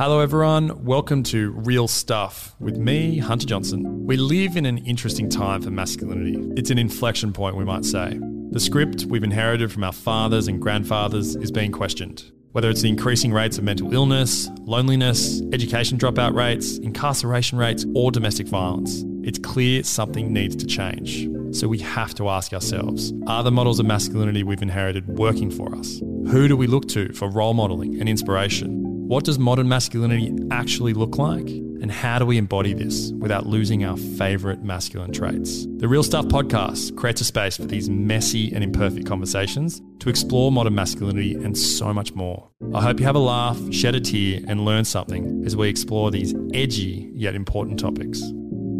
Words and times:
Hello, 0.00 0.20
everyone. 0.20 0.82
Welcome 0.86 1.22
to 1.24 1.50
Real 1.50 1.86
Stuff 1.86 2.56
with 2.58 2.78
me, 2.78 3.18
Hunter 3.18 3.44
Johnson. 3.44 4.06
We 4.06 4.16
live 4.16 4.56
in 4.56 4.64
an 4.64 4.78
interesting 4.78 5.28
time 5.28 5.60
for 5.60 5.70
masculinity. 5.70 6.38
It's 6.56 6.70
an 6.70 6.78
inflection 6.78 7.34
point, 7.34 7.54
we 7.54 7.66
might 7.66 7.84
say. 7.84 8.18
The 8.50 8.60
script 8.60 9.04
we've 9.04 9.22
inherited 9.22 9.70
from 9.70 9.84
our 9.84 9.92
fathers 9.92 10.48
and 10.48 10.58
grandfathers 10.58 11.36
is 11.36 11.50
being 11.50 11.70
questioned. 11.70 12.24
Whether 12.52 12.70
it's 12.70 12.80
the 12.80 12.88
increasing 12.88 13.30
rates 13.30 13.58
of 13.58 13.64
mental 13.64 13.92
illness, 13.92 14.48
loneliness, 14.60 15.42
education 15.52 15.98
dropout 15.98 16.34
rates, 16.34 16.78
incarceration 16.78 17.58
rates, 17.58 17.84
or 17.94 18.10
domestic 18.10 18.46
violence, 18.46 19.04
it's 19.22 19.38
clear 19.38 19.82
something 19.82 20.32
needs 20.32 20.56
to 20.56 20.66
change. 20.66 21.28
So 21.54 21.68
we 21.68 21.78
have 21.80 22.14
to 22.14 22.30
ask 22.30 22.54
ourselves 22.54 23.12
are 23.26 23.42
the 23.42 23.52
models 23.52 23.78
of 23.78 23.84
masculinity 23.84 24.44
we've 24.44 24.62
inherited 24.62 25.18
working 25.18 25.50
for 25.50 25.76
us? 25.76 25.98
Who 26.30 26.48
do 26.48 26.56
we 26.56 26.68
look 26.68 26.88
to 26.88 27.12
for 27.12 27.28
role 27.28 27.52
modeling 27.52 28.00
and 28.00 28.08
inspiration? 28.08 28.89
What 29.10 29.24
does 29.24 29.40
modern 29.40 29.68
masculinity 29.68 30.32
actually 30.52 30.94
look 30.94 31.18
like? 31.18 31.48
And 31.48 31.90
how 31.90 32.20
do 32.20 32.26
we 32.26 32.38
embody 32.38 32.74
this 32.74 33.10
without 33.18 33.44
losing 33.44 33.84
our 33.84 33.96
favourite 33.96 34.62
masculine 34.62 35.10
traits? 35.10 35.66
The 35.78 35.88
Real 35.88 36.04
Stuff 36.04 36.26
podcast 36.26 36.94
creates 36.94 37.20
a 37.20 37.24
space 37.24 37.56
for 37.56 37.64
these 37.64 37.90
messy 37.90 38.52
and 38.54 38.62
imperfect 38.62 39.08
conversations 39.08 39.82
to 39.98 40.10
explore 40.10 40.52
modern 40.52 40.76
masculinity 40.76 41.34
and 41.34 41.58
so 41.58 41.92
much 41.92 42.14
more. 42.14 42.52
I 42.72 42.82
hope 42.82 43.00
you 43.00 43.06
have 43.06 43.16
a 43.16 43.18
laugh, 43.18 43.58
shed 43.72 43.96
a 43.96 44.00
tear, 44.00 44.42
and 44.46 44.64
learn 44.64 44.84
something 44.84 45.42
as 45.44 45.56
we 45.56 45.68
explore 45.68 46.12
these 46.12 46.32
edgy 46.54 47.10
yet 47.12 47.34
important 47.34 47.80
topics. 47.80 48.22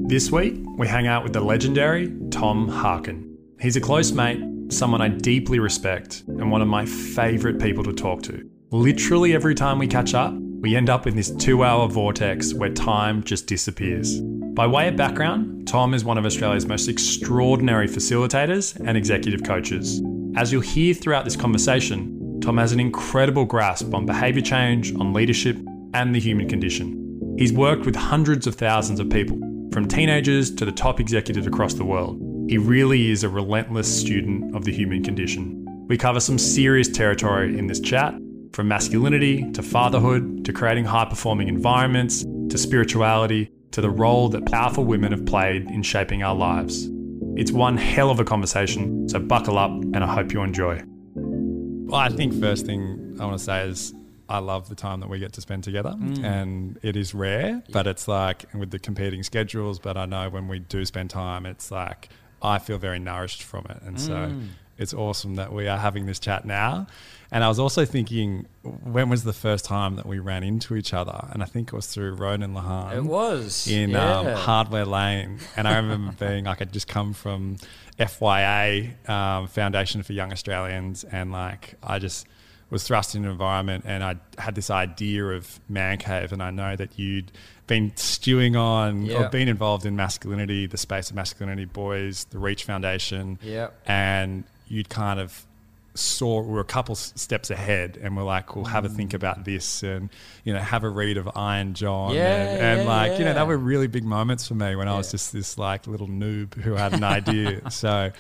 This 0.07 0.31
week, 0.31 0.55
we 0.79 0.87
hang 0.87 1.09
out 1.09 1.25
with 1.25 1.33
the 1.33 1.41
legendary 1.41 2.17
Tom 2.31 2.69
Harkin. 2.69 3.37
He's 3.61 3.75
a 3.75 3.81
close 3.81 4.13
mate, 4.13 4.41
someone 4.69 5.01
I 5.01 5.09
deeply 5.09 5.59
respect, 5.59 6.23
and 6.29 6.53
one 6.53 6.63
of 6.63 6.69
my 6.69 6.87
favourite 6.87 7.59
people 7.59 7.83
to 7.83 7.93
talk 7.93 8.23
to. 8.23 8.49
Literally 8.73 9.35
every 9.35 9.57
time 9.57 9.81
we 9.81 9.89
catch 9.89 10.15
up, 10.15 10.33
we 10.33 10.77
end 10.77 10.89
up 10.89 11.09
in 11.09 11.17
this 11.17 11.33
two 11.33 11.65
hour 11.65 11.89
vortex 11.89 12.55
where 12.55 12.71
time 12.71 13.21
just 13.25 13.49
disappears. 13.49 14.21
By 14.21 14.69
way 14.69 14.87
of 14.87 14.95
background, 14.95 15.67
Tom 15.67 15.93
is 15.93 16.05
one 16.05 16.17
of 16.17 16.25
Australia's 16.25 16.67
most 16.67 16.87
extraordinary 16.87 17.89
facilitators 17.89 18.79
and 18.87 18.97
executive 18.97 19.43
coaches. 19.43 20.01
As 20.37 20.53
you'll 20.53 20.61
hear 20.61 20.95
throughout 20.95 21.25
this 21.25 21.35
conversation, 21.35 22.41
Tom 22.41 22.59
has 22.59 22.71
an 22.71 22.79
incredible 22.79 23.45
grasp 23.45 23.93
on 23.93 24.07
behaviour 24.07 24.41
change, 24.41 24.95
on 24.95 25.13
leadership, 25.13 25.57
and 25.93 26.15
the 26.15 26.21
human 26.21 26.49
condition. 26.49 27.35
He's 27.39 27.53
worked 27.53 27.85
with 27.85 27.97
hundreds 27.97 28.47
of 28.47 28.55
thousands 28.55 29.01
of 29.01 29.11
people, 29.11 29.37
from 29.73 29.89
teenagers 29.89 30.49
to 30.55 30.65
the 30.65 30.71
top 30.71 31.01
executives 31.01 31.49
across 31.49 31.75
the 31.75 31.85
world. 31.85 32.21
He 32.49 32.57
really 32.57 33.11
is 33.11 33.25
a 33.25 33.29
relentless 33.29 34.01
student 34.01 34.55
of 34.55 34.65
the 34.65 34.73
human 34.73 35.03
condition. 35.03 35.67
We 35.89 35.99
cover 35.99 36.21
some 36.21 36.39
serious 36.39 36.89
territory 36.89 37.59
in 37.59 37.67
this 37.67 37.81
chat, 37.81 38.15
from 38.53 38.69
masculinity 38.69 39.51
to 39.53 39.63
fatherhood 39.63 40.45
to 40.45 40.53
creating 40.53 40.85
high 40.85 41.05
performing 41.05 41.49
environments 41.49 42.25
to 42.49 42.59
spirituality 42.59 43.51
to 43.71 43.81
the 43.81 43.91
role 43.91 44.29
that 44.29 44.47
powerful 44.47 44.85
women 44.85 45.13
have 45.13 45.25
played 45.25 45.71
in 45.71 45.83
shaping 45.83 46.23
our 46.23 46.35
lives. 46.35 46.89
It's 47.37 47.53
one 47.53 47.77
hell 47.77 48.11
of 48.11 48.19
a 48.19 48.25
conversation, 48.25 49.09
so 49.09 49.21
buckle 49.21 49.57
up 49.57 49.71
and 49.71 49.99
I 49.99 50.13
hope 50.13 50.33
you 50.33 50.43
enjoy. 50.43 50.83
Well, 51.15 52.01
I 52.01 52.09
think 52.09 52.39
first 52.41 52.67
thing 52.67 53.17
I 53.21 53.25
want 53.25 53.39
to 53.39 53.45
say 53.45 53.69
is 53.69 53.95
I 54.29 54.39
love 54.39 54.69
the 54.69 54.77
time 54.77 55.01
that 55.01 55.09
we 55.09 55.19
get 55.19 55.33
to 55.35 55.41
spend 55.41 55.65
together, 55.65 55.91
mm. 55.91 56.25
and 56.25 56.79
it 56.83 56.97
is 56.97 57.15
rare, 57.15 57.63
but 57.73 57.89
it's 57.89 58.07
like 58.07 58.45
with 58.55 58.71
the 58.71 58.79
competing 58.79 59.25
schedules. 59.25 59.81
But 59.81 59.97
I 59.97 60.07
know 60.07 60.31
when 60.31 60.47
we 60.47 60.61
do 60.61 60.85
spend 60.85 61.11
time, 61.11 61.47
it's 61.47 61.73
like 61.73 62.09
I 62.41 62.61
feel 62.61 62.79
very 62.79 63.01
nourished 63.01 63.43
from 63.43 63.67
it, 63.69 63.83
and 63.83 63.97
mm. 63.97 64.01
so 64.01 64.33
it's 64.81 64.95
awesome 64.95 65.37
that 65.37 65.53
we 65.53 65.69
are 65.69 65.79
having 65.79 66.07
this 66.07 66.19
chat 66.19 66.45
now. 66.45 66.87
And 67.31 67.45
I 67.45 67.49
was 67.49 67.61
also 67.61 67.85
thinking, 67.85 68.47
when 68.63 69.09
was 69.09 69.23
the 69.23 69.33
first 69.33 69.65
time 69.65 69.95
that 69.97 70.07
we 70.07 70.19
ran 70.19 70.43
into 70.43 70.75
each 70.75 70.93
other? 70.93 71.29
And 71.31 71.43
I 71.43 71.47
think 71.47 71.69
it 71.69 71.77
was 71.77 71.87
through 71.87 72.15
Ronan 72.15 72.55
Lahan. 72.55 72.97
It 72.97 73.05
was 73.05 73.69
in 73.69 73.91
yeah. 73.91 74.19
um, 74.19 74.27
Hardware 74.27 74.87
Lane, 74.87 75.39
and 75.57 75.69
I 75.69 75.77
remember 75.77 76.13
being 76.27 76.47
like, 76.47 76.61
I'd 76.61 76.73
just 76.73 76.89
come 76.89 77.13
from 77.13 77.59
FYA 78.01 79.09
um, 79.09 79.47
Foundation 79.47 80.03
for 80.03 80.13
Young 80.13 80.33
Australians, 80.33 81.05
and 81.05 81.31
like 81.31 81.75
I 81.83 82.01
just 82.01 82.27
was 82.71 82.85
thrust 82.85 83.15
in 83.15 83.25
an 83.25 83.31
environment, 83.31 83.85
and 83.87 84.03
I 84.03 84.17
had 84.39 84.55
this 84.55 84.71
idea 84.71 85.25
of 85.27 85.61
man 85.69 85.99
cave, 85.99 86.33
and 86.33 86.43
I 86.43 86.51
know 86.51 86.75
that 86.75 86.99
you'd 86.99 87.31
been 87.67 87.93
stewing 87.97 88.57
on 88.57 89.09
or 89.11 89.29
been 89.29 89.47
involved 89.47 89.87
in 89.87 89.95
masculinity, 89.95 90.67
the 90.67 90.77
space 90.77 91.11
of 91.11 91.17
masculinity, 91.17 91.67
boys, 91.67 92.25
the 92.31 92.39
Reach 92.39 92.65
Foundation, 92.65 93.39
yeah, 93.43 93.69
and 93.87 94.45
you'd 94.71 94.89
kind 94.89 95.21
of 95.21 95.47
saw 95.95 96.41
we 96.41 96.53
were 96.53 96.61
a 96.61 96.65
couple 96.65 96.95
steps 96.95 97.51
ahead 97.51 97.99
and 98.01 98.17
we're 98.17 98.23
like 98.23 98.55
we'll 98.55 98.65
have 98.65 98.85
a 98.85 98.89
think 98.89 99.13
about 99.13 99.45
this 99.45 99.83
and 99.83 100.09
you 100.45 100.53
know 100.53 100.61
have 100.61 100.85
a 100.85 100.89
read 100.89 101.17
of 101.17 101.29
iron 101.37 101.75
john 101.75 102.15
yeah, 102.15 102.37
and, 102.37 102.61
and 102.63 102.81
yeah, 102.81 102.89
like 102.89 103.13
yeah. 103.13 103.19
you 103.19 103.25
know 103.25 103.35
that 103.35 103.47
were 103.47 103.59
really 103.59 103.89
big 103.89 104.05
moments 104.05 104.47
for 104.47 104.55
me 104.55 104.77
when 104.77 104.87
i 104.87 104.97
was 104.97 105.11
just 105.11 105.33
this 105.33 105.59
like 105.59 105.89
little 105.89 106.07
noob 106.07 106.55
who 106.55 106.75
had 106.75 106.93
an 106.93 107.03
idea 107.03 107.69
so 107.71 108.11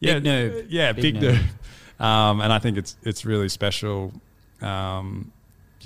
yeah 0.00 0.14
big 0.14 0.24
noob. 0.24 0.66
yeah 0.70 0.92
big, 0.92 1.20
big 1.20 1.22
noob, 1.22 1.38
noob. 1.98 2.04
Um, 2.04 2.40
and 2.40 2.50
i 2.50 2.58
think 2.58 2.78
it's 2.78 2.96
it's 3.02 3.26
really 3.26 3.50
special 3.50 4.12
um, 4.62 5.30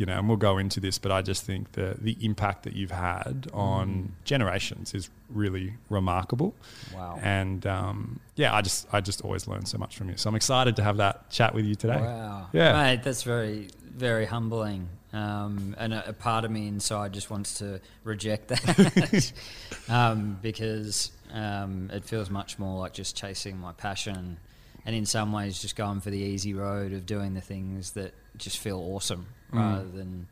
you 0.03 0.07
know, 0.07 0.19
and 0.19 0.27
we'll 0.27 0.37
go 0.37 0.59
into 0.59 0.81
this, 0.81 0.99
but 0.99 1.13
I 1.13 1.23
just 1.23 1.45
think 1.45 1.73
that 1.73 2.03
the 2.03 2.17
impact 2.21 2.65
that 2.65 2.73
you've 2.73 2.91
had 2.91 3.47
on 3.53 3.89
mm. 3.89 4.09
generations 4.25 4.95
is 4.95 5.09
really 5.31 5.75
remarkable. 5.91 6.57
Wow. 6.93 7.21
And 7.23 7.65
um, 7.69 8.19
yeah, 8.35 8.53
I 8.53 8.63
just 8.63 8.89
I 8.93 9.01
just 9.01 9.21
always 9.21 9.47
learn 9.47 9.65
so 9.65 9.79
much 9.79 9.97
from 9.97 10.11
you. 10.11 10.17
So 10.17 10.29
I'm 10.29 10.35
excited 10.35 10.75
to 10.75 10.83
have 10.83 10.97
that 10.97 11.31
chat 11.31 11.55
with 11.55 11.67
you 11.67 11.77
today. 11.77 12.01
Wow. 12.01 12.49
Yeah. 12.53 12.73
Mate, 12.73 13.05
that's 13.05 13.23
very 13.23 13.69
very 13.95 14.27
humbling. 14.27 14.89
Um, 15.13 15.77
and 15.79 15.95
a, 15.95 16.09
a, 16.09 16.13
part 16.13 16.45
of 16.45 16.51
me 16.51 16.67
inside 16.67 17.13
just 17.13 17.31
wants 17.31 17.59
to 17.59 17.81
reject 18.03 18.49
that 18.49 19.33
um, 19.89 20.39
because 20.43 21.13
um, 21.33 21.91
it 21.93 22.05
feels 22.05 22.29
much 22.29 22.59
more 22.59 22.81
like 22.81 22.93
just 22.93 23.15
chasing 23.15 23.57
my 23.57 23.73
passion 23.73 24.39
and 24.85 24.97
in 24.97 25.07
some 25.07 25.31
ways 25.31 25.61
just 25.61 25.77
going 25.77 26.01
for 26.01 26.11
the 26.11 26.19
easy 26.19 26.55
road 26.55 26.93
of 26.93 27.05
doing 27.05 27.35
the 27.35 27.43
things 27.43 27.93
that 27.93 28.15
just 28.39 28.59
feel 28.59 28.79
awesome 28.79 29.27
mm. 29.53 29.59
rather 29.59 29.89
than 29.89 30.27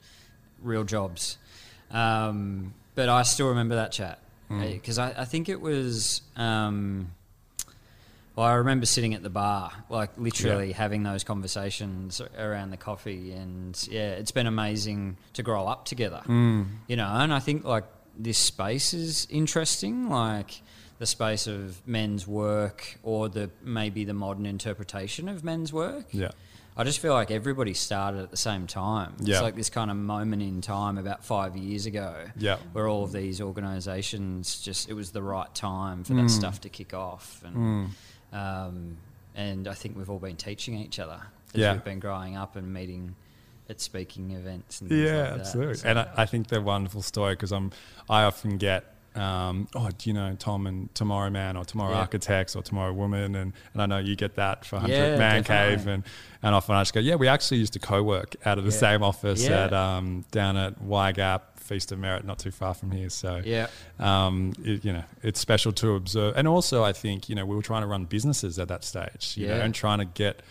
real 0.62 0.84
jobs. 0.84 1.38
Um, 1.90 2.74
but 2.94 3.08
I 3.08 3.22
still 3.22 3.48
remember 3.48 3.76
that 3.76 3.92
chat 3.92 4.20
because 4.48 4.98
mm. 4.98 5.16
I, 5.16 5.22
I, 5.22 5.24
think 5.24 5.48
it 5.48 5.60
was. 5.60 6.22
Um, 6.36 7.12
well, 8.36 8.46
I 8.46 8.54
remember 8.54 8.86
sitting 8.86 9.14
at 9.14 9.22
the 9.22 9.30
bar, 9.30 9.72
like 9.88 10.10
literally 10.16 10.68
yeah. 10.68 10.76
having 10.76 11.02
those 11.02 11.24
conversations 11.24 12.20
around 12.38 12.70
the 12.70 12.76
coffee, 12.76 13.32
and 13.32 13.88
yeah, 13.90 14.10
it's 14.10 14.30
been 14.30 14.46
amazing 14.46 15.16
to 15.34 15.42
grow 15.42 15.66
up 15.66 15.84
together. 15.84 16.22
Mm. 16.26 16.66
You 16.86 16.96
know, 16.96 17.06
and 17.06 17.32
I 17.32 17.38
think 17.38 17.64
like 17.64 17.84
this 18.18 18.38
space 18.38 18.94
is 18.94 19.26
interesting, 19.30 20.08
like 20.08 20.62
the 20.98 21.06
space 21.06 21.46
of 21.46 21.80
men's 21.86 22.26
work 22.26 22.98
or 23.02 23.28
the 23.28 23.50
maybe 23.62 24.04
the 24.04 24.14
modern 24.14 24.46
interpretation 24.46 25.28
of 25.28 25.42
men's 25.42 25.72
work. 25.72 26.06
Yeah. 26.10 26.30
I 26.76 26.84
just 26.84 27.00
feel 27.00 27.12
like 27.12 27.30
everybody 27.30 27.74
started 27.74 28.22
at 28.22 28.30
the 28.30 28.36
same 28.36 28.66
time. 28.66 29.14
Yeah. 29.20 29.34
It's 29.34 29.42
like 29.42 29.56
this 29.56 29.70
kind 29.70 29.90
of 29.90 29.96
moment 29.96 30.42
in 30.42 30.60
time 30.60 30.98
about 30.98 31.24
five 31.24 31.56
years 31.56 31.86
ago 31.86 32.26
yeah. 32.36 32.56
where 32.72 32.88
all 32.88 33.04
of 33.04 33.12
these 33.12 33.40
organisations 33.40 34.60
just, 34.60 34.88
it 34.88 34.94
was 34.94 35.10
the 35.10 35.22
right 35.22 35.52
time 35.54 36.04
for 36.04 36.14
mm. 36.14 36.22
that 36.22 36.30
stuff 36.30 36.60
to 36.62 36.68
kick 36.68 36.94
off. 36.94 37.42
And, 37.44 37.56
mm. 37.56 38.36
um, 38.36 38.96
and 39.34 39.68
I 39.68 39.74
think 39.74 39.96
we've 39.96 40.08
all 40.10 40.18
been 40.18 40.36
teaching 40.36 40.78
each 40.78 40.98
other 40.98 41.20
as 41.54 41.60
yeah. 41.60 41.72
we've 41.72 41.84
been 41.84 42.00
growing 42.00 42.36
up 42.36 42.56
and 42.56 42.72
meeting 42.72 43.14
at 43.68 43.80
speaking 43.80 44.32
events 44.32 44.80
and 44.80 44.90
yeah, 44.90 45.30
like 45.30 45.40
absolutely. 45.40 45.74
So 45.74 45.88
and 45.88 45.98
I, 45.98 46.08
I, 46.16 46.26
think 46.26 46.48
they're 46.48 46.60
wonderful 46.60 47.02
story 47.02 47.34
because 47.34 47.52
I'm 47.52 47.70
I 48.08 48.24
often 48.24 48.58
get 48.58 48.96
um, 49.14 49.68
oh, 49.74 49.88
do 49.96 50.10
you 50.10 50.14
know 50.14 50.36
Tom 50.38 50.66
and 50.66 50.94
Tomorrow 50.94 51.30
Man 51.30 51.56
or 51.56 51.64
Tomorrow 51.64 51.92
yeah. 51.92 52.00
Architects 52.00 52.54
or 52.54 52.62
Tomorrow 52.62 52.92
Woman? 52.92 53.34
And, 53.34 53.52
and 53.72 53.82
I 53.82 53.86
know 53.86 53.98
you 53.98 54.16
get 54.16 54.36
that 54.36 54.64
for 54.64 54.76
100 54.76 54.94
yeah, 54.94 55.16
Man 55.16 55.42
definitely. 55.42 55.76
Cave. 55.76 55.86
And, 55.86 56.04
and 56.42 56.54
often 56.54 56.74
I 56.74 56.82
just 56.82 56.94
go, 56.94 57.00
yeah, 57.00 57.16
we 57.16 57.28
actually 57.28 57.58
used 57.58 57.72
to 57.74 57.78
co 57.78 58.02
work 58.02 58.36
out 58.44 58.58
of 58.58 58.64
the 58.64 58.70
yeah. 58.70 58.78
same 58.78 59.02
office 59.02 59.46
at 59.48 59.72
um, 59.72 60.24
down 60.30 60.56
at 60.56 60.82
YGAP. 60.82 61.42
Feast 61.56 61.92
of 61.92 62.00
Merit, 62.00 62.24
not 62.24 62.40
too 62.40 62.50
far 62.50 62.74
from 62.74 62.90
here. 62.90 63.08
So, 63.10 63.40
yeah, 63.44 63.68
um, 64.00 64.54
it, 64.64 64.84
you 64.84 64.92
know, 64.92 65.04
it's 65.22 65.38
special 65.38 65.70
to 65.74 65.94
observe. 65.94 66.36
And 66.36 66.48
also, 66.48 66.82
I 66.82 66.92
think, 66.92 67.28
you 67.28 67.36
know, 67.36 67.46
we 67.46 67.54
were 67.54 67.62
trying 67.62 67.82
to 67.82 67.86
run 67.86 68.06
businesses 68.06 68.58
at 68.58 68.66
that 68.66 68.82
stage, 68.82 69.34
you 69.36 69.46
yeah. 69.46 69.58
know, 69.58 69.60
and 69.60 69.72
trying 69.72 70.00
to 70.00 70.04
get 70.04 70.42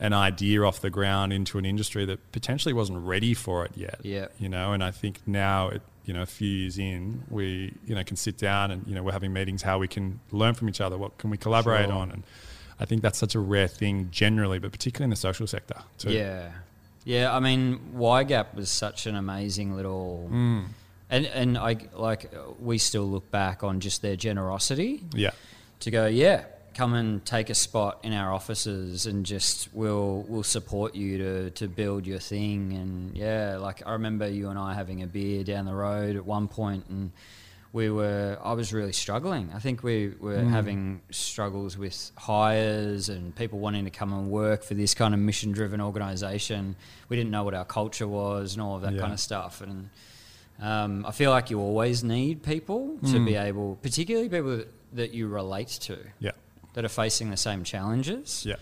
an 0.00 0.12
idea 0.12 0.62
off 0.62 0.80
the 0.80 0.90
ground 0.90 1.32
into 1.32 1.58
an 1.58 1.64
industry 1.64 2.04
that 2.04 2.32
potentially 2.32 2.72
wasn't 2.72 2.98
ready 2.98 3.34
for 3.34 3.64
it 3.64 3.72
yet. 3.76 4.00
Yeah. 4.02 4.26
You 4.38 4.48
know, 4.48 4.72
and 4.72 4.82
I 4.82 4.90
think 4.90 5.20
now 5.26 5.68
it, 5.68 5.82
you 6.04 6.14
know, 6.14 6.22
a 6.22 6.26
few 6.26 6.48
years 6.48 6.78
in, 6.78 7.22
we, 7.30 7.72
you 7.86 7.94
know, 7.94 8.04
can 8.04 8.16
sit 8.16 8.36
down 8.36 8.70
and, 8.70 8.86
you 8.86 8.94
know, 8.94 9.02
we're 9.02 9.12
having 9.12 9.32
meetings 9.32 9.62
how 9.62 9.78
we 9.78 9.88
can 9.88 10.20
learn 10.32 10.54
from 10.54 10.68
each 10.68 10.80
other, 10.80 10.98
what 10.98 11.16
can 11.18 11.30
we 11.30 11.36
collaborate 11.36 11.86
sure. 11.86 11.94
on. 11.94 12.10
And 12.10 12.22
I 12.78 12.84
think 12.84 13.02
that's 13.02 13.18
such 13.18 13.34
a 13.34 13.40
rare 13.40 13.68
thing 13.68 14.08
generally, 14.10 14.58
but 14.58 14.72
particularly 14.72 15.04
in 15.04 15.10
the 15.10 15.16
social 15.16 15.46
sector 15.46 15.76
too. 15.98 16.12
Yeah. 16.12 16.50
Yeah. 17.04 17.34
I 17.34 17.40
mean, 17.40 17.80
YGAP 17.96 18.54
was 18.54 18.70
such 18.70 19.06
an 19.06 19.16
amazing 19.16 19.76
little, 19.76 20.28
mm. 20.32 20.64
and, 21.10 21.26
and 21.26 21.58
I 21.58 21.76
like, 21.94 22.32
we 22.60 22.78
still 22.78 23.04
look 23.04 23.30
back 23.30 23.62
on 23.62 23.80
just 23.80 24.02
their 24.02 24.16
generosity. 24.16 25.02
Yeah. 25.14 25.30
To 25.80 25.90
go, 25.90 26.06
yeah, 26.06 26.44
come 26.74 26.94
and 26.94 27.24
take 27.24 27.50
a 27.50 27.54
spot 27.54 28.00
in 28.02 28.12
our 28.12 28.32
offices 28.32 29.06
and 29.06 29.24
just 29.24 29.68
we'll 29.72 30.24
we'll 30.28 30.42
support 30.42 30.94
you 30.94 31.18
to 31.18 31.50
to 31.50 31.68
build 31.68 32.06
your 32.06 32.18
thing 32.18 32.72
and 32.72 33.16
yeah 33.16 33.56
like 33.58 33.82
I 33.86 33.92
remember 33.92 34.28
you 34.28 34.48
and 34.50 34.58
I 34.58 34.74
having 34.74 35.02
a 35.02 35.06
beer 35.06 35.44
down 35.44 35.64
the 35.66 35.74
road 35.74 36.16
at 36.16 36.24
one 36.24 36.48
point 36.48 36.84
and 36.88 37.10
we 37.72 37.90
were 37.90 38.38
I 38.42 38.52
was 38.52 38.72
really 38.72 38.92
struggling 38.92 39.50
I 39.54 39.58
think 39.58 39.82
we 39.82 40.12
were 40.20 40.36
Mm. 40.38 40.50
having 40.50 41.00
struggles 41.10 41.76
with 41.78 42.10
hires 42.16 43.08
and 43.08 43.34
people 43.34 43.58
wanting 43.58 43.84
to 43.84 43.90
come 43.90 44.12
and 44.12 44.30
work 44.30 44.62
for 44.64 44.74
this 44.74 44.94
kind 44.94 45.14
of 45.14 45.20
mission 45.20 45.52
driven 45.52 45.80
organization 45.80 46.76
we 47.08 47.16
didn't 47.16 47.30
know 47.30 47.44
what 47.44 47.54
our 47.54 47.64
culture 47.64 48.06
was 48.08 48.54
and 48.54 48.62
all 48.62 48.76
of 48.76 48.82
that 48.82 48.92
Yeah. 48.94 49.00
kind 49.00 49.12
of 49.12 49.20
stuff 49.20 49.60
and 49.60 49.88
um, 50.62 51.04
I 51.04 51.10
feel 51.10 51.30
like 51.32 51.50
you 51.50 51.58
always 51.58 52.04
need 52.04 52.42
people 52.44 52.96
to 53.06 53.16
Mm. 53.18 53.26
be 53.26 53.34
able 53.34 53.76
particularly 53.82 54.28
people 54.28 54.56
that, 54.58 54.68
that 54.92 55.10
you 55.12 55.26
relate 55.26 55.68
to 55.88 55.98
Yeah. 56.20 56.30
That 56.74 56.84
are 56.84 56.88
facing 56.88 57.30
the 57.30 57.36
same 57.36 57.64
challenges. 57.64 58.46
Yeah. 58.46 58.56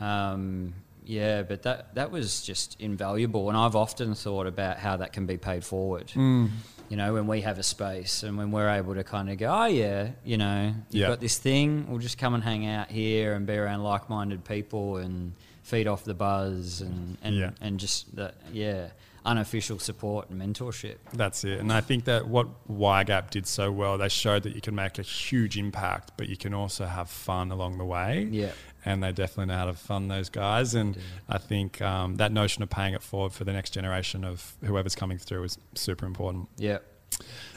Um, 0.00 0.74
yeah, 1.04 1.42
but 1.42 1.62
that 1.62 1.94
that 1.94 2.10
was 2.10 2.42
just 2.42 2.78
invaluable, 2.80 3.48
and 3.48 3.56
I've 3.56 3.74
often 3.76 4.14
thought 4.14 4.46
about 4.46 4.78
how 4.78 4.98
that 4.98 5.12
can 5.12 5.26
be 5.26 5.36
paid 5.38 5.64
forward. 5.64 6.08
Mm. 6.08 6.50
You 6.90 6.96
know, 6.96 7.12
when 7.14 7.26
we 7.26 7.42
have 7.42 7.58
a 7.58 7.62
space 7.62 8.22
and 8.22 8.38
when 8.38 8.50
we're 8.50 8.68
able 8.70 8.94
to 8.94 9.04
kind 9.04 9.28
of 9.30 9.36
go, 9.38 9.50
oh 9.52 9.66
yeah, 9.66 10.10
you 10.24 10.38
know, 10.38 10.74
you've 10.90 11.02
Yeah. 11.02 11.08
got 11.08 11.20
this 11.20 11.36
thing, 11.38 11.86
we'll 11.88 11.98
just 11.98 12.16
come 12.18 12.34
and 12.34 12.42
hang 12.42 12.66
out 12.66 12.90
here 12.90 13.34
and 13.34 13.46
be 13.46 13.54
around 13.54 13.82
like-minded 13.82 14.44
people 14.44 14.96
and 14.96 15.32
feed 15.64 15.86
off 15.86 16.04
the 16.04 16.14
buzz 16.14 16.80
and 16.80 17.18
and, 17.22 17.36
Yeah. 17.36 17.50
and 17.60 17.78
just 17.80 18.14
that 18.16 18.34
yeah, 18.52 18.88
unofficial 19.28 19.78
support 19.78 20.30
and 20.30 20.40
mentorship. 20.40 20.96
That's 21.12 21.44
it. 21.44 21.60
And 21.60 21.70
I 21.72 21.82
think 21.82 22.04
that 22.04 22.26
what 22.26 22.48
YGAP 22.68 23.30
did 23.30 23.46
so 23.46 23.70
well, 23.70 23.98
they 23.98 24.08
showed 24.08 24.42
that 24.44 24.54
you 24.54 24.60
can 24.62 24.74
make 24.74 24.98
a 24.98 25.02
huge 25.02 25.58
impact, 25.58 26.12
but 26.16 26.28
you 26.28 26.36
can 26.36 26.54
also 26.54 26.86
have 26.86 27.10
fun 27.10 27.52
along 27.52 27.76
the 27.78 27.84
way. 27.84 28.26
Yeah. 28.30 28.52
And 28.84 29.02
they 29.02 29.12
definitely 29.12 29.52
know 29.52 29.58
how 29.58 29.66
to 29.66 29.74
fund 29.74 30.10
those 30.10 30.30
guys. 30.30 30.74
And 30.74 30.94
do. 30.94 31.00
I 31.28 31.36
think 31.36 31.82
um, 31.82 32.16
that 32.16 32.32
notion 32.32 32.62
of 32.62 32.70
paying 32.70 32.94
it 32.94 33.02
forward 33.02 33.32
for 33.32 33.44
the 33.44 33.52
next 33.52 33.70
generation 33.70 34.24
of 34.24 34.56
whoever's 34.64 34.94
coming 34.94 35.18
through 35.18 35.44
is 35.44 35.58
super 35.74 36.06
important. 36.06 36.48
Yeah. 36.56 36.78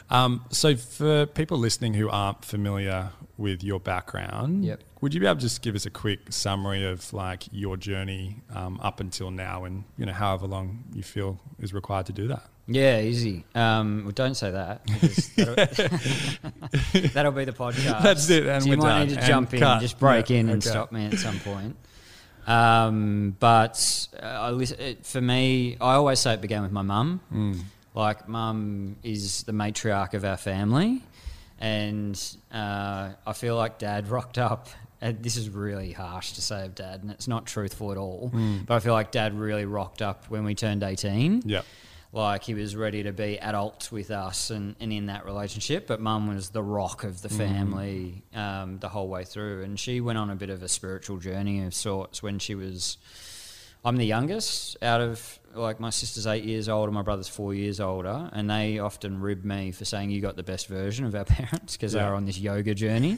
Um, 0.09 0.43
so, 0.49 0.75
for 0.75 1.25
people 1.25 1.57
listening 1.57 1.93
who 1.93 2.09
aren't 2.09 2.43
familiar 2.43 3.11
with 3.37 3.63
your 3.63 3.79
background, 3.79 4.65
Yep. 4.65 4.81
Would 5.01 5.13
you 5.13 5.19
be 5.19 5.25
able 5.25 5.35
to 5.35 5.41
just 5.41 5.61
give 5.61 5.75
us 5.75 5.85
a 5.85 5.89
quick 5.89 6.19
summary 6.31 6.85
of 6.85 7.11
like 7.13 7.43
your 7.51 7.75
journey 7.77 8.37
um, 8.55 8.79
up 8.81 8.99
until 8.99 9.31
now, 9.31 9.65
and 9.65 9.83
you 9.97 10.05
know 10.05 10.13
however 10.13 10.47
long 10.47 10.83
you 10.93 11.03
feel 11.03 11.39
is 11.59 11.73
required 11.73 12.05
to 12.07 12.13
do 12.13 12.27
that? 12.29 12.43
Yeah, 12.67 13.01
easy. 13.01 13.43
Um, 13.55 14.03
well, 14.05 14.11
don't 14.13 14.35
say 14.35 14.51
that. 14.51 14.85
That'll, 15.35 15.55
that'll 17.13 17.31
be 17.31 17.45
the 17.45 17.51
podcast. 17.51 18.03
That's 18.03 18.29
it, 18.29 18.45
and 18.45 18.63
so 18.63 18.69
you 18.69 18.77
might 18.77 18.89
done, 18.89 19.07
need 19.07 19.13
to 19.15 19.19
and 19.19 19.27
jump 19.27 19.53
in, 19.53 19.59
cut. 19.59 19.81
just 19.81 19.99
break 19.99 20.29
Yeah, 20.29 20.37
in, 20.37 20.49
and 20.49 20.61
okay. 20.63 20.69
stop 20.69 20.91
me 20.91 21.05
at 21.07 21.17
some 21.17 21.39
point. 21.39 21.75
Um, 22.47 23.35
but 23.39 24.07
uh, 24.21 24.57
it, 24.59 25.05
for 25.05 25.21
me, 25.21 25.77
I 25.81 25.93
always 25.95 26.19
say 26.19 26.33
it 26.33 26.41
began 26.41 26.63
with 26.63 26.71
my 26.71 26.81
mum. 26.81 27.19
Mm. 27.33 27.59
Like, 27.93 28.27
mum 28.29 28.95
is 29.03 29.43
the 29.43 29.51
matriarch 29.51 30.13
of 30.13 30.23
our 30.23 30.37
family, 30.37 31.01
and 31.59 32.19
uh, 32.53 33.09
I 33.25 33.33
feel 33.33 33.55
like 33.57 33.79
dad 33.79 34.07
rocked 34.07 34.37
up. 34.37 34.69
And 35.01 35.23
this 35.23 35.35
is 35.35 35.49
really 35.49 35.91
harsh 35.93 36.33
to 36.33 36.41
say 36.41 36.63
of 36.65 36.75
dad, 36.75 37.01
and 37.01 37.09
it's 37.11 37.27
not 37.27 37.47
truthful 37.47 37.91
at 37.91 37.97
all. 37.97 38.29
Mm. 38.33 38.65
But 38.67 38.75
I 38.75 38.79
feel 38.79 38.93
like 38.93 39.11
dad 39.11 39.33
really 39.37 39.65
rocked 39.65 40.01
up 40.01 40.25
when 40.29 40.43
we 40.43 40.53
turned 40.53 40.83
18 40.83 41.41
Yeah. 41.45 41.61
like 42.13 42.43
he 42.43 42.53
was 42.53 42.75
ready 42.75 43.01
to 43.03 43.11
be 43.11 43.39
adult 43.39 43.91
with 43.91 44.11
us 44.11 44.51
and, 44.51 44.75
and 44.79 44.91
in 44.93 45.07
that 45.07 45.25
relationship 45.25 45.87
but 45.87 45.99
mum 46.01 46.27
was 46.27 46.49
the 46.49 46.61
rock 46.61 47.03
of 47.03 47.21
the 47.21 47.29
family 47.29 48.21
um, 48.35 48.77
the 48.79 48.89
whole 48.89 49.07
way 49.07 49.23
through 49.23 49.63
and 49.63 49.79
she 49.79 50.01
went 50.01 50.17
on 50.19 50.29
a 50.29 50.35
bit 50.35 50.49
of 50.49 50.61
a 50.61 50.67
spiritual 50.67 51.17
journey 51.17 51.63
of 51.63 51.73
sorts 51.73 52.21
when 52.21 52.37
she 52.37 52.53
was 52.53 52.97
i'm 53.85 53.95
the 53.95 54.05
youngest 54.05 54.75
out 54.83 54.99
of 55.01 55.39
like 55.55 55.79
my 55.79 55.89
sister's 55.89 56.27
eight 56.27 56.43
years 56.43 56.67
older 56.69 56.91
my 56.91 57.01
brother's 57.01 57.29
four 57.29 57.53
years 57.53 57.79
older 57.79 58.29
and 58.33 58.49
they 58.49 58.77
often 58.77 59.19
rib 59.21 59.43
me 59.45 59.71
for 59.71 59.85
saying 59.85 60.09
you 60.11 60.19
got 60.21 60.35
the 60.35 60.43
best 60.43 60.67
version 60.67 61.05
of 61.05 61.15
our 61.15 61.23
parents 61.39 61.77
because 61.77 61.93
Yeah. 61.93 62.03
they 62.03 62.09
were 62.09 62.15
on 62.15 62.25
this 62.25 62.37
yoga 62.37 62.75
journey 62.75 63.17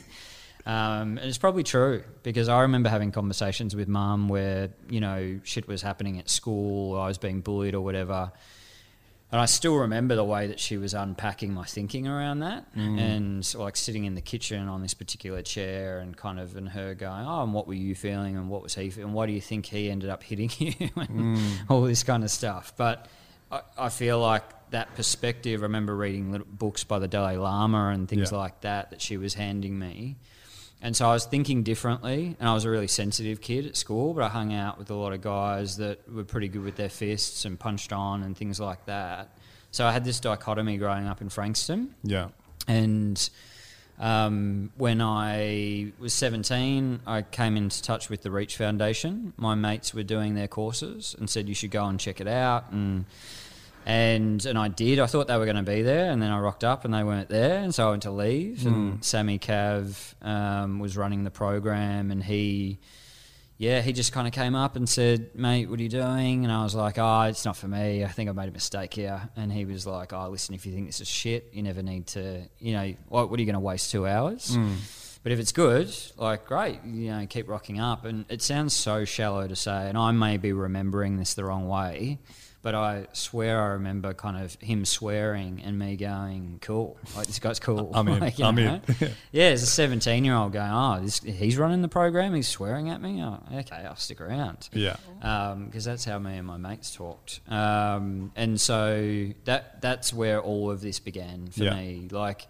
um, 0.66 1.18
and 1.18 1.20
it's 1.20 1.38
probably 1.38 1.64
true 1.64 2.04
because 2.24 2.48
I 2.50 2.62
remember 2.62 2.90
having 2.90 3.12
conversations 3.12 3.76
with 3.76 3.88
mum 3.88 4.30
where, 4.30 4.70
you 4.90 5.02
know, 5.02 5.40
shit 5.44 5.68
was 5.68 5.82
happening 5.82 6.20
at 6.20 6.30
school, 6.30 6.98
I 7.00 7.08
was 7.08 7.18
being 7.18 7.42
bullied 7.42 7.76
or 7.76 7.82
whatever. 7.82 8.32
And 9.32 9.42
I 9.42 9.46
still 9.46 9.78
remember 9.78 10.16
the 10.16 10.24
way 10.24 10.46
that 10.48 10.60
she 10.60 10.78
was 10.78 10.94
unpacking 10.94 11.56
my 11.56 11.66
thinking 11.66 12.08
around 12.08 12.42
that 12.42 12.68
and 12.76 13.56
like 13.56 13.76
sitting 13.76 14.06
in 14.06 14.14
the 14.14 14.22
kitchen 14.22 14.68
on 14.68 14.84
this 14.84 14.94
particular 14.94 15.42
chair 15.42 15.98
and 16.00 16.16
kind 16.16 16.40
of, 16.40 16.56
and 16.56 16.70
her 16.70 16.94
going, 16.94 17.26
Oh, 17.26 17.42
and 17.42 17.52
what 17.52 17.66
were 17.68 17.74
you 17.74 17.96
feeling? 17.96 18.38
And 18.38 18.48
what 18.48 18.62
was 18.62 18.76
he 18.76 18.92
feeling? 18.92 19.08
And 19.08 19.16
why 19.16 19.26
do 19.26 19.32
you 19.34 19.42
think 19.42 19.66
he 19.66 19.90
ended 19.90 20.10
up 20.12 20.22
hitting 20.32 20.52
you? 20.60 20.74
and 20.96 21.40
all 21.68 21.82
this 21.82 22.04
kind 22.04 22.24
of 22.24 22.30
stuff. 22.30 22.74
But 22.78 23.08
I, 23.52 23.62
I 23.76 23.90
feel 23.90 24.20
like 24.20 24.44
that 24.70 24.94
perspective, 24.96 25.62
I 25.62 25.64
remember 25.64 25.96
reading 25.96 26.32
little 26.32 26.48
books 26.50 26.84
by 26.84 27.00
the 27.00 27.08
Dalai 27.08 27.38
Lama 27.38 27.88
and 27.90 28.08
things 28.08 28.32
Yeah. 28.32 28.38
like 28.38 28.62
that 28.62 28.92
that 28.92 29.02
she 29.02 29.18
was 29.18 29.34
handing 29.34 29.78
me. 29.80 30.16
And 30.84 30.98
so 30.98 31.10
I 31.10 31.14
was 31.14 31.26
thinking 31.26 31.64
differently, 31.64 32.36
and 32.42 32.50
I 32.50 32.54
was 32.54 32.66
a 32.66 32.70
really 32.70 32.90
sensitive 32.90 33.40
kid 33.40 33.66
at 33.66 33.78
school, 33.78 34.14
but 34.14 34.22
I 34.22 34.28
hung 34.28 34.54
out 34.54 34.78
with 34.78 34.92
a 34.92 34.94
lot 34.94 35.14
of 35.14 35.22
guys 35.22 35.78
that 35.78 36.12
were 36.14 36.26
pretty 36.26 36.50
good 36.50 36.62
with 36.66 36.76
their 36.76 36.90
fists 36.90 37.46
and 37.46 37.58
punched 37.58 37.94
on 37.94 38.22
and 38.22 38.36
things 38.36 38.60
like 38.60 38.86
that. 38.86 39.30
So 39.72 39.88
I 39.88 39.94
had 39.94 40.04
this 40.04 40.20
dichotomy 40.20 40.76
growing 40.76 41.08
up 41.08 41.22
in 41.22 41.30
Frankston. 41.30 41.96
Yeah. 42.04 42.28
And 42.68 43.30
um, 43.98 44.72
when 44.76 45.02
I 45.02 45.94
was 46.00 46.14
17, 46.14 47.00
I 47.08 47.22
came 47.22 47.56
into 47.56 47.82
touch 47.82 48.10
with 48.10 48.22
the 48.22 48.30
Reach 48.30 48.58
Foundation. 48.58 49.32
My 49.38 49.56
mates 49.56 49.94
were 49.94 50.04
doing 50.04 50.36
their 50.36 50.50
courses 50.50 51.16
and 51.18 51.30
said 51.30 51.48
you 51.48 51.56
should 51.56 51.72
go 51.72 51.86
and 51.86 51.98
check 51.98 52.20
it 52.20 52.28
out. 52.28 52.72
And 52.74 53.06
and 53.86 54.46
and 54.46 54.58
I 54.58 54.68
did. 54.68 55.00
I 55.00 55.06
thought 55.06 55.28
they 55.28 55.38
were 55.38 55.46
going 55.46 55.58
to 55.58 55.64
be 55.64 55.82
there, 55.82 56.12
and 56.12 56.22
then 56.22 56.32
I 56.32 56.40
rocked 56.40 56.64
up 56.64 56.86
and 56.86 56.94
they 56.94 57.04
weren't 57.04 57.30
there, 57.30 57.60
and 57.60 57.74
so 57.74 57.88
I 57.88 57.92
went 57.92 58.04
to 58.04 58.12
leave. 58.12 58.66
And 58.66 58.94
hmm. 58.94 59.02
Sammy 59.02 59.40
Cav 59.40 60.16
um, 60.26 60.80
was 60.80 60.98
running 60.98 61.24
the 61.24 61.32
program, 61.32 62.12
and 62.12 62.24
he. 62.24 62.80
Yeah, 63.56 63.82
he 63.82 63.94
just 63.94 64.12
kind 64.12 64.28
of 64.28 64.34
came 64.34 64.56
up 64.56 64.76
and 64.76 64.90
said, 64.90 65.36
"Mate, 65.36 65.70
what 65.70 65.80
are 65.80 65.84
you 65.84 65.88
doing?" 65.88 66.44
And 66.44 66.52
I 66.52 66.64
was 66.64 66.74
like, 66.76 66.98
"Oh, 66.98 67.22
it's 67.22 67.46
not 67.46 67.56
for 67.56 67.68
me. 67.68 68.04
I 68.04 68.08
think 68.08 68.30
I 68.30 68.34
made 68.34 68.50
a 68.50 68.52
mistake 68.52 68.96
here." 68.96 69.30
And 69.38 69.54
he 69.54 69.64
was 69.64 69.86
like, 69.86 70.12
"Oh, 70.12 70.28
listen, 70.30 70.56
if 70.56 70.66
you 70.66 70.74
think 70.74 70.88
this 70.88 71.00
is 71.00 71.08
shit, 71.08 71.50
you 71.54 71.62
never 71.62 71.84
need 71.84 72.08
to. 72.08 72.42
You 72.60 72.74
know, 72.74 72.94
what, 73.08 73.30
what 73.30 73.38
are 73.38 73.42
you 73.42 73.46
going 73.46 73.54
to 73.54 73.62
waste 73.62 73.92
two 73.92 74.08
hours?" 74.08 74.56
Hmm. 74.56 74.74
But 75.24 75.32
if 75.32 75.40
it's 75.40 75.54
good, 75.54 75.96
like 76.18 76.46
great, 76.46 76.84
you 76.84 77.12
know, 77.12 77.26
keep 77.26 77.48
rocking 77.48 77.80
up. 77.80 78.04
And 78.04 78.26
it 78.28 78.42
sounds 78.42 78.74
so 78.74 79.06
shallow 79.06 79.48
to 79.48 79.56
say, 79.56 79.88
and 79.88 79.98
I 79.98 80.12
may 80.12 80.36
be 80.36 80.52
remembering 80.52 81.18
this 81.18 81.34
the 81.34 81.46
wrong 81.46 81.68
way, 81.68 82.20
but 82.64 82.74
I 82.74 83.06
swear 83.14 83.62
I 83.62 83.68
remember 83.74 84.14
kind 84.16 84.44
of 84.44 84.56
him 84.62 84.86
swearing 84.86 85.62
and 85.64 85.78
me 85.78 85.96
going, 85.98 86.58
"Cool, 86.62 86.98
like 87.16 87.28
this 87.28 87.38
guy's 87.38 87.60
cool." 87.60 87.92
I'm 87.94 88.08
in, 88.10 88.20
Like, 88.20 88.40
I'm 88.40 88.58
in. 88.58 88.82
yeah, 89.32 89.48
as 89.50 89.62
a 89.62 89.68
17 89.68 90.24
year 90.26 90.34
old 90.34 90.54
going, 90.54 90.72
"Oh, 90.72 91.00
this, 91.02 91.20
he's 91.20 91.58
running 91.58 91.82
the 91.84 91.88
program. 91.90 92.34
He's 92.34 92.48
swearing 92.48 92.90
at 92.90 93.02
me. 93.02 93.22
Oh, 93.22 93.40
okay, 93.54 93.76
I'll 93.86 93.96
stick 93.98 94.20
around." 94.22 94.70
Yeah. 94.74 94.96
because 95.20 95.86
that's 95.86 96.06
how 96.06 96.18
me 96.20 96.38
and 96.38 96.48
my 96.48 96.58
mates 96.58 96.96
talked. 96.96 97.42
Um, 97.50 98.32
and 98.36 98.60
so 98.60 99.30
that 99.46 99.82
that's 99.82 100.12
where 100.14 100.42
all 100.42 100.72
of 100.72 100.82
this 100.82 101.00
began 101.00 101.48
for 101.50 101.66
Yeah. 101.66 101.76
me. 101.76 102.08
Like 102.10 102.48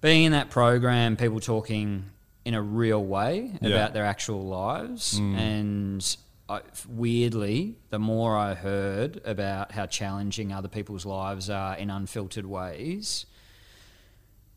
being 0.00 0.24
in 0.24 0.32
that 0.32 0.50
program, 0.50 1.16
people 1.16 1.38
talking 1.40 2.06
in 2.46 2.54
a 2.54 2.60
real 2.62 3.02
way 3.02 3.52
Yeah. 3.60 3.70
about 3.70 3.92
their 3.94 4.04
actual 4.04 4.46
lives, 4.46 5.18
Mm. 5.20 5.36
and 5.38 6.16
I, 6.48 6.60
weirdly, 6.88 7.76
the 7.90 7.98
more 7.98 8.36
I 8.36 8.54
heard 8.54 9.20
about 9.24 9.72
how 9.72 9.86
challenging 9.86 10.52
other 10.52 10.68
people's 10.68 11.06
lives 11.06 11.48
are 11.48 11.74
in 11.76 11.88
unfiltered 11.90 12.44
ways, 12.46 13.24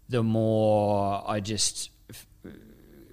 the 0.10 0.24
more 0.24 1.24
I 1.26 1.40
just 1.40 1.90
f- 2.10 2.28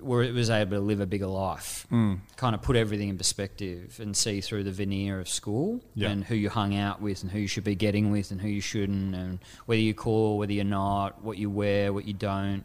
were, 0.00 0.30
was 0.32 0.50
able 0.50 0.72
to 0.72 0.80
live 0.80 1.00
a 1.00 1.06
bigger 1.06 1.26
life. 1.26 1.86
Mm. 1.92 2.20
Kind 2.36 2.54
of 2.54 2.62
put 2.62 2.74
everything 2.76 3.08
in 3.08 3.16
perspective 3.18 3.98
and 4.00 4.16
see 4.16 4.40
through 4.40 4.64
the 4.64 4.72
veneer 4.72 5.20
of 5.20 5.28
school 5.28 5.80
Yeah. 5.94 6.10
and 6.10 6.24
who 6.24 6.34
you 6.34 6.50
hung 6.50 6.74
out 6.76 7.00
with 7.00 7.22
and 7.22 7.30
who 7.30 7.38
you 7.38 7.46
should 7.48 7.64
be 7.64 7.74
getting 7.76 8.10
with 8.10 8.30
and 8.32 8.40
who 8.40 8.48
you 8.48 8.60
shouldn't 8.60 9.14
and 9.14 9.38
whether 9.66 9.80
you're 9.80 9.94
cool, 9.94 10.38
whether 10.38 10.52
you're 10.52 10.64
not, 10.64 11.22
what 11.22 11.38
you 11.38 11.48
wear, 11.48 11.92
what 11.92 12.06
you 12.06 12.14
don't. 12.14 12.64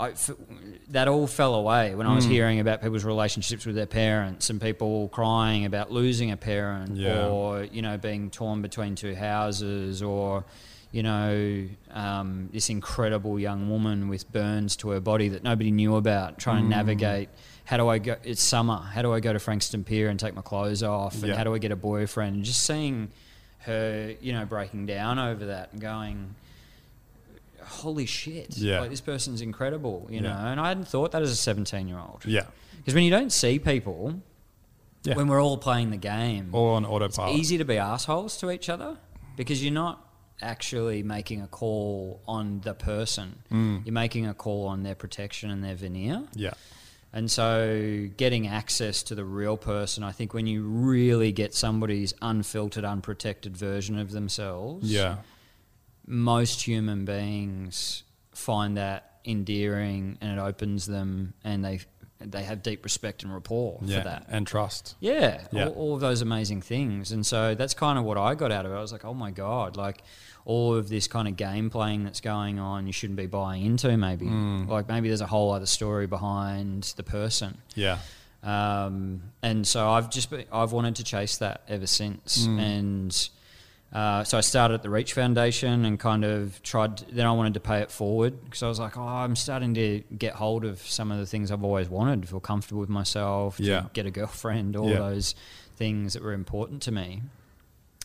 I 0.00 0.10
f 0.10 0.30
that 0.90 1.08
all 1.08 1.26
fell 1.26 1.54
away 1.56 1.94
when 1.94 2.06
I 2.06 2.14
was 2.14 2.24
Mm. 2.26 2.30
hearing 2.30 2.60
about 2.60 2.80
people's 2.82 3.04
relationships 3.04 3.66
with 3.66 3.74
their 3.74 3.86
parents 3.86 4.48
and 4.48 4.60
people 4.60 5.08
crying 5.08 5.64
about 5.64 5.90
losing 5.90 6.30
a 6.30 6.36
parent 6.36 6.96
Yeah. 6.96 7.26
or 7.26 7.64
you 7.64 7.82
know 7.82 7.98
being 7.98 8.30
torn 8.30 8.62
between 8.62 8.94
two 8.94 9.14
houses 9.16 10.00
or 10.02 10.44
you 10.92 11.02
know 11.02 11.66
um, 11.92 12.48
this 12.52 12.70
incredible 12.70 13.38
young 13.40 13.68
woman 13.68 14.08
with 14.08 14.30
burns 14.32 14.76
to 14.76 14.90
her 14.90 15.00
body 15.00 15.28
that 15.30 15.42
nobody 15.42 15.70
knew 15.72 15.96
about 15.96 16.38
trying 16.38 16.64
Mm. 16.64 16.70
to 16.70 16.76
navigate 16.76 17.28
how 17.64 17.76
do 17.76 17.88
I 17.88 17.98
go 17.98 18.16
it's 18.22 18.40
summer 18.42 18.76
how 18.94 19.02
do 19.02 19.12
I 19.12 19.18
go 19.20 19.32
to 19.32 19.38
Frankston 19.40 19.82
Pier 19.84 20.08
and 20.08 20.18
take 20.20 20.34
my 20.34 20.42
clothes 20.42 20.82
off 20.84 21.14
and 21.14 21.26
Yeah. 21.28 21.36
how 21.36 21.44
do 21.44 21.54
I 21.54 21.58
get 21.58 21.72
a 21.72 21.76
boyfriend 21.76 22.36
and 22.36 22.44
just 22.44 22.60
seeing 22.60 23.10
her 23.66 24.14
you 24.20 24.32
know 24.32 24.44
breaking 24.46 24.86
down 24.86 25.18
over 25.18 25.46
that 25.46 25.72
and 25.72 25.80
going 25.80 26.34
holy 27.68 28.06
shit, 28.06 28.56
Yeah. 28.58 28.80
like 28.80 28.90
this 28.90 29.00
person's 29.00 29.40
incredible, 29.40 30.06
you 30.10 30.16
Yeah. 30.16 30.22
know. 30.32 30.48
And 30.50 30.60
I 30.60 30.68
hadn't 30.68 30.88
thought 30.88 31.12
that 31.12 31.22
as 31.22 31.30
a 31.30 31.36
17 31.36 31.88
year 31.88 31.98
old. 31.98 32.24
Yeah. 32.24 32.46
Because 32.76 32.94
when 32.94 33.04
you 33.04 33.10
don't 33.10 33.32
see 33.32 33.58
people, 33.58 34.20
Yeah. 35.04 35.14
when 35.16 35.28
we're 35.28 35.42
all 35.42 35.58
playing 35.58 35.90
the 35.90 35.96
game, 35.96 36.50
Or 36.52 36.74
on 36.76 36.84
autopilot, 36.84 37.32
it's 37.32 37.40
easy 37.40 37.58
to 37.58 37.64
be 37.64 37.78
assholes 37.78 38.36
to 38.38 38.50
each 38.50 38.68
other 38.68 38.96
because 39.36 39.62
you're 39.62 39.72
not 39.72 40.04
actually 40.40 41.02
making 41.02 41.42
a 41.42 41.46
call 41.48 42.20
on 42.26 42.60
the 42.60 42.74
person. 42.74 43.40
Mm. 43.50 43.84
You're 43.84 43.92
making 43.92 44.26
a 44.26 44.34
call 44.34 44.66
on 44.66 44.82
their 44.84 44.94
protection 44.94 45.50
and 45.50 45.62
their 45.64 45.74
veneer. 45.74 46.24
Yeah. 46.34 46.54
And 47.12 47.30
so, 47.30 48.06
getting 48.18 48.46
access 48.46 49.02
to 49.04 49.14
the 49.14 49.24
real 49.24 49.56
person, 49.56 50.04
I 50.04 50.12
think 50.12 50.34
when 50.34 50.46
you 50.46 50.62
really 50.62 51.32
get 51.32 51.54
somebody's 51.54 52.12
unfiltered, 52.20 52.84
unprotected 52.84 53.56
version 53.56 53.98
of 53.98 54.10
themselves, 54.12 54.92
Yeah. 54.92 55.16
Most 56.08 56.62
human 56.62 57.04
beings 57.04 58.02
find 58.32 58.76
that 58.76 59.20
endearing 59.24 60.16
and 60.20 60.38
it 60.38 60.40
opens 60.40 60.86
them 60.86 61.34
and 61.44 61.64
they 61.64 61.80
they 62.20 62.42
have 62.42 62.64
deep 62.64 62.82
respect 62.82 63.22
and 63.22 63.32
rapport 63.32 63.78
Yeah. 63.84 63.98
for 63.98 64.04
that. 64.08 64.26
And 64.28 64.44
trust. 64.44 64.96
Yeah, 64.98 65.40
Yeah. 65.52 65.66
All, 65.68 65.72
all 65.74 65.94
of 65.94 66.00
those 66.00 66.20
amazing 66.20 66.62
things. 66.62 67.12
And 67.12 67.24
so 67.24 67.54
that's 67.54 67.74
kind 67.74 67.96
of 67.96 68.04
what 68.04 68.18
I 68.18 68.34
got 68.34 68.50
out 68.50 68.66
of 68.66 68.72
it. 68.72 68.74
I 68.74 68.80
was 68.80 68.90
like, 68.90 69.04
oh 69.04 69.14
my 69.14 69.30
God, 69.30 69.76
like 69.76 70.02
all 70.44 70.74
of 70.74 70.88
this 70.88 71.06
kind 71.06 71.28
of 71.28 71.36
game 71.36 71.70
playing 71.70 72.02
that's 72.02 72.20
going 72.20 72.58
on, 72.58 72.88
you 72.88 72.92
shouldn't 72.92 73.18
be 73.18 73.26
buying 73.26 73.64
into 73.64 73.96
maybe. 73.96 74.26
Mm. 74.26 74.66
Like 74.66 74.88
maybe 74.88 75.06
there's 75.06 75.20
a 75.20 75.26
whole 75.28 75.52
other 75.52 75.66
story 75.66 76.08
behind 76.08 76.92
the 76.96 77.04
person. 77.04 77.58
Yeah. 77.76 77.98
Um, 78.42 79.22
and 79.42 79.64
so 79.64 79.88
I've 79.88 80.10
just 80.10 80.30
been, 80.30 80.44
I've 80.52 80.72
wanted 80.72 80.96
to 80.96 81.04
chase 81.04 81.36
that 81.38 81.62
ever 81.68 81.86
since. 81.86 82.46
Mm. 82.48 82.58
And 82.60 83.28
uh, 83.92 84.22
so 84.24 84.36
I 84.36 84.42
started 84.42 84.74
at 84.74 84.82
the 84.82 84.90
Reach 84.90 85.14
Foundation 85.14 85.84
and 85.84 85.98
kind 85.98 86.24
of 86.24 86.62
tried. 86.62 86.98
Then 87.10 87.26
I 87.26 87.32
wanted 87.32 87.54
to 87.54 87.60
pay 87.60 87.80
it 87.80 87.90
forward 87.90 88.44
because 88.44 88.62
I 88.62 88.68
was 88.68 88.78
like, 88.78 88.96
oh, 88.98 89.02
I'm 89.02 89.34
starting 89.36 89.74
to 89.74 90.02
get 90.16 90.34
hold 90.34 90.64
of 90.64 90.80
some 90.80 91.10
of 91.10 91.18
the 91.18 91.26
things 91.26 91.50
I've 91.50 91.64
always 91.64 91.88
wanted. 91.88 92.28
Feel 92.28 92.40
comfortable 92.40 92.80
with 92.80 92.90
myself. 92.90 93.56
To 93.56 93.62
Yeah. 93.62 93.84
Get 93.94 94.04
a 94.06 94.10
girlfriend. 94.10 94.76
All 94.76 94.90
Yeah. 94.90 94.98
those 94.98 95.34
things 95.76 96.12
that 96.12 96.22
were 96.22 96.32
important 96.34 96.82
to 96.82 96.92
me. 96.92 97.22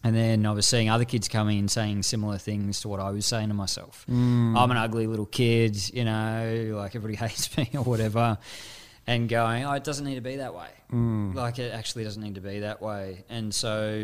And 0.06 0.14
then 0.16 0.46
I 0.46 0.52
was 0.52 0.66
seeing 0.66 0.90
other 0.90 1.06
kids 1.06 1.28
coming 1.30 1.60
and 1.60 1.72
saying 1.72 2.04
similar 2.04 2.38
things 2.38 2.82
to 2.82 2.90
what 2.90 3.00
I 3.00 3.10
was 3.12 3.26
saying 3.26 3.48
to 3.50 3.54
myself. 3.54 4.06
Mm. 4.10 4.58
I'm 4.58 4.70
an 4.72 4.76
ugly 4.78 5.08
little 5.08 5.26
kid, 5.26 5.78
you 5.94 6.04
know, 6.04 6.74
like 6.78 6.96
everybody 6.96 7.16
hates 7.26 7.56
me 7.58 7.70
or 7.74 7.84
whatever. 7.84 8.38
And 9.06 9.28
going, 9.28 9.66
oh, 9.66 9.74
it 9.74 9.84
doesn't 9.84 10.06
need 10.06 10.16
to 10.16 10.22
be 10.22 10.38
that 10.38 10.54
way. 10.56 10.70
Mm. 10.92 11.34
Like 11.36 11.60
it 11.60 11.74
actually 11.74 12.06
doesn't 12.06 12.24
need 12.24 12.36
to 12.36 12.42
be 12.42 12.60
that 12.60 12.82
way. 12.82 13.26
And 13.28 13.54
so, 13.54 14.00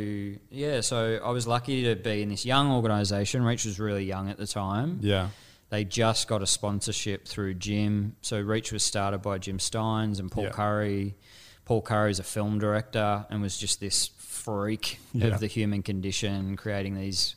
yeah, 0.51 0.82
so 0.82 1.20
I 1.24 1.29
was 1.32 1.48
lucky 1.48 1.84
to 1.86 1.96
be 1.96 2.22
in 2.22 2.27
this 2.29 2.46
young 2.46 2.70
organisation. 2.72 3.44
Reach 3.44 3.63
was 3.63 3.79
really 3.79 4.03
young 4.03 4.29
at 4.29 4.38
the 4.38 4.46
time. 4.48 5.00
Yeah. 5.01 5.29
They 5.70 5.86
just 5.86 6.27
got 6.27 6.41
a 6.41 6.48
sponsorship 6.48 7.27
through 7.27 7.53
Jim. 7.53 8.18
So 8.22 8.41
Reach 8.41 8.74
was 8.74 8.84
started 8.84 9.20
by 9.22 9.38
Jim 9.38 9.58
Stynes 9.58 10.20
and 10.20 10.29
Paul 10.29 10.46
Yeah. 10.46 10.50
Currie. 10.51 11.15
Paul 11.63 11.82
Currie's 11.82 12.20
a 12.20 12.24
film 12.24 12.60
director 12.60 13.25
and 13.29 13.41
was 13.41 13.58
just 13.58 13.79
this 13.79 14.10
freak 14.18 15.00
Yeah. 15.13 15.27
of 15.27 15.39
the 15.39 15.48
human 15.48 15.82
condition, 15.82 16.58
creating 16.58 16.96
these 16.96 17.36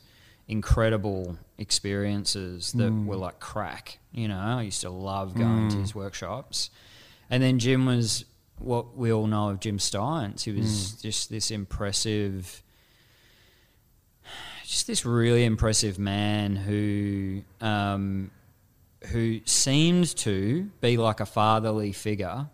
incredible 0.49 1.37
experiences 1.57 2.71
that 2.73 2.91
Mm. 2.91 3.05
were 3.05 3.15
like 3.15 3.39
crack. 3.39 3.99
You 4.11 4.27
know, 4.27 4.37
I 4.39 4.63
used 4.63 4.81
to 4.81 4.89
love 4.89 5.33
going 5.35 5.69
to 5.69 5.77
Mm. 5.77 5.81
his 5.81 5.95
workshops. 5.95 6.69
And 7.33 7.41
then 7.41 7.57
Jim 7.57 7.87
was 7.87 8.25
what 8.59 8.95
we 8.95 9.11
all 9.11 9.25
know 9.25 9.49
of 9.49 9.59
Jim 9.59 9.79
Stynes. 9.79 10.43
He 10.43 10.51
was 10.51 10.67
Mm. 10.67 11.01
just 11.01 11.29
this 11.31 11.49
impressive 11.49 12.61
just 14.63 14.85
this 14.87 15.03
really 15.05 15.43
impressive 15.43 15.97
man 15.99 16.55
who 16.55 17.41
um, 17.59 18.29
who 19.07 19.39
seemed 19.45 20.15
to 20.17 20.69
be 20.79 20.97
like 20.97 21.19
a 21.19 21.25
fatherly 21.25 21.91
figure 21.91 22.47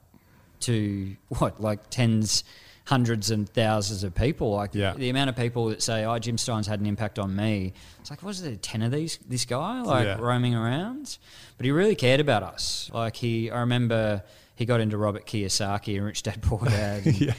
to 0.62 1.15
what 1.39 1.62
like 1.62 1.89
tens 1.89 2.43
hundreds 2.86 3.29
and 3.31 3.48
thousands 3.50 4.03
of 4.03 4.15
people 4.15 4.51
like 4.55 4.71
Yeah. 4.74 4.93
the 4.95 5.09
amount 5.09 5.29
of 5.29 5.36
people 5.36 5.67
that 5.67 5.81
say 5.83 6.05
oh 6.05 6.17
Jim 6.19 6.38
Stynes 6.38 6.65
had 6.67 6.79
an 6.79 6.86
impact 6.88 7.19
on 7.19 7.36
me 7.36 7.74
it's 8.00 8.09
like 8.09 8.24
was 8.24 8.41
there 8.41 8.55
10 8.55 8.81
of 8.81 8.91
these 8.91 9.19
this 9.27 9.45
guy 9.45 9.81
like 9.81 10.05
Yeah. 10.05 10.17
roaming 10.19 10.55
around 10.55 11.17
but 11.57 11.65
he 11.65 11.71
really 11.71 11.95
cared 11.95 12.19
about 12.21 12.43
us 12.43 12.89
like 12.93 13.15
he 13.17 13.51
I 13.51 13.59
remember 13.59 14.24
he 14.60 14.66
got 14.66 14.82
into 14.82 14.98
Robert 14.98 15.25
Kiyosaki 15.25 15.96
and 15.96 16.06
Rich 16.06 16.24
Dad 16.24 16.42
Poor 16.42 16.60
Dad 16.66 17.06
yeah. 17.06 17.34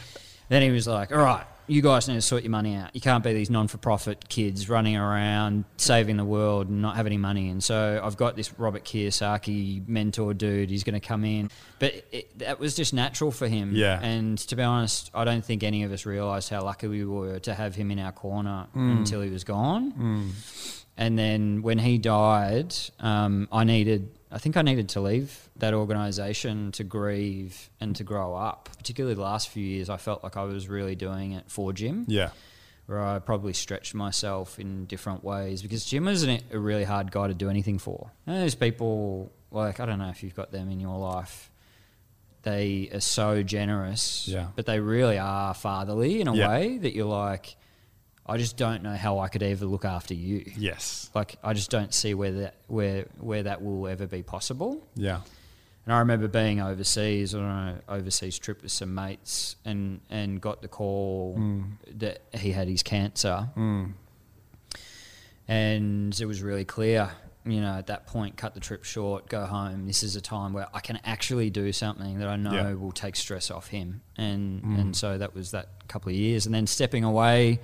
then 0.49 0.63
he 0.63 0.71
was 0.71 0.87
like, 0.87 1.13
all 1.13 1.19
right, 1.19 1.45
you 1.67 1.83
guys 1.83 2.09
need 2.09 2.15
to 2.15 2.23
sort 2.23 2.45
your 2.45 2.51
money 2.51 2.77
out. 2.77 2.95
You 2.95 3.03
can't 3.03 3.23
be 3.23 3.35
these 3.35 3.51
non 3.51 3.69
for 3.69 3.77
profit 3.77 4.31
kids 4.31 4.71
running 4.71 4.97
around 4.97 5.67
saving 5.77 6.17
the 6.17 6.25
world 6.25 6.71
and 6.71 6.81
not 6.81 6.97
have 6.97 7.05
any 7.05 7.19
money. 7.19 7.51
And 7.51 7.63
so 7.63 8.01
I've 8.03 8.17
got 8.17 8.37
this 8.37 8.59
Robert 8.59 8.85
Kiyosaki 8.85 9.87
mentor 9.87 10.33
dude. 10.33 10.71
He's 10.71 10.83
going 10.83 10.99
to 10.99 11.07
come 11.07 11.27
in. 11.27 11.51
But 11.79 12.07
it, 12.11 12.39
that 12.39 12.59
was 12.59 12.75
just 12.75 12.95
natural 12.95 13.31
for 13.31 13.49
him. 13.49 13.73
Yeah. 13.75 14.01
And 14.01 14.39
to 14.39 14.57
be 14.57 14.63
honest, 14.63 15.11
I 15.13 15.25
don't 15.25 15.45
think 15.45 15.63
any 15.63 15.83
of 15.83 15.93
us 15.93 16.07
realised 16.07 16.49
how 16.49 16.63
lucky 16.65 16.89
we 16.89 17.05
were 17.05 17.39
to 17.41 17.53
have 17.53 17.75
him 17.75 17.91
in 17.91 17.99
our 17.99 18.13
corner 18.13 18.67
until 18.75 19.21
he 19.21 19.29
was 19.29 19.45
gone. 19.45 19.93
Mm. 19.93 20.85
And 20.97 21.19
then 21.19 21.61
when 21.61 21.79
he 21.79 21.99
died, 21.99 22.75
um, 22.99 23.47
I 23.53 23.65
needed, 23.65 24.09
I 24.33 24.39
think 24.39 24.57
I 24.57 24.63
needed 24.63 24.89
to 24.91 25.03
leave 25.03 25.50
that 25.61 25.73
organisation 25.75 26.73
to 26.73 26.85
grieve 26.85 27.71
and 27.81 27.95
to 27.97 28.05
grow 28.05 28.35
up. 28.35 28.69
Particularly 28.79 29.15
the 29.15 29.23
last 29.23 29.49
few 29.49 29.65
years, 29.65 29.89
I 29.89 29.97
felt 29.97 30.23
like 30.25 30.37
I 30.37 30.45
was 30.45 30.69
really 30.69 30.95
doing 30.97 31.33
it 31.33 31.45
for 31.51 31.73
Jim, 31.73 32.05
Yeah. 32.09 32.31
where 32.87 33.01
I 33.03 33.19
probably 33.19 33.53
stretched 33.53 33.95
myself 33.95 34.59
in 34.59 34.87
different 34.87 35.23
ways 35.25 35.63
because 35.63 35.85
Jim 35.85 36.07
an, 36.09 36.41
a 36.53 36.59
really 36.59 36.85
hard 36.85 37.11
guy 37.13 37.29
to 37.29 37.35
do 37.35 37.49
anything 37.49 37.79
for. 37.79 38.11
And 38.27 38.37
those 38.43 38.55
people, 38.55 39.31
like, 39.51 39.81
I 39.81 39.87
don't 39.87 39.99
know 39.99 40.09
if 40.11 40.23
you've 40.23 40.35
got 40.35 40.51
them 40.53 40.71
in 40.71 40.81
your 40.81 40.99
life. 40.99 41.51
They 42.43 42.89
are 42.95 43.01
so 43.01 43.43
generous, 43.43 44.27
Yeah. 44.27 44.49
but 44.57 44.65
they 44.67 44.81
really 44.81 45.19
are 45.19 45.53
fatherly 45.55 46.21
in 46.23 46.29
a 46.29 46.35
Yeah. 46.35 46.49
way 46.49 46.79
that 46.79 46.95
you're 46.95 47.05
like, 47.07 47.57
I 48.27 48.37
just 48.39 48.57
don't 48.57 48.83
know 48.83 48.95
how 48.95 49.19
I 49.19 49.29
could 49.29 49.43
ever 49.43 49.67
look 49.67 49.85
after 49.85 50.15
you. 50.15 50.51
Yes. 50.57 51.11
Like 51.15 51.37
I 51.43 51.53
just 51.53 51.71
don't 51.71 51.93
see 51.93 52.15
where 52.15 52.31
that 52.33 52.55
where 52.69 53.07
where 53.19 53.43
that 53.43 53.61
will 53.61 53.89
ever 53.89 54.07
be 54.07 54.23
possible. 54.23 54.87
Yeah. 54.95 55.21
And 55.87 55.95
I 55.95 55.99
remember 56.01 56.29
being 56.29 56.61
overseas 56.61 57.35
on 57.35 57.43
an 57.43 57.83
overseas 57.89 58.39
trip 58.39 58.63
with 58.63 58.71
some 58.73 58.95
mates 58.95 59.57
and 59.65 60.01
and 60.11 60.41
got 60.41 60.63
the 60.63 60.69
call 60.69 61.37
Mm. 61.39 61.73
that 61.99 62.21
he 62.35 62.53
had 62.53 62.69
his 62.69 62.83
cancer 62.83 63.49
Mm. 63.57 63.93
and 65.49 66.19
it 66.21 66.27
was 66.27 66.43
really 66.43 66.65
clear 66.65 67.11
you 67.45 67.61
know 67.61 67.75
at 67.79 67.87
that 67.87 68.07
point 68.07 68.37
cut 68.37 68.53
the 68.55 68.61
trip 68.61 68.85
short 68.85 69.27
go 69.29 69.47
home 69.47 69.87
this 69.87 70.03
is 70.03 70.15
a 70.15 70.21
time 70.21 70.53
where 70.53 70.69
i 70.75 70.81
can 70.81 70.99
actually 71.05 71.49
do 71.49 71.73
something 71.73 72.19
that 72.19 72.29
i 72.29 72.37
know 72.37 72.53
Yeah. 72.53 72.75
will 72.75 72.93
take 72.93 73.17
stress 73.17 73.51
off 73.51 73.69
him 73.69 74.03
and 74.17 74.63
Mm. 74.63 74.81
and 74.81 74.97
so 74.97 75.17
that 75.17 75.35
was 75.35 75.51
that 75.53 75.89
couple 75.89 76.11
of 76.11 76.17
years 76.17 76.45
and 76.47 76.55
then 76.55 76.67
stepping 76.67 77.03
away 77.03 77.61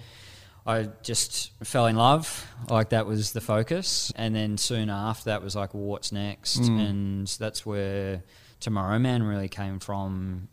i 0.67 0.89
just 1.03 1.53
fell 1.65 1.87
in 1.87 1.97
love 1.97 2.47
like 2.69 2.89
that 2.91 3.07
was 3.07 3.33
the 3.33 3.41
focus 3.41 4.13
and 4.17 4.35
then 4.35 4.57
soon 4.59 4.91
after 4.91 5.25
that 5.31 5.43
was 5.43 5.55
like 5.55 5.73
well, 5.75 5.85
what's 5.85 6.13
next 6.13 6.61
Mm. 6.61 6.89
and 6.89 7.27
that's 7.39 7.65
where 7.65 8.23
tomorrow 8.61 8.99
man 8.99 9.23
really 9.23 9.49
came 9.49 9.79
from 9.79 10.49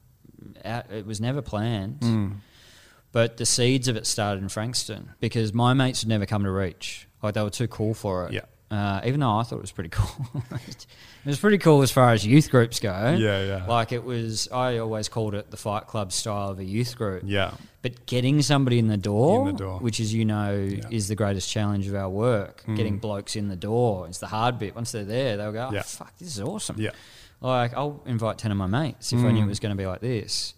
it 0.64 1.06
was 1.06 1.20
never 1.22 1.42
planned 1.42 2.00
Mm. 2.02 2.36
but 3.12 3.38
the 3.38 3.46
seeds 3.46 3.88
of 3.88 3.96
it 3.96 4.06
started 4.06 4.42
in 4.44 4.50
Frankston 4.50 5.12
because 5.20 5.54
my 5.54 5.74
mates 5.74 6.02
had 6.02 6.10
never 6.10 6.26
come 6.26 6.44
to 6.44 6.52
Reach. 6.52 7.08
Like 7.22 7.36
they 7.36 7.42
were 7.44 7.50
too 7.50 7.68
cool 7.68 7.94
for 7.94 8.26
it. 8.28 8.34
Yeah. 8.34 8.42
Uh, 8.74 9.02
even 9.06 9.20
though 9.20 9.38
I 9.38 9.44
thought 9.44 9.58
it 9.58 9.62
was 9.62 9.72
pretty 9.72 9.90
cool. 9.92 10.26
it 10.52 10.86
was 11.26 11.38
pretty 11.38 11.60
cool 11.60 11.84
as 11.84 11.92
far 11.92 12.12
as 12.12 12.26
youth 12.26 12.50
groups 12.50 12.80
go. 12.80 13.16
Yeah, 13.20 13.44
yeah. 13.44 13.66
Like 13.68 13.92
it 13.92 14.04
was, 14.04 14.48
I 14.52 14.80
always 14.80 15.10
called 15.10 15.36
it 15.36 15.52
the 15.52 15.58
Fight 15.58 15.86
Club 15.86 16.12
style 16.12 16.50
of 16.50 16.58
a 16.58 16.64
youth 16.64 16.98
group. 16.98 17.22
Yeah. 17.24 17.52
But 17.84 18.08
getting 18.08 18.42
somebody 18.42 18.80
in 18.80 18.88
the 18.88 18.98
door, 18.98 19.48
In 19.50 19.56
the 19.56 19.60
door. 19.64 19.80
which 19.80 20.00
as 20.00 20.12
you 20.12 20.26
know 20.26 20.56
Yeah. 20.56 20.86
is 20.90 21.08
the 21.08 21.14
greatest 21.16 21.52
challenge 21.52 21.88
of 21.88 21.94
our 21.94 22.10
work, 22.10 22.64
Mm. 22.68 22.76
getting 22.76 22.98
blokes 22.98 23.36
in 23.36 23.48
the 23.48 23.56
door, 23.56 24.08
it's 24.08 24.18
the 24.18 24.28
hard 24.28 24.58
bit. 24.58 24.74
Once 24.76 24.92
they're 24.92 25.04
there, 25.04 25.38
they'll 25.38 25.52
go, 25.52 25.68
oh, 25.70 25.74
Yeah. 25.76 25.84
fuck, 25.84 26.18
this 26.18 26.30
is 26.30 26.42
awesome. 26.42 26.78
Yeah. 26.80 26.92
Like, 27.42 27.76
I'll 27.76 28.02
invite 28.08 28.40
10 28.40 28.52
of 28.52 28.58
my 28.58 28.66
mates 28.68 29.14
if 29.14 29.20
I 29.20 29.32
knew 29.32 29.42
Mm. 29.42 29.46
it 29.46 29.50
was 29.50 29.60
going 29.60 29.76
to 29.76 29.78
be 29.78 29.86
like 29.86 30.02
this. 30.02 30.56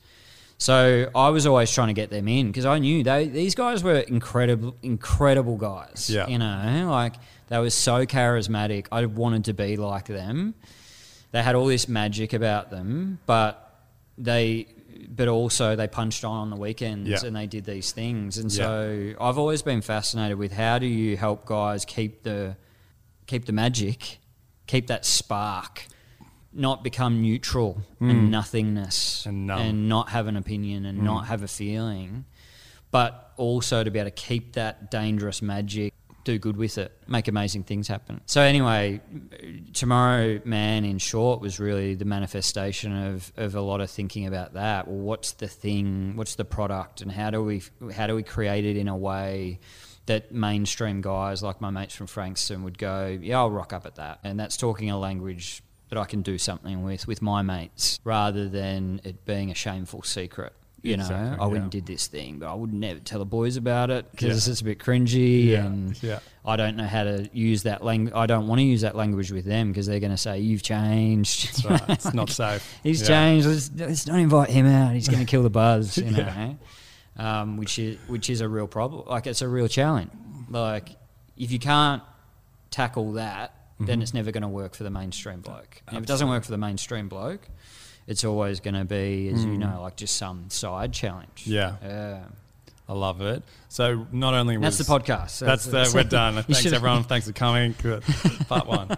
So 0.58 1.10
I 1.14 1.30
was 1.30 1.46
always 1.46 1.70
trying 1.70 1.88
to 1.90 1.94
get 1.94 2.12
them 2.12 2.30
in 2.30 2.48
because 2.48 2.66
I 2.66 2.80
knew 2.80 3.04
they 3.04 3.28
these 3.28 3.56
guys 3.56 3.84
were 3.84 3.96
incredible, 4.00 4.74
incredible 4.82 5.58
guys. 5.58 6.10
Yeah. 6.10 6.28
You 6.28 6.38
know, 6.38 6.88
like 6.90 7.16
they 7.48 7.60
were 7.60 7.70
so 7.70 8.06
charismatic. 8.06 8.88
I 8.92 9.06
wanted 9.06 9.46
to 9.46 9.54
be 9.54 9.78
like 9.78 10.06
them. 10.08 10.56
They 11.32 11.44
had 11.44 11.56
all 11.56 11.66
this 11.68 11.88
magic 11.88 12.34
about 12.34 12.70
them, 12.72 13.20
but 13.26 13.62
they, 14.18 14.68
but 15.10 15.28
also 15.28 15.76
they 15.76 15.88
punched 15.88 16.24
on 16.24 16.38
on 16.38 16.50
the 16.50 16.56
weekends 16.56 17.10
Yeah. 17.10 17.26
and 17.28 17.36
they 17.36 17.46
did 17.48 17.66
these 17.66 17.92
things. 17.92 18.38
And 18.38 18.52
Yeah. 18.52 18.64
so 18.64 19.14
I've 19.20 19.38
always 19.38 19.62
been 19.62 19.82
fascinated 19.82 20.38
with 20.38 20.54
how 20.54 20.80
do 20.80 20.86
you 20.88 21.18
help 21.18 21.46
guys 21.46 21.84
keep 21.86 22.24
the, 22.24 22.56
keep 23.28 23.46
the 23.46 23.52
magic, 23.54 24.20
keep 24.68 24.88
that 24.88 25.06
spark, 25.06 25.88
not 26.54 26.84
become 26.84 27.22
neutral 27.22 27.82
Mm. 28.00 28.10
and 28.12 28.32
nothingness 28.32 29.26
And 29.26 29.46
numb. 29.48 29.88
not 29.90 30.10
have 30.10 30.28
an 30.28 30.38
opinion 30.38 30.86
and 30.86 31.00
Mm. 31.00 31.04
not 31.04 31.28
have 31.28 31.44
a 31.44 31.48
feeling, 31.50 32.24
but 32.92 33.34
also 33.36 33.84
to 33.84 33.92
be 33.92 34.00
able 34.00 34.10
to 34.10 34.16
keep 34.16 34.54
that 34.54 34.90
dangerous 34.90 35.42
magic 35.42 35.94
do 36.26 36.38
good 36.38 36.58
with 36.58 36.78
it, 36.78 36.92
make 37.08 37.30
amazing 37.30 37.64
things 37.64 37.88
happen. 37.88 38.20
So 38.26 38.42
anyway, 38.42 39.00
tomorrow, 39.74 40.42
man, 40.44 40.84
in 40.84 40.98
short, 40.98 41.40
was 41.40 41.60
really 41.60 41.96
the 41.96 42.04
manifestation 42.04 42.92
of, 42.92 43.32
of 43.38 43.56
a 43.56 43.62
lot 43.62 43.80
of 43.80 43.90
thinking 43.90 44.26
about 44.26 44.56
that. 44.56 44.88
Well, 44.88 44.98
what's 44.98 45.32
the 45.34 45.48
thing? 45.48 46.18
What's 46.18 46.36
the 46.36 46.44
product? 46.44 47.02
And 47.02 47.12
how 47.12 47.30
do 47.30 47.42
we 47.42 47.64
how 47.94 48.08
do 48.08 48.16
we 48.16 48.24
create 48.24 48.66
it 48.66 48.76
in 48.76 48.88
a 48.88 48.98
way 48.98 49.60
that 50.08 50.32
mainstream 50.32 51.02
guys 51.02 51.42
like 51.42 51.62
my 51.62 51.70
mates 51.70 51.96
from 51.96 52.08
Frankston 52.08 52.64
would 52.64 52.78
go, 52.78 53.18
yeah, 53.22 53.40
I'll 53.40 53.50
rock 53.50 53.72
up 53.72 53.86
at 53.86 53.96
that. 53.96 54.20
And 54.24 54.40
that's 54.40 54.58
talking 54.58 54.92
a 54.92 55.00
language 55.00 55.64
that 55.90 55.98
I 55.98 56.06
can 56.06 56.22
do 56.22 56.38
something 56.38 56.84
with 56.84 57.08
with 57.08 57.22
my 57.22 57.44
mates 57.44 58.00
rather 58.04 58.50
than 58.50 59.00
it 59.04 59.26
being 59.26 59.52
a 59.52 59.56
shameful 59.56 60.02
secret. 60.04 60.54
You 60.86 60.98
know, 60.98 61.38
I 61.40 61.46
went 61.48 61.56
yeah. 61.56 61.62
and 61.64 61.72
did 61.72 61.86
this 61.86 62.08
thing, 62.08 62.40
but 62.40 62.48
I 62.50 62.54
would 62.54 62.74
never 62.74 63.00
tell 63.00 63.20
the 63.20 63.26
boys 63.26 63.58
about 63.58 63.90
it 63.90 64.10
because 64.12 64.48
Yeah. 64.48 64.52
it's 64.52 64.62
a 64.62 64.64
bit 64.64 64.80
cringy 64.80 65.46
Yeah, 65.48 65.66
and 65.66 66.04
yeah. 66.04 66.20
I 66.46 66.56
don't 66.56 66.76
know 66.78 66.86
how 66.86 67.04
to 67.04 67.30
use 67.34 67.64
that 67.64 67.84
language. 67.84 68.14
I 68.16 68.26
don't 68.26 68.48
want 68.48 68.60
to 68.60 68.64
use 68.66 68.82
that 68.82 68.96
language 68.96 69.32
with 69.32 69.46
them 69.46 69.70
because 69.72 69.88
they're 69.88 70.00
going 70.00 70.12
to 70.12 70.18
say, 70.18 70.40
You've 70.40 70.64
changed. 70.64 71.64
That's 71.64 71.66
right. 71.66 71.90
It's 71.90 72.14
not 72.14 72.30
safe. 72.30 72.78
He's 72.84 73.06
changed. 73.08 73.48
Let's, 73.48 73.72
let's 73.76 74.08
not 74.08 74.20
invite 74.20 74.50
him 74.50 74.66
out. 74.68 74.94
He's 74.94 75.08
going 75.10 75.26
to 75.26 75.30
kill 75.30 75.44
the 75.44 75.50
buzz, 75.50 75.98
you 76.00 76.12
know. 76.12 76.20
Yeah. 76.20 76.54
Um, 77.18 77.58
which 77.58 77.80
is 77.80 77.98
which 78.08 78.30
is 78.30 78.42
a 78.42 78.50
real 78.50 78.68
problem. 78.68 79.08
Like 79.08 79.26
it's 79.26 79.42
a 79.42 79.48
real 79.48 79.68
challenge. 79.68 80.12
Like 80.50 80.90
if 81.38 81.52
you 81.52 81.60
can't 81.60 82.04
tackle 82.72 83.14
that, 83.14 83.52
Mm-hmm. 83.76 83.86
then 83.88 84.02
it's 84.02 84.14
never 84.14 84.32
going 84.32 84.42
to 84.42 84.48
work 84.48 84.74
for 84.74 84.86
the 84.86 84.90
mainstream 84.90 85.42
bloke. 85.42 85.82
And 85.90 85.98
if 85.98 86.04
it 86.04 86.08
doesn't 86.08 86.30
work 86.30 86.46
for 86.46 86.52
the 86.52 86.58
mainstream 86.58 87.10
bloke, 87.10 87.46
it's 88.08 88.24
always 88.24 88.60
going 88.60 88.76
to 88.76 88.86
be, 88.86 89.30
as 89.30 89.44
you 89.44 89.58
know, 89.58 89.82
like 89.82 89.96
just 89.96 90.16
some 90.18 90.50
side 90.50 90.94
challenge. 90.94 91.46
Mm. 91.46 91.52
Yeah. 91.52 91.76
Yeah. 91.84 92.24
I 92.88 92.94
love 92.94 93.22
it. 93.22 93.42
So 93.68 94.06
not 94.12 94.36
only 94.36 94.58
was 94.58 94.78
That's 94.78 94.88
the 94.88 95.00
podcast. 95.00 95.40
That's 95.40 95.66
the, 95.66 95.92
we're 95.94 96.04
done. 96.04 96.36
Thanks 96.44 96.66
everyone. 96.72 97.04
Thanks 97.06 97.26
for 97.26 97.34
coming. 97.34 97.74
Good. 97.82 98.04
Part 98.48 98.68
one. 98.68 98.90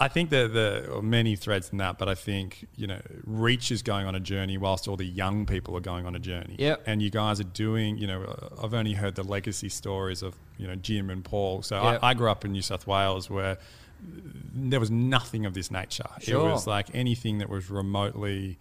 I 0.00 0.06
think 0.06 0.30
that 0.30 0.54
there 0.54 0.92
are 0.94 1.02
many 1.02 1.34
threads 1.34 1.70
in 1.72 1.78
that, 1.78 1.98
but 1.98 2.08
I 2.08 2.14
think 2.14 2.66
you 2.76 2.86
know, 2.86 3.00
Reach 3.24 3.72
is 3.72 3.82
going 3.82 4.06
on 4.06 4.14
a 4.14 4.20
journey 4.20 4.56
whilst 4.56 4.86
all 4.86 4.96
the 4.96 5.04
young 5.04 5.44
people 5.44 5.76
are 5.76 5.80
going 5.80 6.06
on 6.06 6.14
a 6.14 6.20
journey. 6.20 6.54
Yep. 6.58 6.84
And 6.86 7.02
you 7.02 7.10
guys 7.10 7.40
are 7.40 7.44
doing. 7.44 7.98
You 7.98 8.06
know, 8.06 8.22
uh, 8.22 8.64
I've 8.64 8.74
only 8.74 8.92
heard 8.92 9.16
the 9.16 9.24
legacy 9.24 9.68
stories 9.68 10.22
of 10.22 10.36
you 10.56 10.68
know 10.68 10.76
Jim 10.76 11.10
and 11.10 11.24
Paul. 11.24 11.62
So 11.62 11.82
Yep. 11.82 12.00
I, 12.02 12.10
I 12.10 12.14
grew 12.14 12.30
up 12.30 12.44
in 12.44 12.52
New 12.52 12.62
South 12.62 12.86
Wales 12.86 13.28
where 13.28 13.58
there 14.00 14.80
was 14.80 14.90
nothing 14.90 15.46
of 15.46 15.54
this 15.54 15.70
nature. 15.70 16.08
Sure. 16.20 16.48
It 16.48 16.52
was 16.52 16.66
like 16.66 16.94
anything 16.94 17.38
that 17.38 17.48
was 17.48 17.70
remotely 17.70 18.58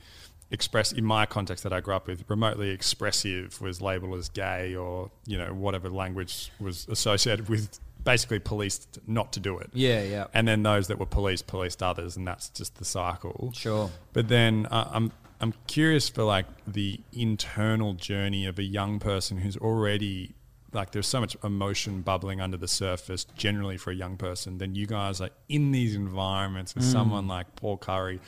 express 0.52 0.92
in 0.92 1.04
my 1.04 1.26
context 1.26 1.64
that 1.64 1.74
I 1.74 1.82
grew 1.82 1.96
up 1.96 2.08
with, 2.08 2.24
remotely 2.30 2.70
expressive 2.70 3.60
was 3.62 3.82
labeled 3.82 4.18
as 4.18 4.30
gay 4.30 4.76
or, 4.76 5.12
you 5.26 5.38
know, 5.38 5.54
whatever 5.54 5.90
language 5.90 6.52
was 6.60 6.88
associated 6.90 7.50
with 7.50 7.80
basically 8.04 8.40
policed 8.40 9.00
not 9.08 9.34
to 9.34 9.40
do 9.40 9.58
it. 9.58 9.70
Yeah, 9.74 10.02
yeah. 10.04 10.28
And 10.34 10.48
then 10.48 10.64
those 10.64 10.88
that 10.88 10.98
were 10.98 11.06
policed 11.06 11.48
policed 11.48 11.84
others 11.84 12.16
and 12.16 12.26
that's 12.26 12.50
just 12.50 12.76
the 12.76 12.86
cycle. 12.86 13.52
Sure. 13.54 13.90
But 14.14 14.30
then 14.30 14.68
uh, 14.68 14.90
I'm 14.92 15.12
I'm 15.42 15.54
curious 15.68 16.10
for 16.10 16.24
like 16.24 16.46
the 16.66 17.00
internal 17.12 17.94
journey 17.94 18.46
of 18.46 18.58
a 18.58 18.64
young 18.64 19.00
person 19.00 19.38
who's 19.38 19.58
already 19.58 20.34
like 20.74 20.92
there's 20.92 21.08
so 21.08 21.20
much 21.20 21.36
emotion 21.44 22.02
bubbling 22.02 22.42
under 22.42 22.58
the 22.58 22.68
surface 22.68 23.24
generally 23.36 23.78
for 23.78 23.92
a 23.92 23.96
young 23.96 24.18
person. 24.18 24.58
Then 24.58 24.76
you 24.76 24.86
guys 24.86 25.22
are 25.22 25.30
in 25.48 25.72
these 25.72 25.96
environments 25.96 26.76
with 26.76 26.84
mm. 26.84 26.92
someone 26.92 27.28
like 27.28 27.56
Paul 27.56 27.78
Currie, 27.78 28.20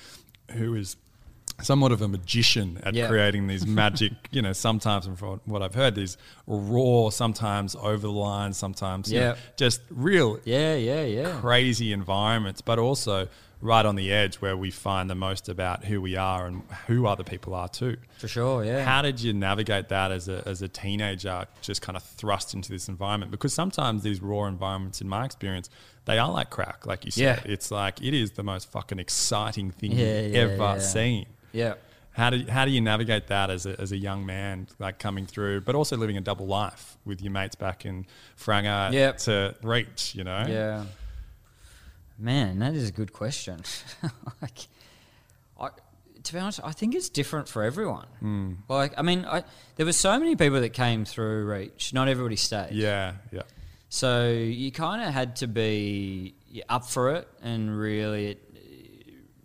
who 0.51 0.75
is 0.75 0.95
somewhat 1.61 1.91
of 1.91 2.01
a 2.01 2.07
magician 2.07 2.79
at 2.83 2.93
Yeah. 2.93 3.07
creating 3.07 3.47
these 3.47 3.67
magic, 3.81 4.13
you 4.31 4.41
know, 4.41 4.53
sometimes 4.53 5.05
and 5.05 5.19
from 5.19 5.41
what 5.45 5.61
I've 5.61 5.75
heard, 5.75 5.95
these 5.95 6.17
raw, 6.47 7.09
sometimes 7.09 7.75
over 7.75 7.97
the 7.97 8.11
line, 8.11 8.53
sometimes 8.53 9.11
you 9.11 9.19
know, 9.19 9.25
Yeah. 9.29 9.35
just 9.57 9.81
real 9.89 10.39
Yeah, 10.45 10.75
yeah, 10.75 11.03
yeah. 11.03 11.39
crazy 11.41 11.91
environments, 11.91 12.61
but 12.61 12.79
also 12.79 13.27
right 13.61 13.85
on 13.85 13.95
the 13.95 14.11
edge 14.11 14.35
where 14.37 14.55
we 14.55 14.71
find 14.71 15.09
the 15.09 15.15
most 15.15 15.49
about 15.49 15.83
who 15.83 15.99
we 16.01 16.15
are 16.15 16.45
and 16.47 16.61
who 16.87 17.05
other 17.05 17.23
people 17.25 17.53
are 17.53 17.67
too. 17.67 17.97
For 18.17 18.27
sure, 18.27 18.63
yeah. 18.63 18.83
How 18.85 19.01
did 19.01 19.21
you 19.21 19.33
navigate 19.33 19.89
that 19.89 20.11
as 20.11 20.29
a, 20.29 20.41
as 20.47 20.61
a 20.61 20.67
teenager, 20.69 21.45
just 21.61 21.81
kind 21.81 21.97
of 21.97 22.03
thrust 22.03 22.53
into 22.53 22.71
this 22.71 22.87
environment? 22.87 23.31
Because 23.31 23.53
sometimes 23.53 24.03
these 24.03 24.21
raw 24.21 24.45
environments, 24.45 25.01
in 25.01 25.09
my 25.09 25.25
experience, 25.25 25.69
they 26.05 26.17
are 26.17 26.31
like 26.31 26.49
crack, 26.49 26.85
like 26.85 27.03
you 27.05 27.11
said. 27.11 27.41
Yeah. 27.45 27.51
It's 27.51 27.69
like 27.69 28.01
it 28.01 28.13
is 28.13 28.31
the 28.31 28.43
most 28.43 28.71
fucking 28.71 28.97
exciting 28.99 29.71
thing 29.71 29.91
Yeah, 29.91 30.21
you've 30.21 30.33
yeah, 30.33 30.41
ever 30.41 30.79
seen. 30.79 31.25
yeah. 31.51 31.73
How 32.13 32.31
do 32.31 32.43
how 32.49 32.65
do 32.65 32.71
you 32.71 32.81
navigate 32.81 33.27
that 33.27 33.49
as 33.49 33.65
a, 33.65 33.79
as 33.79 33.91
a 33.93 33.97
young 33.97 34.25
man, 34.25 34.67
like 34.79 34.99
coming 34.99 35.25
through, 35.25 35.61
but 35.61 35.75
also 35.75 35.95
living 35.95 36.17
a 36.17 36.21
double 36.21 36.47
life 36.47 36.97
with 37.05 37.21
your 37.21 37.31
mates 37.31 37.55
back 37.55 37.85
in 37.85 38.05
Franga 38.37 38.91
Yep. 38.91 39.17
to 39.19 39.55
reach, 39.63 40.15
you 40.15 40.23
know? 40.25 40.43
Yeah. 40.47 40.83
Man, 42.19 42.59
that 42.59 42.73
is 42.73 42.89
a 42.89 42.91
good 42.91 43.13
question. 43.13 43.61
like, 44.41 44.67
I, 45.59 45.69
to 46.23 46.33
be 46.33 46.39
honest, 46.39 46.59
I 46.63 46.71
think 46.71 46.93
it's 46.95 47.09
different 47.09 47.47
for 47.47 47.63
everyone. 47.63 48.05
Hmm. 48.19 48.53
Like, 48.67 48.93
I 48.97 49.01
mean, 49.01 49.25
I, 49.25 49.43
there 49.77 49.85
were 49.85 49.93
so 49.93 50.19
many 50.19 50.35
people 50.35 50.59
that 50.61 50.69
came 50.69 51.05
through 51.05 51.45
Reach. 51.45 51.93
Not 51.93 52.07
everybody 52.09 52.35
stayed. 52.35 52.71
Yeah, 52.73 53.13
yeah. 53.31 53.43
So 53.89 54.29
you 54.29 54.71
kind 54.71 55.01
of 55.01 55.13
had 55.13 55.37
to 55.37 55.47
be 55.47 56.35
up 56.67 56.85
for 56.85 57.11
it 57.15 57.27
and 57.41 57.75
really, 57.79 58.27
it, 58.31 58.43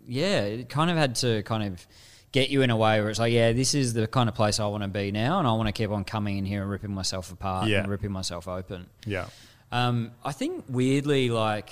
yeah, 0.07 0.41
it 0.41 0.69
kind 0.69 0.91
of 0.91 0.97
had 0.97 1.15
to 1.17 1.41
kind 1.43 1.63
of 1.63 1.87
get 2.31 2.49
you 2.49 2.61
in 2.61 2.69
a 2.69 2.75
way 2.77 2.99
where 2.99 3.09
it's 3.09 3.17
like, 3.19 3.31
yeah, 3.33 3.53
this 3.53 3.73
is 3.73 3.93
the 3.93 4.05
kind 4.07 4.27
of 4.29 4.35
place 4.35 4.59
I 4.59 4.67
want 4.67 4.83
to 4.83 4.89
be 4.89 5.09
now, 5.11 5.39
and 5.39 5.47
I 5.47 5.53
want 5.53 5.67
to 5.67 5.71
keep 5.71 5.89
on 5.89 6.03
coming 6.03 6.37
in 6.37 6.45
here 6.45 6.61
and 6.61 6.69
ripping 6.69 6.93
myself 6.93 7.31
apart 7.31 7.69
Yeah. 7.69 7.79
and 7.79 7.87
ripping 7.87 8.11
myself 8.11 8.47
open. 8.49 8.87
Yeah. 9.05 9.27
Um, 9.71 10.11
I 10.23 10.33
think 10.33 10.65
weirdly, 10.67 11.29
like 11.29 11.71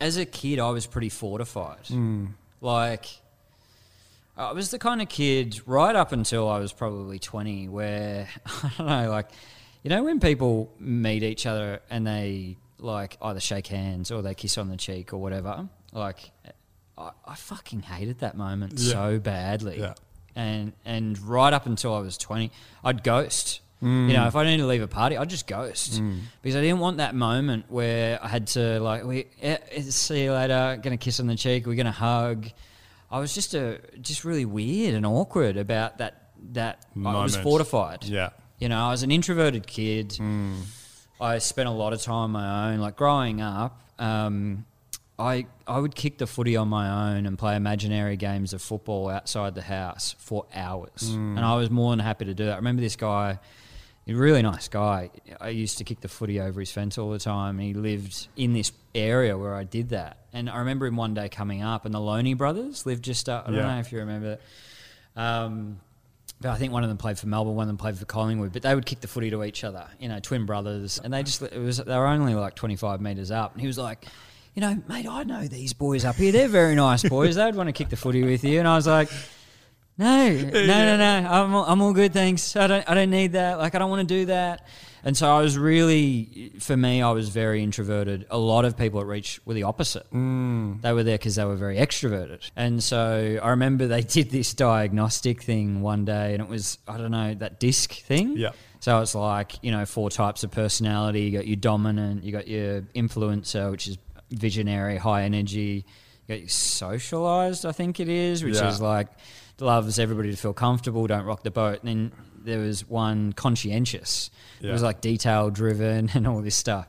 as 0.00 0.16
a 0.16 0.24
kid, 0.26 0.58
I 0.58 0.70
was 0.70 0.86
pretty 0.86 1.08
fortified. 1.08 1.86
Hmm. 1.88 2.26
Like 2.60 3.06
I 4.36 4.52
was 4.52 4.70
the 4.70 4.78
kind 4.78 5.02
of 5.02 5.08
kid 5.08 5.60
right 5.66 5.94
up 5.96 6.12
until 6.12 6.48
I 6.48 6.58
was 6.58 6.72
probably 6.72 7.18
twenty, 7.18 7.68
where 7.68 8.28
I 8.46 8.72
don't 8.78 8.86
know, 8.86 9.10
like 9.10 9.28
you 9.82 9.90
know, 9.90 10.02
when 10.04 10.20
people 10.20 10.72
meet 10.78 11.22
each 11.22 11.46
other 11.46 11.80
and 11.90 12.06
they 12.06 12.56
like 12.78 13.16
either 13.22 13.40
shake 13.40 13.66
hands 13.68 14.10
or 14.10 14.22
they 14.22 14.34
kiss 14.34 14.56
on 14.58 14.68
the 14.68 14.76
cheek 14.76 15.12
or 15.12 15.18
whatever. 15.18 15.68
Like 15.92 16.30
I, 16.96 17.10
I 17.26 17.34
fucking 17.34 17.82
hated 17.82 18.20
that 18.20 18.36
moment 18.36 18.74
Yeah. 18.76 18.92
so 18.92 19.18
badly 19.18 19.78
Yeah. 19.80 19.94
and 20.36 20.72
and 20.84 21.18
right 21.20 21.52
up 21.52 21.66
until 21.66 21.94
I 21.94 22.00
was 22.00 22.16
twenty, 22.18 22.50
I'd 22.84 23.02
ghost. 23.02 23.60
Mm. 23.82 24.08
You 24.08 24.14
know, 24.14 24.26
if 24.26 24.34
I 24.34 24.44
needed 24.44 24.62
to 24.62 24.66
leave 24.66 24.82
a 24.82 24.88
party, 24.88 25.16
I'd 25.16 25.30
just 25.30 25.46
ghost 25.46 26.02
because 26.42 26.56
I 26.56 26.60
didn't 26.60 26.80
want 26.80 26.96
that 26.96 27.14
moment 27.14 27.66
where 27.68 28.18
I 28.22 28.28
had 28.28 28.48
to 28.48 28.80
like, 28.80 29.04
we 29.04 29.26
eh, 29.40 29.56
eh, 29.70 29.82
see 29.82 30.24
you 30.24 30.32
later, 30.32 30.78
gonna 30.82 30.96
kiss 30.96 31.20
on 31.20 31.26
the 31.26 31.36
cheek, 31.36 31.66
we're 31.66 31.76
gonna 31.76 31.92
hug. 31.92 32.48
I 33.10 33.20
was 33.20 33.34
just 33.34 33.54
a 33.54 33.80
just 34.00 34.24
really 34.24 34.44
weird 34.44 34.94
and 34.94 35.06
awkward 35.06 35.56
about 35.56 35.98
that. 35.98 36.24
That 36.52 36.84
I 36.96 37.22
was 37.22 37.36
fortified. 37.36 38.04
Yeah. 38.04 38.30
You 38.60 38.68
know, 38.68 38.78
I 38.78 38.90
was 38.90 39.02
an 39.02 39.10
introverted 39.10 39.66
kid. 39.66 40.16
I 41.20 41.38
spent 41.38 41.68
a 41.68 41.72
lot 41.72 41.92
of 41.92 42.00
time 42.00 42.14
on 42.14 42.30
my 42.30 42.72
own. 42.72 42.78
Like 42.78 42.96
growing 42.96 43.40
up, 43.40 43.80
um, 43.98 44.64
I 45.18 45.46
I 45.66 45.80
would 45.80 45.94
kick 45.96 46.18
the 46.18 46.26
footy 46.26 46.56
on 46.56 46.68
my 46.68 47.10
own 47.10 47.26
and 47.26 47.36
play 47.36 47.56
imaginary 47.56 48.16
games 48.16 48.52
of 48.52 48.62
football 48.62 49.08
outside 49.08 49.54
the 49.56 49.62
house 49.62 50.14
for 50.18 50.46
hours, 50.54 51.10
and 51.36 51.40
I 51.40 51.56
was 51.56 51.70
more 51.70 51.90
than 51.90 51.98
happy 51.98 52.24
to 52.26 52.34
do 52.34 52.44
that. 52.46 52.52
I 52.52 52.56
remember 52.56 52.82
this 52.82 52.94
guy, 52.96 53.38
a 54.08 54.14
really 54.14 54.42
nice 54.42 54.68
guy. 54.68 55.10
I 55.40 55.48
used 55.50 55.78
to 55.78 55.84
kick 55.84 56.00
the 56.00 56.08
footy 56.08 56.40
over 56.40 56.60
his 56.60 56.70
fence 56.70 56.96
all 56.98 57.10
the 57.10 57.18
time. 57.18 57.58
He 57.58 57.74
lived 57.74 58.28
in 58.36 58.52
this 58.52 58.72
area 58.94 59.36
where 59.36 59.54
I 59.54 59.64
did 59.64 59.90
that, 59.90 60.18
and 60.32 60.48
I 60.48 60.58
remember 60.58 60.86
him 60.86 60.96
one 60.96 61.14
day 61.14 61.28
coming 61.28 61.62
up, 61.62 61.84
and 61.84 61.94
the 61.94 61.98
Lonie 62.00 62.34
brothers 62.34 62.86
lived 62.86 63.04
just 63.04 63.28
up. 63.28 63.44
I 63.46 63.50
don't 63.50 63.58
Yeah. 63.60 63.74
know 63.74 63.80
if 63.80 63.92
you 63.92 63.98
remember. 63.98 64.38
Um, 65.16 65.80
but 66.40 66.50
I 66.50 66.56
think 66.56 66.72
one 66.72 66.84
of 66.84 66.88
them 66.88 66.98
played 66.98 67.18
for 67.18 67.26
Melbourne, 67.26 67.56
one 67.56 67.64
of 67.64 67.68
them 67.68 67.76
played 67.78 67.98
for 67.98 68.04
Collingwood. 68.04 68.52
But 68.52 68.62
they 68.62 68.74
would 68.74 68.86
kick 68.86 69.00
the 69.00 69.08
footy 69.08 69.30
to 69.30 69.42
each 69.44 69.64
other, 69.64 69.86
you 69.98 70.08
know, 70.08 70.20
twin 70.20 70.46
brothers, 70.46 71.00
and 71.02 71.12
they 71.12 71.22
just 71.22 71.42
it 71.42 71.58
was 71.58 71.78
they 71.78 71.96
were 71.96 72.06
only 72.06 72.34
like 72.34 72.54
twenty 72.54 72.76
five 72.76 73.00
meters 73.00 73.30
up, 73.30 73.52
and 73.52 73.60
he 73.60 73.66
was 73.66 73.78
like, 73.78 74.06
you 74.54 74.60
know, 74.60 74.80
mate, 74.88 75.06
I 75.08 75.24
know 75.24 75.46
these 75.48 75.72
boys 75.72 76.04
up 76.04 76.14
here. 76.16 76.30
They're 76.30 76.46
very 76.48 76.74
nice 76.76 77.02
boys. 77.02 77.34
They'd 77.34 77.54
want 77.56 77.68
to 77.68 77.72
kick 77.72 77.88
the 77.88 77.96
footy 77.96 78.22
with 78.22 78.44
you, 78.44 78.58
and 78.58 78.68
I 78.68 78.76
was 78.76 78.86
like. 78.86 79.10
No, 80.00 80.30
no, 80.30 80.50
no, 80.52 80.96
no. 80.96 81.28
I'm 81.28 81.54
all, 81.54 81.64
I'm 81.64 81.82
all 81.82 81.92
good, 81.92 82.12
thanks. 82.12 82.54
I 82.54 82.66
don't 82.68 82.88
I 82.88 82.94
don't 82.94 83.10
need 83.10 83.32
that. 83.32 83.58
Like 83.58 83.74
I 83.74 83.78
don't 83.80 83.90
want 83.90 84.08
to 84.08 84.14
do 84.14 84.26
that. 84.26 84.66
And 85.04 85.16
so 85.16 85.28
I 85.28 85.40
was 85.40 85.56
really, 85.56 86.52
for 86.58 86.76
me, 86.76 87.02
I 87.02 87.12
was 87.12 87.28
very 87.28 87.62
introverted. 87.62 88.26
A 88.30 88.38
lot 88.38 88.64
of 88.64 88.76
people 88.76 89.00
at 89.00 89.06
Reach 89.06 89.40
were 89.44 89.54
the 89.54 89.62
opposite. 89.62 90.08
Mm. 90.12 90.82
They 90.82 90.92
were 90.92 91.04
there 91.04 91.16
because 91.18 91.36
they 91.36 91.44
were 91.44 91.54
very 91.56 91.76
extroverted. 91.78 92.48
And 92.56 92.82
so 92.82 93.38
I 93.42 93.50
remember 93.50 93.86
they 93.86 94.02
did 94.02 94.30
this 94.30 94.54
diagnostic 94.54 95.42
thing 95.42 95.80
one 95.82 96.04
day, 96.04 96.32
and 96.34 96.42
it 96.42 96.48
was 96.48 96.78
I 96.86 96.96
don't 96.98 97.10
know 97.12 97.34
that 97.34 97.58
disc 97.60 97.92
thing. 97.92 98.36
Yeah. 98.36 98.50
So 98.80 99.00
it's 99.00 99.14
like 99.16 99.52
you 99.62 99.72
know 99.72 99.84
four 99.84 100.10
types 100.10 100.44
of 100.44 100.52
personality. 100.52 101.22
You 101.22 101.32
got 101.38 101.46
your 101.48 101.56
dominant, 101.56 102.22
you 102.22 102.30
got 102.30 102.46
your 102.46 102.82
influencer, 102.94 103.70
which 103.72 103.88
is 103.88 103.98
visionary, 104.30 104.96
high 104.96 105.24
energy. 105.24 105.84
You 106.26 106.34
got 106.34 106.40
your 106.40 106.48
socialized, 106.48 107.66
I 107.66 107.72
think 107.72 107.98
it 108.00 108.08
is, 108.08 108.44
which 108.44 108.56
Yeah. 108.56 108.68
is 108.68 108.80
like 108.80 109.08
loves 109.60 109.98
everybody 109.98 110.30
to 110.30 110.36
feel 110.36 110.52
comfortable, 110.52 111.06
don't 111.06 111.24
rock 111.24 111.42
the 111.42 111.50
boat. 111.50 111.82
And 111.82 111.88
then 111.88 112.12
there 112.44 112.58
was 112.60 112.88
one 112.88 113.32
conscientious. 113.32 114.30
It 114.60 114.70
was 114.70 114.82
like 114.82 115.00
detail 115.00 115.50
driven 115.50 116.10
and 116.14 116.26
all 116.26 116.40
this 116.40 116.56
stuff. 116.56 116.86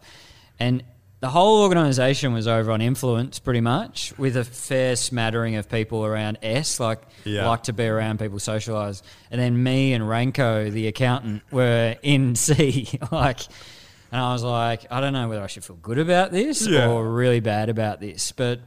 And 0.59 0.83
the 1.21 1.29
whole 1.29 1.63
organization 1.63 2.31
was 2.31 2.47
over 2.47 2.71
on 2.71 2.81
influence 2.81 3.39
pretty 3.39 3.59
much 3.59 4.13
with 4.17 4.37
a 4.37 4.43
fair 4.45 4.95
smattering 4.95 5.55
of 5.57 5.67
people 5.69 6.05
around 6.05 6.37
S, 6.41 6.79
like 6.79 7.01
Yeah. 7.25 7.47
like 7.47 7.63
to 7.63 7.73
be 7.73 7.85
around 7.85 8.19
people, 8.19 8.39
socialize. 8.39 9.03
And 9.29 9.39
then 9.41 9.61
me 9.61 9.91
and 9.93 10.03
Ranko, 10.05 10.71
the 10.71 10.87
accountant, 10.87 11.41
were 11.51 11.95
in 12.01 12.35
C. 12.35 12.87
like, 13.11 13.41
and 14.11 14.21
I 14.21 14.31
was 14.31 14.43
like, 14.43 14.85
I 14.89 15.01
don't 15.01 15.11
know 15.13 15.27
whether 15.27 15.43
I 15.43 15.47
should 15.47 15.65
feel 15.65 15.75
good 15.75 15.99
about 15.99 16.31
this 16.31 16.65
Yeah. 16.65 16.87
or 16.89 17.07
really 17.09 17.41
bad 17.41 17.67
about 17.69 17.99
this. 17.99 18.31
But 18.31 18.61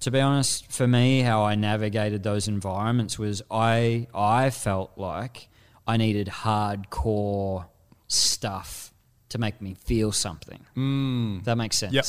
to 0.00 0.10
be 0.10 0.20
honest, 0.20 0.70
for 0.70 0.86
me, 0.86 1.20
how 1.22 1.44
I 1.44 1.54
navigated 1.54 2.22
those 2.22 2.48
environments 2.48 3.18
was 3.18 3.42
I 3.50 4.06
I 4.14 4.50
felt 4.50 4.92
like 4.96 5.48
I 5.86 5.96
needed 5.96 6.28
hardcore 6.28 7.66
stuff 8.08 8.92
to 9.30 9.38
make 9.38 9.60
me 9.60 9.74
feel 9.74 10.12
something. 10.12 10.64
Mm. 10.76 11.44
That 11.44 11.56
makes 11.56 11.76
sense. 11.78 11.92
Yep. 11.92 12.04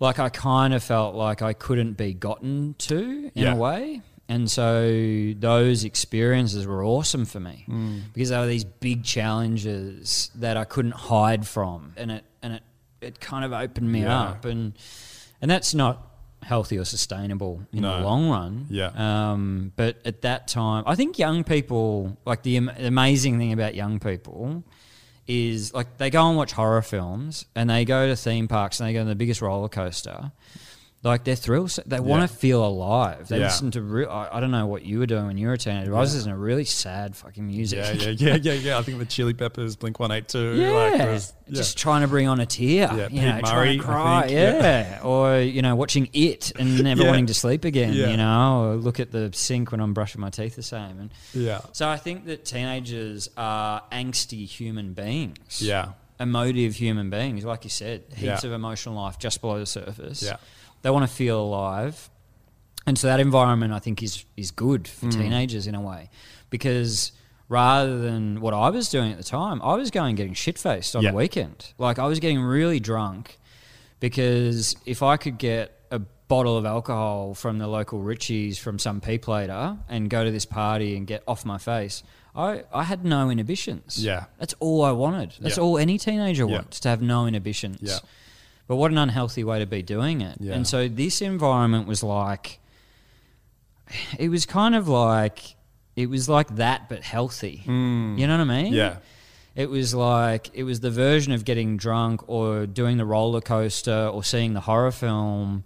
Like 0.00 0.18
I 0.18 0.28
kind 0.28 0.74
of 0.74 0.82
felt 0.82 1.14
like 1.14 1.42
I 1.42 1.52
couldn't 1.52 1.94
be 1.94 2.12
gotten 2.12 2.74
to 2.78 3.30
in 3.34 3.42
Yeah. 3.42 3.52
a 3.54 3.56
way. 3.56 4.02
And 4.28 4.50
so 4.50 5.32
those 5.38 5.84
experiences 5.84 6.66
were 6.66 6.82
awesome 6.84 7.24
for 7.24 7.38
me 7.38 7.64
Mm. 7.68 8.02
because 8.12 8.30
they 8.30 8.38
were 8.38 8.46
these 8.46 8.64
big 8.64 9.04
challenges 9.04 10.30
that 10.34 10.56
I 10.56 10.64
couldn't 10.64 10.94
hide 10.94 11.46
from. 11.46 11.92
And 11.96 12.10
it 12.10 12.24
and 12.42 12.54
it, 12.54 12.62
it 13.00 13.20
kind 13.20 13.44
of 13.44 13.52
opened 13.52 13.90
me 13.90 14.02
Yeah. 14.02 14.20
up 14.20 14.44
and 14.44 14.72
and 15.40 15.50
that's 15.50 15.72
not 15.74 16.15
healthy 16.46 16.78
or 16.78 16.84
sustainable 16.84 17.60
in 17.72 17.82
No. 17.82 17.98
the 17.98 18.04
long 18.04 18.28
run. 18.30 18.66
Yeah. 18.70 18.90
Um, 18.96 19.72
but 19.74 19.96
at 20.04 20.22
that 20.22 20.46
time, 20.46 20.84
I 20.86 20.94
think 20.94 21.18
young 21.18 21.42
people, 21.42 22.16
like 22.24 22.42
the 22.44 22.56
am- 22.56 22.68
amazing 22.78 23.36
thing 23.38 23.52
about 23.52 23.74
young 23.74 23.98
people 23.98 24.62
is 25.26 25.74
like 25.74 25.98
they 25.98 26.08
go 26.08 26.28
and 26.28 26.36
watch 26.36 26.52
horror 26.52 26.82
films 26.82 27.46
and 27.56 27.68
they 27.68 27.84
go 27.84 28.06
to 28.06 28.14
theme 28.14 28.46
parks 28.46 28.78
and 28.78 28.88
they 28.88 28.92
go 28.92 29.00
on 29.00 29.08
the 29.08 29.16
biggest 29.16 29.42
roller 29.42 29.68
coaster. 29.68 30.30
Like 31.02 31.22
they're 31.22 31.36
thrilled. 31.36 31.70
They 31.86 32.00
want 32.00 32.28
to 32.28 32.36
feel 32.36 32.64
alive. 32.66 33.28
They 33.28 33.38
Yeah. 33.38 33.44
listen 33.44 33.70
to. 33.72 33.82
Re- 33.82 34.06
I, 34.06 34.38
I 34.38 34.40
don't 34.40 34.50
know 34.50 34.66
what 34.66 34.82
you 34.84 34.98
were 34.98 35.06
doing 35.06 35.26
when 35.26 35.38
you 35.38 35.46
were 35.46 35.52
a 35.52 35.58
teenager. 35.58 35.92
but 35.92 35.98
I 35.98 36.00
was 36.00 36.12
listening 36.14 36.34
to 36.34 36.38
really 36.40 36.64
sad 36.64 37.14
fucking 37.14 37.46
music. 37.46 37.78
Yeah, 37.78 37.92
yeah, 37.92 38.08
yeah, 38.10 38.34
yeah, 38.42 38.52
yeah. 38.54 38.78
I 38.78 38.82
think 38.82 38.98
the 38.98 39.04
Chili 39.04 39.32
Peppers, 39.32 39.76
Blink 39.76 40.00
One 40.00 40.10
Eight 40.10 40.26
Two. 40.26 40.56
Yeah, 40.56 40.70
like, 40.70 40.98
there 40.98 41.12
was- 41.12 41.32
yeah. 41.46 41.54
just 41.54 41.78
trying 41.78 42.00
to 42.00 42.08
bring 42.08 42.26
on 42.26 42.40
a 42.40 42.46
tear. 42.46 42.88
Yeah, 42.92 42.96
you 43.04 43.08
Pete 43.10 43.22
know, 43.22 43.40
Murray, 43.42 43.70
I 43.70 43.76
to 43.76 43.82
cry. 43.82 44.20
think, 44.22 44.32
yeah. 44.32 44.60
yeah. 44.60 45.00
or 45.04 45.38
you 45.38 45.62
know, 45.62 45.76
watching 45.76 46.08
it 46.12 46.50
and 46.58 46.82
never 46.82 47.02
Yeah. 47.02 47.08
wanting 47.10 47.26
to 47.26 47.34
sleep 47.34 47.64
again. 47.64 47.92
Yeah. 47.92 48.08
You 48.08 48.16
know, 48.16 48.64
or 48.64 48.74
look 48.74 48.98
at 48.98 49.12
the 49.12 49.30
sink 49.32 49.70
when 49.70 49.80
I'm 49.80 49.94
brushing 49.94 50.20
my 50.20 50.30
teeth 50.30 50.56
the 50.56 50.62
same. 50.64 50.98
And 50.98 51.10
yeah, 51.34 51.60
so 51.72 51.88
I 51.88 51.98
think 51.98 52.24
that 52.26 52.44
teenagers 52.44 53.28
are 53.36 53.80
angsty 53.92 54.44
human 54.44 54.92
beings. 54.92 55.62
yeah, 55.62 55.90
Emotive 56.18 56.74
human 56.74 57.10
beings, 57.10 57.44
like 57.44 57.62
you 57.62 57.70
said, 57.70 58.02
heaps 58.08 58.42
Yeah. 58.42 58.46
of 58.48 58.52
emotional 58.52 58.94
life 58.96 59.18
just 59.20 59.40
below 59.40 59.58
the 59.60 59.66
surface. 59.66 60.22
Yeah. 60.22 60.38
They 60.86 60.90
want 60.90 61.02
to 61.02 61.12
feel 61.12 61.40
alive. 61.40 62.10
And 62.86 62.96
so 62.96 63.08
that 63.08 63.18
environment 63.18 63.72
I 63.72 63.80
think 63.80 64.04
is 64.04 64.24
is 64.36 64.52
good 64.52 64.86
for 64.86 65.06
Mm. 65.06 65.12
teenagers 65.20 65.66
in 65.66 65.74
a 65.74 65.80
way. 65.80 66.10
Because 66.48 67.10
rather 67.48 67.98
than 67.98 68.40
what 68.40 68.54
I 68.54 68.70
was 68.70 68.88
doing 68.88 69.10
at 69.10 69.18
the 69.18 69.24
time, 69.24 69.60
I 69.62 69.74
was 69.74 69.90
going 69.90 70.14
getting 70.14 70.34
shit 70.34 70.58
faced 70.58 70.94
on 70.94 71.02
Yeah. 71.02 71.10
the 71.10 71.16
weekend. 71.16 71.72
Like 71.76 71.98
I 71.98 72.06
was 72.06 72.20
getting 72.20 72.40
really 72.40 72.78
drunk 72.78 73.40
because 73.98 74.76
if 74.86 75.02
I 75.02 75.16
could 75.16 75.38
get 75.38 75.72
a 75.90 75.98
bottle 76.28 76.56
of 76.56 76.64
alcohol 76.64 77.34
from 77.34 77.58
the 77.58 77.66
local 77.66 77.98
Ritchies 78.00 78.56
from 78.56 78.78
some 78.78 79.00
peep 79.00 79.26
later 79.26 79.78
and 79.88 80.08
go 80.08 80.24
to 80.24 80.30
this 80.30 80.44
party 80.46 80.96
and 80.96 81.04
get 81.04 81.24
off 81.26 81.44
my 81.44 81.58
face, 81.58 82.04
I, 82.34 82.62
I 82.72 82.84
had 82.84 83.04
no 83.04 83.28
inhibitions. 83.30 84.04
Yeah. 84.04 84.26
That's 84.38 84.54
all 84.60 84.84
I 84.84 84.92
wanted. 84.92 85.34
That's 85.40 85.56
Yeah. 85.56 85.62
all 85.64 85.78
any 85.78 85.98
teenager 85.98 86.46
Yeah. 86.46 86.56
wants 86.58 86.78
to 86.80 86.88
have 86.90 87.02
no 87.02 87.26
inhibitions. 87.26 87.78
Yeah. 87.82 87.98
But 88.68 88.76
what 88.76 88.90
an 88.90 88.98
unhealthy 88.98 89.44
way 89.44 89.60
to 89.60 89.66
be 89.66 89.82
doing 89.82 90.20
it. 90.22 90.38
Yeah. 90.40 90.54
And 90.54 90.66
so 90.66 90.88
this 90.88 91.22
environment 91.22 91.86
was 91.86 92.02
like, 92.02 92.58
it 94.18 94.28
was 94.28 94.46
kind 94.46 94.74
of 94.74 94.88
like, 94.88 95.54
it 95.94 96.10
was 96.10 96.28
like 96.28 96.56
that, 96.56 96.88
but 96.88 97.02
healthy. 97.02 97.62
You 97.66 97.72
know 98.26 98.36
what 98.38 98.40
I 98.50 98.62
mean? 98.62 98.72
Mm. 98.72 98.76
yeah, 98.76 98.96
It 99.54 99.70
was 99.70 99.94
like 99.94 100.50
it 100.52 100.64
was 100.64 100.80
the 100.80 100.90
version 100.90 101.32
of 101.32 101.44
getting 101.44 101.76
drunk 101.76 102.28
or 102.28 102.66
doing 102.66 102.96
the 102.96 103.04
roller 103.06 103.40
coaster 103.40 104.08
or 104.12 104.24
seeing 104.24 104.52
the 104.54 104.60
horror 104.60 104.90
film, 104.90 105.62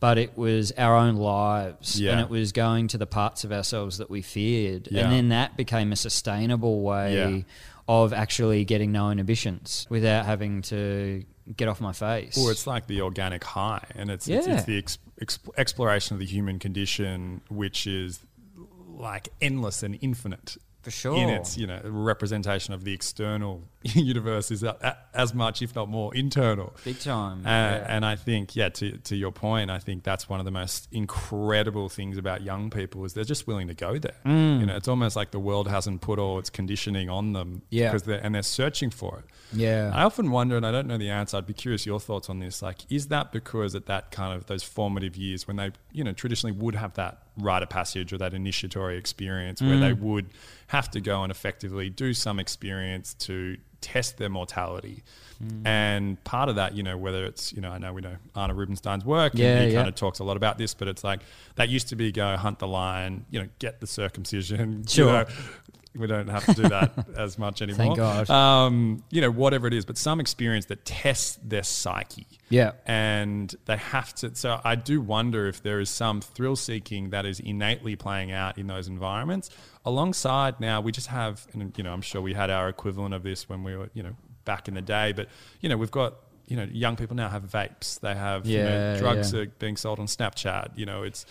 but 0.00 0.16
it 0.16 0.36
was 0.38 0.72
our 0.78 0.96
own 0.96 1.16
lives 1.16 2.00
Yeah. 2.00 2.12
and 2.12 2.20
it 2.20 2.30
was 2.30 2.52
going 2.52 2.88
to 2.88 2.98
the 2.98 3.06
parts 3.06 3.44
of 3.44 3.52
ourselves 3.52 3.98
that 3.98 4.08
we 4.08 4.22
feared. 4.22 4.88
Yeah. 4.90 5.02
And 5.04 5.12
then 5.12 5.28
that 5.28 5.56
became 5.56 5.92
a 5.92 5.96
sustainable 5.96 6.80
way 6.82 7.16
Yeah. 7.16 7.42
of 7.86 8.12
actually 8.12 8.64
getting 8.64 8.90
no 8.92 9.10
inhibitions 9.10 9.86
without 9.90 10.24
having 10.24 10.62
to 10.62 11.24
get 11.56 11.68
off 11.68 11.80
my 11.80 11.92
face. 11.92 12.36
Or 12.38 12.50
it's 12.50 12.66
like 12.66 12.86
the 12.86 13.00
organic 13.02 13.44
high, 13.44 13.84
and 13.94 14.10
it's 14.10 14.28
it's, 14.28 14.46
Yeah. 14.46 14.54
it's 14.56 14.64
the 14.64 14.78
ex, 14.78 14.98
ex, 15.20 15.38
exploration 15.56 16.14
of 16.14 16.20
the 16.20 16.26
human 16.26 16.58
condition, 16.58 17.40
which 17.48 17.86
is 17.86 18.20
like 18.88 19.28
endless 19.40 19.82
and 19.82 19.98
infinite. 20.00 20.56
For 20.82 20.90
sure. 20.92 21.16
In 21.16 21.28
its 21.28 21.56
you 21.58 21.66
know 21.66 21.80
representation 21.84 22.72
of 22.74 22.84
the 22.84 22.92
external 22.94 23.62
universe 23.94 24.50
is 24.50 24.64
as 25.14 25.34
much, 25.34 25.62
if 25.62 25.74
not 25.76 25.88
more, 25.88 26.14
internal. 26.14 26.74
Big 26.84 26.98
time. 26.98 27.46
Uh, 27.46 27.50
yeah. 27.50 27.86
And 27.88 28.04
I 28.04 28.16
think, 28.16 28.56
yeah, 28.56 28.68
to, 28.70 28.98
to 28.98 29.16
your 29.16 29.30
point, 29.32 29.70
I 29.70 29.78
think 29.78 30.02
that's 30.02 30.28
one 30.28 30.40
of 30.40 30.44
the 30.44 30.50
most 30.50 30.88
incredible 30.90 31.88
things 31.88 32.18
about 32.18 32.42
young 32.42 32.70
people 32.70 33.04
is 33.04 33.12
they're 33.14 33.24
just 33.24 33.46
willing 33.46 33.68
to 33.68 33.74
go 33.74 33.98
there. 33.98 34.16
Mm. 34.24 34.60
You 34.60 34.66
know, 34.66 34.76
it's 34.76 34.88
almost 34.88 35.14
like 35.16 35.30
the 35.30 35.38
world 35.38 35.68
hasn't 35.68 36.00
put 36.00 36.18
all 36.18 36.38
its 36.38 36.50
conditioning 36.50 37.08
on 37.08 37.32
them, 37.34 37.62
Yeah. 37.70 37.88
because 37.88 38.02
they're 38.02 38.18
and 38.24 38.34
they're 38.34 38.42
searching 38.42 38.90
for 38.90 39.18
it. 39.20 39.24
yeah. 39.56 39.92
I 39.94 40.02
often 40.02 40.30
wonder, 40.30 40.56
and 40.56 40.66
I 40.66 40.72
don't 40.72 40.86
know 40.88 40.98
the 40.98 41.10
answer. 41.10 41.36
I'd 41.36 41.46
be 41.46 41.54
curious 41.54 41.86
your 41.86 42.00
thoughts 42.00 42.28
on 42.28 42.40
this. 42.40 42.62
Like, 42.62 42.78
is 42.90 43.08
that 43.08 43.30
because 43.32 43.74
at 43.74 43.86
that 43.86 44.10
kind 44.10 44.34
of 44.36 44.46
those 44.46 44.62
formative 44.62 45.16
years 45.16 45.46
when 45.46 45.56
they, 45.56 45.70
you 45.92 46.02
know, 46.04 46.12
traditionally 46.12 46.52
would 46.58 46.74
have 46.74 46.94
that 46.94 47.22
rite 47.36 47.62
of 47.62 47.68
passage 47.68 48.12
or 48.12 48.18
that 48.18 48.34
initiatory 48.34 48.96
experience 48.98 49.62
where 49.62 49.76
Mm. 49.76 49.80
they 49.80 49.92
would 49.92 50.30
have 50.68 50.90
to 50.90 51.00
go 51.00 51.22
and 51.22 51.30
effectively 51.30 51.88
do 51.88 52.12
some 52.12 52.40
experience 52.40 53.14
to 53.14 53.56
test 53.80 54.18
their 54.18 54.28
mortality. 54.28 55.02
Mm. 55.42 55.66
And 55.66 56.24
part 56.24 56.48
of 56.48 56.56
that, 56.56 56.74
you 56.74 56.82
know, 56.82 56.96
whether 56.96 57.24
it's, 57.24 57.52
you 57.52 57.60
know, 57.60 57.70
I 57.70 57.78
know 57.78 57.92
we 57.92 58.00
know 58.00 58.16
Arne 58.34 58.50
Rubinstein's 58.56 59.04
work 59.04 59.34
Yeah, 59.36 59.46
and 59.58 59.64
he 59.68 59.72
yeah. 59.72 59.78
kind 59.80 59.88
of 59.88 59.94
talks 59.94 60.18
a 60.18 60.24
lot 60.24 60.36
about 60.36 60.58
this, 60.58 60.74
but 60.74 60.88
it's 60.88 61.04
like 61.04 61.20
that 61.54 61.68
used 61.68 61.88
to 61.88 61.96
be 61.96 62.10
go 62.10 62.36
hunt 62.36 62.58
the 62.58 62.66
lion, 62.66 63.24
you 63.30 63.40
know, 63.42 63.48
get 63.60 63.80
the 63.80 63.86
circumcision. 63.86 64.78
you 64.82 64.88
Sure. 64.88 65.12
know, 65.12 65.24
we 65.98 66.06
don't 66.06 66.28
have 66.28 66.44
to 66.46 66.54
do 66.54 66.68
that 66.68 66.92
as 67.16 67.38
much 67.38 67.62
anymore. 67.62 67.78
Thank 67.78 67.96
God. 67.96 68.30
Um, 68.30 69.02
you 69.10 69.20
know, 69.20 69.30
whatever 69.30 69.66
it 69.66 69.74
is, 69.74 69.84
but 69.84 69.98
some 69.98 70.20
experience 70.20 70.66
that 70.66 70.84
tests 70.84 71.38
their 71.42 71.62
psyche. 71.62 72.26
Yeah. 72.48 72.72
And 72.86 73.54
they 73.66 73.76
have 73.76 74.14
to. 74.16 74.34
So 74.34 74.60
I 74.64 74.74
do 74.74 75.00
wonder 75.00 75.46
if 75.46 75.62
there 75.62 75.80
is 75.80 75.90
some 75.90 76.20
thrill 76.20 76.56
seeking 76.56 77.10
that 77.10 77.26
is 77.26 77.40
innately 77.40 77.96
playing 77.96 78.32
out 78.32 78.58
in 78.58 78.66
those 78.66 78.88
environments. 78.88 79.50
Alongside 79.84 80.60
now, 80.60 80.80
we 80.80 80.92
just 80.92 81.08
have, 81.08 81.46
and 81.52 81.76
you 81.76 81.84
know, 81.84 81.92
I'm 81.92 82.02
sure 82.02 82.20
we 82.20 82.34
had 82.34 82.50
our 82.50 82.68
equivalent 82.68 83.14
of 83.14 83.22
this 83.22 83.48
when 83.48 83.62
we 83.62 83.76
were, 83.76 83.90
you 83.94 84.02
know, 84.02 84.16
back 84.44 84.68
in 84.68 84.74
the 84.74 84.82
day, 84.82 85.12
but 85.12 85.28
you 85.60 85.68
know, 85.68 85.76
we've 85.76 85.90
got. 85.90 86.14
You 86.46 86.56
know, 86.56 86.66
young 86.72 86.96
people 86.96 87.14
now 87.14 87.28
have 87.28 87.42
vapes. 87.42 88.00
They 88.00 88.14
have 88.14 88.46
you 88.46 88.62
know, 88.62 88.96
drugs 88.98 89.34
yeah. 89.34 89.40
are 89.40 89.46
being 89.58 89.76
sold 89.76 89.98
on 89.98 90.06
Snapchat. 90.06 90.78
You 90.78 90.86
know, 90.86 91.02
it's 91.02 91.26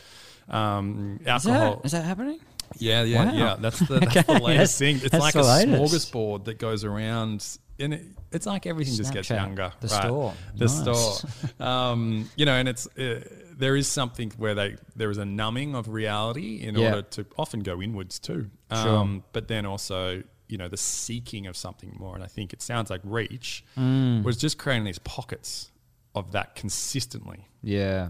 um, 0.50 1.20
Is 1.26 1.44
that, 1.44 1.86
is 1.86 1.92
that 1.94 2.06
happening? 2.06 2.40
Yeah, 2.78 3.04
yeah, 3.04 3.26
Wow. 3.26 3.34
yeah. 3.34 3.56
That's 3.60 3.80
the, 3.80 4.00
that's 4.00 4.18
Okay, 4.18 4.22
the 4.34 4.44
latest 4.44 4.78
that's- 4.78 4.78
thing. 4.78 5.00
It's 5.04 5.14
like 5.14 5.36
a 5.36 5.42
latest. 5.42 6.12
smorgasbord 6.14 6.46
that 6.46 6.60
goes 6.60 6.84
around, 6.84 7.46
and 7.80 7.94
it, 7.94 8.06
it's 8.32 8.46
like 8.46 8.66
everything 8.66 8.96
just 8.96 9.14
gets 9.14 9.30
younger. 9.30 9.72
the 9.80 9.88
right? 9.88 10.04
store. 10.04 10.34
the 10.56 10.66
Nice. 10.66 11.20
store. 11.22 11.66
Um, 11.68 12.30
you 12.36 12.46
know, 12.46 12.54
and 12.54 12.68
it's 12.68 12.88
uh, 12.98 13.22
there 13.58 13.76
is 13.76 13.88
something 13.88 14.32
where 14.38 14.54
they 14.56 14.76
there 14.96 15.10
is 15.10 15.18
a 15.18 15.26
numbing 15.26 15.76
of 15.76 15.88
reality 15.90 16.58
in 16.62 16.76
Yeah. 16.76 16.88
order 16.90 17.02
to 17.04 17.26
often 17.38 17.62
go 17.62 17.82
inwards 17.82 18.20
too. 18.20 18.50
Sure. 18.72 18.98
Um, 18.98 19.24
but 19.34 19.48
then 19.48 19.66
also. 19.66 20.24
You 20.50 20.58
know 20.58 20.70
the 20.70 20.78
seeking 20.78 21.46
of 21.48 21.58
something 21.58 21.94
more, 22.00 22.16
and 22.16 22.24
I 22.24 22.28
think 22.28 22.54
it 22.54 22.62
sounds 22.62 22.90
like 22.90 23.02
Reach 23.04 23.66
Mm. 23.78 24.24
was 24.24 24.38
just 24.38 24.58
creating 24.58 24.86
these 24.86 24.98
pockets 25.00 25.72
of 26.16 26.32
that 26.32 26.56
consistently. 26.56 27.50
Yeah, 27.62 28.08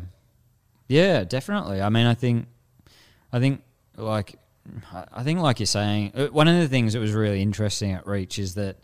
yeah, 0.88 1.24
definitely. 1.24 1.82
I 1.82 1.90
mean, 1.90 2.06
I 2.06 2.14
think, 2.14 2.46
I 3.34 3.40
think, 3.40 3.64
like, 3.96 4.36
I- 5.14 5.24
think, 5.24 5.40
like 5.40 5.60
you're 5.60 5.66
saying, 5.68 6.12
uh, 6.16 6.26
one 6.28 6.48
of 6.48 6.60
the 6.60 6.68
things 6.68 6.94
that 6.94 7.00
was 7.00 7.14
really 7.14 7.42
interesting 7.42 7.92
at 7.94 8.06
Reach 8.08 8.40
is 8.40 8.56
that 8.56 8.78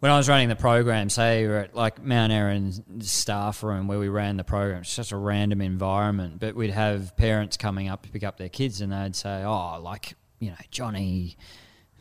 when 0.00 0.10
I 0.10 0.16
was 0.16 0.28
running 0.28 0.48
the 0.48 0.56
program, 0.56 1.10
say 1.10 1.42
we 1.42 1.48
we're 1.48 1.58
at 1.58 1.74
like 1.76 2.02
Mount 2.02 2.32
Aaron 2.32 3.02
staff 3.02 3.62
room 3.62 3.86
where 3.86 3.98
we 3.98 4.08
ran 4.08 4.36
the 4.38 4.44
program, 4.44 4.80
it's 4.80 4.90
such 4.90 5.12
a 5.12 5.16
random 5.16 5.60
environment, 5.60 6.40
but 6.40 6.54
we'd 6.54 6.70
have 6.70 7.16
parents 7.16 7.56
coming 7.56 7.88
up 7.88 8.02
to 8.04 8.08
pick 8.10 8.24
up 8.24 8.38
their 8.38 8.48
kids, 8.48 8.80
and 8.80 8.92
they'd 8.92 9.14
say, 9.14 9.42
"Oh, 9.44 9.78
like 9.82 10.14
you 10.38 10.50
know, 10.50 10.56
Johnny." 10.70 11.36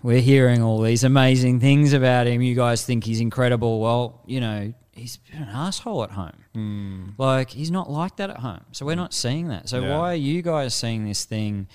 We're 0.01 0.21
hearing 0.21 0.61
all 0.63 0.81
these 0.81 1.03
amazing 1.03 1.59
things 1.59 1.91
about 1.91 2.25
him. 2.25 2.41
You 2.41 2.55
guys 2.55 2.85
think 2.85 3.03
he's 3.03 3.19
incredible. 3.19 3.81
Well, 3.81 4.21
you 4.25 4.39
know, 4.39 4.73
he's 4.93 5.19
an 5.33 5.49
asshole 5.49 6.05
at 6.05 6.11
home. 6.11 7.15
Like 7.17 7.49
he's 7.49 7.69
not 7.69 7.89
like 7.91 8.15
that 8.15 8.29
at 8.29 8.37
home. 8.37 8.61
So 8.71 8.85
we're 8.85 8.95
not 8.95 9.13
seeing 9.13 9.49
that. 9.49 9.67
So 9.67 9.81
Yeah. 9.81 9.97
why 9.97 10.13
are 10.13 10.15
you 10.15 10.41
guys 10.41 10.73
seeing 10.73 11.03
this 11.05 11.25
thing? 11.25 11.67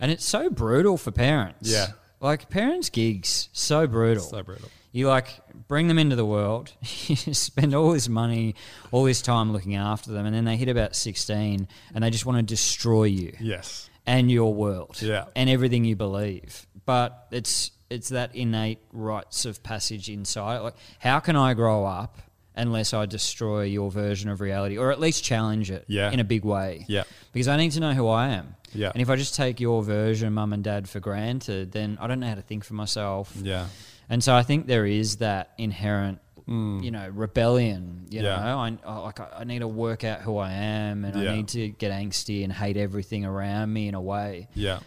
And 0.00 0.10
it's 0.10 0.24
so 0.24 0.50
brutal 0.50 0.96
for 0.96 1.10
parents. 1.10 1.70
Yeah. 1.70 1.88
like 2.20 2.48
parents' 2.50 2.88
gigs 2.90 3.48
so 3.52 3.86
brutal. 3.86 4.22
So 4.24 4.42
brutal. 4.42 4.68
You 4.92 5.08
like 5.08 5.28
bring 5.68 5.88
them 5.88 5.98
into 5.98 6.16
the 6.16 6.24
world, 6.24 6.72
you 7.06 7.16
spend 7.34 7.74
all 7.74 7.92
this 7.92 8.08
money, 8.08 8.54
all 8.92 9.04
this 9.04 9.20
time 9.20 9.52
looking 9.52 9.74
after 9.76 10.10
them, 10.12 10.24
and 10.26 10.34
then 10.34 10.44
they 10.44 10.56
hit 10.56 10.68
about 10.68 10.96
16 10.96 11.68
and 11.94 12.04
they 12.04 12.08
just 12.10 12.24
want 12.24 12.38
to 12.38 12.42
destroy 12.42 13.04
you 13.04 13.36
Yes. 13.40 13.90
and 14.06 14.30
your 14.30 14.54
world 14.54 15.00
Yeah. 15.02 15.24
and 15.34 15.50
everything 15.50 15.84
you 15.84 15.96
believe. 15.96 16.66
But 16.86 17.26
it's 17.30 17.72
it's 17.90 18.08
that 18.08 18.34
innate 18.34 18.80
rites 18.92 19.44
of 19.44 19.62
passage 19.62 20.08
inside. 20.08 20.58
Like, 20.58 20.74
how 20.98 21.20
can 21.20 21.36
I 21.36 21.54
grow 21.54 21.84
up 21.84 22.18
unless 22.56 22.94
I 22.94 23.06
destroy 23.06 23.62
your 23.64 23.90
version 23.90 24.30
of 24.30 24.40
reality, 24.40 24.78
or 24.78 24.90
at 24.92 24.98
least 25.00 25.22
challenge 25.24 25.70
it 25.70 25.84
Yeah. 25.88 26.10
in 26.10 26.20
a 26.20 26.24
big 26.24 26.44
way? 26.44 26.84
Yeah. 26.88 27.04
because 27.32 27.48
I 27.48 27.56
need 27.56 27.72
to 27.72 27.80
know 27.80 27.92
who 27.92 28.08
I 28.08 28.28
am. 28.28 28.54
Yeah. 28.72 28.90
and 28.92 29.00
if 29.00 29.08
I 29.10 29.16
just 29.16 29.34
take 29.34 29.60
your 29.60 29.82
version, 29.82 30.32
mum 30.34 30.52
and 30.52 30.62
dad, 30.64 30.88
for 30.88 31.00
granted, 31.00 31.72
then 31.72 31.96
I 32.00 32.06
don't 32.06 32.20
know 32.20 32.28
how 32.28 32.34
to 32.34 32.42
think 32.42 32.64
for 32.64 32.74
myself. 32.74 33.32
Yeah. 33.40 33.66
And 34.08 34.22
so 34.22 34.34
I 34.34 34.42
think 34.42 34.66
there 34.66 34.86
is 34.86 35.16
that 35.16 35.50
inherent, 35.58 36.18
you 36.48 36.90
know, 36.92 37.08
rebellion. 37.12 38.06
You 38.08 38.20
Mm. 38.20 38.22
Yeah. 38.22 38.44
know, 38.44 38.58
I, 38.58 38.78
I 38.86 38.98
like 39.00 39.18
I 39.20 39.28
I 39.40 39.44
need 39.44 39.58
to 39.60 39.68
work 39.68 40.04
out 40.04 40.20
who 40.20 40.38
I 40.38 40.52
am, 40.52 41.04
and 41.04 41.20
Yeah. 41.20 41.32
I 41.32 41.36
need 41.36 41.48
to 41.48 41.68
get 41.70 41.90
angsty 41.90 42.44
and 42.44 42.52
hate 42.52 42.76
everything 42.76 43.24
around 43.24 43.72
me 43.72 43.88
in 43.88 43.94
a 43.94 44.00
way. 44.00 44.48
Yeah. 44.54 44.78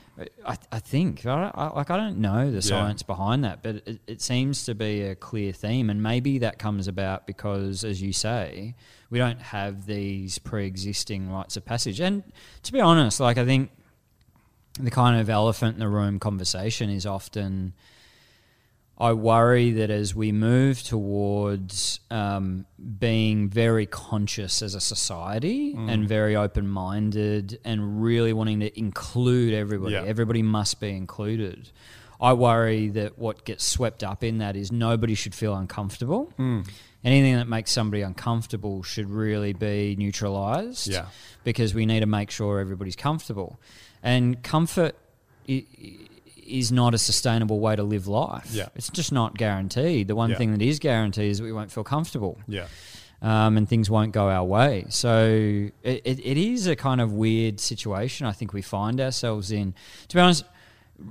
I, 0.45 0.57
I 0.71 0.79
think 0.79 1.25
I, 1.25 1.51
I, 1.53 1.67
like 1.75 1.89
I 1.89 1.97
don't 1.97 2.17
know 2.19 2.49
the 2.51 2.61
science 2.61 3.03
behind 3.03 3.43
that, 3.43 3.61
but 3.63 3.75
it, 3.85 3.99
it 4.07 4.21
seems 4.21 4.63
to 4.65 4.75
be 4.75 5.01
a 5.03 5.15
clear 5.15 5.51
theme, 5.53 5.89
and 5.89 6.01
maybe 6.01 6.39
that 6.39 6.59
comes 6.59 6.87
about 6.87 7.27
because, 7.27 7.83
as 7.83 8.01
you 8.01 8.13
say, 8.13 8.75
we 9.09 9.17
don't 9.17 9.41
have 9.41 9.85
these 9.85 10.37
pre-existing 10.39 11.29
rites 11.31 11.55
of 11.57 11.65
passage. 11.65 11.99
And 11.99 12.23
to 12.63 12.71
be 12.73 12.79
honest, 12.81 13.19
like 13.19 13.37
I 13.37 13.45
think 13.45 13.69
the 14.79 14.91
kind 14.91 15.19
of 15.19 15.29
elephant 15.29 15.73
in 15.75 15.79
the 15.81 15.89
room 15.89 16.19
conversation 16.19 16.89
is 16.89 17.05
often. 17.05 17.73
I 18.99 19.13
worry 19.13 19.71
that 19.71 19.89
as 19.89 20.13
we 20.13 20.31
move 20.33 20.83
towards 20.83 21.99
um, 22.11 22.65
being 22.99 23.47
very 23.49 23.85
conscious 23.85 24.61
as 24.61 24.75
a 24.75 24.81
society 24.81 25.73
Mm. 25.73 25.89
and 25.89 26.07
very 26.09 26.35
open 26.35 26.67
minded 26.67 27.59
and 27.63 28.01
really 28.01 28.33
wanting 28.33 28.59
to 28.59 28.77
include 28.77 29.53
everybody, 29.53 29.93
Yeah. 29.93 30.03
everybody 30.03 30.41
must 30.43 30.79
be 30.81 30.89
included. 30.89 31.69
I 32.21 32.33
worry 32.33 32.89
that 32.89 33.17
what 33.17 33.45
gets 33.45 33.63
swept 33.63 34.03
up 34.03 34.21
in 34.23 34.39
that 34.39 34.57
is 34.57 34.71
nobody 34.71 35.15
should 35.15 35.33
feel 35.33 35.55
uncomfortable. 35.55 36.33
Mm. 36.37 36.67
Anything 37.01 37.35
that 37.37 37.47
makes 37.47 37.71
somebody 37.71 38.01
uncomfortable 38.01 38.83
should 38.83 39.09
really 39.09 39.53
be 39.53 39.95
neutralized 39.97 40.89
Yeah. 40.89 41.05
because 41.45 41.73
we 41.73 41.85
need 41.85 42.01
to 42.01 42.05
make 42.05 42.29
sure 42.29 42.59
everybody's 42.59 42.97
comfortable. 42.97 43.57
And 44.03 44.43
comfort 44.43 44.97
is 46.49 46.71
not 46.71 46.93
a 46.93 46.97
sustainable 46.97 47.59
way 47.59 47.75
to 47.75 47.83
live 47.83 48.07
life. 48.07 48.49
Yeah. 48.51 48.69
It's 48.75 48.89
just 48.89 49.11
not 49.11 49.37
guaranteed. 49.37 50.07
The 50.07 50.15
one 50.15 50.29
Yeah. 50.31 50.37
thing 50.37 50.51
that 50.51 50.61
is 50.61 50.79
guaranteed 50.79 51.31
is 51.31 51.37
that 51.39 51.43
we 51.43 51.51
won't 51.53 51.71
feel 51.71 51.83
comfortable 51.83 52.37
Yeah. 52.47 52.65
um, 53.21 53.57
and 53.57 53.67
things 53.69 53.89
won't 53.89 54.11
go 54.13 54.29
our 54.29 54.43
way. 54.43 54.85
So 54.89 55.69
it, 55.83 56.01
it, 56.05 56.19
it 56.25 56.37
is 56.37 56.67
a 56.67 56.75
kind 56.75 57.01
of 57.01 57.11
weird 57.13 57.59
situation 57.59 58.25
I 58.27 58.31
think 58.31 58.53
we 58.53 58.61
find 58.61 58.99
ourselves 58.99 59.51
in. 59.51 59.73
To 60.09 60.15
be 60.15 60.21
honest, 60.21 60.43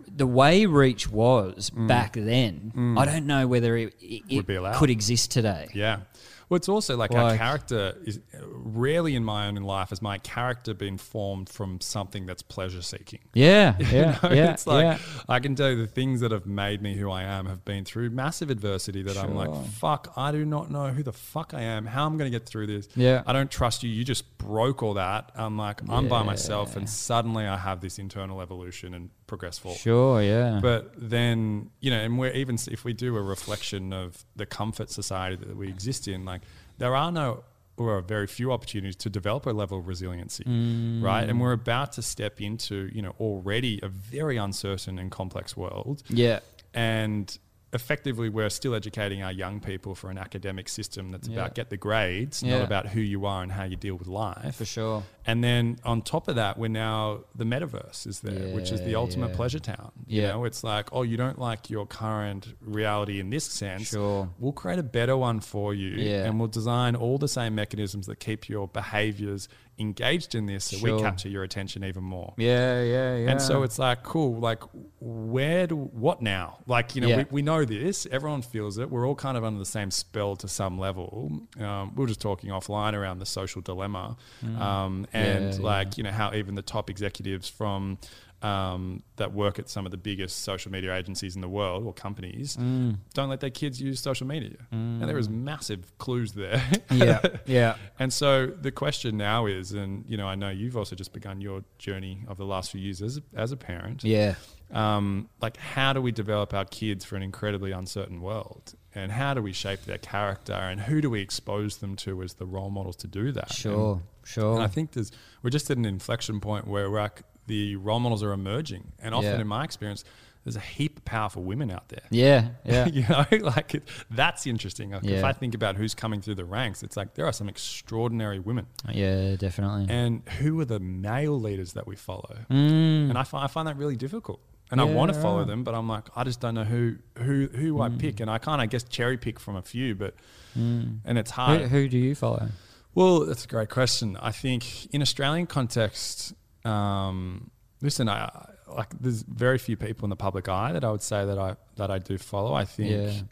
the 0.06 0.26
way 0.26 0.66
Reach 0.66 1.08
was 1.10 1.70
back 1.70 2.12
then, 2.12 2.94
I 2.98 3.06
don't 3.06 3.26
know 3.26 3.46
whether 3.46 3.76
it, 3.76 3.94
it, 4.00 4.22
Mm. 4.46 4.58
Allowed. 4.58 4.74
could 4.76 4.90
exist 4.90 5.30
today. 5.30 5.68
Yeah. 5.74 6.00
Well, 6.48 6.56
it's 6.56 6.68
also 6.68 6.96
like, 6.96 7.14
our 7.14 7.36
character 7.36 7.94
is 8.04 8.20
uh, 8.34 8.38
rarely 8.46 9.14
in 9.14 9.24
my 9.24 9.48
own 9.48 9.56
life 9.56 9.90
has 9.90 10.00
my 10.00 10.18
character 10.18 10.72
been 10.72 10.96
formed 10.96 11.48
from 11.48 11.80
something 11.80 12.24
that's 12.26 12.42
pleasure 12.42 12.82
seeking. 12.82 13.20
Yeah, 13.34 13.76
You 13.78 13.86
yeah, 13.86 14.18
know, 14.22 14.30
yeah. 14.32 14.52
it's 14.52 14.66
like 14.66 14.84
yeah. 14.84 14.98
I 15.28 15.40
can 15.40 15.54
tell 15.54 15.70
you 15.70 15.76
the 15.76 15.86
things 15.86 16.20
that 16.20 16.30
have 16.30 16.46
made 16.46 16.80
me 16.80 16.96
who 16.96 17.10
I 17.10 17.22
am 17.22 17.46
have 17.46 17.64
been 17.64 17.84
through 17.84 18.10
massive 18.10 18.50
adversity 18.50 19.02
that 19.02 19.16
I'm 19.16 19.34
like, 19.34 19.54
fuck, 19.72 20.12
I 20.16 20.32
do 20.32 20.44
not 20.44 20.70
know 20.70 20.88
who 20.88 21.02
the 21.02 21.12
fuck 21.12 21.52
I 21.54 21.62
am, 21.62 21.86
how 21.86 22.06
I'm 22.06 22.16
going 22.16 22.30
to 22.30 22.38
get 22.38 22.46
through 22.48 22.68
this. 22.68 22.88
Yeah. 22.96 23.22
I 23.26 23.32
don't 23.32 23.50
trust 23.50 23.82
you. 23.82 23.90
You 23.90 24.04
just 24.04 24.38
broke 24.38 24.82
all 24.82 24.94
that. 24.94 25.32
I'm 25.34 25.58
like, 25.58 25.80
I'm 25.88 26.08
by 26.08 26.22
myself, 26.22 26.76
and 26.76 26.88
suddenly 26.88 27.46
I 27.46 27.56
have 27.56 27.80
this 27.80 27.98
internal 27.98 28.40
evolution 28.40 28.94
and 28.94 29.10
progress 29.28 29.58
forward. 29.58 29.78
Sure, 29.78 30.20
yeah. 30.20 30.58
But 30.60 30.92
then, 30.96 31.70
you 31.80 31.90
know, 31.92 31.98
and 31.98 32.18
we're 32.18 32.32
even 32.32 32.58
if 32.68 32.82
we 32.84 32.92
do 32.92 33.16
a 33.16 33.22
reflection 33.22 33.92
of 33.92 34.24
the 34.34 34.46
comfort 34.46 34.90
society 34.90 35.36
that 35.36 35.56
we 35.56 35.68
exist 35.68 36.08
in, 36.08 36.24
like 36.24 36.42
there 36.78 36.96
are 36.96 37.12
no 37.12 37.44
or 37.76 38.00
very 38.00 38.26
few 38.26 38.50
opportunities 38.50 38.96
to 38.96 39.08
develop 39.08 39.46
a 39.46 39.50
level 39.50 39.78
of 39.78 39.86
resiliency, 39.86 40.42
mm. 40.42 41.00
right? 41.00 41.28
And 41.28 41.40
we're 41.40 41.52
about 41.52 41.92
to 41.92 42.02
step 42.02 42.40
into, 42.40 42.90
you 42.92 43.02
know, 43.02 43.14
already 43.20 43.78
a 43.84 43.88
very 43.88 44.36
uncertain 44.36 44.98
and 44.98 45.12
complex 45.12 45.56
world. 45.56 46.02
yeah. 46.08 46.40
And 46.74 47.38
effectively, 47.72 48.28
we're 48.30 48.48
still 48.50 48.74
educating 48.74 49.22
our 49.22 49.30
young 49.32 49.60
people 49.60 49.94
for 49.94 50.10
an 50.10 50.16
academic 50.18 50.68
system 50.68 51.10
that's 51.10 51.28
Yeah. 51.28 51.34
about 51.40 51.54
get 51.54 51.68
the 51.70 51.76
grades, 51.76 52.42
Yeah. 52.42 52.58
not 52.58 52.64
about 52.64 52.86
who 52.88 53.00
you 53.00 53.26
are 53.26 53.42
and 53.42 53.52
how 53.52 53.64
you 53.64 53.76
deal 53.76 53.94
with 53.96 54.08
life. 54.08 54.54
For 54.56 54.64
sure. 54.64 55.02
And 55.26 55.44
then 55.44 55.78
on 55.84 56.00
top 56.00 56.28
of 56.28 56.36
that, 56.36 56.56
we're 56.58 56.68
now 56.68 57.24
the 57.34 57.44
metaverse 57.44 58.06
is 58.06 58.20
there, 58.20 58.54
which 58.54 58.70
is 58.72 58.80
the 58.82 58.94
ultimate 58.94 59.30
yeah. 59.30 59.36
pleasure 59.36 59.58
town. 59.58 59.92
You 60.06 60.22
Yeah. 60.22 60.28
know, 60.32 60.44
it's 60.46 60.64
like, 60.64 60.88
oh, 60.92 61.02
you 61.02 61.18
don't 61.18 61.38
like 61.38 61.68
your 61.68 61.86
current 61.86 62.54
reality 62.62 63.20
in 63.20 63.28
this 63.28 63.44
sense. 63.44 63.88
Sure. 63.88 64.30
We'll 64.38 64.52
create 64.52 64.78
a 64.78 64.82
better 64.82 65.16
one 65.16 65.40
for 65.40 65.74
you, 65.74 65.90
Yeah. 65.90 66.24
and 66.24 66.38
we'll 66.38 66.48
design 66.48 66.96
all 66.96 67.18
the 67.18 67.28
same 67.28 67.54
mechanisms 67.54 68.06
that 68.06 68.18
keep 68.18 68.48
your 68.48 68.66
behaviors 68.68 69.48
engaged 69.78 70.34
in 70.34 70.46
this, 70.46 70.64
so 70.64 70.78
we 70.82 70.90
capture 71.00 71.28
your 71.28 71.42
attention 71.44 71.84
even 71.84 72.02
more. 72.02 72.34
Yeah, 72.36 72.82
yeah, 72.82 73.16
yeah. 73.16 73.30
And 73.30 73.40
so 73.40 73.62
it's 73.62 73.78
like, 73.78 74.02
cool, 74.02 74.38
like, 74.38 74.62
where 75.00 75.66
do, 75.66 75.76
what 75.76 76.20
now? 76.20 76.58
Like, 76.66 76.94
you 76.94 77.00
know, 77.00 77.08
Yeah. 77.08 77.16
we, 77.18 77.24
we 77.30 77.42
know 77.42 77.64
this, 77.64 78.06
everyone 78.10 78.42
feels 78.42 78.78
it. 78.78 78.90
We're 78.90 79.06
all 79.06 79.14
kind 79.14 79.36
of 79.36 79.44
under 79.44 79.58
the 79.58 79.64
same 79.64 79.90
spell 79.90 80.36
to 80.36 80.48
some 80.48 80.78
level. 80.78 81.30
Um, 81.60 81.92
we 81.94 82.00
were 82.02 82.08
just 82.08 82.20
talking 82.20 82.50
offline 82.50 82.94
around 82.94 83.18
the 83.20 83.26
social 83.26 83.60
dilemma. 83.62 84.16
Um, 84.42 85.06
and 85.12 85.52
Mm. 85.52 85.58
Yeah, 85.58 85.64
like, 85.64 85.96
you 85.98 86.02
know, 86.04 86.10
how 86.10 86.34
even 86.34 86.54
the 86.54 86.62
top 86.62 86.90
executives 86.90 87.48
from, 87.48 87.98
um, 88.40 89.02
that 89.16 89.32
work 89.32 89.58
at 89.58 89.68
some 89.68 89.84
of 89.84 89.90
the 89.90 89.96
biggest 89.96 90.42
social 90.42 90.70
media 90.70 90.94
agencies 90.94 91.34
in 91.34 91.40
the 91.40 91.48
world 91.48 91.84
or 91.84 91.92
companies 91.92 92.56
Mm. 92.56 92.98
don't 93.12 93.28
let 93.28 93.40
their 93.40 93.50
kids 93.50 93.80
use 93.80 94.00
social 94.00 94.26
media. 94.28 94.56
And 94.70 95.02
there 95.02 95.18
is 95.18 95.28
massive 95.28 95.96
clues 95.98 96.32
there. 96.32 96.62
yeah, 96.90 97.20
yeah. 97.46 97.74
And 97.98 98.12
so 98.12 98.46
the 98.46 98.70
question 98.70 99.16
now 99.16 99.46
is, 99.46 99.72
and 99.72 100.04
you 100.08 100.16
know, 100.16 100.28
I 100.28 100.36
know 100.36 100.50
you've 100.50 100.76
also 100.76 100.94
just 100.94 101.12
begun 101.12 101.40
your 101.40 101.64
journey 101.78 102.24
of 102.28 102.36
the 102.36 102.44
last 102.44 102.70
few 102.70 102.80
years 102.80 103.02
as, 103.02 103.20
as 103.34 103.50
a 103.50 103.56
parent. 103.56 104.04
Yeah. 104.04 104.36
Um, 104.70 105.28
like, 105.40 105.56
how 105.56 105.92
do 105.92 106.00
we 106.02 106.12
develop 106.12 106.52
our 106.54 106.64
kids 106.66 107.04
for 107.04 107.16
an 107.16 107.22
incredibly 107.22 107.72
uncertain 107.72 108.20
world? 108.20 108.74
And 108.94 109.10
how 109.10 109.34
do 109.34 109.42
we 109.42 109.52
shape 109.52 109.84
their 109.84 109.98
character? 109.98 110.52
And 110.52 110.80
who 110.80 111.00
do 111.00 111.08
we 111.10 111.20
expose 111.20 111.78
them 111.78 111.96
to 111.96 112.22
as 112.22 112.34
the 112.34 112.46
role 112.46 112.70
models 112.70 112.96
to 112.96 113.06
do 113.06 113.32
that? 113.32 113.52
Sure, 113.52 113.94
And, 113.94 114.02
sure. 114.24 114.54
and 114.54 114.62
I 114.62 114.66
think 114.68 114.92
there's, 114.92 115.10
we're 115.42 115.50
just 115.50 115.70
at 115.70 115.76
an 115.78 115.84
inflection 115.86 116.38
point 116.40 116.66
where 116.66 116.90
we're 116.90 117.00
like, 117.00 117.22
the 117.48 117.74
role 117.76 117.98
models 118.00 118.22
are 118.22 118.32
emerging. 118.32 118.92
And 119.00 119.14
often, 119.14 119.32
Yeah. 119.32 119.40
in 119.40 119.46
my 119.48 119.64
experience, 119.64 120.04
there's 120.44 120.56
a 120.56 120.60
heap 120.60 120.98
of 120.98 121.04
powerful 121.04 121.42
women 121.42 121.70
out 121.70 121.88
there. 121.88 122.04
yeah, 122.10 122.50
yeah. 122.64 122.86
you 122.86 123.04
know, 123.08 123.24
like 123.40 123.74
it, 123.74 123.82
that's 124.10 124.46
interesting. 124.46 124.92
Like 124.92 125.04
If 125.04 125.22
I 125.24 125.32
think 125.32 125.54
about 125.54 125.76
who's 125.76 125.94
coming 125.94 126.20
through 126.22 126.36
the 126.36 126.44
ranks, 126.44 126.82
it's 126.82 126.96
like 126.96 127.14
there 127.14 127.26
are 127.26 127.32
some 127.32 127.48
extraordinary 127.48 128.38
women. 128.38 128.66
yeah, 128.90 129.36
definitely. 129.36 129.86
And 129.94 130.22
who 130.38 130.58
are 130.60 130.64
the 130.64 130.80
male 130.80 131.38
leaders 131.38 131.72
that 131.74 131.86
we 131.86 131.96
follow? 131.96 132.36
Mm. 132.50 133.10
And 133.10 133.18
I 133.18 133.24
find, 133.24 133.44
I 133.44 133.48
find 133.48 133.66
that 133.68 133.76
really 133.76 133.96
difficult. 133.96 134.40
And 134.70 134.80
I 134.82 134.84
want 134.84 135.12
to 135.14 135.18
follow 135.20 135.38
right. 135.38 135.46
them, 135.46 135.64
but 135.64 135.74
I'm 135.74 135.88
like, 135.88 136.04
I 136.14 136.24
just 136.24 136.40
don't 136.40 136.54
know 136.54 136.64
who 136.64 136.96
who 137.16 137.48
who 137.48 137.80
I 137.80 137.88
Mm. 137.88 137.98
pick, 137.98 138.20
and 138.20 138.30
I 138.30 138.36
can't, 138.36 138.60
I 138.60 138.66
guess, 138.66 138.82
cherry 138.84 139.16
pick 139.16 139.40
from 139.40 139.56
a 139.56 139.62
few, 139.62 139.94
but 139.94 140.14
Mm. 140.58 140.98
and 141.06 141.16
it's 141.18 141.30
Who, 141.30 141.40
hard. 141.42 141.62
who 141.62 141.88
do 141.88 141.96
you 141.96 142.14
follow? 142.14 142.48
Well, 142.94 143.24
that's 143.26 143.44
a 143.46 143.48
great 143.48 143.70
question. 143.70 144.16
I 144.20 144.30
think 144.30 144.86
in 144.94 145.00
Australian 145.02 145.46
context, 145.46 146.34
um, 146.68 147.50
listen, 147.80 148.08
I 148.08 148.30
like 148.68 148.88
there's 149.00 149.22
very 149.22 149.58
few 149.58 149.76
people 149.76 150.04
in 150.06 150.10
the 150.10 150.16
public 150.16 150.48
eye 150.48 150.72
that 150.72 150.84
I 150.84 150.90
would 150.90 151.02
say 151.02 151.24
that 151.24 151.38
I 151.38 151.56
that 151.76 151.90
I 151.90 151.98
do 151.98 152.18
follow. 152.18 152.52
I 152.52 152.64
think, 152.64 152.90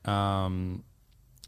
um, 0.08 0.82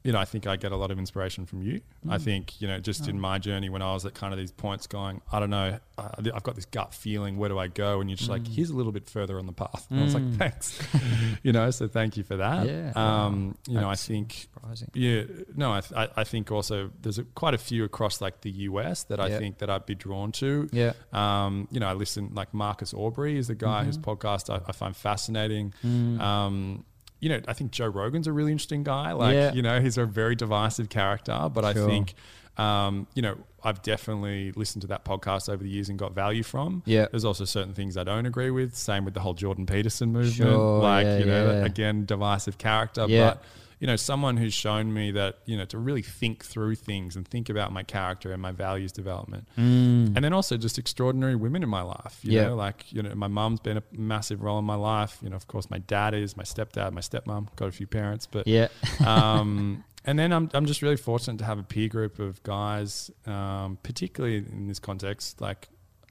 you 0.05 0.13
know, 0.13 0.19
I 0.19 0.25
think 0.25 0.47
I 0.47 0.57
get 0.57 0.73
a 0.73 0.77
lot 0.77 0.91
of 0.91 0.99
inspiration 0.99 1.45
from 1.47 1.63
you. 1.63 1.81
Mm. 2.07 2.13
I 2.13 2.19
think, 2.19 2.61
you 2.61 2.69
know, 2.69 2.79
just 2.79 3.09
in 3.09 3.19
my 3.21 3.39
journey 3.39 3.69
when 3.69 3.83
I 3.83 3.93
was 3.93 4.07
at 4.07 4.15
kind 4.15 4.33
of 4.33 4.39
these 4.39 4.53
points 4.53 4.87
going, 4.87 5.21
I 5.33 5.41
don't 5.41 5.51
know, 5.51 5.79
uh, 5.99 6.09
I've 6.33 6.43
got 6.45 6.55
this 6.55 6.65
gut 6.67 6.95
feeling, 6.95 7.37
where 7.37 7.49
do 7.49 7.59
I 7.59 7.67
go? 7.69 8.01
And 8.01 8.09
you're 8.09 8.17
just 8.17 8.31
like, 8.31 8.43
Mm. 8.43 8.55
here's 8.55 8.71
a 8.71 8.77
little 8.77 8.93
bit 8.93 9.09
further 9.09 9.39
on 9.39 9.47
the 9.47 9.53
path. 9.53 9.87
And 9.91 10.01
I 10.01 10.03
was 10.05 10.15
like, 10.15 10.33
thanks, 10.37 10.81
you 11.43 11.53
know, 11.53 11.71
so 11.71 11.89
thank 11.89 12.17
you 12.17 12.23
for 12.23 12.37
that. 12.37 12.67
Yeah, 12.67 12.93
Um, 12.95 13.57
you 13.67 13.75
know, 13.81 13.91
I 13.91 13.97
think 13.97 14.49
Surprising. 14.55 14.91
yeah, 14.95 15.23
no, 15.57 15.73
I, 15.73 15.81
th- 15.81 16.11
I, 16.17 16.25
think 16.25 16.51
also 16.53 16.91
there's 17.03 17.19
a, 17.19 17.25
quite 17.25 17.55
a 17.55 17.59
few 17.59 17.85
across 17.85 18.21
like 18.21 18.43
the 18.43 18.51
US 18.51 19.03
that 19.05 19.19
I 19.21 19.29
Yeah. 19.29 19.39
think 19.39 19.59
that 19.59 19.69
I'd 19.71 19.87
be 19.87 19.95
drawn 19.97 20.31
to. 20.33 20.69
Yeah. 20.73 20.93
Um, 21.13 21.67
you 21.71 21.81
know, 21.81 21.89
I 21.89 21.95
listen 21.95 22.31
like 22.35 22.55
Marcus 22.55 22.95
Aubrey 22.95 23.37
is 23.37 23.49
the 23.49 23.55
guy 23.55 23.85
whose 23.85 23.99
Mm-hmm. 23.99 24.11
podcast 24.11 24.49
I, 24.53 24.61
I 24.69 24.73
find 24.73 24.95
fascinating. 24.97 25.75
Mm. 25.85 26.21
Um, 26.21 26.85
you 27.21 27.29
know, 27.29 27.41
I 27.49 27.53
think 27.53 27.73
Joe 27.73 27.87
Rogan's 27.89 28.27
a 28.27 28.33
really 28.33 28.53
interesting 28.53 28.83
guy. 28.85 29.13
Like, 29.13 29.35
Yeah. 29.35 29.53
you 29.53 29.63
know, 29.63 29.81
he's 29.81 29.99
a 29.99 30.07
very 30.07 30.35
divisive 30.37 30.89
character, 30.89 31.49
but 31.53 31.65
I 31.65 31.73
think, 31.75 32.15
um, 32.57 33.07
you 33.15 33.23
know, 33.23 33.37
I've 33.63 33.83
definitely 33.83 34.53
listened 34.53 34.83
to 34.83 34.89
that 34.89 35.05
podcast 35.05 35.49
over 35.53 35.63
the 35.65 35.69
years 35.69 35.89
and 35.89 35.99
got 35.99 36.15
value 36.15 36.45
from. 36.45 36.83
Yeah. 36.87 37.07
There's 37.11 37.25
also 37.25 37.45
certain 37.45 37.75
things 37.75 37.97
I 37.97 38.05
don't 38.05 38.25
agree 38.27 38.51
with. 38.51 38.77
Same 38.77 39.05
with 39.05 39.15
the 39.15 39.21
whole 39.21 39.35
Jordan 39.35 39.67
Peterson 39.67 40.13
movement. 40.13 40.35
Sure, 40.37 40.81
like, 40.81 41.05
yeah, 41.05 41.19
you 41.19 41.25
know, 41.25 41.51
yeah. 41.51 41.65
again, 41.65 42.05
divisive 42.05 42.57
character. 42.59 43.07
Yeah. 43.09 43.31
But, 43.31 43.43
you 43.81 43.87
know, 43.87 43.97
someone 43.97 44.37
who's 44.37 44.55
shown 44.55 44.93
me 44.93 45.11
that, 45.13 45.39
you 45.47 45.57
know, 45.57 45.65
to 45.67 45.79
really 45.79 46.03
think 46.03 46.45
through 46.45 46.75
things 46.75 47.15
and 47.17 47.27
think 47.29 47.49
about 47.49 47.73
my 47.73 47.83
character 47.83 48.33
and 48.33 48.43
my 48.43 48.51
values 48.53 48.91
development. 48.93 49.47
Mm. 49.57 50.15
And 50.17 50.25
then 50.25 50.33
also 50.33 50.57
just 50.57 50.79
extraordinary 50.79 51.37
women 51.37 51.63
in 51.63 51.69
my 51.69 51.83
life. 51.83 52.19
You 52.23 52.33
Yeah. 52.33 52.49
know, 52.49 52.57
like, 52.57 52.93
you 52.93 53.03
know, 53.03 53.15
my 53.15 53.29
mum's 53.29 53.61
been 53.61 53.77
a 53.77 53.83
massive 53.93 54.43
role 54.43 54.59
in 54.59 54.65
my 54.65 54.75
life. 54.75 55.19
You 55.23 55.31
know, 55.31 55.37
of 55.37 55.47
course, 55.47 55.71
my 55.71 55.79
dad 55.79 56.13
is, 56.15 56.37
my 56.37 56.43
stepdad, 56.43 56.93
my 56.93 57.01
stepmom, 57.01 57.55
got 57.57 57.69
a 57.69 57.73
few 57.73 57.87
parents. 57.87 58.27
But 58.27 58.47
Yeah. 58.49 58.69
um, 59.07 59.85
and 60.05 60.19
then 60.19 60.33
I'm, 60.33 60.51
I'm 60.55 60.67
just 60.67 60.83
really 60.83 60.97
fortunate 60.97 61.39
to 61.39 61.45
have 61.45 61.59
a 61.59 61.63
peer 61.63 61.89
group 61.89 62.19
of 62.19 62.43
guys, 62.43 63.11
um, 63.27 63.79
particularly 63.83 64.39
in 64.39 64.67
this 64.67 64.79
context, 64.79 65.41
like 65.41 65.69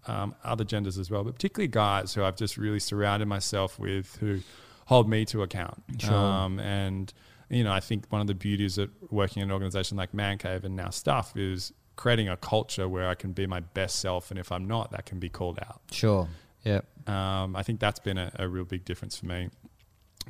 um, 0.08 0.36
other 0.44 0.64
genders 0.64 0.98
as 0.98 1.12
well, 1.12 1.26
but 1.26 1.34
particularly 1.36 1.68
guys 1.68 2.14
who 2.14 2.24
I've 2.24 2.38
just 2.38 2.56
really 2.58 2.80
surrounded 2.80 3.28
myself 3.28 3.78
with 3.78 4.16
who 4.22 4.40
hold 4.86 5.10
me 5.10 5.26
to 5.26 5.42
account. 5.42 5.84
Sure. 6.00 6.14
Um, 6.16 6.60
and, 6.60 7.12
you 7.50 7.64
know, 7.64 7.72
I 7.72 7.80
think 7.80 8.06
one 8.10 8.22
of 8.22 8.28
the 8.28 8.34
beauties 8.36 8.78
of 8.78 8.90
working 9.10 9.42
in 9.42 9.50
an 9.50 9.54
organization 9.54 9.98
like 9.98 10.14
Man 10.14 10.38
Cave 10.38 10.64
and 10.66 10.76
now 10.76 10.90
Stuff 10.90 11.36
is 11.38 11.72
creating 11.96 12.30
a 12.30 12.38
culture 12.38 12.88
where 12.88 13.08
I 13.10 13.16
can 13.16 13.32
be 13.32 13.48
my 13.48 13.60
best 13.62 14.00
self. 14.00 14.30
And 14.32 14.40
if 14.40 14.52
I'm 14.52 14.68
not, 14.68 14.92
that 14.92 15.06
can 15.06 15.20
be 15.20 15.30
called 15.30 15.58
out. 15.60 15.82
Sure. 15.92 16.28
Yeah. 16.64 16.82
Um, 17.08 17.56
I 17.56 17.64
think 17.64 17.80
that's 17.80 18.00
been 18.00 18.18
a, 18.18 18.32
a 18.38 18.48
real 18.48 18.66
big 18.66 18.84
difference 18.86 19.18
for 19.18 19.26
me. 19.26 19.50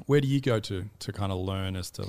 Where 0.06 0.22
do 0.22 0.28
you 0.28 0.40
go 0.40 0.60
to 0.60 0.86
to 1.00 1.12
kind 1.12 1.32
of 1.32 1.40
learn 1.40 1.76
as 1.76 1.90
to 1.92 2.06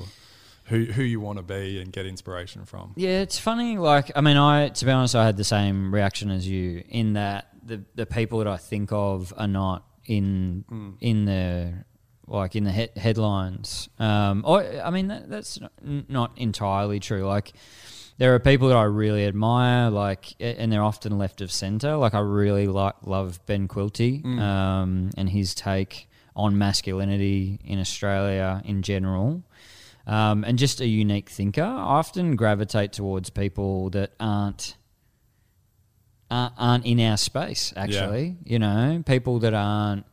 who 0.64 0.84
who 0.84 1.02
you 1.02 1.20
want 1.20 1.38
to 1.38 1.42
be 1.42 1.80
and 1.80 1.90
get 1.90 2.04
inspiration 2.04 2.66
from? 2.66 2.92
Yeah, 2.96 3.20
it's 3.22 3.38
funny. 3.38 3.78
Like, 3.78 4.12
I 4.14 4.20
mean, 4.20 4.36
I 4.36 4.68
to 4.68 4.84
be 4.84 4.90
honest, 4.90 5.14
I 5.16 5.24
had 5.24 5.38
the 5.38 5.44
same 5.44 5.92
reaction 5.94 6.30
as 6.30 6.46
you 6.46 6.84
in 6.90 7.14
that 7.14 7.48
the 7.64 7.82
the 7.94 8.04
people 8.04 8.38
that 8.40 8.46
I 8.48 8.58
think 8.58 8.92
of 8.92 9.32
are 9.38 9.48
not 9.48 9.86
in 10.04 10.64
Mm. 10.70 10.94
in 11.00 11.24
the 11.24 11.84
like 12.28 12.56
in 12.56 12.64
the 12.64 12.72
he- 12.72 12.88
headlines. 12.96 13.88
Um, 13.98 14.42
or 14.46 14.62
I 14.62 14.90
mean, 14.90 15.08
that, 15.08 15.28
that's 15.28 15.58
not, 15.82 16.32
entirely 16.36 17.00
true. 17.00 17.26
Like, 17.26 17.52
there 18.18 18.34
are 18.34 18.38
people 18.38 18.68
that 18.68 18.76
I 18.76 18.84
really 18.84 19.26
admire, 19.26 19.90
like, 19.90 20.34
and 20.40 20.72
they're 20.72 20.82
often 20.82 21.18
left 21.18 21.40
of 21.40 21.52
center. 21.52 21.96
Like, 21.96 22.14
I 22.14 22.20
really 22.20 22.66
like 22.66 22.94
love 23.04 23.44
Ben 23.46 23.68
Quilty 23.68 24.22
Mm. 24.22 24.40
um, 24.40 25.10
and 25.16 25.28
his 25.30 25.54
take 25.54 26.08
on 26.34 26.56
masculinity 26.58 27.58
in 27.64 27.80
Australia 27.80 28.62
in 28.64 28.82
general 28.82 29.42
um, 30.08 30.42
and 30.44 30.58
just 30.58 30.80
a 30.80 30.86
unique 30.86 31.28
thinker. 31.28 31.62
I 31.62 31.98
often 32.00 32.34
gravitate 32.34 32.92
towards 32.92 33.30
people 33.30 33.90
that 33.90 34.12
aren't 34.18 34.76
aren't 36.30 36.54
aren't 36.58 36.86
in 36.86 37.00
our 37.00 37.16
space. 37.16 37.72
Actually, 37.76 38.36
you 38.44 38.58
know, 38.58 39.02
people 39.06 39.38
that 39.40 39.54
aren't 39.54 40.06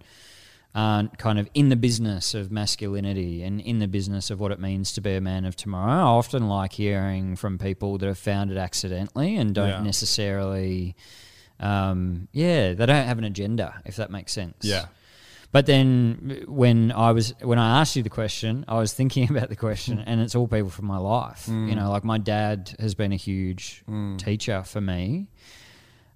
aren't 0.76 1.18
kind 1.18 1.40
of 1.40 1.48
in 1.54 1.70
the 1.70 1.76
business 1.78 2.34
of 2.36 2.52
masculinity 2.52 3.42
and 3.44 3.62
in 3.62 3.80
the 3.80 3.88
business 3.88 4.30
of 4.30 4.40
what 4.42 4.52
it 4.52 4.60
means 4.60 4.92
to 4.94 5.02
be 5.02 5.16
a 5.16 5.22
man 5.22 5.46
of 5.46 5.56
tomorrow. 5.56 5.92
I 5.94 6.02
often 6.02 6.50
like 6.50 6.74
hearing 6.74 7.38
from 7.38 7.58
people 7.58 7.98
that 7.98 8.06
have 8.08 8.18
found 8.20 8.52
it 8.52 8.58
accidentally 8.58 9.38
and 9.38 9.56
don't 9.56 9.70
Yeah. 9.70 9.82
necessarily. 9.82 10.96
Um, 11.60 12.28
yeah, 12.34 12.74
they 12.74 12.86
don't 12.86 13.06
have 13.06 13.18
an 13.18 13.24
agenda, 13.24 13.82
if 13.86 13.96
that 13.96 14.12
makes 14.12 14.34
sense. 14.34 14.58
Yeah. 14.62 14.88
But 15.54 15.68
then 15.68 16.44
when 16.48 16.92
I 16.92 17.12
was 17.14 17.34
when 17.42 17.58
I 17.60 17.80
asked 17.80 17.96
you 17.96 18.04
the 18.04 18.10
question, 18.10 18.66
I 18.68 18.78
was 18.78 18.92
thinking 18.92 19.30
about 19.34 19.48
the 19.48 19.56
question, 19.56 20.00
and 20.00 20.20
it's 20.20 20.36
all 20.36 20.48
people 20.50 20.70
from 20.70 20.86
my 20.86 20.98
life. 20.98 21.48
You 21.48 21.76
know, 21.76 21.90
like 21.90 22.04
my 22.04 22.18
dad 22.18 22.76
has 22.80 22.94
been 22.96 23.14
a 23.14 23.16
huge 23.16 23.82
teacher 24.18 24.64
for 24.64 24.82
me, 24.82 25.28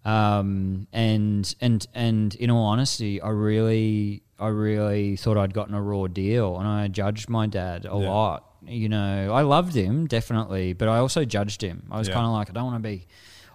um, 0.06 0.88
and 0.94 1.54
and 1.62 1.86
and 1.94 2.36
in 2.36 2.50
all 2.50 2.66
honesty, 2.66 3.22
I 3.22 3.30
really 3.30 4.24
I 4.40 4.48
really 4.48 5.16
thought 5.18 5.38
I'd 5.38 5.54
gotten 5.54 5.74
a 5.76 5.82
raw 5.82 6.08
deal, 6.08 6.58
and 6.58 6.68
I 6.68 6.88
judged 6.88 7.30
my 7.30 7.48
dad 7.48 7.86
a 7.86 7.90
Yeah. 7.90 8.10
lot. 8.10 8.46
You 8.66 8.90
know, 8.90 9.32
I 9.34 9.42
loved 9.42 9.74
him 9.76 10.08
definitely, 10.08 10.74
but 10.74 10.88
I 10.88 10.98
also 10.98 11.26
judged 11.26 11.62
him. 11.62 11.88
I 11.92 11.98
was 11.98 12.08
Yeah. 12.08 12.14
kind 12.16 12.26
of 12.26 12.32
like, 12.34 12.50
I 12.50 12.54
don't 12.54 12.66
want 12.66 12.84
to 12.84 12.90
be. 12.90 13.08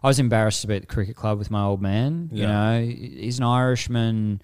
I 0.03 0.07
was 0.09 0.19
embarrassed 0.19 0.61
to 0.63 0.67
be 0.67 0.75
at 0.77 0.83
the 0.83 0.87
cricket 0.87 1.17
club 1.17 1.39
with 1.39 1.51
my 1.51 1.63
old 1.63 1.81
man. 1.81 2.29
You 2.33 2.47
know, 2.47 2.83
he's 2.85 3.39
an 3.39 3.45
Irishman 3.45 4.43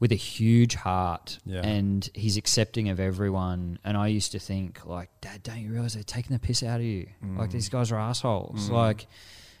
with 0.00 0.12
a 0.12 0.16
huge 0.16 0.74
heart 0.74 1.38
Yeah. 1.46 1.60
and 1.62 2.06
he's 2.12 2.36
accepting 2.36 2.90
of 2.90 3.00
everyone. 3.00 3.78
And 3.84 3.96
I 3.96 4.08
used 4.08 4.32
to 4.32 4.38
think, 4.38 4.84
like, 4.84 5.08
Dad, 5.22 5.42
don't 5.42 5.60
you 5.60 5.70
realize 5.72 5.94
they're 5.94 6.02
taking 6.02 6.34
the 6.34 6.38
piss 6.40 6.62
out 6.62 6.80
of 6.80 6.84
you? 6.86 7.06
Like, 7.38 7.50
these 7.50 7.70
guys 7.70 7.90
are 7.92 7.98
assholes. 7.98 8.68
Like, 8.68 9.06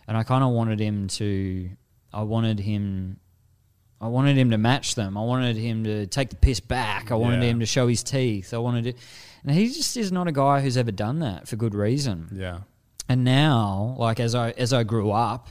and 0.06 0.16
I 0.16 0.22
kind 0.22 0.44
of 0.44 0.50
wanted 0.50 0.80
him 0.80 1.08
to, 1.08 1.70
I 2.12 2.22
wanted 2.22 2.60
him, 2.60 3.18
I 4.00 4.08
wanted 4.08 4.36
him 4.36 4.50
to 4.50 4.58
match 4.58 4.94
them. 4.96 5.16
I 5.16 5.22
wanted 5.22 5.56
him 5.56 5.84
to 5.84 6.06
take 6.06 6.28
the 6.30 6.36
piss 6.36 6.60
back. 6.60 7.10
I 7.10 7.14
wanted 7.14 7.42
Yeah. 7.42 7.50
him 7.50 7.60
to 7.60 7.66
show 7.66 7.88
his 7.88 8.02
teeth. 8.02 8.52
I 8.52 8.58
wanted 8.58 8.84
to, 8.84 8.92
and 9.44 9.56
he 9.56 9.68
just 9.68 9.96
is 9.96 10.12
not 10.12 10.28
a 10.28 10.32
guy 10.32 10.60
who's 10.60 10.76
ever 10.76 10.92
done 10.92 11.20
that 11.20 11.48
for 11.48 11.56
good 11.56 11.74
reason. 11.74 12.28
Yeah. 12.34 12.60
And 13.08 13.24
now, 13.24 13.94
like 13.98 14.20
as 14.20 14.34
I 14.34 14.50
as 14.52 14.72
I 14.72 14.82
grew 14.82 15.10
up, 15.10 15.48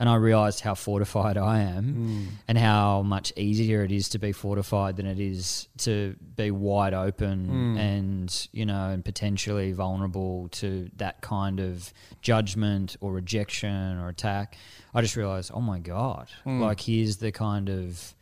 and 0.00 0.08
I 0.08 0.14
realized 0.14 0.60
how 0.60 0.74
fortified 0.74 1.36
I 1.36 1.60
am, 1.60 1.84
hmm. 1.84 2.24
and 2.48 2.56
how 2.56 3.02
much 3.02 3.34
easier 3.36 3.84
it 3.84 3.92
is 3.92 4.08
to 4.08 4.18
be 4.18 4.32
fortified 4.32 4.96
than 4.96 5.04
it 5.04 5.20
is 5.20 5.68
to 5.78 6.16
be 6.36 6.50
wide 6.50 6.94
open 6.94 7.44
hmm. 7.44 7.76
and 7.76 8.48
you 8.50 8.64
know 8.64 8.88
and 8.88 9.04
potentially 9.04 9.72
vulnerable 9.72 10.48
to 10.52 10.90
that 10.96 11.20
kind 11.20 11.60
of 11.60 11.92
judgment 12.22 12.96
or 13.02 13.12
rejection 13.12 13.98
or 13.98 14.08
attack. 14.08 14.56
I 14.94 15.02
just 15.02 15.16
realized, 15.16 15.50
oh 15.54 15.60
my 15.60 15.78
god, 15.78 16.30
hmm. 16.44 16.62
like 16.62 16.80
here's 16.80 17.18
the 17.18 17.30
kind 17.30 17.68
of 17.68 18.14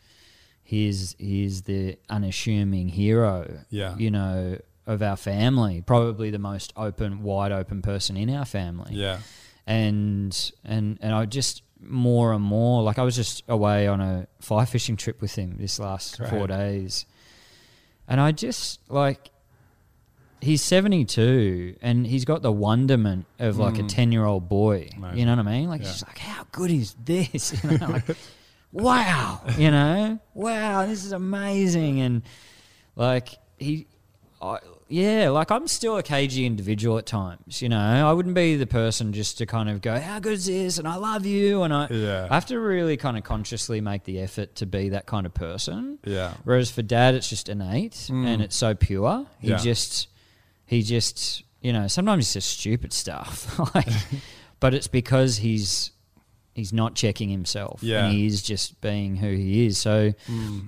here's 0.65 1.15
here's 1.21 1.63
the 1.63 1.97
unassuming 2.11 2.89
hero 2.89 3.61
Yeah. 3.71 3.97
you 3.97 4.11
know 4.11 4.59
of 4.87 5.01
our 5.01 5.17
family 5.17 5.81
probably 5.81 6.31
the 6.31 6.39
most 6.39 6.75
open 6.77 7.23
wide 7.23 7.53
open 7.53 7.81
person 7.81 8.19
in 8.19 8.29
our 8.29 8.45
family 8.45 8.93
Yeah. 8.93 9.21
and 9.67 10.53
and 10.65 10.99
and 11.01 11.15
I 11.15 11.25
just 11.25 11.63
more 11.81 12.33
and 12.33 12.43
more. 12.43 12.83
Like 12.83 12.99
I 12.99 13.03
was 13.03 13.17
just 13.17 13.43
away 13.49 13.87
on 13.87 14.01
a 14.01 14.27
fly 14.41 14.65
fishing 14.65 14.97
trip 14.97 15.21
with 15.21 15.35
him 15.35 15.57
this 15.59 15.79
last 15.79 16.19
Great. 16.19 16.31
four 16.31 16.47
days. 16.47 17.07
And 18.07 18.21
I 18.21 18.33
just 18.33 18.81
like 18.91 19.31
he's 20.41 20.63
72 20.63 21.77
and 21.83 22.07
he's 22.07 22.25
got 22.25 22.43
the 22.43 22.53
wonderment 22.53 23.27
of 23.39 23.59
like 23.59 23.79
a 23.79 23.83
mm. 23.83 23.89
10 23.89 24.13
year 24.13 24.25
old 24.25 24.49
boy. 24.49 24.89
Amazing. 24.97 25.19
you 25.19 25.27
know 25.27 25.37
what 25.37 25.47
I 25.47 25.51
mean? 25.51 25.69
Like 25.69 25.83
Yeah. 25.83 25.89
he's 25.89 26.03
like 26.07 26.19
how 26.19 26.47
good 26.53 26.71
is 26.71 26.95
this? 27.05 27.63
You 27.71 27.79
know 27.79 27.89
like 27.89 28.05
wow 28.73 29.43
you 29.57 29.71
know? 29.71 30.19
Wow 30.35 30.87
this 30.87 31.05
is 31.05 31.13
amazing. 31.13 32.01
And 32.01 32.23
like 32.97 33.31
he 33.59 33.87
I, 34.41 34.59
yeah 34.91 35.29
like 35.29 35.51
i'm 35.51 35.69
still 35.69 35.97
a 35.99 36.03
cagey 36.03 36.47
individual 36.47 36.97
at 36.99 37.05
times 37.07 37.61
you 37.61 37.69
know 37.69 37.79
i 37.79 38.13
wouldn't 38.13 38.35
be 38.35 38.57
the 38.57 38.67
person 38.67 39.13
just 39.13 39.39
to 39.39 39.45
kind 39.47 39.69
of 39.69 39.81
go 39.83 39.99
how 40.01 40.19
good 40.19 40.33
is 40.33 40.47
this 40.47 40.79
and 40.79 40.89
i 40.89 40.97
love 40.97 41.27
you 41.27 41.63
and 41.63 41.75
i 41.75 41.87
Yeah. 41.91 42.27
i 42.31 42.35
have 42.35 42.47
to 42.47 42.59
really 42.59 42.97
kind 42.97 43.17
of 43.19 43.23
consciously 43.25 43.81
make 43.81 44.05
the 44.05 44.19
effort 44.21 44.55
to 44.57 44.67
be 44.67 44.89
that 44.91 45.07
kind 45.07 45.27
of 45.27 45.35
person 45.35 45.99
Yeah. 46.05 46.33
whereas 46.45 46.71
for 46.71 46.83
dad 46.83 47.15
it's 47.15 47.29
just 47.29 47.49
innate 47.49 48.09
and 48.09 48.41
it's 48.43 48.57
so 48.57 48.75
pure 48.75 49.27
he 49.41 49.49
Mm. 49.49 49.51
Yeah. 49.51 49.57
just 49.59 50.09
he 50.65 50.83
just 50.83 51.43
you 51.61 51.73
know 51.73 51.87
sometimes 51.87 52.25
it's 52.25 52.33
just 52.35 52.59
stupid 52.61 52.93
stuff 52.93 53.59
like 53.75 53.89
but 54.61 54.75
it's 54.75 54.89
because 54.89 55.37
he's 55.39 55.91
he's 56.59 56.73
not 56.73 56.95
checking 56.95 57.29
himself. 57.31 57.83
Yeah. 57.83 58.05
and 58.07 58.13
he 58.15 58.27
is 58.27 58.43
just 58.43 58.81
being 58.81 59.17
who 59.17 59.31
he 59.35 59.67
is. 59.67 59.79
So 59.79 60.13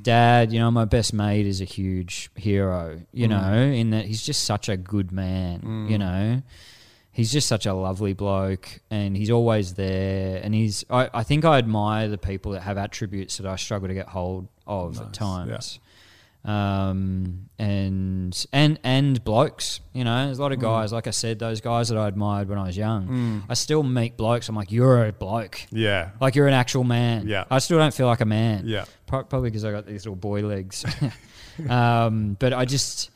dad 0.03 0.53
you 0.53 0.59
know 0.59 0.70
my 0.70 0.85
best 0.85 1.12
mate 1.12 1.46
is 1.46 1.61
a 1.61 1.64
huge 1.64 2.31
hero 2.37 3.00
you 3.12 3.26
Mm. 3.26 3.31
know 3.31 3.55
in 3.81 3.90
that 3.90 4.07
he's 4.07 4.22
just 4.22 4.44
such 4.44 4.68
a 4.68 4.76
good 4.76 5.12
man 5.12 5.87
you 5.90 5.98
know. 5.98 6.42
He's 7.12 7.33
just 7.33 7.48
such 7.48 7.66
a 7.66 7.74
lovely 7.74 8.12
bloke 8.14 8.81
and 8.88 9.16
he's 9.16 9.31
always 9.31 9.74
there. 9.74 10.40
And 10.42 10.55
he's 10.55 10.85
I, 10.88 11.11
I 11.12 11.22
think 11.24 11.44
I 11.44 11.59
admire 11.59 12.09
the 12.09 12.16
people 12.16 12.53
that 12.53 12.62
have 12.62 12.79
attributes 12.79 13.37
that 13.38 13.46
I 13.46 13.57
struggle 13.57 13.88
to 13.88 13.94
get 13.94 14.07
hold 14.09 14.46
of 14.66 14.94
Nice, 14.96 15.03
at 15.07 15.12
times 15.12 15.81
um 16.42 17.50
and 17.59 18.46
and 18.53 18.79
and 18.83 19.22
blokes 19.24 19.81
you 19.92 20.05
know 20.05 20.24
there's 20.24 20.38
a 20.38 20.42
lot 20.42 20.53
of 20.53 20.59
guys 20.59 20.90
like 20.90 21.07
I 21.07 21.11
said 21.11 21.38
those 21.38 21.61
guys 21.61 21.90
that 21.90 21.98
I 21.98 22.09
admired 22.09 22.48
when 22.48 22.59
I 22.59 22.64
was 22.64 22.76
young 22.79 23.44
I 23.48 23.53
still 23.55 23.83
meet 23.83 24.16
blokes 24.16 24.48
I'm 24.48 24.57
like 24.57 24.72
you're 24.72 25.07
a 25.07 25.12
bloke 25.12 25.61
Yeah. 25.70 26.11
like 26.18 26.34
you're 26.34 26.49
an 26.49 26.55
actual 26.55 26.84
man 26.84 27.28
Yeah. 27.28 27.45
I 27.51 27.59
still 27.59 27.76
don't 27.78 27.93
feel 27.93 28.07
like 28.07 28.22
a 28.22 28.26
man 28.26 28.62
Yeah. 28.66 28.86
Pro- 29.07 29.24
probably 29.24 29.51
because 29.51 29.64
I 29.66 29.70
got 29.72 29.84
these 29.86 30.07
little 30.07 30.16
boy 30.16 30.41
legs. 30.43 30.84
um, 31.68 32.36
but 32.38 32.53
I 32.53 32.64
just, 32.64 33.11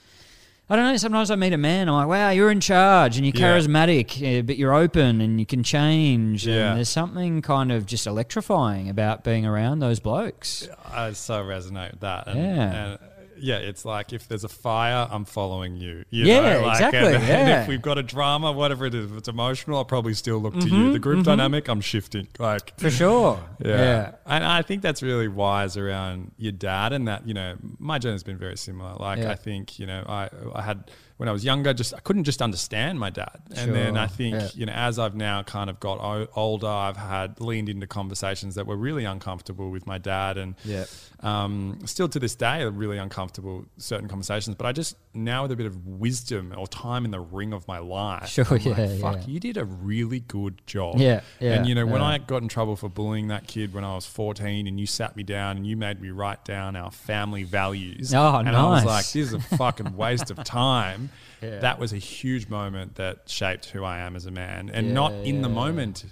I 0.69 0.75
don't 0.77 0.87
know. 0.87 0.97
Sometimes 0.97 1.31
I 1.31 1.37
meet 1.37 1.53
a 1.53 1.57
man, 1.59 1.89
I'm 1.89 1.95
like, 1.95 2.09
wow, 2.09 2.31
you're 2.31 2.51
in 2.51 2.61
charge 2.61 3.17
and 3.17 3.25
you're 3.25 3.35
Yeah. 3.37 3.59
charismatic, 3.59 4.41
uh, 4.41 4.43
but 4.43 4.57
you're 4.59 4.75
open 4.75 5.21
and 5.21 5.39
you 5.39 5.47
can 5.47 5.63
change. 5.63 6.47
Yeah. 6.47 6.71
And 6.71 6.77
there's 6.79 6.89
something 6.89 7.43
kind 7.43 7.71
of 7.71 7.87
just 7.87 8.07
electrifying 8.09 8.89
about 8.89 9.23
being 9.25 9.47
around 9.47 9.79
those 9.79 10.01
blokes. 10.01 10.69
I 10.93 11.13
so 11.13 11.43
resonate 11.45 11.93
with 11.93 12.01
that. 12.01 12.27
And, 12.29 12.39
Yeah. 12.39 12.73
and 12.73 12.99
yeah, 13.39 13.57
it's 13.57 13.85
like 13.85 14.13
if 14.13 14.29
there's 14.29 14.45
a 14.45 14.49
fire, 14.49 15.09
I'm 15.11 15.25
following 15.25 15.77
you. 15.77 16.05
you 16.11 16.25
Yeah, 16.27 16.41
know, 16.55 16.61
like, 16.67 16.73
exactly, 16.77 17.15
And, 17.15 17.17
and 17.17 17.23
yeah. 17.49 17.63
if 17.63 17.69
we've 17.69 17.83
got 17.83 17.99
a 17.99 18.03
drama, 18.03 18.53
whatever 18.53 18.87
it 18.87 18.95
is, 18.95 19.11
if 19.11 19.17
it's 19.19 19.29
emotional, 19.29 19.79
I'll 19.79 19.85
probably 19.85 20.15
still 20.15 20.39
look 20.39 20.55
to 20.55 20.61
Mm-hmm, 20.61 20.75
you. 20.77 20.93
The 20.93 20.99
group 20.99 21.25
dynamic, 21.25 21.69
I'm 21.69 21.81
shifting. 21.81 22.29
Like 22.39 22.79
For 22.79 22.91
sure. 22.91 23.41
yeah. 23.65 24.13
And 24.27 24.45
I 24.45 24.63
think 24.63 24.83
that's 24.83 25.03
really 25.03 25.29
wise 25.29 25.77
around 25.77 26.33
your 26.39 26.53
dad 26.53 26.93
and 26.93 27.09
that, 27.09 27.27
you 27.27 27.35
know, 27.35 27.57
my 27.79 27.99
journey's 27.99 28.23
been 28.23 28.39
very 28.39 28.57
similar. 28.57 28.95
Like 28.95 29.19
Yeah. 29.19 29.31
I 29.33 29.35
think, 29.35 29.79
you 29.79 29.87
know, 29.87 30.05
I 30.09 30.29
I 30.55 30.63
had 30.63 30.91
when 31.17 31.29
I 31.29 31.33
was 31.33 31.45
younger 31.45 31.73
just 31.73 31.95
I 31.95 32.01
couldn't 32.01 32.25
just 32.25 32.43
understand 32.43 32.99
my 32.99 33.09
dad. 33.11 33.41
And 33.57 33.73
then 33.75 33.97
I 33.97 34.07
think, 34.09 34.35
Yeah. 34.35 34.49
you 34.55 34.67
know, 34.67 34.73
as 34.73 34.99
I've 34.99 35.15
now 35.15 35.43
kind 35.45 35.71
of 35.71 35.79
got 35.79 36.01
o- 36.01 36.27
older, 36.35 36.67
I've 36.67 36.97
had 36.97 37.41
leaned 37.41 37.69
into 37.69 37.87
conversations 37.87 38.57
that 38.57 38.67
were 38.67 38.77
really 38.77 39.05
uncomfortable 39.05 39.71
with 39.71 39.87
my 39.87 39.99
dad 39.99 40.37
and 40.39 40.57
Yeah. 40.65 40.85
um, 41.21 41.79
still 41.87 42.09
to 42.09 42.19
this 42.19 42.35
day 42.35 42.63
are 42.63 42.71
really 42.71 42.99
uncomfortable 42.99 43.65
certain 43.79 44.09
conversations. 44.09 44.57
But 44.57 44.67
I 44.67 44.73
just 44.73 44.97
now 45.15 45.43
with 45.43 45.53
a 45.53 45.57
bit 45.57 45.67
of 45.67 45.87
wisdom 45.87 46.53
or 46.57 46.67
time 46.67 47.05
in 47.05 47.13
the 47.13 47.21
ring 47.21 47.53
of 47.53 47.67
my 47.69 47.79
life, 47.79 48.29
Sure, 48.29 48.45
I'm 48.51 48.57
like, 48.57 48.65
yeah, 48.65 48.97
fuck, 48.99 49.17
yeah. 49.19 49.27
you 49.29 49.39
did 49.41 49.57
a 49.57 49.65
really 49.65 50.19
good 50.21 50.61
job. 50.67 50.97
Yeah, 50.99 51.21
yeah, 51.39 51.53
And 51.55 51.69
you 51.69 51.75
know, 51.77 51.87
when 51.87 52.01
yeah. 52.01 52.09
I 52.09 52.19
got 52.19 52.43
in 52.43 52.49
trouble 52.49 52.75
for 52.75 52.89
bullying 52.89 53.29
that 53.29 53.47
kid 53.47 53.73
when 53.73 53.85
I 53.85 53.95
was 53.95 54.05
14 54.07 54.67
and 54.67 54.81
you 54.81 54.87
sat 54.87 55.17
me 55.17 55.23
down 55.23 55.57
and 55.59 55.67
you 55.67 55.77
made 55.77 56.01
me 56.01 56.11
write 56.11 56.45
down 56.45 56.75
our 56.75 56.91
family 56.91 57.45
values. 57.45 58.13
Oh, 58.13 58.37
and 58.37 58.49
I 58.49 58.69
was 58.71 58.85
like, 58.85 59.05
this 59.05 59.15
is 59.29 59.33
a 59.33 59.41
fucking 59.41 59.97
waste 59.97 60.31
of 60.33 60.39
time. 60.45 61.04
Yeah. 61.43 61.59
That 61.61 61.79
was 61.79 61.93
a 61.93 61.99
huge 61.99 62.49
moment 62.49 62.95
that 62.97 63.29
shaped 63.29 63.67
who 63.71 63.85
I 63.85 63.99
am 63.99 64.17
as 64.17 64.27
a 64.27 64.31
man. 64.31 64.71
And 64.73 64.89
Yeah, 64.89 64.93
not 64.93 65.13
in 65.13 65.43
the 65.43 65.49
moment 65.49 66.05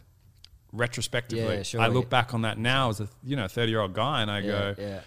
retrospectively. 0.72 1.64
Sure. 1.64 1.80
I 1.80 1.88
look 1.88 2.08
back 2.08 2.34
on 2.34 2.42
that 2.42 2.58
now 2.58 2.88
as 2.90 3.00
a 3.00 3.08
you 3.22 3.36
know 3.36 3.48
30 3.48 3.70
year 3.70 3.80
old 3.80 3.92
guy 3.94 4.22
and 4.22 4.30
I 4.30 4.40
go, 4.42 4.74
yeah. 4.78 5.00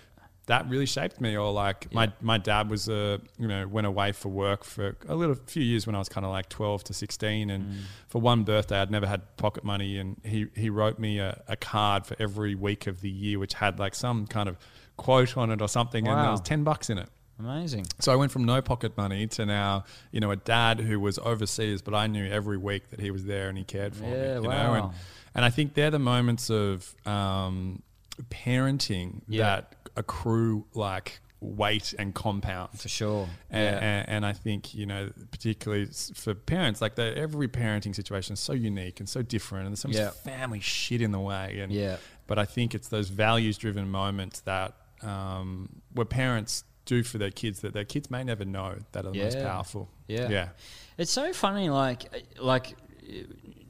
that 0.48 0.70
really 0.70 0.86
shaped 0.86 1.20
me. 1.20 1.36
Or 1.36 1.52
like 1.52 1.92
my, 1.94 2.12
my 2.22 2.38
dad 2.38 2.70
was 2.70 2.88
a 2.88 3.20
you 3.40 3.48
know 3.48 3.68
went 3.68 3.88
away 3.88 4.12
for 4.12 4.30
work 4.30 4.64
for 4.64 4.96
a 5.08 5.16
little 5.16 5.36
few 5.36 5.64
years 5.64 5.86
when 5.88 5.96
I 5.96 6.00
was 6.00 6.10
kind 6.10 6.26
of 6.26 6.32
like 6.32 6.50
twelve 6.50 6.84
to 6.86 6.94
sixteen, 6.94 7.50
and 7.50 7.66
Mm. 7.66 7.78
for 8.08 8.22
one 8.22 8.44
birthday 8.44 8.80
I'd 8.80 8.92
never 8.92 9.08
had 9.08 9.36
pocket 9.38 9.64
money, 9.64 9.98
and 9.98 10.18
he 10.24 10.48
he 10.56 10.70
wrote 10.70 11.00
me 11.00 11.20
a, 11.20 11.42
a 11.48 11.56
card 11.56 12.06
for 12.06 12.16
every 12.20 12.54
week 12.56 12.88
of 12.88 13.02
the 13.02 13.10
year, 13.10 13.40
which 13.40 13.56
had 13.56 13.80
like 13.80 13.96
some 13.96 14.28
kind 14.28 14.48
of 14.50 14.58
quote 14.98 15.36
on 15.36 15.52
it 15.52 15.62
or 15.62 15.68
something, 15.68 16.08
and 16.08 16.18
there 16.20 16.32
was 16.32 16.42
ten 16.42 16.64
bucks 16.64 16.90
in 16.90 16.98
it. 17.00 17.10
Amazing. 17.40 17.86
So 18.00 18.12
I 18.14 18.16
went 18.16 18.32
from 18.32 18.46
no 18.46 18.62
pocket 18.62 18.96
money 18.98 19.28
to 19.28 19.46
now, 19.46 19.84
you 20.12 20.20
know, 20.22 20.32
a 20.32 20.36
dad 20.38 20.80
who 20.80 21.00
was 21.00 21.20
overseas, 21.20 21.82
but 21.82 21.94
I 21.94 22.08
knew 22.08 22.26
every 22.26 22.58
week 22.58 22.90
that 22.92 23.00
he 23.02 23.12
was 23.12 23.26
there 23.26 23.50
and 23.50 23.58
he 23.58 23.64
cared 23.64 23.96
for 23.96 24.04
me. 24.04 24.12
Yeah, 24.12 24.36
You 24.36 24.42
know, 24.44 24.50
wow. 24.50 24.74
and, 24.76 24.94
and 25.36 25.46
I 25.46 25.50
think 25.50 25.74
they're 25.74 25.92
the 25.92 26.00
moments 26.00 26.50
of 26.50 26.96
um, 27.06 27.82
parenting 28.30 29.22
Yeah. 29.28 29.44
that 29.44 29.76
accrue 29.96 30.66
like 30.74 31.20
weight 31.42 31.94
and 32.00 32.16
compound. 32.16 32.70
For 32.80 32.88
sure. 32.88 33.28
And, 33.52 33.64
yeah. 33.76 33.80
and, 33.82 34.10
and 34.10 34.26
I 34.26 34.34
think 34.34 34.74
you 34.74 34.86
know, 34.86 35.12
particularly 35.32 35.88
for 36.16 36.34
parents, 36.34 36.82
like 36.82 36.96
the, 36.96 37.16
every 37.18 37.48
parenting 37.48 37.94
situation 37.96 38.34
is 38.34 38.40
so 38.40 38.54
unique 38.54 39.00
and 39.00 39.08
so 39.10 39.22
different, 39.22 39.68
and 39.68 39.76
there's 39.76 39.82
so 39.82 39.90
much 40.06 40.14
family 40.24 40.60
shit 40.62 41.02
in 41.02 41.12
the 41.12 41.20
way. 41.20 41.60
And 41.60 41.72
Yeah. 41.72 41.98
but 42.28 42.40
I 42.40 42.46
think 42.46 42.74
it's 42.74 42.88
those 42.88 43.10
values-driven 43.10 43.90
moments 43.90 44.40
that 44.42 44.74
um, 45.02 45.70
where 45.94 46.06
parents 46.06 46.64
do 46.86 47.04
for 47.04 47.18
their 47.18 47.32
kids 47.32 47.62
that 47.62 47.74
their 47.74 47.84
kids 47.86 48.10
may 48.12 48.24
never 48.24 48.46
know 48.46 48.76
that 48.92 49.06
are 49.06 49.12
the 49.12 49.18
most 49.24 49.40
powerful. 49.40 49.90
Yeah. 50.08 50.30
yeah, 50.30 50.50
It's 50.98 51.12
so 51.12 51.34
funny, 51.34 51.70
like, 51.70 52.04
like 52.40 52.76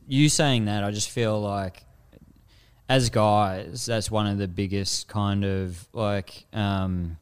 you 0.08 0.30
saying 0.30 0.66
that. 0.66 0.84
I 0.84 0.92
just 0.92 1.10
feel 1.10 1.40
like, 1.42 1.86
as 2.90 3.10
guys, 3.10 3.86
that's 3.86 4.12
one 4.12 4.28
of 4.28 4.38
the 4.38 4.48
biggest 4.48 5.08
kind 5.08 5.44
of 5.46 5.88
like 5.94 6.46
um, 6.54 7.18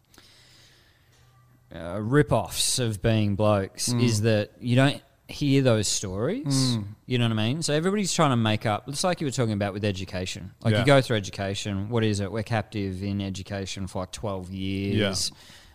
uh, 1.74 2.00
rip-offs 2.02 2.80
of 2.80 3.02
being 3.02 3.36
blokes 3.36 3.90
Mm. 3.90 4.04
is 4.04 4.22
that 4.22 4.52
you 4.60 4.76
don't 4.76 5.02
hear 5.28 5.62
those 5.62 5.88
stories. 5.88 6.78
You 7.08 7.18
know 7.18 7.26
what 7.26 7.32
I 7.40 7.48
mean? 7.48 7.62
So 7.64 7.74
everybody's 7.74 8.14
trying 8.14 8.32
to 8.32 8.36
make 8.36 8.66
up. 8.66 8.88
It's 8.90 9.04
like 9.04 9.22
you 9.22 9.26
were 9.28 9.32
talking 9.32 9.54
about 9.54 9.74
with 9.74 9.84
education. 9.86 10.52
Like 10.62 10.74
Yeah. 10.74 10.80
you 10.82 10.86
go 10.86 11.02
through 11.02 11.18
education. 11.18 11.90
What 11.90 12.04
is 12.04 12.20
it? 12.20 12.32
We're 12.32 12.44
captive 12.44 13.02
in 13.04 13.22
education 13.22 13.88
for 13.88 14.00
like 14.04 14.12
twelve 14.12 14.52
years. 14.52 15.32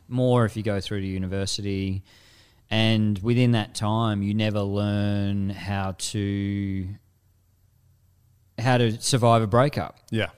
More 0.09 0.45
if 0.45 0.57
you 0.57 0.63
go 0.63 0.81
through 0.81 1.03
to 1.03 1.07
university. 1.07 2.03
And 2.71 3.19
within 3.21 3.53
that 3.53 3.75
time, 3.75 4.23
you 4.23 4.35
never 4.35 4.61
learn 4.61 5.51
how 5.51 5.95
to 5.99 6.89
how 8.59 8.77
to 8.77 9.01
survive 9.01 9.41
a 9.41 9.47
breakup 9.47 9.99
yeah, 10.11 10.31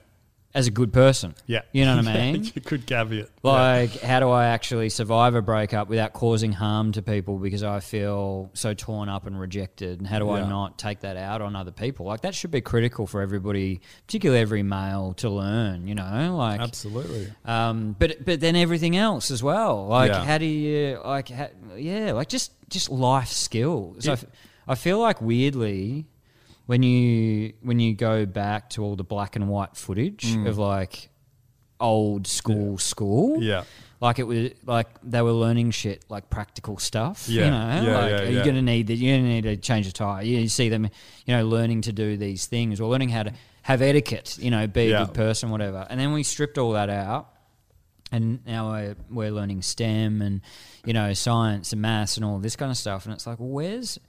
as 0.53 0.67
a 0.67 0.71
good 0.71 0.91
person. 0.91 1.33
yeah. 1.47 1.61
You 1.71 1.85
know 1.85 1.95
what 1.97 2.07
I 2.07 2.13
mean? 2.33 2.51
Good 2.65 2.85
caveat. 2.85 3.29
Yeah. 3.43 3.51
Like, 3.51 4.01
how 4.01 4.19
do 4.19 4.29
I 4.29 4.47
actually 4.47 4.89
survive 4.89 5.33
a 5.35 5.41
breakup 5.41 5.87
without 5.87 6.13
causing 6.13 6.51
harm 6.51 6.91
to 6.91 7.01
people 7.01 7.37
because 7.37 7.63
I 7.63 7.79
feel 7.79 8.49
so 8.53 8.73
torn 8.73 9.07
up 9.07 9.25
and 9.27 9.39
rejected? 9.39 9.99
And 9.99 10.07
how 10.07 10.19
do 10.19 10.29
I 10.29 10.47
not 10.47 10.77
take 10.77 10.99
that 11.01 11.15
out 11.17 11.41
on 11.41 11.55
other 11.55 11.71
people? 11.71 12.05
Like, 12.05 12.21
that 12.21 12.35
should 12.35 12.51
be 12.51 12.59
critical 12.61 13.07
for 13.07 13.21
everybody, 13.21 13.81
particularly 14.07 14.41
every 14.41 14.63
male, 14.63 15.13
to 15.17 15.29
learn. 15.29 15.87
You 15.87 15.95
know, 15.95 16.35
like 16.37 16.59
Absolutely. 16.59 17.27
um, 17.45 17.95
but 17.97 18.25
but 18.25 18.39
then 18.41 18.55
everything 18.55 18.97
else 18.97 19.31
as 19.31 19.41
well. 19.41 19.87
Like 19.87 20.11
Yeah. 20.11 20.23
how 20.25 20.37
do 20.37 20.45
you 20.45 20.99
like 21.05 21.29
ha, 21.29 21.47
yeah 21.77 22.11
like 22.11 22.27
just 22.29 22.51
just 22.69 22.89
life 22.89 23.29
skills. 23.29 24.07
I, 24.07 24.13
f- 24.13 24.25
I 24.67 24.75
feel 24.75 24.99
like 24.99 25.21
weirdly 25.21 26.07
when 26.71 26.83
you 26.83 27.51
when 27.61 27.81
you 27.81 27.93
go 27.93 28.25
back 28.25 28.69
to 28.69 28.81
all 28.81 28.95
the 28.95 29.03
black 29.03 29.35
and 29.35 29.49
white 29.49 29.75
footage 29.75 30.33
of 30.47 30.57
like 30.57 31.09
old 31.81 32.27
school 32.27 32.77
school. 32.77 33.39
Mm. 33.39 33.43
Yeah. 33.43 33.63
Like 33.99 34.19
it 34.19 34.23
was 34.23 34.51
like 34.65 34.87
they 35.03 35.21
were 35.21 35.33
learning 35.33 35.71
shit 35.71 36.05
like 36.07 36.29
practical 36.29 36.77
stuff. 36.77 37.27
Yeah. 37.27 37.43
You 37.45 37.51
know, 37.51 37.91
Yeah, 37.91 37.97
like 37.97 38.09
yeah, 38.11 38.21
are 38.21 38.25
you 38.31 38.37
yeah. 38.37 38.45
gonna 38.45 38.61
need 38.61 38.87
that 38.87 38.95
you're 38.95 39.17
gonna 39.17 39.27
need 39.27 39.43
to 39.43 39.57
change 39.57 39.85
a 39.85 39.91
tire. 39.91 40.23
You 40.23 40.47
see 40.47 40.69
them, 40.69 40.85
you 41.25 41.35
know, 41.35 41.43
learning 41.45 41.81
to 41.81 41.91
do 41.91 42.15
these 42.15 42.45
things 42.45 42.79
or 42.79 42.89
learning 42.89 43.09
how 43.09 43.23
to 43.23 43.33
have 43.63 43.81
etiquette, 43.81 44.37
you 44.39 44.49
know, 44.49 44.65
be 44.65 44.85
Yeah. 44.85 45.01
a 45.03 45.05
good 45.07 45.13
person, 45.13 45.49
whatever. 45.49 45.85
And 45.89 45.99
then 45.99 46.13
we 46.13 46.23
stripped 46.23 46.57
all 46.57 46.71
that 46.71 46.89
out 46.89 47.27
and 48.13 48.45
now 48.45 48.71
we're, 48.71 48.95
we're 49.09 49.31
learning 49.31 49.61
STEM 49.61 50.21
and 50.21 50.39
you 50.85 50.93
know 50.93 51.11
science 51.13 51.73
and 51.73 51.81
maths 51.81 52.15
and 52.15 52.25
all 52.25 52.39
this 52.39 52.55
kind 52.55 52.71
of 52.71 52.77
stuff. 52.77 53.05
And 53.05 53.13
it's 53.13 53.27
like, 53.27 53.39
well, 53.41 53.49
where's 53.49 53.99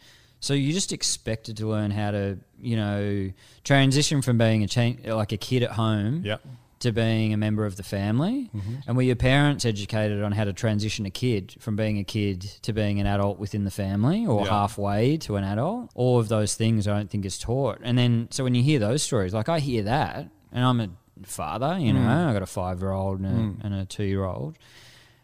so 0.41 0.55
you 0.55 0.73
just 0.73 0.93
expected 0.93 1.57
to 1.59 1.69
learn 1.69 1.91
how 1.93 2.11
to 2.11 2.39
you 2.63 2.77
know 2.77 3.31
transition 3.65 4.23
from 4.23 4.39
being 4.39 4.63
a 4.65 5.15
like 5.15 5.33
a 5.33 5.37
kid 5.37 5.63
at 5.63 5.73
home 5.73 6.23
Yeah. 6.25 6.39
to 6.81 6.93
being 6.93 7.33
a 7.33 7.37
member 7.37 7.67
of 7.67 7.77
the 7.77 7.83
family, 7.83 8.51
mm-hmm. 8.55 8.77
and 8.87 8.97
were 8.97 9.03
your 9.03 9.17
parents 9.17 9.65
educated 9.65 10.23
on 10.23 10.33
how 10.33 10.45
to 10.45 10.53
transition 10.53 11.05
a 11.07 11.11
kid 11.11 11.55
from 11.59 11.77
being 11.77 11.99
a 11.99 12.05
kid 12.05 12.43
to 12.63 12.73
being 12.73 13.01
an 13.01 13.07
adult 13.07 13.39
within 13.39 13.65
the 13.65 13.71
family 13.71 14.27
or 14.27 14.45
Yeah. 14.45 14.51
halfway 14.51 15.17
to 15.19 15.37
an 15.37 15.45
adult? 15.45 15.91
All 15.95 16.19
of 16.19 16.29
those 16.29 16.55
things 16.55 16.89
I 16.89 16.97
don't 16.97 17.11
think 17.11 17.25
is 17.25 17.39
taught. 17.39 17.79
And 17.83 17.99
then 17.99 18.29
so 18.31 18.45
when 18.45 18.55
you 18.55 18.63
hear 18.63 18.79
those 18.79 19.03
stories, 19.03 19.35
like 19.35 19.49
I 19.49 19.59
hear 19.59 19.83
that, 19.85 20.29
and 20.53 20.65
I'm 20.65 20.81
a 20.81 20.89
father, 21.27 21.79
you 21.79 21.93
mm. 21.93 21.97
know, 21.97 22.29
I 22.29 22.33
got 22.33 22.43
a 22.43 22.47
five 22.47 22.81
year 22.81 22.93
old 22.93 23.21
and 23.21 23.27
a, 23.27 23.31
mm. 23.31 23.65
and 23.65 23.75
a 23.75 23.85
two 23.85 24.05
year 24.05 24.25
old, 24.25 24.57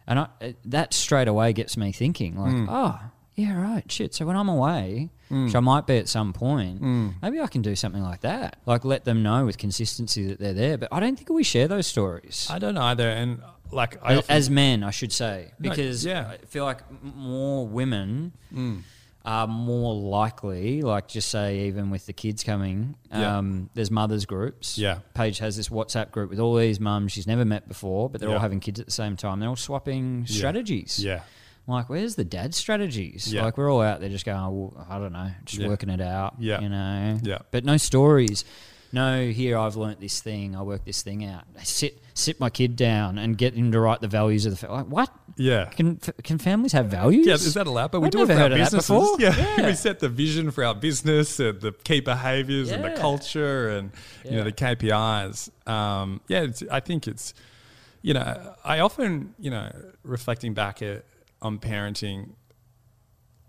and 0.07 0.19
I, 0.19 0.55
that 0.65 0.93
straight 0.93 1.27
away 1.27 1.53
gets 1.53 1.77
me 1.77 1.91
thinking, 1.91 2.37
like, 2.37 2.67
oh. 2.69 2.99
Yeah, 3.39 3.61
right. 3.61 3.89
Shit. 3.91 4.13
So 4.13 4.25
when 4.25 4.35
I'm 4.35 4.49
away, 4.49 5.09
which 5.29 5.55
I 5.55 5.59
might 5.59 5.85
be 5.87 5.97
at 5.97 6.09
some 6.09 6.33
point, 6.33 6.81
maybe 7.21 7.39
I 7.39 7.47
can 7.47 7.61
do 7.61 7.75
something 7.75 8.03
like 8.03 8.21
that. 8.21 8.57
Like 8.65 8.83
let 8.85 9.05
them 9.05 9.23
know 9.23 9.45
with 9.45 9.57
consistency 9.57 10.25
that 10.27 10.39
they're 10.39 10.53
there. 10.53 10.77
But 10.77 10.89
I 10.91 10.99
don't 10.99 11.15
think 11.15 11.29
we 11.29 11.43
share 11.43 11.67
those 11.67 11.87
stories. 11.87 12.47
I 12.49 12.59
don't 12.59 12.77
either, 12.77 13.07
and 13.09 13.41
like 13.71 13.97
I 14.03 14.15
As, 14.17 14.27
as 14.27 14.49
men, 14.49 14.83
I 14.83 14.89
should 14.91 15.11
say, 15.13 15.51
No, 15.59 15.69
because 15.69 16.03
yeah. 16.05 16.27
I 16.31 16.37
feel 16.47 16.65
like 16.65 16.81
more 17.03 17.67
women 17.67 18.33
Mm. 18.53 18.81
are 19.25 19.45
more 19.47 19.93
likely, 19.93 20.81
like 20.81 21.07
just 21.07 21.29
say 21.29 21.67
even 21.67 21.91
with 21.91 22.07
the 22.07 22.13
kids 22.13 22.43
coming, 22.43 22.95
Yeah. 23.11 23.37
um, 23.37 23.69
there's 23.75 23.91
mothers 23.91 24.25
groups. 24.25 24.77
Yeah. 24.77 24.99
Paige 25.13 25.37
has 25.39 25.55
this 25.55 25.69
WhatsApp 25.69 26.09
group 26.11 26.31
with 26.31 26.39
all 26.39 26.55
these 26.55 26.79
mums 26.79 27.11
she's 27.11 27.27
never 27.27 27.45
met 27.45 27.67
before, 27.67 28.09
but 28.09 28.19
they're 28.19 28.31
all 28.31 28.39
having 28.39 28.59
kids 28.59 28.79
at 28.79 28.87
the 28.87 28.91
same 28.91 29.15
time. 29.15 29.39
They're 29.39 29.49
all 29.49 29.55
swapping 29.55 30.25
Yeah. 30.27 30.35
strategies. 30.37 31.03
yeah, 31.03 31.21
like, 31.69 31.89
where's 31.89 32.15
the 32.15 32.23
dad 32.25 32.53
strategies? 32.55 33.31
Yeah. 33.33 33.43
Like 33.43 33.57
we're 33.57 33.71
all 33.71 33.81
out 33.81 33.99
there 33.99 34.09
just 34.09 34.25
going, 34.25 34.37
oh, 34.39 34.71
well, 34.75 34.87
I 34.89 34.97
don't 34.99 35.13
know, 35.13 35.31
just 35.45 35.61
Yeah. 35.61 35.67
working 35.67 35.89
it 35.89 36.01
out. 36.01 36.35
Yeah. 36.39 36.61
You 36.61 36.69
know. 36.69 37.19
Yeah. 37.23 37.39
But 37.51 37.65
no 37.65 37.77
stories. 37.77 38.45
No, 38.91 39.27
here 39.27 39.55
I've 39.55 39.75
learnt 39.75 39.99
this 39.99 40.19
thing. 40.19 40.55
I 40.55 40.63
work 40.63 40.83
this 40.83 41.03
thing 41.03 41.23
out. 41.23 41.43
I 41.59 41.61
sit 41.63 42.01
sit 42.15 42.39
my 42.39 42.49
kid 42.49 42.75
down 42.75 43.19
and 43.19 43.37
get 43.37 43.53
him 43.53 43.71
to 43.71 43.79
write 43.79 44.01
the 44.01 44.07
values 44.07 44.47
of 44.47 44.51
the 44.51 44.57
family. 44.57 44.77
Like 44.77 44.87
what? 44.87 45.11
yeah. 45.37 45.65
Can 45.65 45.99
f- 46.01 46.15
can 46.23 46.39
families 46.39 46.71
have 46.71 46.87
values? 46.87 47.27
Yeah, 47.27 47.35
is 47.35 47.53
that 47.53 47.67
allowed? 47.67 47.91
But 47.91 47.99
we 48.01 48.07
I've 48.07 48.11
do 48.13 48.23
it 48.23 48.25
for 48.25 48.33
our 48.33 48.39
heard 48.39 48.51
of 48.53 48.57
that 48.57 48.63
businesses. 48.71 48.87
before. 48.89 49.15
Yeah. 49.19 49.35
Yeah. 49.59 49.67
we 49.67 49.75
set 49.75 49.99
the 49.99 50.09
vision 50.09 50.49
for 50.49 50.63
our 50.63 50.73
business 50.73 51.39
and 51.39 51.61
the 51.61 51.71
key 51.71 51.99
behaviors 51.99 52.71
and 52.71 52.83
the 52.83 52.89
culture 52.99 53.69
and 53.69 53.91
you 54.25 54.31
know 54.31 54.43
the 54.43 54.51
KPIs. 54.51 55.51
Um, 55.69 56.21
yeah, 56.27 56.41
it's, 56.41 56.63
I 56.71 56.79
think 56.79 57.07
it's 57.07 57.35
you 58.01 58.15
know 58.15 58.55
I 58.63 58.79
often 58.79 59.35
you 59.37 59.51
know 59.51 59.71
reflecting 60.01 60.55
back 60.55 60.81
at, 60.81 61.05
on 61.41 61.59
parenting. 61.59 62.31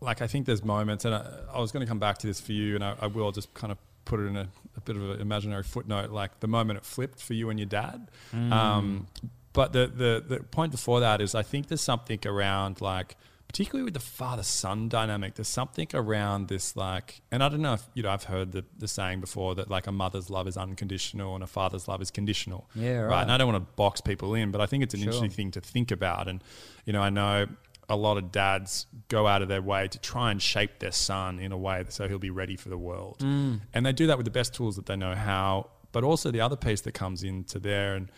Like 0.00 0.22
I 0.22 0.26
think 0.26 0.46
there's 0.46 0.64
moments, 0.64 1.04
and 1.04 1.14
I, 1.14 1.26
I 1.52 1.60
was 1.60 1.72
going 1.72 1.84
to 1.84 1.88
come 1.88 1.98
back 1.98 2.18
to 2.18 2.26
this 2.26 2.40
for 2.40 2.52
you, 2.52 2.74
and 2.74 2.82
I, 2.82 2.94
I 3.02 3.06
will 3.06 3.32
just 3.32 3.52
kind 3.52 3.70
of 3.70 3.78
put 4.06 4.18
it 4.18 4.24
in 4.24 4.36
a, 4.36 4.48
a 4.76 4.80
bit 4.80 4.96
of 4.96 5.10
an 5.10 5.20
imaginary 5.20 5.62
footnote. 5.62 6.10
Like 6.10 6.40
the 6.40 6.48
moment 6.48 6.78
it 6.78 6.84
flipped 6.86 7.20
for 7.20 7.34
you 7.34 7.50
and 7.50 7.58
your 7.58 7.68
dad, 7.68 8.10
Mm. 8.34 8.52
um, 8.52 9.06
but 9.52 9.72
the, 9.72 9.86
the 9.88 10.24
the 10.36 10.42
point 10.44 10.72
before 10.72 11.00
that 11.00 11.20
is 11.20 11.34
I 11.34 11.42
think 11.42 11.68
there's 11.68 11.80
something 11.82 12.18
around 12.24 12.80
like 12.80 13.16
particularly 13.48 13.82
with 13.84 13.94
the 13.94 13.98
father 14.00 14.44
son 14.44 14.88
dynamic, 14.88 15.34
there's 15.34 15.48
something 15.48 15.88
around 15.92 16.46
this 16.46 16.76
like, 16.76 17.20
and 17.32 17.42
I 17.42 17.48
don't 17.48 17.60
know 17.60 17.74
if 17.74 17.82
you 17.94 18.02
know 18.04 18.10
I've 18.10 18.24
heard 18.24 18.52
the, 18.52 18.64
the 18.78 18.86
saying 18.88 19.20
before 19.20 19.54
that 19.56 19.68
like 19.68 19.86
a 19.88 19.92
mother's 19.92 20.30
love 20.30 20.46
is 20.48 20.56
unconditional 20.56 21.34
and 21.34 21.42
a 21.44 21.48
father's 21.48 21.88
love 21.88 22.00
is 22.00 22.10
conditional. 22.12 22.70
Yeah, 22.74 23.00
right. 23.00 23.06
right. 23.08 23.22
And 23.22 23.32
I 23.32 23.36
don't 23.36 23.52
want 23.52 23.62
to 23.66 23.72
box 23.74 24.00
people 24.00 24.34
in, 24.34 24.50
but 24.52 24.60
I 24.62 24.66
think 24.66 24.82
it's 24.84 24.94
an 24.94 25.00
Sure. 25.00 25.08
interesting 25.12 25.30
thing 25.36 25.50
to 25.50 25.60
think 25.60 25.90
about. 25.90 26.26
And 26.28 26.42
you 26.86 26.92
know, 26.94 27.02
I 27.02 27.10
know 27.10 27.48
a 27.90 27.96
lot 27.96 28.16
of 28.16 28.30
dads 28.32 28.86
go 29.08 29.26
out 29.26 29.42
of 29.42 29.48
their 29.48 29.60
way 29.60 29.88
to 29.88 29.98
try 29.98 30.30
and 30.30 30.40
shape 30.40 30.78
their 30.78 30.92
son 30.92 31.38
in 31.40 31.50
a 31.52 31.58
way 31.58 31.84
so 31.88 32.08
he'll 32.08 32.18
be 32.18 32.30
ready 32.30 32.56
for 32.56 32.68
the 32.70 32.78
world, 32.78 33.18
Mm. 33.20 33.60
and 33.74 33.84
they 33.84 33.92
do 33.92 34.06
that 34.06 34.16
with 34.16 34.24
the 34.24 34.30
best 34.40 34.54
tools 34.54 34.76
that 34.76 34.86
they 34.86 34.96
know 34.96 35.14
how. 35.14 35.68
But 35.92 36.04
also 36.04 36.30
the 36.30 36.40
other 36.40 36.56
piece 36.56 36.80
that 36.82 36.92
comes 36.92 37.22
into 37.24 37.58
there 37.58 37.96
and 37.96 38.08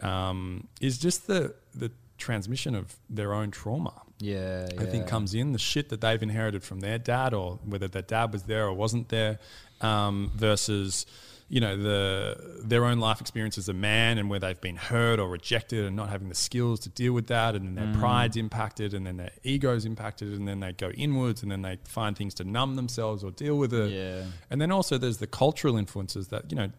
um, 0.00 0.68
is 0.80 0.96
just 0.98 1.26
the 1.26 1.54
the 1.74 1.90
transmission 2.18 2.74
of 2.74 2.94
their 3.10 3.34
own 3.34 3.50
trauma. 3.50 3.92
Yeah, 4.18 4.68
I 4.78 4.84
think 4.86 5.06
comes 5.06 5.34
in 5.34 5.52
the 5.52 5.58
shit 5.58 5.88
that 5.90 6.00
they've 6.00 6.22
inherited 6.22 6.62
from 6.62 6.80
their 6.80 6.98
dad, 6.98 7.34
or 7.34 7.58
whether 7.64 7.88
their 7.88 8.02
dad 8.16 8.32
was 8.32 8.44
there 8.44 8.66
or 8.66 8.72
wasn't 8.72 9.08
there, 9.10 9.38
um, 9.82 10.30
versus 10.34 11.04
you 11.48 11.60
know 11.60 11.76
the 11.76 12.60
their 12.64 12.84
own 12.84 12.98
life 12.98 13.20
experience 13.20 13.56
as 13.56 13.68
a 13.68 13.72
man 13.72 14.18
and 14.18 14.28
where 14.28 14.40
they've 14.40 14.60
been 14.60 14.74
hurt 14.76 15.20
or 15.20 15.28
rejected 15.28 15.84
and 15.84 15.94
not 15.94 16.08
having 16.08 16.28
the 16.28 16.34
skills 16.34 16.80
to 16.80 16.88
deal 16.88 17.12
with 17.12 17.28
that, 17.28 17.54
and 17.54 17.64
then 17.66 17.74
Mm. 17.86 17.92
their 17.92 18.00
pride's 18.00 18.36
impacted, 18.36 18.94
and 18.94 19.06
then 19.06 19.16
their 19.18 19.30
ego's 19.44 19.84
impacted, 19.84 20.32
and 20.32 20.48
then 20.48 20.58
they 20.60 20.72
go 20.72 20.90
inwards, 20.90 21.42
and 21.42 21.50
then 21.52 21.62
they 21.62 21.78
find 21.84 22.16
things 22.16 22.34
to 22.34 22.44
numb 22.44 22.74
themselves 22.76 23.22
or 23.22 23.30
deal 23.30 23.56
with 23.56 23.72
it. 23.72 23.92
Yeah. 23.92 24.24
And 24.50 24.60
then 24.60 24.72
also 24.72 24.98
there's 24.98 25.18
the 25.18 25.26
cultural 25.28 25.76
influences 25.76 26.28
that 26.28 26.50
you 26.50 26.56
know. 26.56 26.70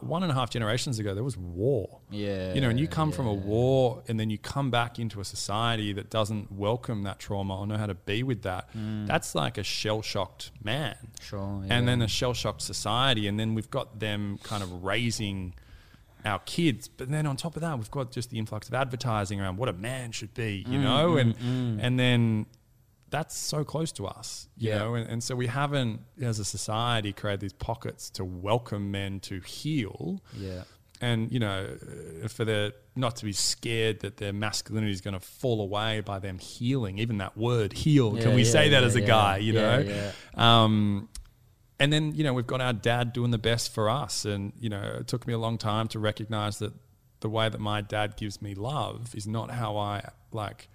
One 0.00 0.22
and 0.22 0.32
a 0.32 0.34
half 0.34 0.50
generations 0.50 0.98
ago, 0.98 1.14
there 1.14 1.22
was 1.22 1.36
war 1.36 2.00
Yeah, 2.10 2.54
you 2.54 2.60
know, 2.60 2.68
and 2.70 2.80
you 2.80 2.88
come 2.88 3.12
from 3.12 3.26
a 3.26 3.34
war 3.34 4.02
and 4.08 4.18
then 4.18 4.30
you 4.30 4.38
come 4.38 4.70
back 4.70 4.98
into 4.98 5.20
a 5.20 5.24
society 5.24 5.92
that 5.92 6.10
doesn't 6.10 6.50
welcome 6.50 7.02
that 7.04 7.18
trauma 7.18 7.58
or 7.58 7.66
know 7.66 7.76
how 7.76 7.86
to 7.86 7.94
be 7.94 8.22
with 8.22 8.42
that. 8.42 8.74
Mm. 8.76 9.06
That's 9.06 9.34
like 9.34 9.58
a 9.58 9.62
shell 9.62 10.02
shocked 10.02 10.50
man. 10.64 10.96
Sure, 11.20 11.62
And 11.68 11.86
then 11.86 12.02
a 12.02 12.08
shell 12.08 12.34
shocked 12.34 12.62
society. 12.62 13.28
And 13.28 13.38
then 13.38 13.54
we've 13.54 13.70
got 13.70 14.00
them 14.00 14.38
kind 14.42 14.62
of 14.62 14.82
raising 14.84 15.54
our 16.24 16.40
kids. 16.40 16.88
But 16.88 17.10
then 17.10 17.26
on 17.26 17.36
top 17.36 17.54
of 17.54 17.62
that, 17.62 17.76
we've 17.78 17.90
got 17.90 18.10
just 18.10 18.30
the 18.30 18.38
influx 18.38 18.68
of 18.68 18.74
advertising 18.74 19.40
around 19.40 19.58
what 19.58 19.68
a 19.68 19.72
man 19.72 20.12
should 20.12 20.34
be, 20.34 20.64
Mm, 20.66 20.72
you 20.72 20.78
know? 20.80 21.10
Mm, 21.12 21.20
and 21.20 21.36
mm. 21.36 21.78
and 21.82 21.98
then 21.98 22.46
that's 23.10 23.36
so 23.36 23.64
close 23.64 23.90
to 23.92 24.06
us, 24.06 24.48
you 24.56 24.68
Yeah. 24.70 24.78
know? 24.78 24.94
And, 24.94 25.08
and 25.08 25.22
so 25.22 25.34
we 25.34 25.46
haven't, 25.46 26.00
as 26.20 26.38
a 26.38 26.44
society, 26.44 27.12
created 27.12 27.40
these 27.40 27.52
pockets 27.52 28.10
to 28.10 28.24
welcome 28.24 28.90
men 28.90 29.20
to 29.20 29.40
heal 29.40 30.20
Yeah. 30.36 30.64
and 31.00 31.30
you 31.32 31.38
know 31.38 31.66
uh, 32.24 32.28
for 32.28 32.44
the 32.44 32.74
not 32.96 33.14
to 33.16 33.24
be 33.24 33.32
scared 33.32 34.00
that 34.00 34.16
their 34.16 34.32
masculinity 34.32 34.92
is 34.92 35.00
going 35.00 35.14
to 35.14 35.20
fall 35.20 35.60
away 35.60 36.00
by 36.00 36.18
them 36.18 36.38
healing 36.38 36.98
even 36.98 37.18
that 37.18 37.36
word 37.36 37.72
heal 37.72 38.16
can 38.16 38.34
we 38.34 38.42
yeah, 38.42 38.50
say 38.50 38.68
that 38.70 38.80
yeah, 38.80 38.86
as 38.86 38.96
a 38.96 39.00
yeah. 39.00 39.06
guy 39.06 39.36
you 39.36 39.52
Yeah, 39.52 39.60
know 39.60 39.78
yeah. 39.78 40.12
um 40.34 41.08
and 41.78 41.92
then 41.92 42.14
you 42.16 42.24
know 42.24 42.34
we've 42.34 42.48
got 42.48 42.60
our 42.60 42.72
dad 42.72 43.12
doing 43.12 43.30
the 43.30 43.38
best 43.38 43.72
for 43.72 43.88
us 43.88 44.24
and 44.24 44.52
you 44.58 44.68
know 44.68 44.96
it 45.00 45.06
took 45.06 45.24
me 45.28 45.32
a 45.32 45.38
long 45.38 45.56
time 45.56 45.86
to 45.88 45.98
recognize 46.00 46.58
that 46.58 46.72
the 47.20 47.28
way 47.28 47.48
that 47.48 47.60
my 47.60 47.80
dad 47.80 48.16
gives 48.16 48.42
me 48.42 48.54
love 48.56 49.14
is 49.14 49.26
not 49.26 49.52
how 49.52 49.76
i 49.76 50.02
like 50.32 50.68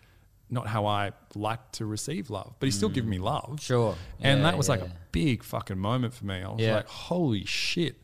not 0.53 0.67
how 0.67 0.85
i 0.85 1.11
like 1.35 1.71
to 1.71 1.85
receive 1.85 2.29
love 2.29 2.53
but 2.59 2.67
he's 2.67 2.75
still 2.75 2.89
giving 2.89 3.09
me 3.09 3.17
mm. 3.17 3.23
love 3.23 3.59
Sure. 3.61 3.95
and 4.21 4.39
Yeah, 4.39 4.43
that 4.51 4.57
was 4.57 4.69
like 4.69 4.79
yeah. 4.81 4.85
a 4.87 4.91
big 5.11 5.43
fucking 5.43 5.77
moment 5.77 6.13
for 6.13 6.25
me. 6.25 6.41
I 6.41 6.49
was 6.49 6.61
Yeah. 6.61 6.75
like, 6.75 6.87
holy 6.87 7.45
shit. 7.45 7.97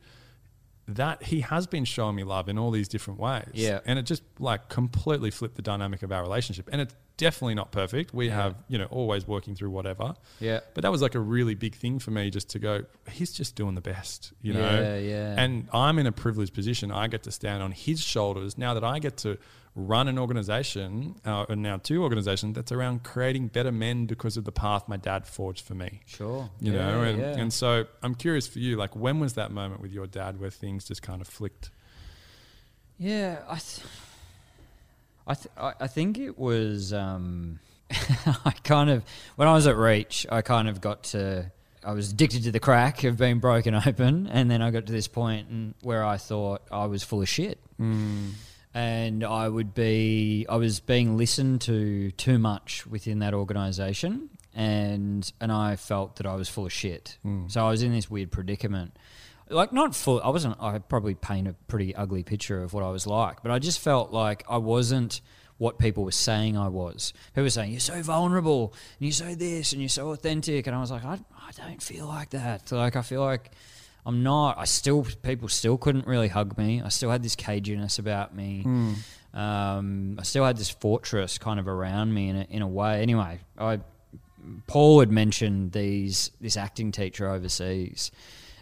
That 0.87 1.23
he 1.23 1.41
has 1.41 1.67
been 1.67 1.85
showing 1.85 2.15
me 2.15 2.23
love 2.23 2.49
in 2.49 2.57
all 2.57 2.71
these 2.71 2.87
different 2.87 3.19
ways. 3.19 3.49
Yeah. 3.53 3.79
And 3.85 3.99
it 3.99 4.03
just 4.03 4.23
like 4.39 4.69
completely 4.69 5.29
flipped 5.31 5.55
the 5.55 5.61
dynamic 5.61 6.01
of 6.01 6.11
our 6.11 6.21
relationship. 6.23 6.67
And 6.71 6.81
it's 6.81 6.95
definitely 7.20 7.53
not 7.55 7.72
perfect. 7.72 8.13
We 8.13 8.30
have, 8.30 8.55
you 8.67 8.78
know, 8.80 8.86
always 8.86 9.28
working 9.28 9.53
through 9.53 9.70
whatever. 9.70 10.15
Yeah. 10.39 10.61
But 10.74 10.82
that 10.82 10.91
was 10.91 11.01
like 11.01 11.13
a 11.15 11.20
really 11.20 11.53
big 11.53 11.76
thing 11.76 11.99
for 11.99 12.11
me 12.11 12.32
just 12.32 12.49
to 12.51 12.59
go, 12.59 12.86
he's 13.11 13.32
just 13.32 13.55
doing 13.55 13.76
the 13.76 13.82
best, 13.82 14.34
you 14.41 14.53
know? 14.53 14.59
Yeah, 14.82 14.97
yeah. 14.97 15.36
And 15.38 15.67
I'm 15.72 15.99
in 15.99 16.07
a 16.07 16.11
privileged 16.11 16.53
position. 16.53 16.91
I 16.91 17.07
get 17.07 17.24
to 17.24 17.32
stand 17.32 17.61
on 17.61 17.72
his 17.72 17.99
shoulders 18.01 18.57
now 18.57 18.74
that 18.74 18.84
I 18.84 18.97
get 18.99 19.17
to 19.17 19.38
run 19.76 20.07
an 20.07 20.17
organization, 20.17 21.15
uh, 21.26 21.45
and 21.47 21.61
now 21.61 21.78
two 21.78 22.01
organizations 22.03 22.55
that's 22.55 22.72
around 22.72 23.03
creating 23.03 23.47
better 23.47 23.72
men 23.72 24.05
because 24.07 24.36
of 24.36 24.43
the 24.43 24.51
path 24.51 24.88
my 24.88 24.97
dad 24.97 25.28
forged 25.28 25.63
for 25.63 25.76
me 25.76 26.01
Sure. 26.07 26.49
you 26.59 26.74
Yeah, 26.74 26.78
know 26.91 27.01
and, 27.03 27.20
yeah. 27.20 27.38
and 27.38 27.53
so 27.53 27.86
i'm 28.01 28.15
curious 28.15 28.47
for 28.47 28.59
you 28.59 28.76
like 28.78 28.95
when 28.95 29.20
was 29.20 29.34
that 29.34 29.51
moment 29.51 29.80
with 29.80 29.91
your 29.93 30.07
dad 30.07 30.39
where 30.39 30.49
things 30.49 30.86
just 30.86 31.01
kind 31.03 31.22
of 31.22 31.28
flicked 31.28 31.70
Yeah, 32.97 33.39
I, 33.47 33.55
th- 33.55 33.86
I, 35.28 35.34
th- 35.36 35.47
I, 35.57 35.88
think 35.88 36.17
it 36.17 36.38
was. 36.38 36.93
Um, 36.93 37.59
I 37.91 38.53
kind 38.63 38.89
of 38.89 39.03
when 39.36 39.47
I 39.47 39.53
was 39.53 39.67
at 39.67 39.76
Reach, 39.78 40.26
I 40.30 40.41
kind 40.41 40.67
of 40.67 40.82
got 40.82 41.03
to. 41.05 41.51
I 41.84 41.93
was 41.93 42.11
addicted 42.11 42.43
to 42.43 42.51
the 42.51 42.59
crack 42.59 43.03
of 43.03 43.17
being 43.17 43.39
broken 43.39 43.74
open, 43.88 44.28
and 44.28 44.49
then 44.49 44.61
I 44.61 44.72
got 44.72 44.86
to 44.88 44.91
this 44.91 45.07
point 45.07 45.49
and 45.49 45.74
where 45.82 46.03
I 46.03 46.17
thought 46.17 46.61
I 46.72 46.86
was 46.88 47.03
full 47.03 47.22
of 47.22 47.30
shit, 47.30 47.59
and 48.74 49.24
I 49.24 49.47
would 49.47 49.74
be. 49.74 50.45
I 50.49 50.57
was 50.57 50.80
being 50.80 51.17
listened 51.17 51.61
to 51.61 52.11
too 52.11 52.39
much 52.39 52.86
within 52.88 53.20
that 53.20 53.34
organisation, 53.34 54.30
and 54.53 55.32
and 55.39 55.51
I 55.51 55.76
felt 55.76 56.17
that 56.17 56.26
I 56.26 56.36
was 56.36 56.49
full 56.49 56.65
of 56.65 56.74
shit. 56.74 57.17
So 57.49 57.65
I 57.65 57.70
was 57.70 57.84
in 57.84 57.91
this 57.93 58.09
weird 58.09 58.32
predicament 58.32 58.97
like 59.49 59.73
not 59.73 59.95
full 59.95 60.21
i 60.23 60.29
wasn't 60.29 60.55
i 60.61 60.77
probably 60.77 61.15
paint 61.15 61.47
a 61.47 61.53
pretty 61.67 61.95
ugly 61.95 62.23
picture 62.23 62.61
of 62.61 62.73
what 62.73 62.83
i 62.83 62.89
was 62.89 63.07
like 63.07 63.41
but 63.41 63.51
i 63.51 63.59
just 63.59 63.79
felt 63.79 64.11
like 64.11 64.43
i 64.49 64.57
wasn't 64.57 65.21
what 65.57 65.77
people 65.77 66.05
were 66.05 66.11
saying 66.11 66.57
i 66.57 66.69
was. 66.69 67.11
People 67.33 67.43
were 67.43 67.49
saying 67.49 67.71
you're 67.71 67.81
so 67.81 68.01
vulnerable 68.01 68.73
and 68.99 69.07
you're 69.07 69.11
so 69.11 69.35
this 69.35 69.73
and 69.73 69.81
you're 69.81 69.89
so 69.89 70.11
authentic 70.11 70.67
and 70.67 70.75
i 70.75 70.79
was 70.79 70.89
like 70.91 71.03
i, 71.03 71.13
I 71.13 71.51
don't 71.57 71.83
feel 71.83 72.05
like 72.07 72.29
that. 72.29 72.71
Like 72.71 72.95
i 72.95 73.01
feel 73.01 73.21
like 73.21 73.51
i'm 74.05 74.23
not 74.23 74.57
i 74.57 74.63
still 74.63 75.05
people 75.21 75.49
still 75.49 75.77
couldn't 75.77 76.07
really 76.07 76.29
hug 76.29 76.57
me. 76.57 76.81
I 76.81 76.87
still 76.89 77.09
had 77.11 77.23
this 77.23 77.35
caginess 77.35 77.99
about 77.99 78.33
me. 78.35 78.63
Um, 79.33 80.17
i 80.17 80.23
still 80.23 80.45
had 80.45 80.57
this 80.57 80.69
fortress 80.69 81.37
kind 81.37 81.59
of 81.59 81.67
around 81.67 82.13
me 82.13 82.29
in 82.29 82.35
a, 82.37 82.43
in 82.49 82.61
a 82.61 82.67
way. 82.67 83.01
Anyway 83.01 83.39
i 83.57 83.79
Paul 84.67 85.01
had 85.01 85.11
mentioned 85.11 85.73
these 85.73 86.31
this 86.39 86.55
acting 86.55 86.91
teacher 86.93 87.29
overseas, 87.29 88.11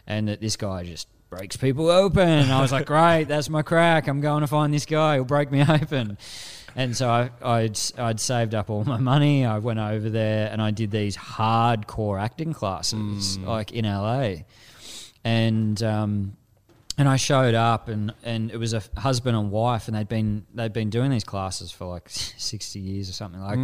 and 0.07 0.27
that 0.27 0.41
this 0.41 0.55
guy 0.55 0.83
just 0.83 1.07
breaks 1.29 1.57
people 1.57 1.89
open. 1.89 2.49
I 2.49 2.61
was 2.61 2.71
like, 2.71 2.85
great, 2.85 3.25
that's 3.25 3.49
my 3.49 3.61
crack. 3.61 4.07
I'm 4.07 4.21
going 4.21 4.41
to 4.41 4.47
find 4.47 4.73
this 4.73 4.85
guy. 4.85 5.15
He'll 5.15 5.25
break 5.25 5.51
me 5.51 5.61
open. 5.67 6.17
And 6.75 6.95
so 6.95 7.09
I, 7.09 7.29
I'd 7.41 7.77
I'd 7.97 8.19
saved 8.19 8.53
up 8.53 8.69
all 8.69 8.83
my 8.83 8.97
money. 8.97 9.45
I 9.45 9.57
went 9.57 9.79
over 9.79 10.09
there 10.09 10.49
and 10.51 10.61
I 10.61 10.71
did 10.71 10.91
these 10.91 11.17
hardcore 11.17 12.21
acting 12.21 12.53
classes, 12.53 13.37
like 13.39 13.71
in 13.71 13.85
LA, 13.85 14.43
and. 15.23 15.81
Um, 15.83 16.37
and 16.99 17.07
I 17.07 17.15
showed 17.17 17.53
up, 17.53 17.89
and, 17.89 18.11
and 18.23 18.49
it 18.49 18.57
was 18.57 18.73
a 18.73 18.81
husband 18.97 19.37
and 19.37 19.51
wife, 19.51 19.87
and 19.87 19.95
they'd 19.95 20.07
been 20.09 20.47
they'd 20.55 20.73
been 20.73 20.89
doing 20.89 21.11
these 21.11 21.23
classes 21.23 21.71
for 21.71 21.85
like 21.85 22.09
sixty 22.09 22.79
years 22.79 23.07
or 23.07 23.13
something 23.13 23.39
like. 23.39 23.59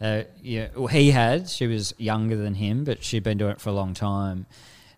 Uh, 0.00 0.22
yeah, 0.42 0.68
well, 0.74 0.86
he 0.86 1.10
had. 1.10 1.50
She 1.50 1.66
was 1.66 1.94
younger 1.98 2.34
than 2.34 2.54
him, 2.54 2.84
but 2.84 3.04
she'd 3.04 3.22
been 3.22 3.36
doing 3.36 3.52
it 3.52 3.60
for 3.60 3.68
a 3.68 3.72
long 3.74 3.92
time. 3.92 4.46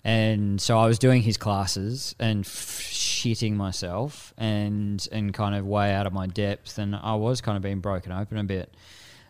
And 0.04 0.60
so 0.60 0.78
I 0.78 0.86
was 0.86 0.98
doing 0.98 1.22
his 1.22 1.36
classes 1.36 2.14
and 2.18 2.44
f- 2.44 2.50
shitting 2.82 3.54
myself 3.54 4.32
and 4.38 5.06
and 5.12 5.34
kind 5.34 5.54
of 5.54 5.66
way 5.66 5.92
out 5.92 6.06
of 6.06 6.12
my 6.12 6.26
depth, 6.26 6.78
and 6.78 6.94
I 6.96 7.14
was 7.16 7.40
kind 7.40 7.56
of 7.56 7.62
being 7.62 7.80
broken 7.80 8.12
open 8.12 8.38
a 8.38 8.44
bit. 8.44 8.72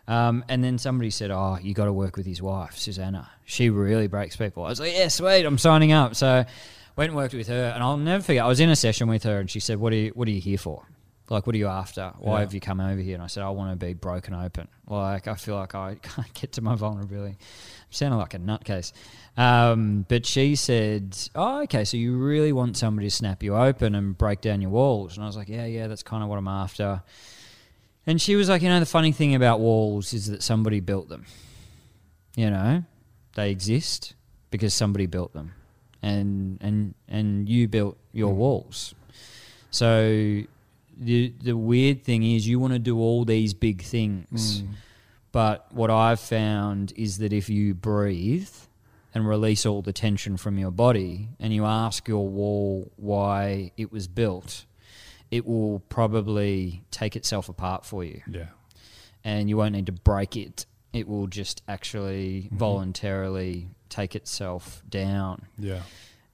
Um, 0.07 0.45
and 0.49 0.63
then 0.63 0.79
somebody 0.79 1.11
said, 1.11 1.31
"Oh, 1.31 1.59
you 1.61 1.75
got 1.75 1.87
to 1.87 1.93
work 1.93 2.17
with 2.17 2.27
his 2.27 2.41
wife, 2.41 2.77
Susanna. 2.79 3.29
She 3.45 3.71
really 3.71 4.07
breaks 4.09 4.37
people." 4.37 4.65
I 4.65 4.69
was 4.69 4.81
like, 4.81 4.93
"Yeah, 4.95 5.09
sweet, 5.09 5.45
I'm 5.45 5.59
signing 5.59 5.93
up." 5.93 6.15
So 6.15 6.45
went 6.97 7.11
and 7.11 7.17
worked 7.17 7.35
with 7.35 7.49
her, 7.49 7.73
and 7.75 7.83
I'll 7.83 7.97
never 7.97 8.23
forget. 8.23 8.45
I 8.45 8.49
was 8.49 8.61
in 8.61 8.69
a 8.71 8.77
session 8.77 9.09
with 9.09 9.23
her, 9.25 9.39
and 9.41 9.51
she 9.51 9.61
said, 9.61 9.79
"What 9.79 9.93
are 9.93 9.97
you 9.97 10.13
What 10.15 10.29
are 10.29 10.33
you 10.33 10.41
here 10.41 10.59
for? 10.59 10.85
Like, 11.31 11.47
what 11.47 11.55
are 11.55 11.59
you 11.59 11.67
after? 11.67 12.11
Why 12.21 12.37
Yeah. 12.37 12.41
have 12.41 12.55
you 12.55 12.61
come 12.61 12.81
over 12.81 13.01
here?" 13.01 13.15
And 13.15 13.23
I 13.23 13.27
said, 13.27 13.43
"I 13.43 13.51
want 13.51 13.79
to 13.79 13.87
be 13.87 13.93
broken 13.95 14.33
open. 14.35 14.69
Like, 14.87 15.29
I 15.29 15.35
feel 15.35 15.57
like 15.57 15.75
I 15.75 15.95
can't 16.03 16.33
get 16.35 16.53
to 16.53 16.63
my 16.63 16.75
vulnerability. 16.75 17.37
I'm 17.39 17.91
sounding 17.91 18.19
like 18.19 18.33
a 18.35 18.39
nutcase." 18.39 18.93
Um, 19.39 20.05
but 20.09 20.27
she 20.27 20.57
said, 20.57 21.17
"Oh, 21.35 21.63
okay. 21.63 21.85
So 21.85 21.97
you 21.97 22.19
really 22.19 22.53
want 22.53 22.77
somebody 22.77 23.07
to 23.07 23.15
snap 23.15 23.43
you 23.43 23.57
open 23.57 23.95
and 23.95 24.19
break 24.19 24.41
down 24.41 24.61
your 24.61 24.71
walls?" 24.71 25.17
And 25.17 25.25
I 25.25 25.27
was 25.27 25.37
like, 25.37 25.49
"Yeah, 25.49 25.65
yeah. 25.65 25.87
That's 25.87 26.03
kind 26.03 26.23
of 26.23 26.29
what 26.29 26.39
I'm 26.39 26.49
after." 26.49 27.03
And 28.07 28.21
she 28.21 28.37
was 28.37 28.49
like, 28.49 28.63
"You 28.63 28.69
know, 28.69 28.81
the 28.81 28.87
funny 28.87 29.13
thing 29.13 29.35
about 29.35 29.61
walls 29.61 30.13
is 30.13 30.27
that 30.27 30.43
somebody 30.43 30.81
built 30.81 31.09
them. 31.09 31.25
You 32.37 32.51
know, 32.51 32.85
they 33.35 33.51
exist 33.51 34.15
because 34.51 34.75
somebody 34.75 35.07
built 35.07 35.33
them." 35.33 35.55
and 36.03 36.59
and 36.61 36.95
and 37.09 37.49
you 37.49 37.69
built 37.69 37.97
your 38.13 38.33
walls. 38.35 38.95
So 39.71 40.43
the 40.97 41.33
the 41.43 41.57
weird 41.57 42.05
thing 42.05 42.23
is 42.23 42.47
you 42.47 42.59
want 42.59 42.73
to 42.73 42.79
do 42.79 42.99
all 42.99 43.25
these 43.25 43.55
big 43.55 43.83
things. 43.83 44.63
But 45.31 45.73
what 45.73 45.91
I've 45.91 46.21
found 46.21 46.93
is 46.97 47.19
that 47.19 47.33
if 47.33 47.49
you 47.51 47.75
breathe 47.75 48.49
and 49.15 49.27
release 49.27 49.65
all 49.67 49.83
the 49.83 49.93
tension 49.93 50.37
from 50.37 50.59
your 50.59 50.71
body 50.71 51.29
and 51.41 51.53
you 51.53 51.65
ask 51.65 52.07
your 52.09 52.29
wall 52.29 52.91
why 52.97 53.73
it 53.77 53.91
was 53.91 54.07
built, 54.09 54.65
it 55.31 55.47
will 55.47 55.81
probably 55.89 56.83
take 56.91 57.17
itself 57.17 57.49
apart 57.49 57.85
for 57.85 58.05
you 58.05 58.21
Yeah. 58.29 58.49
and 59.25 59.49
you 59.49 59.57
won't 59.57 59.75
need 59.75 59.87
to 59.87 59.93
break 59.93 60.37
it. 60.37 60.67
It 60.93 61.07
will 61.09 61.27
just 61.27 61.63
actually 61.69 62.43
Mm-hmm. 62.45 62.57
voluntarily 62.59 63.69
take 63.89 64.15
itself 64.17 64.83
down. 64.89 65.47
Yeah. 65.59 65.83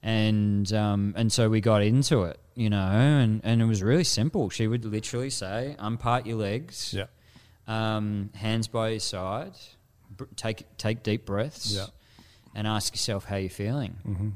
And 0.03 0.71
um, 0.73 1.13
and 1.17 1.31
so 1.31 1.49
we 1.49 1.61
got 1.61 1.81
into 1.81 2.23
it, 2.23 2.39
you 2.53 2.69
know, 2.69 2.77
and, 2.77 3.41
and 3.43 3.61
it 3.61 3.65
was 3.65 3.81
really 3.81 4.03
simple. 4.03 4.49
She 4.51 4.67
would 4.67 4.85
literally 4.85 5.31
say, 5.31 5.75
"Unpart 5.79 6.27
your 6.27 6.37
legs, 6.37 6.93
Yeah. 6.93 7.07
um, 7.67 8.29
hands 8.35 8.67
by 8.67 8.89
your 8.89 8.99
side, 8.99 9.53
br- 10.15 10.25
take 10.35 10.65
take 10.77 11.01
deep 11.01 11.25
breaths, 11.25 11.73
Yeah. 11.75 11.87
And 12.55 12.65
ask 12.67 12.93
yourself 12.93 13.25
how 13.25 13.35
you're 13.35 13.49
feeling." 13.49 13.95
Mm-hmm. 14.07 14.29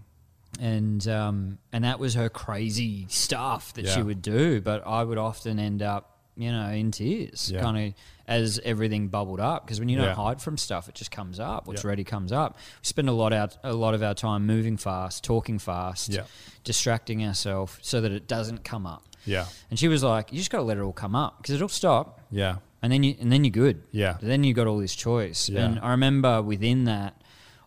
and 0.60 1.08
um, 1.08 1.58
and 1.72 1.84
that 1.84 2.00
was 2.00 2.16
her 2.16 2.30
crazy 2.30 3.06
stuff 3.10 3.74
that 3.74 3.88
she 3.88 4.02
would 4.02 4.22
do. 4.22 4.62
But 4.62 4.86
I 4.86 5.04
would 5.04 5.18
often 5.18 5.60
end 5.60 5.82
up, 5.82 6.18
you 6.36 6.52
know, 6.52 6.70
in 6.70 6.92
tears, 6.92 7.52
Yeah. 7.52 7.62
kind 7.62 7.78
of 7.88 7.94
as 8.28 8.60
everything 8.66 9.08
bubbled 9.08 9.40
up. 9.40 9.66
Because 9.66 9.80
when 9.80 9.90
you 9.90 9.98
don't 9.98 10.08
Yeah. 10.08 10.14
hide 10.16 10.42
from 10.42 10.58
stuff, 10.58 10.88
it 10.90 10.96
just 10.96 11.12
comes 11.12 11.40
up. 11.40 11.68
What's 11.68 11.84
Yeah. 11.84 11.90
ready 11.90 12.04
comes 12.04 12.32
up. 12.32 12.58
We 12.82 12.86
spend 12.86 13.10
a 13.10 13.14
lot 13.14 13.32
out 13.34 13.58
a 13.64 13.74
lot 13.74 13.94
of 13.94 14.04
our 14.04 14.14
time 14.14 14.46
moving 14.46 14.78
fast, 14.78 15.24
talking 15.24 15.60
fast, 15.60 16.10
Yeah. 16.10 16.24
distracting 16.64 17.24
ourselves 17.26 17.78
so 17.82 18.02
that 18.02 18.12
it 18.12 18.28
doesn't 18.28 18.64
come 18.64 18.86
up. 18.86 19.04
Yeah. 19.26 19.46
And 19.70 19.78
she 19.80 19.88
was 19.88 20.04
like, 20.04 20.32
"You 20.32 20.38
just 20.40 20.50
got 20.52 20.60
to 20.60 20.64
let 20.64 20.78
it 20.78 20.82
all 20.82 20.94
come 20.94 21.16
up 21.16 21.38
because 21.38 21.56
it'll 21.56 21.70
stop." 21.70 22.20
Yeah. 22.32 22.58
and 22.82 22.94
then 22.94 23.04
you 23.04 23.14
and 23.20 23.30
then 23.30 23.44
you're 23.44 23.52
good. 23.52 23.84
Yeah. 23.92 24.18
Then 24.22 24.46
you 24.46 24.54
got 24.54 24.66
all 24.66 24.78
this 24.78 24.96
choice. 24.96 25.50
Yeah. 25.50 25.66
And 25.66 25.80
I 25.80 25.92
remember 25.92 26.42
within 26.42 26.86
that, 26.86 27.19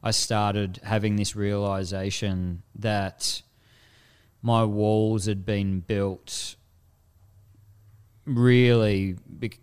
I 0.03 0.11
started 0.11 0.81
having 0.83 1.17
this 1.17 1.37
realization 1.37 2.63
that 2.79 3.43
my 4.43 4.65
walls 4.65 5.27
had 5.27 5.45
been 5.47 5.81
built 5.81 6.57
really 8.25 9.17
bec- 9.29 9.59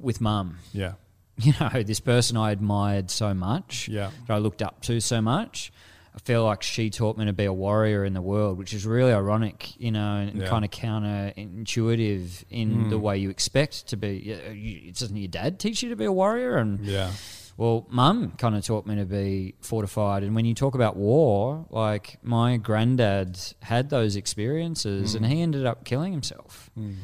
with 0.00 0.20
mum. 0.20 0.58
Yeah. 0.72 0.94
You 1.38 1.54
know, 1.58 1.82
this 1.82 1.98
person 1.98 2.36
I 2.36 2.50
admired 2.52 3.10
so 3.10 3.32
much, 3.32 3.88
Yeah. 3.88 4.10
that 4.26 4.34
I 4.34 4.38
looked 4.38 4.60
up 4.62 4.82
to 4.82 5.00
so 5.00 5.20
much. 5.22 5.72
I 6.14 6.18
feel 6.18 6.44
like 6.44 6.62
she 6.62 6.90
taught 6.90 7.16
me 7.16 7.24
to 7.24 7.32
be 7.32 7.46
a 7.46 7.52
warrior 7.52 8.04
in 8.04 8.12
the 8.12 8.20
world, 8.20 8.58
which 8.58 8.74
is 8.74 8.84
really 8.84 9.12
ironic, 9.14 9.72
you 9.80 9.90
know, 9.90 10.16
and 10.16 10.38
Yeah. 10.42 10.46
kind 10.48 10.62
of 10.62 10.70
counterintuitive 10.70 12.44
in 12.50 12.84
Mm. 12.84 12.90
the 12.90 12.98
way 12.98 13.16
you 13.16 13.30
expect 13.30 13.86
to 13.88 13.96
be. 13.96 14.18
You- 14.54 14.92
Doesn't 14.92 15.16
your 15.16 15.26
dad 15.28 15.58
teach 15.58 15.82
you 15.82 15.88
to 15.88 15.96
be 15.96 16.04
a 16.04 16.12
warrior? 16.12 16.58
And 16.58 16.84
Yeah. 16.84 17.10
Well, 17.56 17.86
mum 17.90 18.32
kind 18.38 18.54
of 18.56 18.64
taught 18.64 18.86
me 18.86 18.96
to 18.96 19.04
be 19.04 19.54
fortified. 19.60 20.22
And 20.22 20.34
when 20.34 20.44
you 20.44 20.54
talk 20.54 20.74
about 20.74 20.96
war, 20.96 21.66
like 21.70 22.18
my 22.22 22.56
granddad 22.56 23.38
had 23.60 23.90
those 23.90 24.16
experiences, 24.16 25.14
and 25.14 25.24
he 25.26 25.40
ended 25.42 25.66
up 25.66 25.84
killing 25.84 26.12
himself. 26.12 26.70
Mm. 26.78 26.96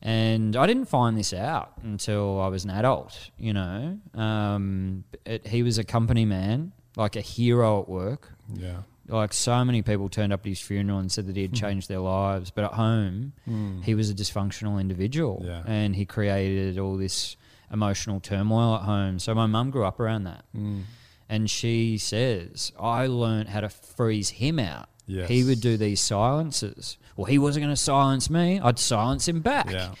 And 0.00 0.54
I 0.56 0.66
didn't 0.66 0.84
find 0.86 1.18
this 1.18 1.32
out 1.32 1.72
until 1.82 2.40
I 2.40 2.48
was 2.48 2.64
an 2.64 2.70
adult, 2.70 3.30
you 3.38 3.52
know. 3.52 3.98
Um, 4.14 5.04
it, 5.24 5.46
he 5.46 5.62
was 5.62 5.78
a 5.78 5.84
company 5.84 6.24
man, 6.24 6.72
like 6.96 7.16
a 7.16 7.20
hero 7.20 7.80
at 7.82 7.88
work. 7.88 8.32
Yeah. 8.54 8.82
Like 9.08 9.32
so 9.32 9.64
many 9.64 9.82
people 9.82 10.08
turned 10.08 10.32
up 10.32 10.40
at 10.40 10.46
his 10.46 10.60
funeral 10.60 10.98
and 10.98 11.10
said 11.10 11.26
that 11.26 11.34
he 11.36 11.42
had 11.42 11.54
changed 11.54 11.88
their 11.88 11.98
lives, 11.98 12.50
but 12.50 12.64
at 12.64 12.74
home, 12.74 13.32
Mm. 13.48 13.82
he 13.82 13.94
was 13.94 14.10
a 14.10 14.14
dysfunctional 14.14 14.78
individual 14.80 15.42
Yeah. 15.44 15.62
and 15.66 15.96
he 15.96 16.04
created 16.04 16.78
all 16.78 16.96
this 16.96 17.36
emotional 17.72 18.20
turmoil 18.20 18.76
at 18.76 18.82
home. 18.82 19.18
So 19.18 19.34
my 19.34 19.46
mum 19.46 19.70
grew 19.70 19.84
up 19.84 20.00
around 20.00 20.24
that. 20.24 20.44
Mm. 20.56 20.82
And 21.28 21.50
she 21.50 21.98
says, 21.98 22.72
I 22.80 23.06
learned 23.06 23.50
how 23.50 23.60
to 23.60 23.68
freeze 23.68 24.30
him 24.30 24.58
out. 24.58 24.88
Yes. 25.06 25.28
He 25.28 25.44
would 25.44 25.60
do 25.60 25.76
these 25.76 26.00
silences. 26.00 26.98
Well, 27.16 27.26
he 27.26 27.38
wasn't 27.38 27.64
going 27.64 27.74
to 27.74 27.80
silence 27.80 28.30
me. 28.30 28.60
I'd 28.60 28.78
silence 28.78 29.26
him 29.28 29.40
back. 29.40 29.70
Yeah. 29.70 29.92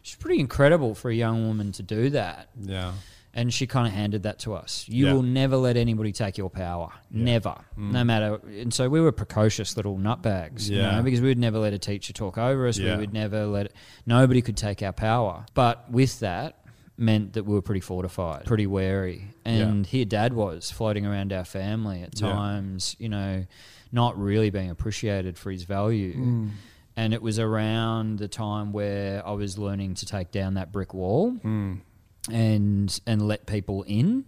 It's 0.00 0.14
pretty 0.16 0.40
incredible 0.40 0.94
for 0.94 1.10
a 1.10 1.14
young 1.14 1.46
woman 1.46 1.72
to 1.72 1.82
do 1.82 2.10
that. 2.10 2.48
Yeah. 2.60 2.92
And 3.34 3.52
she 3.54 3.66
kind 3.66 3.86
of 3.86 3.92
handed 3.94 4.24
that 4.24 4.40
to 4.40 4.54
us. 4.54 4.84
You 4.88 5.06
Yeah. 5.06 5.12
will 5.14 5.22
never 5.22 5.56
let 5.56 5.76
anybody 5.76 6.12
take 6.12 6.36
your 6.36 6.50
power. 6.50 6.90
Yeah. 7.10 7.24
Never. 7.24 7.54
Mm. 7.78 7.92
No 7.92 8.04
matter. 8.04 8.40
And 8.58 8.74
so 8.74 8.88
we 8.88 9.00
were 9.00 9.10
precocious 9.12 9.76
little 9.76 9.96
nutbags, 9.96 10.68
you 10.68 10.78
Yeah. 10.78 10.96
know, 10.96 11.02
because 11.02 11.20
we 11.20 11.28
would 11.28 11.38
never 11.38 11.58
let 11.58 11.72
a 11.72 11.78
teacher 11.78 12.12
talk 12.12 12.36
over 12.38 12.66
us. 12.66 12.78
Yeah. 12.78 12.94
We 12.96 13.02
would 13.02 13.12
never 13.12 13.46
let, 13.46 13.72
nobody 14.06 14.42
could 14.42 14.56
take 14.56 14.82
our 14.82 14.92
power. 14.92 15.46
But 15.54 15.90
with 15.90 16.20
that, 16.20 16.58
meant 16.96 17.32
that 17.32 17.44
we 17.44 17.54
were 17.54 17.62
pretty 17.62 17.80
fortified, 17.80 18.44
pretty 18.44 18.66
wary. 18.66 19.28
And 19.44 19.86
here 19.86 20.04
dad 20.04 20.32
was 20.34 20.70
floating 20.70 21.06
around 21.06 21.32
our 21.32 21.44
family 21.44 22.02
at 22.02 22.20
Yeah. 22.20 22.28
times, 22.32 22.94
you 22.98 23.08
know, 23.08 23.46
not 23.90 24.18
really 24.18 24.50
being 24.50 24.70
appreciated 24.70 25.36
for 25.38 25.50
his 25.50 25.64
value. 25.64 26.14
Mm. 26.14 26.50
And 26.96 27.14
it 27.14 27.22
was 27.22 27.38
around 27.38 28.18
the 28.18 28.28
time 28.28 28.72
where 28.72 29.26
I 29.26 29.32
was 29.32 29.56
learning 29.58 29.94
to 29.94 30.06
take 30.06 30.30
down 30.30 30.54
that 30.54 30.70
brick 30.72 30.92
wall 30.94 31.32
Mm. 31.42 31.80
and 32.30 33.00
and 33.06 33.22
let 33.26 33.46
people 33.46 33.82
in 33.84 34.24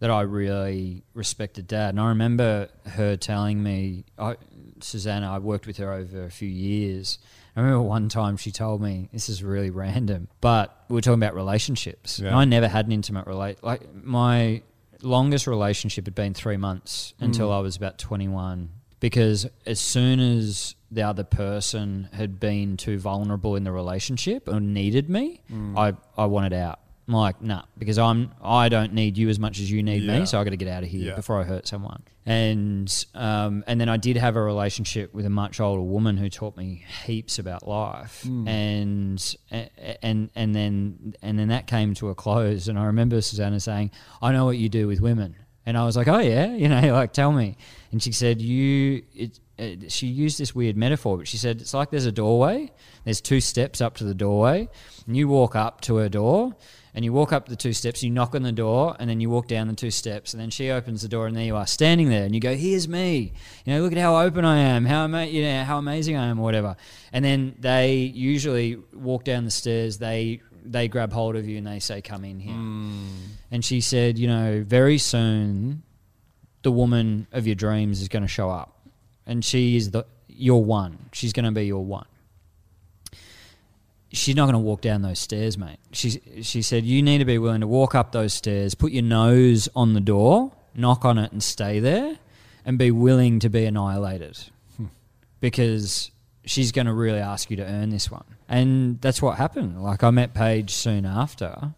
that 0.00 0.10
I 0.10 0.22
really 0.22 1.02
respected 1.14 1.66
dad. 1.66 1.90
And 1.90 2.00
I 2.00 2.08
remember 2.08 2.68
her 2.86 3.16
telling 3.16 3.62
me, 3.62 4.04
I, 4.18 4.36
Susanna, 4.80 5.30
I 5.32 5.38
worked 5.38 5.66
with 5.66 5.76
her 5.78 5.92
over 5.92 6.24
a 6.24 6.30
few 6.30 6.48
years. 6.48 7.18
I 7.56 7.60
remember 7.60 7.82
one 7.82 8.08
time 8.08 8.36
she 8.36 8.50
told 8.50 8.80
me, 8.82 9.08
this 9.12 9.28
is 9.28 9.42
really 9.44 9.70
random, 9.70 10.28
but 10.40 10.84
we 10.88 10.94
were 10.94 11.00
talking 11.00 11.22
about 11.22 11.34
relationships. 11.34 12.18
Yeah. 12.18 12.36
I 12.36 12.44
never 12.44 12.66
had 12.68 12.86
an 12.86 12.92
intimate 12.92 13.26
relate. 13.26 13.62
Like 13.62 13.82
my 13.94 14.62
longest 15.02 15.46
relationship 15.46 16.06
had 16.06 16.14
been 16.14 16.34
three 16.34 16.56
months 16.56 17.14
until 17.20 17.50
Mm. 17.50 17.56
I 17.56 17.60
was 17.60 17.76
about 17.76 17.98
21. 17.98 18.70
Because 19.00 19.46
as 19.66 19.78
soon 19.80 20.18
as 20.18 20.74
the 20.90 21.02
other 21.02 21.24
person 21.24 22.08
had 22.12 22.40
been 22.40 22.76
too 22.76 22.98
vulnerable 22.98 23.54
in 23.54 23.64
the 23.64 23.72
relationship 23.72 24.48
or 24.48 24.60
needed 24.60 25.10
me, 25.10 25.42
Mm. 25.52 25.76
I, 25.78 25.92
I 26.20 26.26
wanted 26.26 26.54
out. 26.54 26.80
I'm 27.06 27.14
like, 27.14 27.42
nah, 27.42 27.62
because 27.76 27.98
I'm 27.98 28.30
I 28.42 28.68
don't 28.70 28.94
need 28.94 29.18
you 29.18 29.28
as 29.28 29.38
much 29.38 29.60
as 29.60 29.70
you 29.70 29.82
need 29.82 30.02
Yeah. 30.04 30.20
me, 30.20 30.26
so 30.26 30.40
I 30.40 30.44
got 30.44 30.50
to 30.50 30.56
get 30.56 30.68
out 30.68 30.82
of 30.84 30.88
here 30.88 31.08
Yeah. 31.10 31.16
before 31.16 31.38
I 31.40 31.44
hurt 31.44 31.66
someone. 31.68 32.02
And 32.24 33.04
um, 33.14 33.62
and 33.66 33.78
then 33.78 33.90
I 33.90 33.98
did 33.98 34.16
have 34.16 34.36
a 34.36 34.40
relationship 34.42 35.12
with 35.12 35.26
a 35.26 35.30
much 35.30 35.60
older 35.60 35.82
woman 35.82 36.16
who 36.16 36.30
taught 36.30 36.56
me 36.56 36.82
heaps 37.04 37.38
about 37.38 37.68
life, 37.68 38.24
Mm. 38.26 38.48
and 38.48 39.36
and 40.02 40.30
and 40.34 40.54
then 40.54 41.14
and 41.20 41.38
then 41.38 41.48
that 41.48 41.66
came 41.66 41.92
to 41.94 42.08
a 42.08 42.14
close. 42.14 42.68
And 42.68 42.78
I 42.78 42.86
remember 42.86 43.20
Susanna 43.20 43.60
saying, 43.60 43.90
"I 44.22 44.32
know 44.32 44.46
what 44.46 44.56
you 44.56 44.70
do 44.70 44.86
with 44.86 45.00
women," 45.02 45.36
and 45.66 45.76
I 45.76 45.84
was 45.84 45.96
like, 45.98 46.08
"Oh 46.08 46.20
yeah, 46.20 46.54
you 46.62 46.68
know, 46.70 46.80
like 46.94 47.12
tell 47.12 47.32
me." 47.32 47.56
And 47.92 48.02
she 48.02 48.12
said, 48.12 48.40
"You." 48.40 49.02
It, 49.14 49.92
she 49.92 50.08
used 50.08 50.36
this 50.40 50.52
weird 50.52 50.76
metaphor, 50.76 51.16
but 51.16 51.28
she 51.28 51.36
said 51.36 51.60
it's 51.60 51.72
like 51.72 51.90
there's 51.92 52.06
a 52.06 52.10
doorway. 52.12 52.72
There's 53.04 53.20
two 53.20 53.40
steps 53.40 53.80
up 53.80 53.94
to 53.98 54.04
the 54.04 54.12
doorway, 54.14 54.68
and 55.06 55.16
you 55.16 55.28
walk 55.28 55.54
up 55.54 55.80
to 55.82 55.94
her 55.96 56.08
door, 56.08 56.56
and 56.94 57.04
you 57.04 57.12
walk 57.12 57.32
up 57.32 57.48
the 57.48 57.56
two 57.56 57.72
steps, 57.72 58.02
you 58.02 58.10
knock 58.10 58.34
on 58.34 58.42
the 58.42 58.52
door, 58.52 58.96
and 58.98 59.10
then 59.10 59.20
you 59.20 59.28
walk 59.28 59.48
down 59.48 59.66
the 59.66 59.74
two 59.74 59.90
steps, 59.90 60.32
and 60.32 60.40
then 60.40 60.50
she 60.50 60.70
opens 60.70 61.02
the 61.02 61.08
door, 61.08 61.26
and 61.26 61.36
there 61.36 61.44
you 61.44 61.56
are 61.56 61.66
standing 61.66 62.08
there, 62.08 62.24
and 62.24 62.34
you 62.34 62.40
go, 62.40 62.54
"Here's 62.54 62.86
me," 62.86 63.32
you 63.64 63.72
know, 63.72 63.82
look 63.82 63.92
at 63.92 63.98
how 63.98 64.16
open 64.18 64.44
I 64.44 64.58
am, 64.58 64.84
how 64.84 65.04
ama- 65.04 65.26
you 65.26 65.42
know, 65.42 65.64
how 65.64 65.78
amazing 65.78 66.16
I 66.16 66.26
am, 66.26 66.38
or 66.38 66.42
whatever. 66.42 66.76
And 67.12 67.24
then 67.24 67.56
they 67.58 67.96
usually 67.96 68.76
walk 68.92 69.24
down 69.24 69.44
the 69.44 69.50
stairs, 69.50 69.98
they 69.98 70.40
they 70.64 70.88
grab 70.88 71.12
hold 71.12 71.36
of 71.36 71.46
you, 71.46 71.58
and 71.58 71.66
they 71.66 71.78
say, 71.78 72.00
"Come 72.00 72.24
in 72.24 72.40
here." 72.40 72.54
Mm. 72.54 73.06
And 73.50 73.64
she 73.64 73.80
said, 73.80 74.18
you 74.18 74.26
know, 74.26 74.64
very 74.66 74.98
soon, 74.98 75.82
the 76.62 76.72
woman 76.72 77.26
of 77.32 77.46
your 77.46 77.54
dreams 77.54 78.00
is 78.00 78.08
going 78.08 78.22
to 78.22 78.28
show 78.28 78.50
up, 78.50 78.88
and 79.26 79.44
she 79.44 79.76
is 79.76 79.90
the 79.90 80.06
your 80.28 80.64
one. 80.64 80.98
She's 81.12 81.32
going 81.32 81.44
to 81.44 81.52
be 81.52 81.66
your 81.66 81.84
one. 81.84 82.06
She's 84.14 84.36
not 84.36 84.44
going 84.44 84.54
to 84.54 84.60
walk 84.60 84.80
down 84.80 85.02
those 85.02 85.18
stairs, 85.18 85.58
mate. 85.58 85.78
She 85.92 86.20
she 86.42 86.62
said 86.62 86.84
you 86.84 87.02
need 87.02 87.18
to 87.18 87.24
be 87.24 87.36
willing 87.36 87.62
to 87.62 87.66
walk 87.66 87.94
up 87.94 88.12
those 88.12 88.32
stairs, 88.32 88.74
put 88.74 88.92
your 88.92 89.02
nose 89.02 89.68
on 89.74 89.92
the 89.94 90.00
door, 90.00 90.52
knock 90.74 91.04
on 91.04 91.18
it, 91.18 91.32
and 91.32 91.42
stay 91.42 91.80
there, 91.80 92.16
and 92.64 92.78
be 92.78 92.90
willing 92.92 93.40
to 93.40 93.48
be 93.50 93.64
annihilated, 93.64 94.38
because 95.40 96.12
she's 96.44 96.70
going 96.70 96.86
to 96.86 96.92
really 96.92 97.18
ask 97.18 97.50
you 97.50 97.56
to 97.56 97.64
earn 97.64 97.90
this 97.90 98.10
one. 98.10 98.24
And 98.48 99.00
that's 99.00 99.20
what 99.20 99.36
happened. 99.36 99.82
Like 99.82 100.04
I 100.04 100.10
met 100.10 100.32
Paige 100.32 100.70
soon 100.70 101.06
after, 101.06 101.74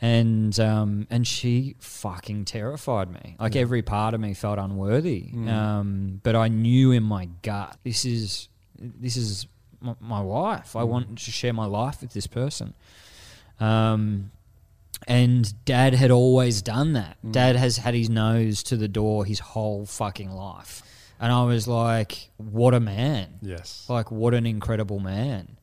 and 0.00 0.58
um, 0.58 1.06
and 1.10 1.26
she 1.26 1.76
fucking 1.80 2.46
terrified 2.46 3.10
me. 3.10 3.36
Like 3.38 3.56
every 3.56 3.82
part 3.82 4.14
of 4.14 4.20
me 4.20 4.32
felt 4.32 4.58
unworthy. 4.58 5.32
Mm. 5.34 5.48
Um, 5.50 6.20
but 6.22 6.34
I 6.34 6.48
knew 6.48 6.92
in 6.92 7.02
my 7.02 7.28
gut 7.42 7.76
this 7.84 8.06
is 8.06 8.48
this 8.78 9.16
is 9.16 9.46
my, 9.80 9.94
my 10.00 10.20
wife. 10.20 10.74
I 10.76 10.82
Mm. 10.82 10.88
want 10.88 11.18
to 11.18 11.30
share 11.30 11.52
my 11.52 11.66
life 11.66 12.00
with 12.00 12.12
this 12.12 12.26
person. 12.26 12.74
Um, 13.60 14.30
and 15.06 15.52
Dad 15.64 15.94
had 15.94 16.10
always 16.10 16.62
done 16.62 16.92
that. 16.94 17.16
Mm. 17.24 17.32
Dad 17.32 17.56
has 17.56 17.78
had 17.78 17.94
his 17.94 18.08
nose 18.08 18.62
to 18.64 18.76
the 18.76 18.88
door 18.88 19.24
his 19.24 19.38
whole 19.40 19.86
fucking 19.86 20.30
life, 20.30 20.82
and 21.20 21.32
I 21.32 21.44
was 21.44 21.66
like, 21.68 22.30
what 22.36 22.74
a 22.74 22.80
man. 22.80 23.38
Yes. 23.42 23.86
Like, 23.88 24.10
what 24.10 24.34
an 24.34 24.46
incredible 24.46 24.98
man. 24.98 25.56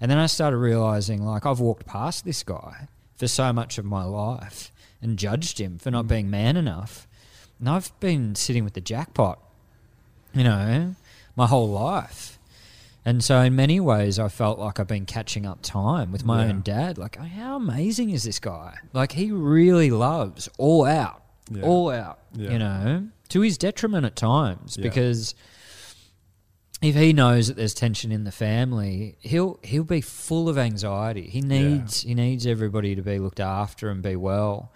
And 0.00 0.10
then 0.10 0.18
I 0.18 0.26
started 0.26 0.58
realizing, 0.58 1.24
like, 1.24 1.44
I've 1.44 1.60
walked 1.60 1.86
past 1.86 2.24
this 2.24 2.42
guy 2.42 2.88
for 3.16 3.26
so 3.26 3.52
much 3.52 3.78
of 3.78 3.84
my 3.84 4.04
life 4.04 4.70
and 5.02 5.18
judged 5.18 5.60
him 5.60 5.78
for 5.78 5.90
not 5.90 6.04
Mm. 6.04 6.08
being 6.08 6.30
man 6.30 6.56
enough. 6.56 7.06
And 7.58 7.68
I've 7.68 7.98
been 8.00 8.34
sitting 8.36 8.62
with 8.64 8.74
the 8.74 8.80
jackpot, 8.80 9.38
you 10.32 10.44
know, 10.44 10.94
my 11.36 11.46
whole 11.46 11.68
life. 11.68 12.37
And 13.08 13.24
so, 13.24 13.40
in 13.40 13.56
many 13.56 13.80
ways, 13.80 14.18
I 14.18 14.28
felt 14.28 14.58
like 14.58 14.78
I've 14.78 14.86
been 14.86 15.06
catching 15.06 15.46
up 15.46 15.60
time 15.62 16.12
with 16.12 16.26
my 16.26 16.44
Yeah. 16.44 16.50
own 16.50 16.60
dad. 16.60 16.98
Like, 16.98 17.16
how 17.16 17.56
amazing 17.56 18.10
is 18.10 18.24
this 18.24 18.38
guy? 18.38 18.76
Like, 18.92 19.12
he 19.12 19.32
really 19.32 19.90
loves 19.90 20.46
all 20.58 20.84
out, 20.84 21.22
Yeah. 21.50 21.62
all 21.62 21.90
out, 21.90 22.18
Yeah. 22.36 22.50
you 22.50 22.58
know, 22.58 23.08
to 23.30 23.40
his 23.40 23.56
detriment 23.56 24.04
at 24.04 24.14
times 24.14 24.76
because 24.76 25.34
if 26.82 26.94
he 26.96 27.14
knows 27.14 27.46
that 27.46 27.56
there's 27.56 27.72
tension 27.72 28.12
in 28.12 28.24
the 28.24 28.30
family, 28.30 29.16
he'll 29.20 29.58
he'll 29.62 29.84
be 29.84 30.02
full 30.02 30.46
of 30.50 30.58
anxiety. 30.58 31.30
He 31.30 31.40
needs 31.40 32.02
he 32.02 32.14
needs 32.14 32.46
everybody 32.46 32.94
to 32.94 33.00
be 33.02 33.18
looked 33.18 33.40
after 33.40 33.88
and 33.88 34.02
be 34.02 34.16
well 34.16 34.70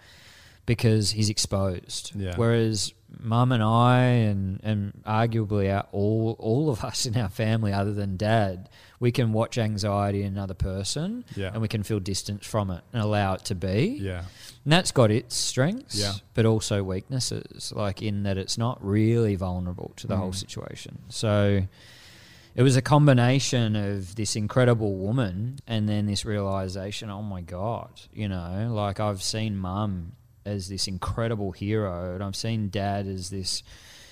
because 0.65 1.11
he's 1.11 1.29
exposed. 1.29 2.13
Yeah. 2.15 2.33
Whereas 2.35 2.93
mum 3.19 3.51
and 3.51 3.63
I 3.63 3.99
and 4.29 4.59
and 4.63 4.93
arguably 5.05 5.73
our, 5.73 5.85
all 5.91 6.35
all 6.39 6.69
of 6.69 6.83
us 6.83 7.05
in 7.05 7.17
our 7.17 7.29
family 7.29 7.71
other 7.73 7.93
than 7.93 8.17
dad, 8.17 8.69
we 8.99 9.11
can 9.11 9.33
watch 9.33 9.57
anxiety 9.57 10.21
in 10.23 10.33
another 10.33 10.53
person 10.53 11.25
Yeah. 11.35 11.51
and 11.53 11.61
we 11.61 11.67
can 11.67 11.83
feel 11.83 11.99
distance 11.99 12.45
from 12.45 12.69
it 12.71 12.83
and 12.93 13.01
allow 13.01 13.33
it 13.33 13.45
to 13.45 13.55
be. 13.55 13.97
Yeah. 14.01 14.19
And 14.63 14.71
that's 14.71 14.91
got 14.91 15.11
its 15.11 15.35
strengths, 15.35 15.95
Yeah. 15.99 16.13
but 16.33 16.45
also 16.45 16.83
weaknesses, 16.83 17.73
like 17.75 18.01
in 18.01 18.23
that 18.23 18.37
it's 18.37 18.57
not 18.57 18.83
really 18.85 19.35
vulnerable 19.35 19.91
to 19.97 20.07
the 20.07 20.15
whole 20.17 20.31
Mm. 20.31 20.35
situation. 20.35 20.99
So 21.09 21.63
it 22.55 22.61
was 22.63 22.75
a 22.77 22.81
combination 22.81 23.75
of 23.75 24.15
this 24.15 24.35
incredible 24.35 24.93
woman 24.95 25.57
and 25.67 25.89
then 25.89 26.05
this 26.05 26.23
realization, 26.23 27.09
oh 27.09 27.23
my 27.23 27.41
God, 27.41 27.89
you 28.13 28.29
know, 28.29 28.71
like 28.73 28.99
I've 28.99 29.23
seen 29.23 29.57
mum 29.57 30.13
as 30.45 30.67
this 30.69 30.87
incredible 30.87 31.51
hero 31.51 32.13
and 32.15 32.23
I've 32.23 32.35
seen 32.35 32.69
dad 32.69 33.07
as 33.07 33.29
this, 33.29 33.63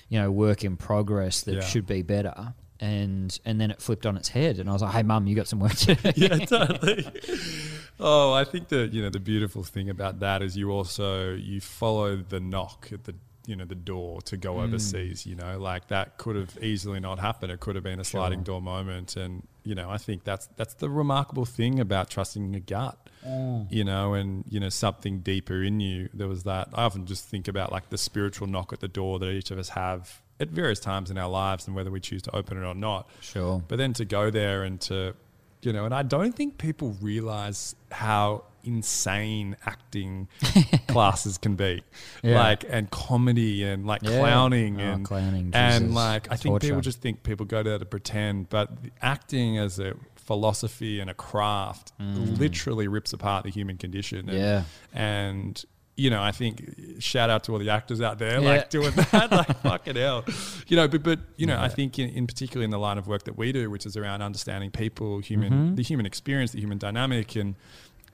you 0.09 0.19
know, 0.19 0.31
work 0.31 0.63
in 0.63 0.77
progress 0.77 1.41
that 1.41 1.55
Yeah. 1.55 1.61
should 1.61 1.85
be 1.85 2.01
better. 2.01 2.53
And 2.79 3.37
and 3.45 3.61
then 3.61 3.69
it 3.69 3.81
flipped 3.81 4.05
on 4.07 4.17
its 4.17 4.29
head 4.29 4.57
and 4.57 4.67
I 4.69 4.73
was 4.73 4.81
like, 4.81 4.93
Hey 4.93 5.03
mum, 5.03 5.27
you 5.27 5.35
got 5.35 5.47
some 5.47 5.59
work 5.59 5.73
to 5.75 5.95
do. 5.95 6.11
yeah, 6.15 6.37
totally. 6.45 7.05
Oh, 7.99 8.33
I 8.33 8.43
think 8.43 8.69
the 8.69 8.87
you 8.87 9.01
know 9.01 9.09
the 9.09 9.19
beautiful 9.19 9.63
thing 9.63 9.89
about 9.89 10.19
that 10.21 10.41
is 10.41 10.57
you 10.57 10.71
also 10.71 11.33
you 11.33 11.61
follow 11.61 12.15
the 12.17 12.39
knock 12.39 12.89
at 12.91 13.03
the 13.03 13.13
you 13.45 13.55
know 13.55 13.65
the 13.65 13.75
door 13.75 14.21
to 14.23 14.37
go 14.37 14.53
hmm. 14.55 14.61
overseas. 14.61 15.25
You 15.25 15.35
know, 15.35 15.59
like 15.59 15.87
that 15.89 16.17
could 16.17 16.35
have 16.35 16.57
easily 16.63 16.99
not 16.99 17.19
happened. 17.19 17.51
It 17.51 17.59
could 17.59 17.75
have 17.75 17.83
been 17.83 17.99
a 17.99 18.03
sliding 18.03 18.39
Sure. 18.39 18.55
door 18.55 18.61
moment, 18.61 19.15
and 19.15 19.47
you 19.63 19.75
know 19.75 19.89
I 19.89 19.97
think 19.97 20.23
that's 20.23 20.47
that's 20.55 20.73
the 20.75 20.89
remarkable 20.89 21.45
thing 21.45 21.79
about 21.79 22.09
trusting 22.09 22.53
your 22.53 22.61
gut. 22.61 22.97
Mm. 23.25 23.67
You 23.71 23.83
know, 23.83 24.13
and 24.13 24.43
you 24.49 24.59
know 24.59 24.69
something 24.69 25.19
deeper 25.19 25.61
in 25.63 25.79
you. 25.79 26.09
There 26.13 26.27
was 26.27 26.43
that. 26.43 26.69
I 26.73 26.83
often 26.83 27.05
just 27.05 27.25
think 27.27 27.47
about 27.47 27.71
like 27.71 27.89
the 27.89 27.97
spiritual 27.97 28.47
knock 28.47 28.73
at 28.73 28.79
the 28.79 28.87
door 28.87 29.19
that 29.19 29.29
each 29.29 29.51
of 29.51 29.59
us 29.59 29.69
have 29.69 30.21
at 30.39 30.49
various 30.49 30.79
times 30.79 31.11
in 31.11 31.17
our 31.19 31.29
lives, 31.29 31.67
and 31.67 31.75
whether 31.75 31.91
we 31.91 31.99
choose 31.99 32.21
to 32.23 32.35
open 32.35 32.57
it 32.57 32.65
or 32.65 32.73
not. 32.73 33.07
Sure. 33.19 33.63
But 33.67 33.77
then 33.77 33.93
to 33.93 34.05
go 34.05 34.31
there 34.31 34.63
and 34.63 34.81
to, 34.81 35.13
you 35.61 35.71
know, 35.71 35.85
and 35.85 35.93
I 35.93 36.01
don't 36.01 36.33
think 36.35 36.57
people 36.57 36.95
realize 36.99 37.75
how 37.91 38.45
insane 38.63 39.55
acting 39.65 40.27
classes 40.87 41.37
can 41.37 41.55
be. 41.55 41.83
Yeah. 42.23 42.39
Like, 42.39 42.63
and 42.69 42.89
comedy 42.91 43.63
and 43.63 43.85
like 43.85 44.01
Yeah. 44.03 44.19
clowning 44.19 44.79
Oh, 44.79 44.83
and, 44.83 45.05
clowning, 45.05 45.51
and 45.53 45.93
like, 45.93 46.27
I 46.31 46.35
think 46.35 46.53
Torture. 46.53 46.67
people 46.67 46.81
just 46.81 47.01
think 47.01 47.23
people 47.23 47.45
go 47.45 47.63
there 47.63 47.77
to 47.79 47.85
pretend, 47.85 48.49
but 48.49 48.69
acting 49.01 49.57
as 49.57 49.79
a 49.79 49.93
philosophy 50.31 50.99
and 51.01 51.09
a 51.09 51.13
craft 51.13 51.91
literally 52.43 52.87
rips 52.87 53.11
apart 53.13 53.43
the 53.43 53.51
human 53.51 53.77
condition. 53.77 54.29
And, 54.29 54.37
Mm. 54.37 54.39
Yeah. 54.39 54.63
And, 54.93 55.53
you 55.97 56.09
know, 56.09 56.21
I 56.23 56.31
think 56.31 56.53
shout 56.99 57.29
out 57.29 57.43
to 57.45 57.51
all 57.53 57.59
the 57.59 57.69
actors 57.69 57.99
out 58.07 58.17
there, 58.17 58.39
Yeah. 58.39 58.49
like 58.51 58.69
doing 58.69 58.91
that, 58.95 59.29
like 59.39 59.51
fucking 59.61 59.97
hell, 59.97 60.23
you 60.69 60.75
know. 60.77 60.87
But 60.87 61.03
but 61.03 61.19
you 61.35 61.45
know, 61.45 61.59
I 61.59 61.69
think 61.77 61.99
in, 61.99 62.09
in 62.09 62.25
particular 62.27 62.63
in 62.63 62.71
the 62.71 62.79
line 62.87 62.97
of 62.97 63.05
work 63.07 63.23
that 63.25 63.37
we 63.37 63.51
do, 63.51 63.69
which 63.69 63.85
is 63.85 63.97
around 63.97 64.21
understanding 64.21 64.71
people, 64.71 65.19
human, 65.19 65.51
Mm-hmm. 65.51 65.75
the 65.75 65.83
human 65.83 66.05
experience, 66.05 66.49
the 66.53 66.61
human 66.65 66.77
dynamic, 66.87 67.35
and 67.35 67.55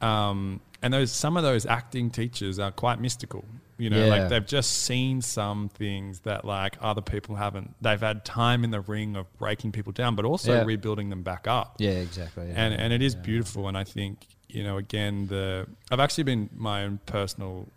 um, 0.01 0.59
and 0.81 0.93
those 0.93 1.11
some 1.11 1.37
of 1.37 1.43
those 1.43 1.65
acting 1.65 2.09
teachers 2.09 2.57
are 2.59 2.71
quite 2.71 2.99
mystical. 2.99 3.45
You 3.77 3.89
know, 3.91 4.03
Yeah. 4.05 4.09
like 4.09 4.29
they've 4.29 4.45
just 4.45 4.71
seen 4.85 5.21
some 5.21 5.69
things 5.69 6.21
that 6.21 6.45
like 6.45 6.77
other 6.81 7.01
people 7.01 7.35
haven't. 7.35 7.75
They've 7.81 7.99
had 7.99 8.25
time 8.25 8.63
in 8.63 8.71
the 8.71 8.81
ring 8.81 9.15
of 9.15 9.31
breaking 9.37 9.71
people 9.71 9.91
down, 9.93 10.15
but 10.15 10.25
also 10.25 10.53
Yeah. 10.53 10.63
rebuilding 10.63 11.09
them 11.09 11.21
back 11.23 11.47
up 11.47 11.75
Yeah, 11.79 11.91
exactly. 11.91 12.47
yeah. 12.47 12.53
and 12.55 12.73
and 12.73 12.91
it 12.93 13.01
is 13.01 13.13
beautiful. 13.15 13.67
And 13.67 13.77
I 13.77 13.83
think 13.83 14.25
you 14.49 14.63
know, 14.63 14.77
again, 14.77 15.27
the 15.27 15.67
I've 15.91 15.99
actually 15.99 16.23
been 16.23 16.49
my 16.55 16.83
own 16.85 16.99
personal 17.05 17.67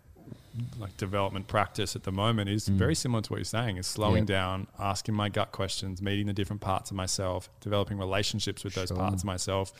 like 0.79 0.95
development 0.97 1.47
practice 1.47 1.95
at 1.95 2.03
the 2.03 2.11
moment 2.11 2.49
is 2.49 2.67
very 2.67 2.93
similar 2.95 3.21
to 3.21 3.31
what 3.31 3.37
you're 3.37 3.45
saying 3.45 3.77
is 3.77 3.87
slowing 3.87 4.25
Mm. 4.25 4.27
Yep. 4.29 4.37
down 4.37 4.67
asking 4.79 5.15
my 5.15 5.29
gut 5.29 5.51
questions 5.51 6.01
meeting 6.01 6.27
the 6.27 6.33
different 6.33 6.61
parts 6.61 6.91
of 6.91 6.97
myself 6.97 7.49
developing 7.61 7.97
relationships 7.97 8.63
with 8.63 8.73
those 8.75 8.91
parts 8.91 9.21
of 9.23 9.25
myself 9.25 9.71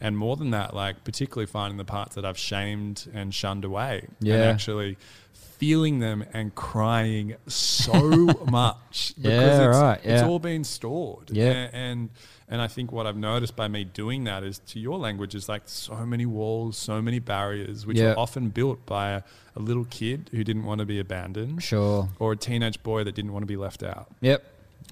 and 0.00 0.18
more 0.18 0.36
than 0.36 0.50
that 0.50 0.74
like 0.74 1.02
particularly 1.04 1.46
finding 1.46 1.78
the 1.78 1.84
parts 1.84 2.14
that 2.14 2.24
i've 2.26 2.36
shamed 2.38 3.08
and 3.14 3.34
shunned 3.34 3.64
away 3.64 4.06
Yeah. 4.20 4.34
and 4.34 4.42
actually 4.44 4.98
feeling 5.32 5.98
them 5.98 6.24
and 6.32 6.54
crying 6.54 7.34
so 7.46 7.92
much 8.50 9.14
Yeah, 9.16 9.68
it's, 9.68 9.76
right, 9.76 10.00
it's 10.04 10.22
all 10.22 10.38
been 10.38 10.62
stored 10.64 11.30
Yeah. 11.30 11.52
A- 11.52 11.74
and 11.74 12.10
and 12.50 12.60
I 12.62 12.66
think 12.66 12.92
what 12.92 13.06
I've 13.06 13.16
noticed 13.16 13.56
by 13.56 13.68
me 13.68 13.84
doing 13.84 14.24
that 14.24 14.42
is 14.42 14.58
to 14.68 14.78
your 14.80 14.98
language 14.98 15.34
is 15.34 15.48
like 15.48 15.62
so 15.66 16.06
many 16.06 16.26
walls, 16.26 16.76
so 16.78 17.02
many 17.02 17.18
barriers, 17.18 17.86
which 17.86 17.98
Yeah. 17.98 18.12
are 18.12 18.18
often 18.18 18.48
built 18.48 18.84
by 18.86 19.10
a, 19.10 19.22
a 19.56 19.60
little 19.60 19.84
kid 19.84 20.30
who 20.32 20.42
didn't 20.44 20.64
want 20.64 20.78
to 20.80 20.86
be 20.86 20.98
abandoned 20.98 21.62
sure. 21.62 22.08
or 22.18 22.32
a 22.32 22.36
teenage 22.36 22.82
boy 22.82 23.04
that 23.04 23.14
didn't 23.14 23.32
want 23.32 23.42
to 23.42 23.46
be 23.46 23.56
left 23.56 23.82
out. 23.82 24.08
Yep. 24.20 24.44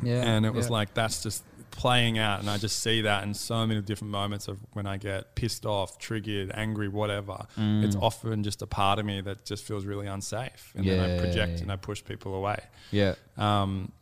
Yeah. 0.02 0.22
And 0.22 0.44
it 0.44 0.52
was 0.52 0.66
yeah. 0.66 0.72
like 0.72 0.94
that's 0.94 1.22
just 1.22 1.42
playing 1.70 2.18
out 2.18 2.40
and 2.40 2.48
I 2.48 2.56
just 2.56 2.80
see 2.80 3.02
that 3.02 3.22
in 3.24 3.34
so 3.34 3.66
many 3.66 3.82
different 3.82 4.10
moments 4.10 4.48
of 4.48 4.58
when 4.72 4.86
I 4.86 4.96
get 4.96 5.34
pissed 5.34 5.66
off, 5.66 5.98
triggered, 5.98 6.50
angry, 6.54 6.88
whatever. 6.88 7.46
Mm. 7.58 7.84
It's 7.84 7.96
often 7.96 8.42
just 8.42 8.62
a 8.62 8.66
part 8.66 8.98
of 8.98 9.04
me 9.04 9.20
that 9.22 9.44
just 9.44 9.64
feels 9.64 9.84
really 9.84 10.06
unsafe. 10.06 10.72
And 10.74 10.86
then 10.86 10.98
I 11.00 11.18
project 11.18 11.60
and 11.60 11.70
I 11.70 11.76
push 11.76 12.02
people 12.04 12.34
away. 12.34 12.58
yeah. 12.90 13.14
Um, 13.36 13.92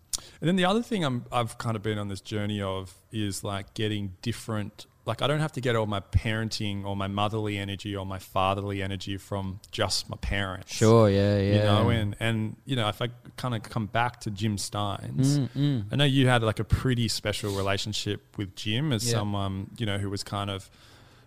and 0.44 0.48
then 0.50 0.56
the 0.56 0.66
other 0.66 0.82
thing 0.82 1.02
I'm, 1.06 1.24
I've 1.32 1.56
kind 1.56 1.74
of 1.74 1.82
been 1.82 1.96
on 1.98 2.08
this 2.08 2.20
journey 2.20 2.60
of 2.60 2.92
is 3.10 3.42
like 3.42 3.72
getting 3.72 4.12
different. 4.20 4.84
Like 5.06 5.22
I 5.22 5.26
don't 5.26 5.40
have 5.40 5.52
to 5.52 5.62
get 5.62 5.74
all 5.74 5.86
my 5.86 6.00
parenting 6.00 6.84
or 6.84 6.94
my 6.94 7.08
motherly 7.08 7.56
energy 7.56 7.96
or 7.96 8.04
my 8.04 8.18
fatherly 8.18 8.82
energy 8.82 9.16
from 9.16 9.60
just 9.70 10.10
my 10.10 10.18
parents. 10.20 10.74
Sure. 10.74 11.08
Yeah. 11.08 11.38
Yeah. 11.38 11.54
You 11.54 11.62
know, 11.62 11.88
and 11.88 12.16
and 12.20 12.56
you 12.66 12.76
know, 12.76 12.88
if 12.90 13.00
I 13.00 13.08
kind 13.38 13.54
of 13.54 13.62
come 13.62 13.86
back 13.86 14.20
to 14.20 14.30
Jim 14.30 14.56
Stynes, 14.58 15.48
Mm, 15.56 15.86
I 15.90 15.96
know 15.96 16.04
you 16.04 16.28
had 16.28 16.42
like 16.42 16.58
a 16.60 16.64
pretty 16.64 17.08
special 17.08 17.56
relationship 17.56 18.36
with 18.36 18.54
Jim 18.54 18.92
as 18.92 19.06
Yeah. 19.06 19.12
someone 19.18 19.70
you 19.78 19.86
know 19.86 19.96
who 19.96 20.10
was 20.10 20.22
kind 20.22 20.50
of 20.50 20.68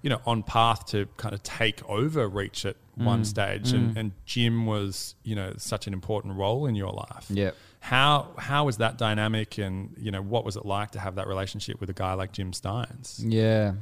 you 0.03 0.11
know 0.11 0.21
on 0.27 0.43
path 0.43 0.85
to 0.87 1.07
kind 1.17 1.33
of 1.33 1.41
take 1.41 1.83
over 1.89 2.27
Reach 2.27 2.67
at 2.67 2.75
one 2.95 3.21
Mm, 3.21 3.25
stage, 3.25 3.71
and, 3.73 3.95
and 3.97 4.11
Jim 4.25 4.65
was 4.67 5.15
you 5.23 5.35
know 5.35 5.53
such 5.57 5.85
an 5.87 5.93
important 5.93 6.35
role 6.35 6.67
in 6.67 6.75
your 6.75 6.91
life. 6.93 7.25
Yeah. 7.29 7.51
How 7.87 8.31
how 8.37 8.65
was 8.65 8.79
that 8.79 8.97
dynamic, 8.97 9.57
and 9.59 9.95
you 9.97 10.11
know 10.11 10.21
what 10.21 10.43
was 10.43 10.57
it 10.57 10.65
like 10.65 10.91
to 10.91 10.99
have 10.99 11.15
that 11.15 11.25
relationship 11.25 11.79
with 11.79 11.89
a 11.89 11.93
guy 11.93 12.15
like 12.15 12.33
Jim 12.33 12.51
Stynes? 12.51 13.23
Yeah. 13.25 13.75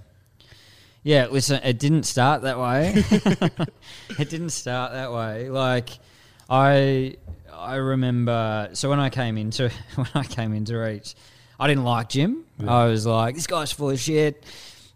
Yeah, 1.02 1.26
listen, 1.32 1.60
it 1.64 1.80
didn't 1.80 2.04
start 2.04 2.44
that 2.44 2.60
way. 2.60 2.94
it 4.20 4.30
didn't 4.30 4.52
start 4.52 4.92
that 4.94 5.12
way. 5.12 5.50
Like 5.50 5.90
I 6.48 7.16
I 7.52 7.76
remember 7.78 8.70
so 8.74 8.92
when 8.92 9.00
I 9.00 9.10
came 9.10 9.40
into 9.40 9.72
when 9.96 10.08
I 10.14 10.24
came 10.24 10.54
into 10.54 10.78
Reach, 10.78 11.16
I 11.60 11.68
didn't 11.68 11.86
like 11.86 12.10
Jim. 12.10 12.46
I 12.68 12.86
was 12.86 13.08
like, 13.08 13.34
this 13.34 13.48
guy's 13.48 13.72
full 13.72 13.90
of 13.90 14.00
shit. 14.00 14.44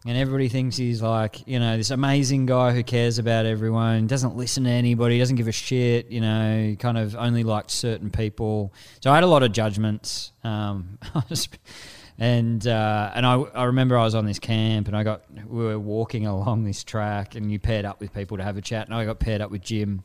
And 0.06 0.18
everybody 0.18 0.47
thinks 0.47 0.78
he's 0.78 1.02
like, 1.02 1.45
you 1.45 1.60
know, 1.60 1.76
this 1.76 1.91
amazing 1.91 2.45
guy 2.45 2.72
who 2.72 2.84
cares 2.84 3.20
about 3.20 3.45
everyone, 3.45 4.08
doesn't 4.08 4.38
listen 4.38 4.64
to 4.64 4.70
anybody, 4.70 5.20
doesn't 5.20 5.36
give 5.36 5.50
a 5.50 5.52
shit, 5.52 6.10
you 6.10 6.22
know, 6.22 6.76
kind 6.80 6.97
of 6.97 7.18
only 7.18 7.43
liked 7.43 7.70
certain 7.70 8.10
people. 8.10 8.74
So 9.02 9.12
I 9.12 9.16
had 9.16 9.26
a 9.26 9.28
lot 9.28 9.43
of 9.43 9.52
judgments. 9.52 10.32
Um, 10.41 11.00
and 12.18 12.66
uh, 12.66 13.12
and 13.14 13.26
I, 13.26 13.34
I 13.36 13.64
remember 13.66 13.97
I 13.97 14.04
was 14.06 14.16
on 14.16 14.26
this 14.26 14.39
camp 14.39 14.88
and 14.88 14.95
I 14.95 15.04
got 15.04 15.24
we 15.47 15.66
were 15.66 15.80
walking 15.80 16.26
along 16.26 16.64
this 16.64 16.84
track 16.84 17.36
and 17.36 17.52
you 17.52 17.60
paired 17.60 17.84
up 17.84 18.00
with 18.00 18.14
people 18.14 18.38
to 18.38 18.43
have 18.43 18.56
a 18.56 18.62
chat 18.62 18.88
and 18.88 18.95
I 18.95 19.04
got 19.04 19.20
paired 19.20 19.41
up 19.41 19.52
with 19.52 19.62
Jim 19.62 20.04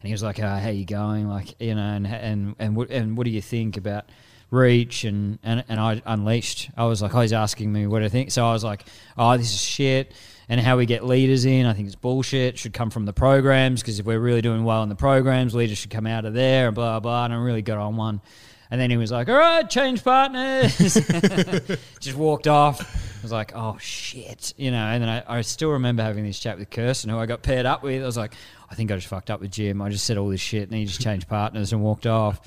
and 0.00 0.06
he 0.06 0.12
was 0.12 0.22
like, 0.22 0.40
oh, 0.40 0.56
"How 0.56 0.70
you 0.70 0.86
going?" 0.86 1.28
Like 1.28 1.54
you 1.60 1.74
know, 1.74 1.82
and 1.82 2.06
and 2.06 2.54
and 2.58 2.76
what, 2.76 2.90
and 2.90 3.16
what 3.16 3.24
do 3.24 3.30
you 3.30 3.42
think 3.42 3.76
about 3.76 4.06
Reach 4.50 5.04
and, 5.04 5.38
and 5.42 5.64
and 5.68 5.78
I 5.78 6.02
unleashed. 6.04 6.70
I 6.76 6.84
was 6.86 7.00
like, 7.00 7.14
"Oh, 7.14 7.20
he's 7.20 7.32
asking 7.32 7.72
me 7.72 7.86
what 7.86 8.02
I 8.02 8.08
think." 8.08 8.30
So 8.32 8.44
I 8.44 8.52
was 8.52 8.64
like, 8.64 8.84
"Oh, 9.16 9.36
this 9.36 9.52
is 9.52 9.62
shit." 9.62 10.12
And 10.48 10.60
how 10.60 10.76
we 10.76 10.86
get 10.86 11.04
leaders 11.04 11.44
in, 11.44 11.66
I 11.66 11.74
think 11.74 11.86
it's 11.86 11.94
bullshit. 11.94 12.58
Should 12.58 12.72
come 12.72 12.90
from 12.90 13.04
the 13.04 13.12
programs 13.12 13.80
because 13.80 14.00
if 14.00 14.06
we're 14.06 14.18
really 14.18 14.42
doing 14.42 14.64
well 14.64 14.82
in 14.82 14.88
the 14.88 14.96
programs, 14.96 15.54
leaders 15.54 15.78
should 15.78 15.90
come 15.92 16.08
out 16.08 16.24
of 16.24 16.34
there 16.34 16.66
and 16.66 16.74
blah 16.74 16.98
blah. 16.98 17.24
And 17.24 17.32
I 17.32 17.36
really 17.36 17.62
got 17.62 17.78
on 17.78 17.96
one. 17.96 18.20
And 18.72 18.80
then 18.80 18.90
he 18.90 18.96
was 18.96 19.12
like, 19.12 19.28
"All 19.28 19.36
right, 19.36 19.68
change 19.68 20.02
partners." 20.02 20.76
Just 22.00 22.16
walked 22.16 22.46
off. 22.48 22.80
I 22.80 23.22
was 23.22 23.32
like, 23.32 23.52
"Oh 23.54 23.76
shit," 23.78 24.54
you 24.56 24.70
know. 24.70 24.84
And 24.84 25.02
then 25.02 25.08
I, 25.08 25.38
I 25.38 25.40
still 25.42 25.70
remember 25.70 26.02
having 26.02 26.24
this 26.24 26.38
chat 26.38 26.58
with 26.58 26.70
Kirsten, 26.70 27.10
who 27.10 27.18
I 27.18 27.26
got 27.26 27.42
paired 27.42 27.66
up 27.66 27.82
with. 27.82 28.02
I 28.02 28.06
was 28.06 28.16
like, 28.16 28.34
"I 28.70 28.74
think 28.74 28.90
I 28.90 28.96
just 28.96 29.08
fucked 29.08 29.30
up 29.30 29.40
with 29.40 29.50
Jim. 29.50 29.82
I 29.82 29.90
just 29.90 30.04
said 30.04 30.18
all 30.18 30.28
this 30.28 30.40
shit, 30.40 30.68
and 30.68 30.76
he 30.76 30.86
just 30.86 31.00
changed 31.00 31.28
partners 31.28 31.72
and 31.72 31.82
walked 31.82 32.06
off." 32.06 32.40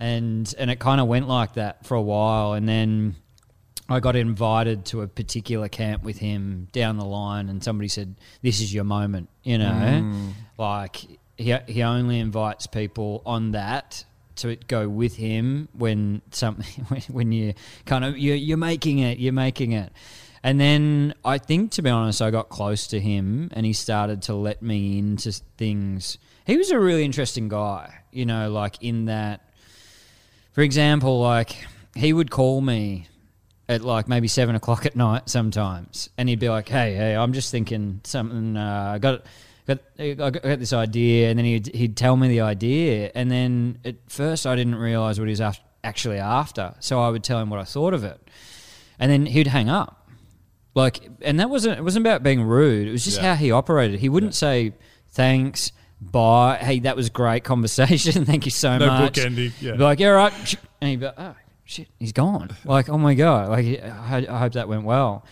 And 0.00 0.52
and 0.58 0.70
it 0.70 0.78
kind 0.78 1.00
of 1.00 1.06
went 1.08 1.28
like 1.28 1.54
that 1.54 1.86
for 1.86 1.94
a 1.94 2.02
while, 2.02 2.54
and 2.54 2.68
then 2.68 3.16
I 3.88 4.00
got 4.00 4.16
invited 4.16 4.84
to 4.86 5.02
a 5.02 5.06
particular 5.08 5.68
camp 5.68 6.02
with 6.02 6.18
him 6.18 6.68
down 6.72 6.96
the 6.98 7.04
line, 7.04 7.48
and 7.48 7.62
somebody 7.62 7.88
said, 7.88 8.14
"This 8.42 8.60
is 8.60 8.72
your 8.74 8.84
moment," 8.84 9.28
you 9.44 9.58
know, 9.58 9.70
Mm. 9.72 10.32
like 10.58 10.96
he 11.36 11.56
he 11.66 11.82
only 11.82 12.18
invites 12.18 12.66
people 12.66 13.22
on 13.26 13.52
that 13.52 14.04
to 14.36 14.56
go 14.66 14.88
with 14.88 15.16
him 15.16 15.68
when 15.74 16.22
something 16.30 16.84
when, 16.88 17.00
when 17.02 17.32
you 17.32 17.54
kind 17.84 18.04
of 18.04 18.18
you're, 18.18 18.34
you're 18.36 18.56
making 18.56 18.98
it, 18.98 19.18
you're 19.18 19.32
making 19.32 19.72
it. 19.72 19.92
And 20.44 20.58
then 20.58 21.14
I 21.24 21.38
think, 21.38 21.70
to 21.72 21.82
be 21.82 21.90
honest, 21.90 22.20
I 22.20 22.32
got 22.32 22.48
close 22.48 22.88
to 22.88 22.98
him, 22.98 23.50
and 23.52 23.64
he 23.64 23.72
started 23.72 24.22
to 24.22 24.34
let 24.34 24.60
me 24.62 24.98
into 24.98 25.30
things. 25.56 26.18
He 26.44 26.56
was 26.56 26.72
a 26.72 26.80
really 26.80 27.04
interesting 27.04 27.48
guy, 27.48 27.98
you 28.10 28.26
know, 28.26 28.50
like 28.50 28.82
in 28.82 29.04
that 29.04 29.42
for 30.52 30.60
example, 30.62 31.20
like 31.20 31.56
he 31.94 32.12
would 32.12 32.30
call 32.30 32.60
me 32.60 33.08
at 33.68 33.82
like 33.82 34.08
maybe 34.08 34.28
seven 34.28 34.54
o'clock 34.54 34.86
at 34.86 34.96
night 34.96 35.28
sometimes, 35.28 36.10
and 36.18 36.28
he'd 36.28 36.38
be 36.40 36.48
like, 36.48 36.68
"Hey, 36.68 36.94
hey, 36.94 37.14
I'm 37.16 37.32
just 37.32 37.50
thinking 37.50 38.00
something. 38.04 38.56
Uh, 38.56 38.92
I 38.94 38.98
got." 38.98 39.24
Got, 39.64 39.78
I 39.96 40.14
got 40.14 40.44
I 40.44 40.48
got 40.48 40.58
this 40.58 40.72
idea, 40.72 41.30
and 41.30 41.38
then 41.38 41.46
he'd, 41.46 41.68
he'd 41.72 41.96
tell 41.96 42.16
me 42.16 42.26
the 42.26 42.40
idea, 42.40 43.12
and 43.14 43.30
then 43.30 43.78
at 43.84 43.94
first 44.08 44.44
I 44.44 44.56
didn't 44.56 44.74
realize 44.74 45.20
what 45.20 45.28
he 45.28 45.30
was 45.30 45.40
actually 45.84 46.18
after. 46.18 46.74
So 46.80 47.00
I 47.00 47.10
would 47.10 47.22
tell 47.22 47.38
him 47.38 47.48
what 47.48 47.60
I 47.60 47.62
thought 47.64 47.94
of 47.94 48.02
it, 48.02 48.20
and 48.98 49.08
then 49.08 49.24
he'd 49.24 49.46
hang 49.46 49.68
up. 49.68 50.10
Like, 50.74 51.08
and 51.20 51.38
that 51.38 51.48
wasn't 51.48 51.78
it 51.78 51.82
wasn't 51.82 52.04
about 52.04 52.24
being 52.24 52.42
rude. 52.42 52.88
It 52.88 52.90
was 52.90 53.04
just 53.04 53.18
Yeah. 53.18 53.36
how 53.36 53.40
he 53.40 53.52
operated. 53.52 54.00
He 54.00 54.08
wouldn't 54.08 54.34
say 54.34 54.72
thanks, 55.10 55.70
bye, 56.10 56.58
hey, 56.60 56.80
that 56.80 56.96
was 56.96 57.10
great 57.10 57.44
conversation, 57.44 58.24
thank 58.26 58.44
you 58.44 58.50
so 58.50 58.78
No 58.78 58.86
much. 58.86 59.14
bookending, 59.14 59.52
yeah. 59.60 59.72
Be 59.72 59.78
like, 59.78 60.00
yeah, 60.00 60.08
right. 60.08 60.54
And 60.80 60.90
he'd 60.90 61.00
be 61.00 61.06
like, 61.06 61.14
oh, 61.18 61.34
shit, 61.64 61.88
he's 61.98 62.12
gone. 62.12 62.50
Like, 62.64 62.88
oh 62.88 62.98
my 62.98 63.14
God. 63.14 63.48
Like, 63.50 63.82
I, 63.82 64.26
I 64.28 64.38
hope 64.38 64.52
that 64.54 64.68
went 64.68 64.84
well. 64.84 65.24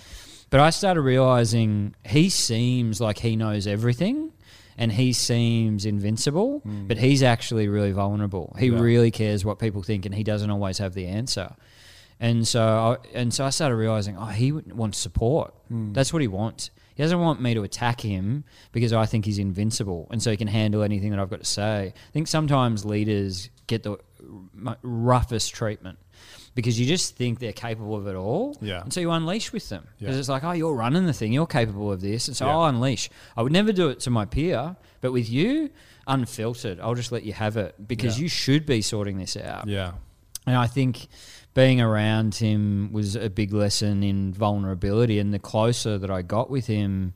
But 0.51 0.61
I 0.61 0.71
started 0.71 1.03
realizing 1.03 1.95
he 2.07 2.29
seems 2.29 3.01
like 3.01 3.19
he 3.19 3.37
knows 3.37 3.67
everything 3.67 4.33
and 4.77 4.91
he 4.91 5.13
seems 5.13 5.85
invincible, 5.87 6.63
but 6.65 6.97
he's 6.99 7.23
actually 7.23 7.69
really 7.69 7.93
vulnerable. 7.93 8.57
He. 8.59 8.67
Yeah. 8.69 8.81
really 8.81 9.11
cares 9.11 9.45
what 9.45 9.59
people 9.59 9.83
think 9.83 10.07
and 10.07 10.15
he 10.15 10.25
doesn't 10.25 10.51
always 10.51 10.79
have 10.79 10.95
the 10.95 11.07
answer. 11.07 11.55
And 12.19 12.47
so, 12.47 12.63
I, 12.63 12.97
and 13.17 13.33
so 13.33 13.45
I 13.45 13.51
started 13.51 13.77
realizing, 13.77 14.17
oh, 14.19 14.27
he 14.27 14.53
wants 14.53 14.99
support. 14.99 15.55
Hmm. 15.69 15.93
That's 15.93 16.13
what 16.13 16.21
he 16.21 16.29
wants. 16.29 16.71
He 17.01 17.03
doesn't 17.03 17.19
want 17.21 17.41
me 17.41 17.55
to 17.55 17.63
attack 17.63 17.99
him 18.03 18.45
because 18.73 18.93
I 18.93 19.07
think 19.07 19.25
he's 19.25 19.39
invincible, 19.39 20.07
and 20.11 20.23
so 20.23 20.31
he 20.31 20.37
can 20.37 20.49
handle 20.49 20.83
anything 20.83 21.13
that 21.13 21.19
I've 21.19 21.31
got 21.31 21.39
to 21.41 21.47
say. 21.47 21.95
I 21.97 22.13
think 22.13 22.29
sometimes 22.29 22.85
leaders 22.85 23.49
get 23.67 23.85
the 23.85 23.97
roughest 24.83 25.55
treatment 25.55 25.99
because 26.55 26.79
you 26.79 26.85
just 26.85 27.17
think 27.17 27.39
they're 27.39 27.55
capable 27.55 27.97
of 27.97 28.07
it 28.07 28.17
all, 28.17 28.55
Yeah. 28.61 28.83
and 28.83 28.93
so 28.93 29.01
you 29.01 29.11
unleash 29.13 29.51
with 29.51 29.71
them 29.71 29.87
because 29.99 30.15
Yeah. 30.17 30.21
it's 30.21 30.29
like, 30.29 30.45
oh, 30.45 30.53
you're 30.53 30.75
running 30.75 31.07
the 31.07 31.15
thing, 31.15 31.33
you're 31.33 31.47
capable 31.47 31.91
of 31.91 32.03
this, 32.03 32.29
and 32.29 32.37
so 32.37 32.45
Yeah. 32.45 32.53
I'll 32.53 32.67
unleash. 32.67 33.09
I 33.35 33.41
would 33.43 33.53
never 33.53 33.73
do 33.73 33.89
it 33.89 34.01
to 34.01 34.11
my 34.11 34.27
peer, 34.27 34.77
but 35.01 35.11
with 35.11 35.31
you, 35.31 35.71
unfiltered, 36.07 36.81
I'll 36.81 36.95
just 36.95 37.13
let 37.13 37.23
you 37.23 37.33
have 37.33 37.57
it 37.57 37.89
because 37.89 38.19
Yeah. 38.19 38.25
you 38.25 38.29
should 38.29 38.67
be 38.67 38.83
sorting 38.83 39.17
this 39.17 39.39
out. 39.39 39.69
Yeah. 39.69 39.93
And 40.47 40.55
I 40.57 40.67
think 40.67 41.09
being 41.55 41.81
around 41.81 42.37
him 42.37 42.91
was 42.93 43.17
a 43.17 43.29
big 43.31 43.53
lesson 43.53 44.03
in 44.03 44.33
vulnerability. 44.33 45.19
And 45.19 45.33
the 45.35 45.39
closer 45.39 45.99
that 45.99 46.11
I 46.11 46.23
got 46.23 46.51
with 46.51 46.67
him, 46.67 47.15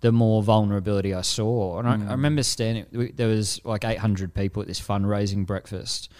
the 0.00 0.12
more 0.12 0.42
vulnerability 0.42 1.12
I 1.12 1.22
saw. 1.22 1.78
And 1.78 1.88
I, 1.88 1.92
I 2.08 2.12
remember 2.12 2.42
standing, 2.42 2.86
we- 2.92 3.12
there 3.12 3.28
was 3.28 3.60
like 3.64 3.84
800 3.84 4.34
people 4.34 4.62
at 4.62 4.68
this 4.68 4.80
fundraising 4.80 5.46
breakfast. 5.46 6.10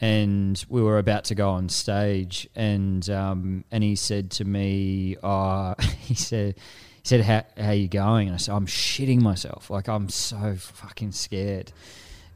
And 0.00 0.62
we 0.68 0.82
were 0.82 0.98
about 0.98 1.24
to 1.26 1.36
go 1.36 1.50
on 1.50 1.68
stage, 1.68 2.48
and 2.56 3.08
um, 3.08 3.64
and 3.70 3.84
he 3.84 3.94
said 3.94 4.32
to 4.32 4.44
me, 4.44 5.16
uh, 5.22 5.76
he 6.00 6.14
said, 6.14 6.56
he 6.56 7.00
said, 7.04 7.20
how 7.20 7.44
how 7.62 7.70
you 7.70 7.86
going? 7.86 8.26
And 8.26 8.34
I 8.34 8.38
said, 8.38 8.52
I'm 8.52 8.66
shitting 8.66 9.20
myself. 9.20 9.70
Like 9.70 9.88
I'm 9.88 10.08
so 10.08 10.56
fucking 10.56 11.12
scared 11.12 11.70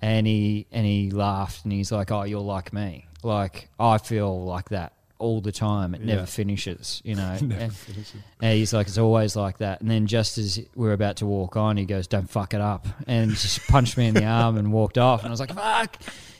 and 0.03 0.27
he 0.27 0.67
and 0.71 0.87
he 0.87 1.11
laughed 1.11 1.65
and 1.65 1.73
he's 1.73 1.91
like, 1.91 2.11
"Oh, 2.11 2.23
you're 2.25 2.41
like 2.41 2.73
me. 2.73 3.06
Like 3.27 3.68
I 3.79 3.99
feel 3.99 4.45
like 4.45 4.70
that 4.70 4.93
all 5.18 5.41
the 5.41 5.53
time. 5.53 5.95
It 5.95 6.03
never 6.03 6.20
Yeah. 6.20 6.27
finishes, 6.27 7.03
you 7.05 7.14
know." 7.20 7.37
Never 7.41 7.61
and, 7.64 7.74
finishes. 7.74 8.14
and 8.41 8.55
he's 8.55 8.72
like, 8.72 8.87
"It's 8.87 8.99
always 8.99 9.35
like 9.37 9.59
that." 9.59 9.81
And 9.81 9.91
then 9.91 10.07
just 10.07 10.39
as 10.39 10.61
we 10.74 10.89
are 10.89 10.93
about 10.93 11.16
to 11.16 11.27
walk 11.27 11.57
on, 11.57 11.77
he 11.77 11.85
goes, 11.85 12.07
"Don't 12.07 12.29
fuck 12.31 12.55
it 12.55 12.61
up," 12.61 12.87
and 13.07 13.31
just 13.33 13.66
punched 13.68 13.97
me 13.99 14.07
in 14.09 14.14
the 14.14 14.24
arm 14.24 14.57
and 14.57 14.72
walked 14.72 14.97
off. 14.99 15.20
And 15.20 15.29
I 15.29 15.33
was 15.33 15.41
like, 15.41 15.53
"Fuck." 15.55 15.97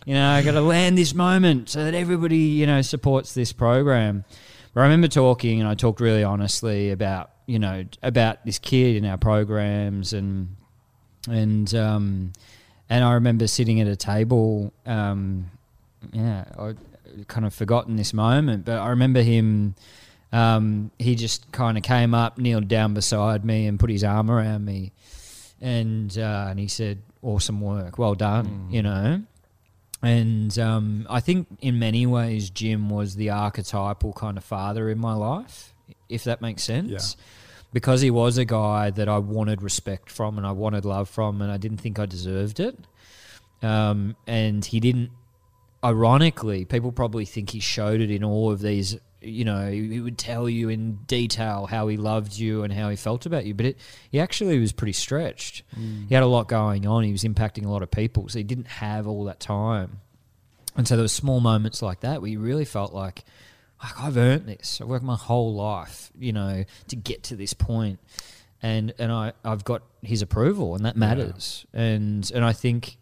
You 0.07 0.15
know, 0.15 0.31
I 0.31 0.43
got 0.43 0.53
to 0.53 0.61
land 0.61 0.97
this 0.97 1.15
moment 1.15 1.69
so 1.69 1.83
that 1.85 1.93
everybody, 1.95 2.39
you 2.39 2.65
know, 2.67 2.81
supports 2.81 3.35
this 3.35 3.53
program. 3.53 4.25
But 4.73 4.83
I 4.83 4.85
remember 4.85 5.09
talking, 5.09 5.59
and 5.61 5.69
I 5.69 5.75
talked 5.75 6.01
really 6.01 6.23
honestly 6.23 6.91
about, 6.93 7.31
you 7.47 7.59
know, 7.59 7.85
about 8.05 8.45
this 8.45 8.59
kid 8.61 8.95
in 8.97 9.05
our 9.05 9.17
programs, 9.17 10.13
and 10.13 10.55
and 11.29 11.75
um, 11.75 12.33
and 12.89 13.03
I 13.05 13.15
remember 13.15 13.47
sitting 13.49 13.81
at 13.81 13.87
a 13.89 13.97
table. 13.97 14.73
Um, 14.85 15.51
yeah, 16.13 16.45
I 16.59 16.75
kind 17.29 17.47
of 17.47 17.55
forgotten 17.55 17.97
this 17.97 18.13
moment, 18.13 18.65
but 18.65 18.79
I 18.79 18.89
remember 18.89 19.23
him. 19.23 19.75
Um, 20.33 20.91
he 20.99 21.15
just 21.15 21.51
kind 21.53 21.77
of 21.79 21.85
came 21.85 22.15
up, 22.15 22.37
kneeled 22.37 22.69
down 22.69 22.95
beside 22.95 23.45
me, 23.45 23.67
and 23.67 23.79
put 23.79 23.91
his 23.91 24.03
arm 24.05 24.31
around 24.31 24.65
me, 24.65 24.93
and 25.61 26.17
uh, 26.19 26.47
and 26.51 26.59
he 26.59 26.69
said, 26.69 26.99
"Awesome 27.23 27.61
work, 27.61 27.97
well 27.99 28.15
done," 28.15 28.67
you 28.71 28.83
know. 28.83 29.23
And 30.03 30.57
um, 30.59 31.07
I 31.09 31.21
think 31.21 31.47
in 31.61 31.79
many 31.79 32.07
ways, 32.07 32.51
Jim 32.51 32.91
was 32.91 33.15
the 33.17 33.31
archetypal 33.31 34.13
kind 34.13 34.37
of 34.37 34.45
father 34.45 34.91
in 34.91 34.99
my 34.99 35.15
life, 35.15 35.73
if 36.09 36.25
that 36.25 36.43
makes 36.43 36.63
sense 36.65 36.91
Yeah. 37.17 37.25
because 37.73 38.03
he 38.03 38.11
was 38.11 38.37
a 38.37 38.45
guy 38.45 38.91
that 38.91 39.09
I 39.09 39.19
wanted 39.19 39.63
respect 39.63 40.11
from 40.11 40.37
and 40.37 40.47
I 40.47 40.53
wanted 40.53 40.85
love 40.85 41.09
from, 41.09 41.41
and 41.41 41.51
I 41.51 41.57
didn't 41.57 41.79
think 41.79 41.99
I 41.99 42.05
deserved 42.07 42.61
it. 42.61 42.79
Um, 43.63 44.17
and 44.27 44.65
he 44.65 44.81
didn't. 44.81 45.11
Ironically, 45.85 46.65
people 46.65 46.93
probably 46.93 47.25
think 47.25 47.51
he 47.51 47.61
showed 47.61 48.01
it 48.01 48.11
in 48.11 48.25
all 48.25 48.51
of 48.51 48.61
these. 48.61 48.99
You 49.21 49.45
know, 49.45 49.71
he 49.71 50.01
would 50.01 50.19
tell 50.19 50.49
you 50.49 50.69
in 50.69 50.97
detail 51.07 51.67
how 51.67 51.89
he 51.89 51.97
loved 51.97 52.37
you 52.37 52.63
and 52.63 52.73
how 52.73 52.89
he 52.89 52.97
felt 52.97 53.27
about 53.27 53.45
you, 53.45 53.55
but 53.55 53.67
it, 53.67 53.79
he 54.11 54.21
actually 54.21 54.59
was 54.59 54.73
pretty 54.73 54.93
stretched. 54.93 55.63
Mm. 55.79 56.09
He 56.09 56.15
had 56.15 56.23
a 56.23 56.29
lot 56.29 56.49
going 56.49 56.87
on. 56.87 57.03
He 57.03 57.13
was 57.13 57.25
impacting 57.25 57.65
a 57.65 57.71
lot 57.71 57.83
of 57.83 57.91
people, 57.91 58.29
so 58.29 58.39
he 58.39 58.45
didn't 58.45 58.69
have 58.69 59.07
all 59.07 59.25
that 59.25 59.41
time. 59.41 60.01
And 60.77 60.87
so 60.87 60.95
there 60.97 61.05
were 61.05 61.09
small 61.09 61.41
moments 61.41 61.83
like 61.83 62.01
that 62.01 62.21
where 62.21 62.31
you 62.31 62.39
really 62.39 62.65
felt 62.67 62.93
like, 62.93 63.25
like 63.83 63.99
I've 63.99 64.17
earned 64.17 64.47
this. 64.47 64.81
I've 64.81 64.89
worked 64.89 65.05
my 65.05 65.17
whole 65.17 65.55
life, 65.55 66.13
you 66.19 66.33
know, 66.33 66.65
to 66.89 66.97
get 66.97 67.25
to 67.25 67.37
this 67.37 67.55
point, 67.55 67.99
and 68.63 68.93
and 68.99 69.11
I 69.11 69.33
I've 69.45 69.65
got 69.65 69.83
his 70.03 70.23
approval, 70.23 70.75
and 70.75 70.85
that 70.85 70.97
matters. 70.97 71.67
And 71.73 72.31
and 72.35 72.45
I 72.45 72.53
think 72.53 72.99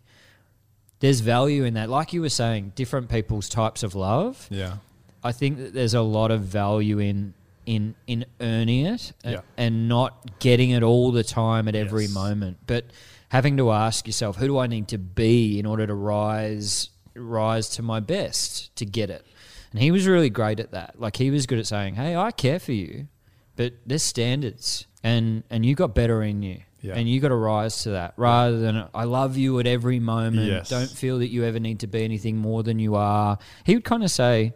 there's 1.04 1.20
value 1.20 1.64
in 1.64 1.74
that. 1.74 1.90
Like 1.90 2.14
you 2.14 2.22
were 2.22 2.30
saying, 2.30 2.72
different 2.74 3.10
people's 3.10 3.48
types 3.50 3.82
of 3.82 3.94
love. 3.94 4.46
Yeah. 4.50 4.76
I 5.22 5.32
think 5.32 5.58
that 5.58 5.74
there's 5.74 5.92
a 5.92 6.00
lot 6.00 6.30
of 6.30 6.40
value 6.42 6.98
in 6.98 7.34
in 7.66 7.94
in 8.06 8.24
earning 8.40 8.86
it 8.86 9.12
a- 9.24 9.32
Yeah. 9.32 9.40
and 9.58 9.86
not 9.88 10.38
getting 10.38 10.70
it 10.70 10.82
all 10.82 11.12
the 11.12 11.22
time 11.24 11.68
at 11.68 11.74
every 11.74 12.04
Yes. 12.04 12.14
moment, 12.14 12.56
but 12.66 12.84
having 13.28 13.56
to 13.58 13.70
ask 13.70 14.06
yourself, 14.06 14.36
who 14.36 14.46
do 14.46 14.58
I 14.58 14.66
need 14.66 14.88
to 14.88 14.98
be 14.98 15.58
in 15.58 15.66
order 15.66 15.86
to 15.86 15.94
rise 15.94 16.88
rise 17.14 17.68
to 17.76 17.82
my 17.82 18.00
best 18.00 18.74
to 18.76 18.84
get 18.86 19.08
it? 19.10 19.24
And 19.72 19.80
he 19.82 19.90
was 19.90 20.06
really 20.06 20.30
great 20.30 20.58
at 20.60 20.70
that. 20.72 21.00
Like 21.00 21.16
he 21.18 21.30
was 21.30 21.46
good 21.46 21.58
at 21.58 21.66
saying, 21.66 21.94
"Hey, 21.96 22.16
I 22.16 22.30
care 22.30 22.58
for 22.58 22.72
you, 22.72 23.08
but 23.56 23.72
there's 23.86 24.02
standards, 24.02 24.86
and 25.02 25.42
and 25.50 25.64
you 25.66 25.74
got 25.74 25.94
better 25.94 26.22
in 26.22 26.42
you." 26.42 26.58
Yeah. 26.84 26.94
And 26.96 27.08
you 27.08 27.18
got 27.18 27.28
to 27.28 27.34
rise 27.34 27.84
to 27.84 27.90
that 27.92 28.12
rather 28.18 28.60
than 28.60 28.88
I 28.94 29.04
love 29.04 29.38
you 29.38 29.58
at 29.58 29.66
every 29.66 30.00
moment. 30.00 30.46
Yes. 30.46 30.68
Don't 30.68 30.90
feel 30.90 31.20
that 31.20 31.28
you 31.28 31.44
ever 31.44 31.58
need 31.58 31.80
to 31.80 31.86
be 31.86 32.04
anything 32.04 32.36
more 32.36 32.62
than 32.62 32.78
you 32.78 32.94
are. 32.94 33.38
He 33.64 33.74
would 33.74 33.84
kind 33.84 34.04
of 34.04 34.10
say, 34.10 34.52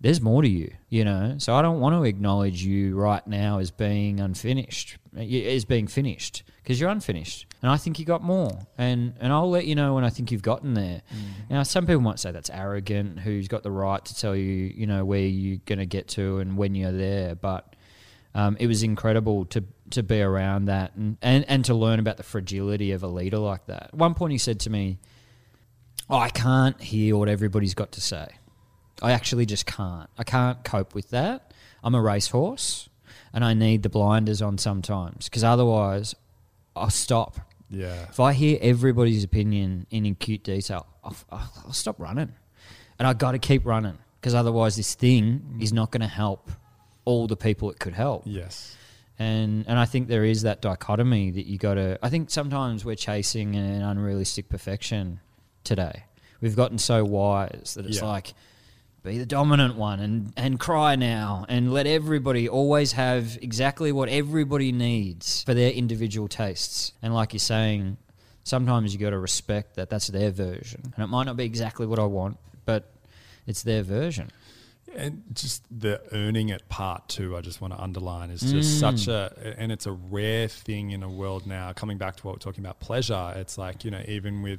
there's 0.00 0.20
more 0.20 0.42
to 0.42 0.48
you, 0.48 0.72
you 0.88 1.04
know. 1.04 1.34
So 1.38 1.56
I 1.56 1.62
don't 1.62 1.80
want 1.80 1.96
to 1.96 2.04
acknowledge 2.04 2.62
you 2.62 2.96
right 2.96 3.26
now 3.26 3.58
as 3.58 3.72
being 3.72 4.20
unfinished, 4.20 4.96
as 5.16 5.64
being 5.64 5.88
finished, 5.88 6.44
because 6.62 6.80
you're 6.80 6.90
unfinished, 6.90 7.46
and 7.62 7.70
I 7.72 7.76
think 7.76 7.98
you 7.98 8.04
got 8.04 8.22
more. 8.22 8.60
And 8.76 9.14
and 9.18 9.32
I'll 9.32 9.50
let 9.50 9.66
you 9.66 9.74
know 9.74 9.94
when 9.94 10.04
I 10.04 10.10
think 10.10 10.30
you've 10.30 10.42
gotten 10.42 10.74
there. 10.74 11.02
Now, 11.50 11.64
some 11.64 11.84
people 11.84 12.02
might 12.02 12.20
say 12.20 12.30
that's 12.30 12.50
arrogant. 12.50 13.18
Who's 13.18 13.48
got 13.48 13.64
the 13.64 13.72
right 13.72 14.04
to 14.04 14.14
tell 14.14 14.36
you, 14.36 14.44
you 14.44 14.86
know, 14.86 15.04
where 15.04 15.26
you're 15.26 15.58
going 15.66 15.80
to 15.80 15.86
get 15.86 16.06
to 16.10 16.38
and 16.38 16.56
when 16.56 16.76
you're 16.76 16.92
there? 16.92 17.34
But 17.34 17.74
um, 18.36 18.56
it 18.60 18.68
was 18.68 18.84
incredible 18.84 19.46
to 19.46 19.64
to 19.92 20.02
be 20.02 20.20
around 20.20 20.66
that 20.66 20.94
and, 20.94 21.16
and 21.22 21.44
and 21.48 21.64
to 21.64 21.74
learn 21.74 21.98
about 21.98 22.16
the 22.16 22.22
fragility 22.22 22.92
of 22.92 23.02
a 23.02 23.08
leader 23.08 23.38
like 23.38 23.66
that. 23.66 23.84
At 23.84 23.94
one 23.94 24.14
point, 24.14 24.32
he 24.32 24.38
said 24.38 24.60
to 24.60 24.70
me, 24.70 24.98
oh, 26.08 26.18
"I 26.18 26.30
can't 26.30 26.80
hear 26.80 27.16
what 27.16 27.28
everybody's 27.28 27.74
got 27.74 27.92
to 27.92 28.00
say." 28.00 28.28
I 29.00 29.12
actually 29.12 29.46
just 29.46 29.66
can't. 29.66 30.10
I 30.18 30.24
can't 30.24 30.62
cope 30.64 30.94
with 30.94 31.10
that. 31.10 31.52
I'm 31.82 31.94
a 31.94 32.02
racehorse 32.02 32.88
and 33.32 33.44
I 33.44 33.54
need 33.54 33.82
the 33.82 33.88
blinders 33.88 34.42
on 34.42 34.58
sometimes 34.58 35.28
because 35.28 35.44
otherwise 35.44 36.14
I'll 36.74 36.90
stop. 36.90 37.40
Yeah. 37.70 38.06
If 38.08 38.18
I 38.18 38.32
hear 38.32 38.58
everybody's 38.60 39.24
opinion 39.24 39.86
in 39.90 40.06
acute 40.06 40.42
detail, 40.42 40.86
I'll, 41.04 41.16
I'll, 41.30 41.52
I'll 41.66 41.72
stop 41.72 42.00
running. 42.00 42.32
And 42.98 43.06
i 43.06 43.12
got 43.12 43.32
to 43.32 43.38
keep 43.38 43.64
running 43.64 43.98
because 44.20 44.34
otherwise 44.34 44.76
this 44.76 44.94
thing 44.94 45.40
mm. 45.40 45.62
is 45.62 45.72
not 45.72 45.92
going 45.92 46.00
to 46.00 46.08
help 46.08 46.50
all 47.04 47.26
the 47.26 47.36
people 47.36 47.70
it 47.70 47.78
could 47.78 47.94
help. 47.94 48.22
Yes. 48.26 48.76
And 49.18 49.64
and 49.66 49.78
I 49.78 49.84
think 49.84 50.08
there 50.08 50.24
is 50.24 50.42
that 50.42 50.60
dichotomy 50.62 51.30
that 51.32 51.46
you 51.46 51.58
got 51.58 51.74
to. 51.74 51.98
I 52.02 52.08
think 52.08 52.30
sometimes 52.30 52.84
we're 52.84 52.94
chasing 52.96 53.56
an 53.56 53.82
unrealistic 53.82 54.48
perfection 54.48 55.20
today. 55.64 56.04
We've 56.40 56.54
gotten 56.56 56.78
so 56.78 57.04
wise 57.04 57.74
that 57.76 57.84
it's 57.86 57.98
Yeah. 57.98 58.04
like 58.06 58.34
be 59.04 59.18
the 59.18 59.26
dominant 59.26 59.76
one 59.76 60.00
and 60.00 60.32
and 60.36 60.58
cry 60.60 60.94
now 60.96 61.46
and 61.48 61.72
let 61.72 61.86
everybody 61.86 62.48
always 62.48 62.92
have 62.92 63.38
exactly 63.42 63.90
what 63.90 64.08
everybody 64.08 64.70
needs 64.70 65.42
for 65.44 65.54
their 65.54 65.70
individual 65.72 66.28
tastes. 66.28 66.92
And 67.02 67.12
like 67.14 67.32
you're 67.32 67.38
saying, 67.40 67.96
sometimes 68.44 68.92
you 68.92 69.00
got 69.00 69.10
to 69.10 69.18
respect 69.18 69.76
that 69.76 69.88
that's 69.90 70.08
their 70.08 70.30
version, 70.30 70.92
and 70.94 71.02
it 71.04 71.08
might 71.08 71.24
not 71.24 71.36
be 71.36 71.44
exactly 71.44 71.86
what 71.86 71.98
I 71.98 72.04
want, 72.04 72.38
but 72.66 72.90
it's 73.46 73.62
their 73.62 73.82
version. 73.82 74.30
And 74.98 75.22
just 75.32 75.62
the 75.70 76.02
earning 76.12 76.48
it 76.48 76.68
part 76.68 77.08
too, 77.08 77.36
I 77.36 77.40
just 77.40 77.60
want 77.60 77.72
to 77.72 77.80
underline 77.80 78.30
is 78.30 78.40
just 78.40 78.76
mm. 78.76 78.80
such 78.80 79.06
a, 79.06 79.54
and 79.56 79.70
it's 79.70 79.86
a 79.86 79.92
rare 79.92 80.48
thing 80.48 80.90
in 80.90 81.04
a 81.04 81.08
world 81.08 81.46
now. 81.46 81.72
Coming 81.72 81.98
back 81.98 82.16
to 82.16 82.26
what 82.26 82.34
we're 82.34 82.40
talking 82.40 82.64
about, 82.64 82.80
pleasure. 82.80 83.32
It's 83.36 83.56
like 83.56 83.84
you 83.84 83.92
know, 83.92 84.02
even 84.08 84.42
with, 84.42 84.58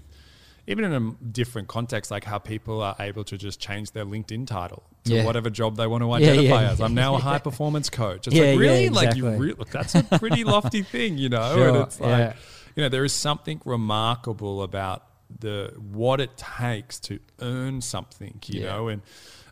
even 0.65 0.85
in 0.85 0.93
a 0.93 1.23
different 1.25 1.67
context, 1.67 2.09
like 2.09 2.23
how 2.23 2.39
people 2.39 2.81
are 2.81 2.95
able 3.01 3.25
to 3.25 3.37
just 3.37 3.59
change 3.59 3.91
their 3.91 4.05
LinkedIn 4.05 4.47
title 4.47 4.83
to 5.05 5.15
Yeah. 5.15 5.25
whatever 5.25 5.49
job 5.49 5.75
they 5.75 5.87
want 5.87 6.03
to 6.03 6.11
identify 6.13 6.61
yeah, 6.61 6.71
as. 6.71 6.79
I'm 6.79 6.93
now 6.93 7.15
a 7.15 7.17
yeah. 7.17 7.23
high 7.31 7.39
performance 7.39 7.89
coach. 7.89 8.27
It's 8.27 8.35
Yeah, 8.35 8.43
like 8.43 8.53
yeah, 8.53 8.59
really, 8.59 8.89
like 8.89 9.15
you, 9.17 9.25
exactly. 9.25 9.47
re- 9.47 9.55
look, 9.57 9.69
that's 9.71 9.95
a 9.95 10.03
pretty 10.03 10.43
lofty 10.45 10.83
thing, 10.83 11.17
you 11.17 11.27
know. 11.27 11.55
Sure, 11.55 11.67
and 11.67 11.77
it's 11.77 11.99
like, 11.99 12.09
yeah. 12.17 12.33
you 12.75 12.83
know, 12.83 12.89
there 12.89 13.03
is 13.03 13.13
something 13.13 13.61
remarkable 13.65 14.63
about 14.63 15.03
the 15.39 15.73
what 15.91 16.19
it 16.19 16.37
takes 16.37 16.99
to 17.01 17.19
earn 17.41 17.81
something, 17.81 18.39
you 18.47 18.61
Yeah. 18.61 18.71
know, 18.71 18.87
and 18.87 19.01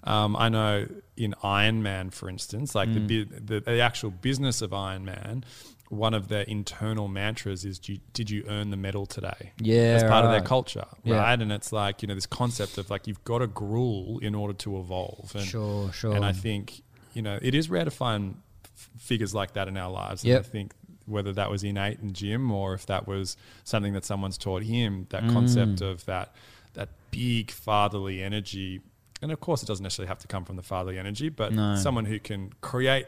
um, 0.07 0.35
I 0.35 0.49
know 0.49 0.87
in 1.15 1.33
Ironman, 1.43 2.11
for 2.13 2.29
instance, 2.29 2.73
like 2.75 2.89
Mm. 2.89 3.07
the, 3.07 3.23
the 3.23 3.59
the 3.61 3.79
actual 3.81 4.11
business 4.11 4.61
of 4.61 4.71
Ironman, 4.71 5.43
one 5.89 6.13
of 6.13 6.27
their 6.27 6.41
internal 6.43 7.07
mantras 7.07 7.63
is, 7.65 7.79
"Do 7.79 7.93
you- 7.93 7.99
"Did 8.13 8.29
you 8.29 8.43
earn 8.47 8.71
the 8.71 8.77
medal 8.77 9.05
today?" 9.05 9.51
Yeah, 9.59 9.95
as 9.97 10.03
part 10.03 10.25
of 10.25 10.31
their 10.31 10.41
culture, 10.41 10.85
Yeah. 11.03 11.17
right? 11.17 11.41
And 11.41 11.51
it's 11.51 11.71
like 11.71 12.01
you 12.01 12.07
know 12.07 12.15
this 12.15 12.25
concept 12.27 12.77
of 12.77 12.89
like 12.89 13.07
you've 13.07 13.23
got 13.23 13.39
to 13.39 13.47
gruel 13.47 14.19
in 14.19 14.33
order 14.35 14.53
to 14.65 14.79
evolve. 14.79 15.31
And, 15.35 15.45
Sure, 15.45 15.91
sure. 15.93 16.15
And 16.15 16.23
I 16.25 16.33
think 16.33 16.81
you 17.13 17.21
know 17.21 17.39
it 17.41 17.53
is 17.55 17.69
rare 17.69 17.85
to 17.85 17.91
find 17.91 18.41
f- 18.65 18.89
figures 18.99 19.33
like 19.33 19.53
that 19.53 19.67
in 19.67 19.77
our 19.77 19.91
lives. 19.91 20.23
And 20.23 20.33
I 20.33 20.41
think 20.41 20.73
whether 21.05 21.31
that 21.33 21.49
was 21.49 21.63
innate 21.63 21.99
in 22.01 22.11
Jim 22.13 22.51
or 22.51 22.73
if 22.73 22.85
that 22.87 23.07
was 23.07 23.37
something 23.63 23.93
that 23.93 24.03
someone's 24.03 24.37
taught 24.37 24.63
him, 24.63 25.07
that 25.09 25.23
Mm. 25.23 25.33
concept 25.33 25.81
of 25.81 26.05
that 26.05 26.33
that 26.73 26.89
big 27.11 27.49
fatherly 27.49 28.21
energy. 28.21 28.81
And 29.21 29.31
of 29.31 29.39
course, 29.39 29.63
it 29.63 29.65
doesn't 29.65 29.83
necessarily 29.83 30.09
have 30.09 30.19
to 30.19 30.27
come 30.27 30.45
from 30.45 30.55
the 30.57 30.63
fatherly 30.63 30.99
energy, 30.99 31.29
but 31.29 31.51
No. 31.53 31.75
someone 31.75 32.05
who 32.05 32.19
can 32.19 32.51
create. 32.61 33.07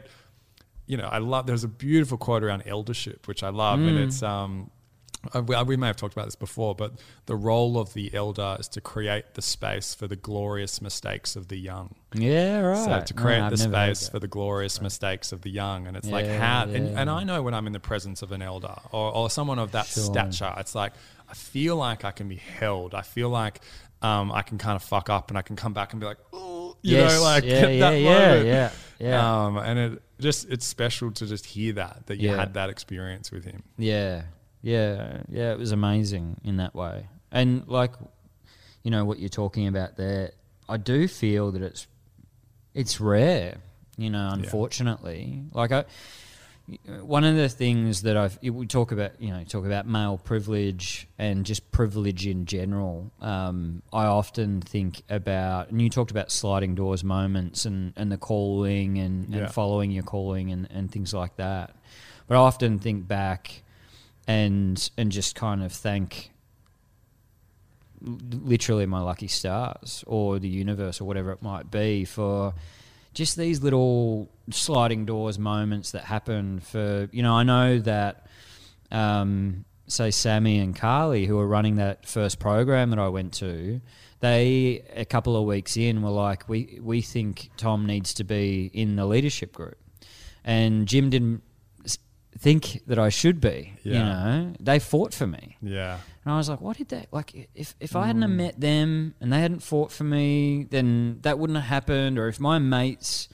You 0.86 0.96
know, 0.96 1.06
I 1.06 1.18
love. 1.18 1.46
There's 1.46 1.62
a 1.64 1.68
beautiful 1.68 2.18
quote 2.18 2.42
around 2.42 2.64
eldership, 2.66 3.28
which 3.28 3.42
I 3.44 3.50
love, 3.50 3.78
and 3.78 3.96
Mm. 3.96 4.02
it's 4.04 4.22
um, 4.24 4.70
uh, 5.34 5.42
we, 5.42 5.62
we 5.64 5.76
may 5.76 5.86
have 5.86 5.96
talked 5.96 6.14
about 6.14 6.24
this 6.24 6.34
before, 6.34 6.74
but 6.74 6.94
the 7.26 7.36
role 7.36 7.78
of 7.78 7.92
the 7.92 8.12
elder 8.14 8.56
is 8.58 8.66
to 8.68 8.80
create 8.80 9.34
the 9.34 9.42
space 9.42 9.94
for 9.94 10.08
the 10.08 10.16
glorious 10.16 10.80
mistakes 10.80 11.36
of 11.36 11.46
the 11.48 11.56
young. 11.58 11.94
Yeah, 12.14 12.60
right. 12.60 12.84
So 12.86 13.00
to 13.06 13.14
create 13.14 13.42
I've 13.42 13.50
the 13.50 13.58
space 13.58 14.08
for 14.08 14.18
the 14.18 14.26
glorious 14.26 14.80
mistakes 14.80 15.30
of 15.30 15.42
the 15.42 15.50
young, 15.50 15.86
and 15.86 15.96
it's 15.96 16.08
like 16.08 16.24
Yeah, 16.24 16.38
how, 16.38 16.62
and, 16.72 16.96
and 16.98 17.08
I 17.10 17.22
know 17.22 17.42
when 17.42 17.52
I'm 17.54 17.66
in 17.66 17.72
the 17.74 17.78
presence 17.80 18.22
of 18.22 18.32
an 18.32 18.40
elder 18.42 18.74
or, 18.92 19.14
or 19.14 19.30
someone 19.30 19.58
of 19.60 19.72
that 19.72 19.86
Sure. 19.86 20.02
stature, 20.04 20.54
it's 20.56 20.74
like 20.74 20.94
I 21.28 21.34
feel 21.34 21.76
like 21.76 22.04
I 22.04 22.10
can 22.12 22.26
be 22.28 22.36
held. 22.36 22.94
I 22.94 23.02
feel 23.02 23.28
like 23.28 23.60
um, 24.02 24.32
I 24.32 24.42
can 24.42 24.58
kind 24.58 24.76
of 24.76 24.82
fuck 24.82 25.10
up, 25.10 25.30
and 25.30 25.38
I 25.38 25.42
can 25.42 25.56
come 25.56 25.72
back 25.72 25.92
and 25.92 26.00
be 26.00 26.06
like, 26.06 26.18
oh, 26.32 26.76
you 26.82 26.96
Yes, 26.96 27.14
know, 27.16 27.22
like 27.22 27.44
yeah, 27.44 27.66
yeah, 27.68 27.78
that 27.90 28.00
yeah, 28.00 28.34
yeah, 28.42 28.70
yeah. 28.98 29.44
Um, 29.46 29.56
and 29.58 29.78
it 29.78 30.02
just 30.18 30.48
it's 30.48 30.64
special 30.66 31.10
to 31.12 31.26
just 31.26 31.44
hear 31.46 31.74
that 31.74 32.06
that 32.06 32.18
you 32.18 32.30
Yeah. 32.30 32.36
had 32.36 32.54
that 32.54 32.70
experience 32.70 33.30
with 33.30 33.44
him. 33.44 33.62
Yeah, 33.76 34.22
yeah, 34.62 35.22
yeah. 35.28 35.52
It 35.52 35.58
was 35.58 35.72
amazing 35.72 36.40
in 36.44 36.56
that 36.58 36.74
way, 36.74 37.06
and 37.30 37.66
like, 37.68 37.92
you 38.82 38.90
know, 38.90 39.04
what 39.04 39.18
you're 39.18 39.28
talking 39.28 39.66
about 39.68 39.96
there. 39.96 40.32
I 40.68 40.76
do 40.76 41.06
feel 41.08 41.52
that 41.52 41.62
it's 41.62 41.86
it's 42.74 43.00
rare. 43.00 43.58
You 43.98 44.08
know, 44.10 44.30
unfortunately, 44.32 45.42
like 45.52 45.72
I. 45.72 45.84
One 47.02 47.24
of 47.24 47.34
the 47.34 47.48
things 47.48 48.02
that 48.02 48.16
I've 48.16 48.38
we 48.42 48.66
talk 48.66 48.92
about, 48.92 49.20
you 49.20 49.30
know, 49.30 49.42
talk 49.44 49.64
about 49.66 49.88
male 49.88 50.18
privilege 50.18 51.08
and 51.18 51.44
just 51.44 51.70
privilege 51.72 52.26
in 52.28 52.46
general. 52.46 53.10
Um, 53.20 53.82
I 53.92 54.04
often 54.04 54.60
think 54.60 55.02
about, 55.10 55.70
and 55.70 55.82
you 55.82 55.90
talked 55.90 56.12
about 56.12 56.30
sliding 56.30 56.76
doors 56.76 57.02
moments 57.02 57.64
and, 57.64 57.92
and 57.96 58.12
the 58.12 58.16
calling 58.18 58.98
and, 58.98 59.28
Yeah. 59.28 59.38
and 59.40 59.52
following 59.52 59.90
your 59.90 60.04
calling 60.04 60.52
and, 60.52 60.68
and 60.70 60.92
things 60.92 61.12
like 61.12 61.36
that. 61.36 61.74
But 62.28 62.36
I 62.36 62.38
often 62.38 62.78
think 62.78 63.08
back 63.08 63.64
and 64.28 64.90
and 64.96 65.10
just 65.10 65.34
kind 65.34 65.64
of 65.64 65.72
thank 65.72 66.30
literally 68.02 68.86
my 68.86 69.00
lucky 69.00 69.26
stars 69.28 70.04
or 70.06 70.38
the 70.38 70.48
universe 70.48 71.00
or 71.00 71.04
whatever 71.04 71.32
it 71.32 71.42
might 71.42 71.70
be 71.70 72.04
for 72.04 72.54
just 73.14 73.36
these 73.36 73.62
little 73.62 74.30
sliding 74.50 75.04
doors 75.04 75.38
moments 75.38 75.92
that 75.92 76.04
happen 76.04 76.60
for 76.60 77.08
you 77.12 77.22
know 77.22 77.34
I 77.34 77.42
know 77.42 77.78
that 77.80 78.26
um, 78.90 79.64
say 79.86 80.10
Sammy 80.10 80.58
and 80.58 80.74
Carly 80.74 81.26
who 81.26 81.36
were 81.36 81.46
running 81.46 81.76
that 81.76 82.06
first 82.06 82.38
program 82.38 82.90
that 82.90 82.98
I 82.98 83.08
went 83.08 83.32
to 83.34 83.80
they 84.20 84.84
a 84.94 85.04
couple 85.04 85.36
of 85.36 85.44
weeks 85.44 85.76
in 85.76 86.02
were 86.02 86.10
like 86.10 86.48
we 86.48 86.78
we 86.82 87.02
think 87.02 87.50
Tom 87.56 87.86
needs 87.86 88.14
to 88.14 88.24
be 88.24 88.70
in 88.72 88.96
the 88.96 89.06
leadership 89.06 89.52
group. 89.52 89.78
And 90.44 90.86
Jim 90.86 91.10
didn't 91.10 91.42
think 92.38 92.82
that 92.86 92.98
I 92.98 93.08
should 93.08 93.40
be 93.40 93.74
you 93.82 93.98
know? 93.98 94.54
They 94.60 94.78
fought 94.78 95.12
for 95.12 95.26
me. 95.26 95.56
Yeah, 95.62 95.98
and 96.24 96.34
I 96.34 96.36
was 96.36 96.48
like, 96.48 96.60
what 96.60 96.76
did 96.76 96.88
they 96.88 97.06
like? 97.10 97.48
If 97.54 97.74
if 97.80 97.96
I 97.96 98.06
hadn't 98.06 98.22
have 98.22 98.30
met 98.30 98.60
them 98.60 99.14
and 99.20 99.32
they 99.32 99.40
hadn't 99.40 99.60
fought 99.60 99.90
for 99.90 100.04
me, 100.04 100.66
then 100.70 101.18
that 101.22 101.38
wouldn't 101.38 101.58
have 101.58 101.68
happened. 101.68 102.18
Or 102.18 102.28
if 102.28 102.38
my 102.38 102.58
mates 102.58 103.28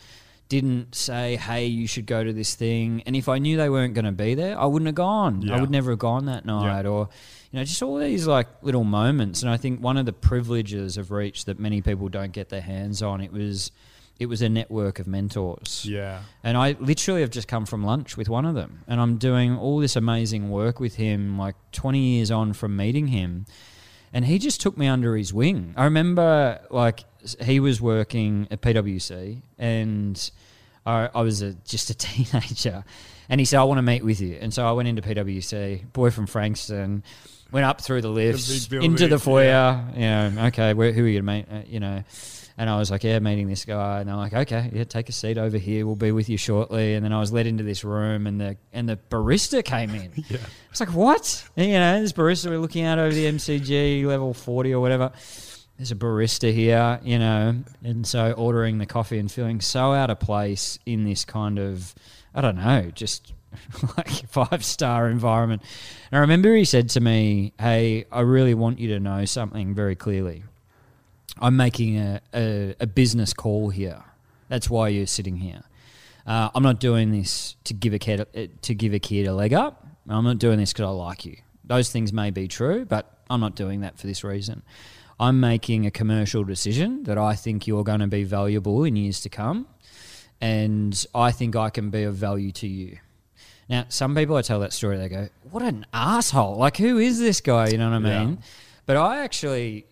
didn't 0.48 0.94
say, 0.94 1.34
hey, 1.34 1.66
you 1.66 1.88
should 1.88 2.06
go 2.06 2.22
to 2.22 2.32
this 2.32 2.54
thing, 2.54 3.02
and 3.04 3.16
if 3.16 3.28
I 3.28 3.38
knew 3.38 3.56
they 3.56 3.68
weren't 3.68 3.94
going 3.94 4.04
to 4.04 4.12
be 4.12 4.34
there, 4.34 4.56
I 4.58 4.66
wouldn't 4.66 4.86
have 4.86 4.94
gone. 4.94 5.42
Yeah. 5.42 5.56
I 5.56 5.60
would 5.60 5.70
never 5.70 5.90
have 5.90 5.98
gone 5.98 6.26
that 6.26 6.44
night. 6.44 6.86
Or 6.86 7.08
you 7.50 7.58
know, 7.58 7.64
just 7.64 7.82
all 7.82 7.98
these 7.98 8.26
like 8.26 8.46
little 8.62 8.84
moments. 8.84 9.42
And 9.42 9.50
I 9.50 9.56
think 9.56 9.80
one 9.80 9.96
of 9.96 10.06
the 10.06 10.12
privileges 10.12 10.96
of 10.96 11.10
Reach 11.10 11.46
that 11.46 11.58
many 11.58 11.82
people 11.82 12.08
don't 12.08 12.32
get 12.32 12.50
their 12.50 12.60
hands 12.60 13.02
on 13.02 13.20
it 13.20 13.32
was 13.32 13.72
it 14.18 14.26
was 14.26 14.40
a 14.42 14.48
network 14.48 14.98
of 14.98 15.06
mentors. 15.06 15.84
yeah, 15.86 16.22
And 16.42 16.56
I 16.56 16.76
literally 16.80 17.20
have 17.20 17.30
just 17.30 17.48
come 17.48 17.66
from 17.66 17.84
lunch 17.84 18.16
with 18.16 18.28
one 18.28 18.46
of 18.46 18.54
them. 18.54 18.80
And 18.88 19.00
I'm 19.00 19.18
doing 19.18 19.56
all 19.56 19.78
this 19.78 19.96
amazing 19.96 20.50
work 20.50 20.80
with 20.80 20.94
him, 20.96 21.38
like 21.38 21.56
20 21.72 21.98
years 21.98 22.30
on 22.30 22.52
from 22.54 22.76
meeting 22.76 23.08
him. 23.08 23.46
And 24.12 24.24
he 24.24 24.38
just 24.38 24.60
took 24.60 24.78
me 24.78 24.86
under 24.86 25.16
his 25.16 25.34
wing. 25.34 25.74
I 25.76 25.84
remember, 25.84 26.60
like, 26.70 27.04
he 27.42 27.60
was 27.60 27.80
working 27.80 28.48
at 28.50 28.62
PwC 28.62 29.42
and 29.58 30.30
I, 30.86 31.10
I 31.14 31.20
was 31.20 31.42
a, 31.42 31.52
just 31.52 31.90
a 31.90 31.94
teenager. 31.98 32.84
And 33.28 33.40
he 33.40 33.44
said, 33.44 33.58
I 33.58 33.64
want 33.64 33.78
to 33.78 33.82
meet 33.82 34.04
with 34.04 34.20
you. 34.20 34.38
And 34.40 34.54
so 34.54 34.66
I 34.66 34.72
went 34.72 34.88
into 34.88 35.02
PwC, 35.02 35.92
boy 35.92 36.10
from 36.10 36.26
Frankston, 36.26 37.02
went 37.50 37.66
up 37.66 37.80
through 37.80 38.00
the 38.02 38.08
lifts, 38.08 38.66
big 38.66 38.82
into 38.84 39.08
the 39.08 39.18
foyer. 39.18 39.84
You 39.94 40.00
know, 40.00 40.32
okay, 40.46 40.74
where, 40.74 40.92
who 40.92 41.04
are 41.04 41.08
you 41.08 41.20
going 41.20 41.44
to 41.44 41.52
meet? 41.52 41.60
Uh, 41.60 41.66
you 41.66 41.80
know, 41.80 42.04
and 42.58 42.70
I 42.70 42.78
was 42.78 42.90
like, 42.90 43.04
yeah, 43.04 43.18
meeting 43.18 43.48
this 43.48 43.64
guy. 43.64 44.00
And 44.00 44.08
they're 44.08 44.16
like, 44.16 44.32
okay, 44.32 44.70
yeah, 44.72 44.84
take 44.84 45.08
a 45.08 45.12
seat 45.12 45.36
over 45.36 45.58
here. 45.58 45.86
We'll 45.86 45.94
be 45.94 46.10
with 46.10 46.28
you 46.28 46.38
shortly. 46.38 46.94
And 46.94 47.04
then 47.04 47.12
I 47.12 47.20
was 47.20 47.30
led 47.30 47.46
into 47.46 47.62
this 47.62 47.84
room, 47.84 48.26
and 48.26 48.40
the 48.40 48.56
and 48.72 48.88
the 48.88 48.98
barista 49.10 49.62
came 49.62 49.90
in. 49.90 50.10
yeah. 50.28 50.38
I 50.38 50.70
was 50.70 50.80
like, 50.80 50.94
what? 50.94 51.44
And, 51.56 51.66
you 51.66 51.74
know, 51.74 52.00
this 52.00 52.12
barista 52.12 52.48
we're 52.48 52.58
looking 52.58 52.84
at 52.84 52.98
over 52.98 53.14
the 53.14 53.26
MCG 53.26 54.06
level 54.06 54.32
40 54.32 54.72
or 54.72 54.80
whatever. 54.80 55.12
There's 55.76 55.92
a 55.92 55.96
barista 55.96 56.54
here, 56.54 56.98
you 57.02 57.18
know, 57.18 57.62
and 57.84 58.06
so 58.06 58.32
ordering 58.32 58.78
the 58.78 58.86
coffee 58.86 59.18
and 59.18 59.30
feeling 59.30 59.60
so 59.60 59.92
out 59.92 60.08
of 60.08 60.18
place 60.18 60.78
in 60.86 61.04
this 61.04 61.26
kind 61.26 61.58
of, 61.58 61.94
I 62.34 62.40
don't 62.40 62.56
know, 62.56 62.90
just 62.94 63.34
like 63.98 64.26
five 64.28 64.64
star 64.64 65.10
environment. 65.10 65.60
And 66.10 66.16
I 66.16 66.20
remember 66.22 66.54
he 66.54 66.64
said 66.64 66.88
to 66.90 67.00
me, 67.00 67.52
Hey, 67.60 68.06
I 68.10 68.20
really 68.20 68.54
want 68.54 68.78
you 68.78 68.88
to 68.94 69.00
know 69.00 69.26
something 69.26 69.74
very 69.74 69.96
clearly. 69.96 70.44
I'm 71.40 71.56
making 71.56 71.98
a, 71.98 72.20
a, 72.34 72.74
a 72.80 72.86
business 72.86 73.32
call 73.32 73.70
here. 73.70 74.02
That's 74.48 74.70
why 74.70 74.88
you're 74.88 75.06
sitting 75.06 75.36
here. 75.36 75.62
Uh, 76.26 76.50
I'm 76.54 76.62
not 76.62 76.80
doing 76.80 77.12
this 77.12 77.56
to 77.64 77.74
give 77.74 77.92
a 77.94 77.98
kid 77.98 78.20
uh, 78.20 78.46
to 78.62 78.74
give 78.74 78.92
a 78.94 78.98
kid 78.98 79.26
a 79.26 79.32
leg 79.34 79.52
up. 79.52 79.86
I'm 80.08 80.24
not 80.24 80.38
doing 80.38 80.58
this 80.58 80.72
because 80.72 80.86
I 80.86 80.90
like 80.90 81.24
you. 81.24 81.36
Those 81.64 81.90
things 81.90 82.12
may 82.12 82.30
be 82.30 82.48
true, 82.48 82.84
but 82.84 83.18
I'm 83.28 83.40
not 83.40 83.54
doing 83.56 83.80
that 83.80 83.98
for 83.98 84.06
this 84.06 84.22
reason. 84.24 84.62
I'm 85.18 85.40
making 85.40 85.86
a 85.86 85.90
commercial 85.90 86.44
decision 86.44 87.04
that 87.04 87.18
I 87.18 87.34
think 87.34 87.66
you're 87.66 87.84
going 87.84 88.00
to 88.00 88.06
be 88.06 88.22
valuable 88.24 88.84
in 88.84 88.96
years 88.96 89.20
to 89.22 89.28
come, 89.28 89.66
and 90.40 91.06
I 91.14 91.32
think 91.32 91.56
I 91.56 91.70
can 91.70 91.90
be 91.90 92.02
of 92.04 92.14
value 92.14 92.52
to 92.52 92.66
you. 92.68 92.98
Now, 93.68 93.86
some 93.88 94.14
people 94.14 94.36
I 94.36 94.42
tell 94.42 94.60
that 94.60 94.72
story, 94.72 94.96
they 94.96 95.08
go, 95.08 95.28
"What 95.50 95.62
an 95.62 95.86
asshole! 95.92 96.56
Like, 96.56 96.76
who 96.76 96.98
is 96.98 97.18
this 97.18 97.40
guy?" 97.40 97.68
You 97.68 97.78
know 97.78 97.90
what 97.90 98.04
I 98.04 98.08
Yeah. 98.08 98.24
mean? 98.26 98.38
But 98.84 98.96
I 98.96 99.24
actually, 99.24 99.86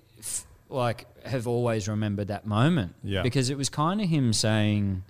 like, 0.68 1.06
have 1.26 1.46
always 1.46 1.88
remembered 1.88 2.28
that 2.28 2.46
moment 2.46 2.94
Yeah. 3.02 3.22
because 3.22 3.50
it 3.50 3.56
was 3.58 3.68
kind 3.68 4.00
of 4.00 4.08
him 4.08 4.32
saying, 4.32 5.02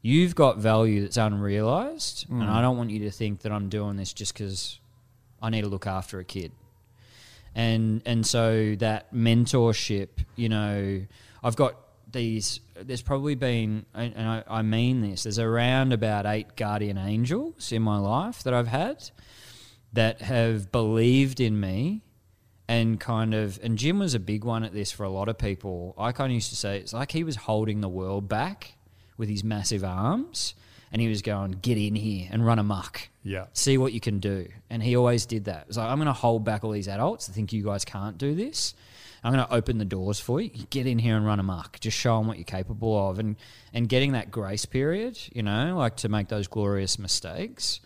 you've 0.00 0.34
got 0.34 0.58
value 0.58 1.00
that's 1.02 1.16
unrealized, 1.16 2.28
Mm. 2.28 2.42
and 2.42 2.50
I 2.50 2.60
don't 2.60 2.76
want 2.76 2.90
you 2.90 3.00
to 3.00 3.10
think 3.10 3.40
that 3.40 3.52
I'm 3.52 3.68
doing 3.68 3.96
this 3.96 4.12
just 4.12 4.34
because 4.34 4.78
I 5.40 5.50
need 5.50 5.62
to 5.62 5.68
look 5.68 5.86
after 5.86 6.18
a 6.18 6.24
kid. 6.24 6.52
And 7.54 8.00
and 8.06 8.26
so 8.26 8.74
that 8.76 9.12
mentorship, 9.14 10.08
you 10.36 10.48
know, 10.48 11.02
I've 11.42 11.56
got 11.56 11.76
these. 12.10 12.60
There's 12.80 13.02
probably 13.02 13.34
been, 13.34 13.84
and 13.94 14.14
I, 14.28 14.42
I 14.48 14.62
mean 14.62 15.02
this. 15.02 15.24
There's 15.24 15.38
around 15.38 15.92
about 15.92 16.24
eight 16.24 16.56
guardian 16.56 16.96
angels 16.96 17.70
in 17.70 17.82
my 17.82 17.98
life 17.98 18.42
that 18.44 18.54
I've 18.54 18.68
had 18.68 19.10
that 19.92 20.22
have 20.22 20.72
believed 20.72 21.40
in 21.40 21.60
me 21.60 22.00
and 22.68 22.98
kind 23.00 23.34
of 23.34 23.58
and 23.62 23.76
Jim 23.78 23.98
was 23.98 24.14
a 24.14 24.20
big 24.20 24.44
one 24.44 24.64
at 24.64 24.72
this 24.72 24.92
for 24.92 25.04
a 25.04 25.10
lot 25.10 25.28
of 25.28 25.38
people. 25.38 25.94
I 25.98 26.12
kind 26.12 26.30
of 26.30 26.34
used 26.34 26.50
to 26.50 26.56
say 26.56 26.78
it's 26.78 26.92
like 26.92 27.12
he 27.12 27.24
was 27.24 27.36
holding 27.36 27.80
the 27.80 27.88
world 27.88 28.28
back 28.28 28.74
with 29.16 29.28
his 29.28 29.44
massive 29.44 29.84
arms 29.84 30.54
and 30.90 31.00
he 31.00 31.08
was 31.08 31.22
going, 31.22 31.52
Get 31.62 31.78
in 31.78 31.94
here 31.94 32.28
and 32.30 32.44
run 32.44 32.58
amok. 32.58 33.08
Yeah. 33.24 33.46
See 33.52 33.78
what 33.78 33.92
you 33.92 34.00
can 34.00 34.18
do. 34.18 34.48
And 34.70 34.82
he 34.82 34.96
always 34.96 35.26
did 35.26 35.44
that. 35.46 35.62
It 35.62 35.68
was 35.68 35.78
like, 35.78 35.90
I'm 35.90 35.98
gonna 35.98 36.12
hold 36.12 36.44
back 36.44 36.64
all 36.64 36.70
these 36.70 36.88
adults 36.88 37.26
that 37.26 37.32
think 37.32 37.52
you 37.52 37.64
guys 37.64 37.84
can't 37.84 38.18
do 38.18 38.34
this. 38.34 38.74
I'm 39.24 39.32
going 39.32 39.46
to 39.46 39.54
open 39.54 39.78
the 39.78 39.84
doors 39.84 40.18
for 40.18 40.40
you. 40.40 40.50
You 40.52 40.66
Get 40.70 40.86
in 40.86 40.98
here 40.98 41.16
and 41.16 41.24
run 41.24 41.38
amok. 41.38 41.78
Just 41.78 41.96
show 41.96 42.18
them 42.18 42.26
what 42.26 42.38
you're 42.38 42.44
capable 42.44 43.08
of, 43.08 43.18
and 43.18 43.36
and 43.72 43.88
getting 43.88 44.12
that 44.12 44.30
grace 44.30 44.66
period, 44.66 45.18
you 45.32 45.42
know, 45.42 45.76
like 45.76 45.96
to 45.98 46.08
make 46.08 46.28
those 46.28 46.48
glorious 46.48 46.98
mistakes. 46.98 47.80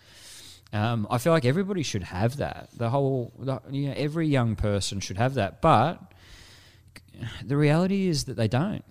Um, 0.72 1.06
I 1.10 1.18
feel 1.18 1.32
like 1.32 1.44
everybody 1.44 1.82
should 1.82 2.02
have 2.02 2.38
that. 2.38 2.68
The 2.76 2.90
whole, 2.90 3.32
the, 3.38 3.60
you 3.70 3.88
know, 3.88 3.94
every 3.96 4.26
young 4.26 4.56
person 4.56 5.00
should 5.00 5.16
have 5.16 5.34
that. 5.34 5.60
But 5.62 6.00
the 7.44 7.56
reality 7.56 8.08
is 8.08 8.24
that 8.24 8.34
they 8.36 8.48
don't. 8.48 8.84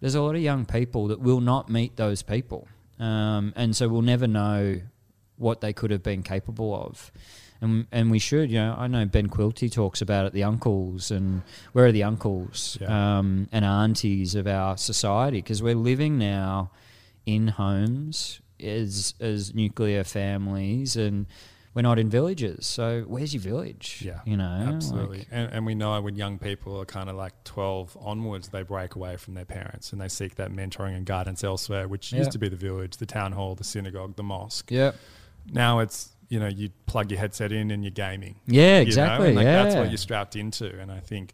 There's 0.00 0.14
a 0.14 0.22
lot 0.22 0.34
of 0.36 0.40
young 0.42 0.64
people 0.64 1.08
that 1.08 1.20
will 1.20 1.40
not 1.40 1.68
meet 1.68 1.96
those 1.96 2.22
people, 2.22 2.68
um, 2.98 3.52
and 3.56 3.74
so 3.74 3.88
we'll 3.88 4.02
never 4.02 4.26
know 4.26 4.80
what 5.36 5.60
they 5.60 5.72
could 5.72 5.90
have 5.90 6.02
been 6.02 6.22
capable 6.22 6.74
of. 6.74 7.10
And, 7.60 7.86
and 7.90 8.08
we 8.10 8.20
should, 8.20 8.50
you 8.50 8.58
know, 8.58 8.76
I 8.78 8.86
know 8.86 9.04
Ben 9.06 9.28
Quilty 9.28 9.70
talks 9.70 10.00
about 10.00 10.26
it, 10.26 10.32
the 10.32 10.44
uncles, 10.44 11.10
and 11.10 11.42
where 11.72 11.86
are 11.86 11.92
the 11.92 12.04
uncles 12.04 12.78
Yeah. 12.80 13.18
um, 13.18 13.48
and 13.50 13.64
aunties 13.64 14.36
of 14.36 14.46
our 14.46 14.76
society? 14.76 15.38
Because 15.38 15.60
we're 15.60 15.74
living 15.74 16.18
now 16.18 16.70
in 17.26 17.48
homes 17.48 18.40
as 18.62 19.14
as 19.20 19.54
nuclear 19.54 20.04
families, 20.04 20.96
and 20.96 21.26
we're 21.74 21.82
not 21.82 21.98
in 21.98 22.08
villages. 22.10 22.66
So 22.66 23.04
where's 23.06 23.32
your 23.32 23.42
village? 23.42 24.02
Yeah, 24.04 24.20
you 24.24 24.36
know, 24.36 24.72
absolutely. 24.74 25.18
like- 25.18 25.28
and, 25.30 25.52
and 25.52 25.66
we 25.66 25.74
know 25.74 26.00
when 26.00 26.16
young 26.16 26.38
people 26.38 26.80
are 26.80 26.84
kind 26.84 27.08
of 27.08 27.14
like 27.16 27.32
12 27.44 27.96
onwards, 28.00 28.48
they 28.48 28.62
break 28.62 28.96
away 28.96 29.16
from 29.16 29.34
their 29.34 29.44
parents 29.44 29.92
and 29.92 30.00
they 30.00 30.08
seek 30.08 30.34
that 30.36 30.50
mentoring 30.50 30.96
and 30.96 31.06
guidance 31.06 31.44
elsewhere, 31.44 31.86
which 31.86 32.12
Yeah. 32.12 32.18
used 32.20 32.32
to 32.32 32.38
be 32.38 32.48
the 32.48 32.56
village, 32.56 32.96
the 32.96 33.06
town 33.06 33.32
hall, 33.32 33.54
the 33.54 33.64
synagogue, 33.64 34.16
the 34.16 34.22
mosque. 34.24 34.70
Yep. 34.72 34.96
Now 35.52 35.78
it's, 35.78 36.10
you 36.28 36.40
know, 36.40 36.48
you 36.48 36.70
plug 36.86 37.10
your 37.12 37.20
headset 37.20 37.52
in 37.52 37.70
and 37.70 37.84
you're 37.84 37.90
gaming. 37.92 38.36
Yeah, 38.46 38.62
you 38.62 38.72
know, 38.72 38.80
exactly. 38.80 39.32
like, 39.34 39.44
yeah. 39.44 39.62
That's 39.62 39.76
what 39.76 39.88
you're 39.88 39.96
strapped 39.98 40.34
into. 40.36 40.76
And 40.80 40.90
I 40.90 41.00
think 41.00 41.32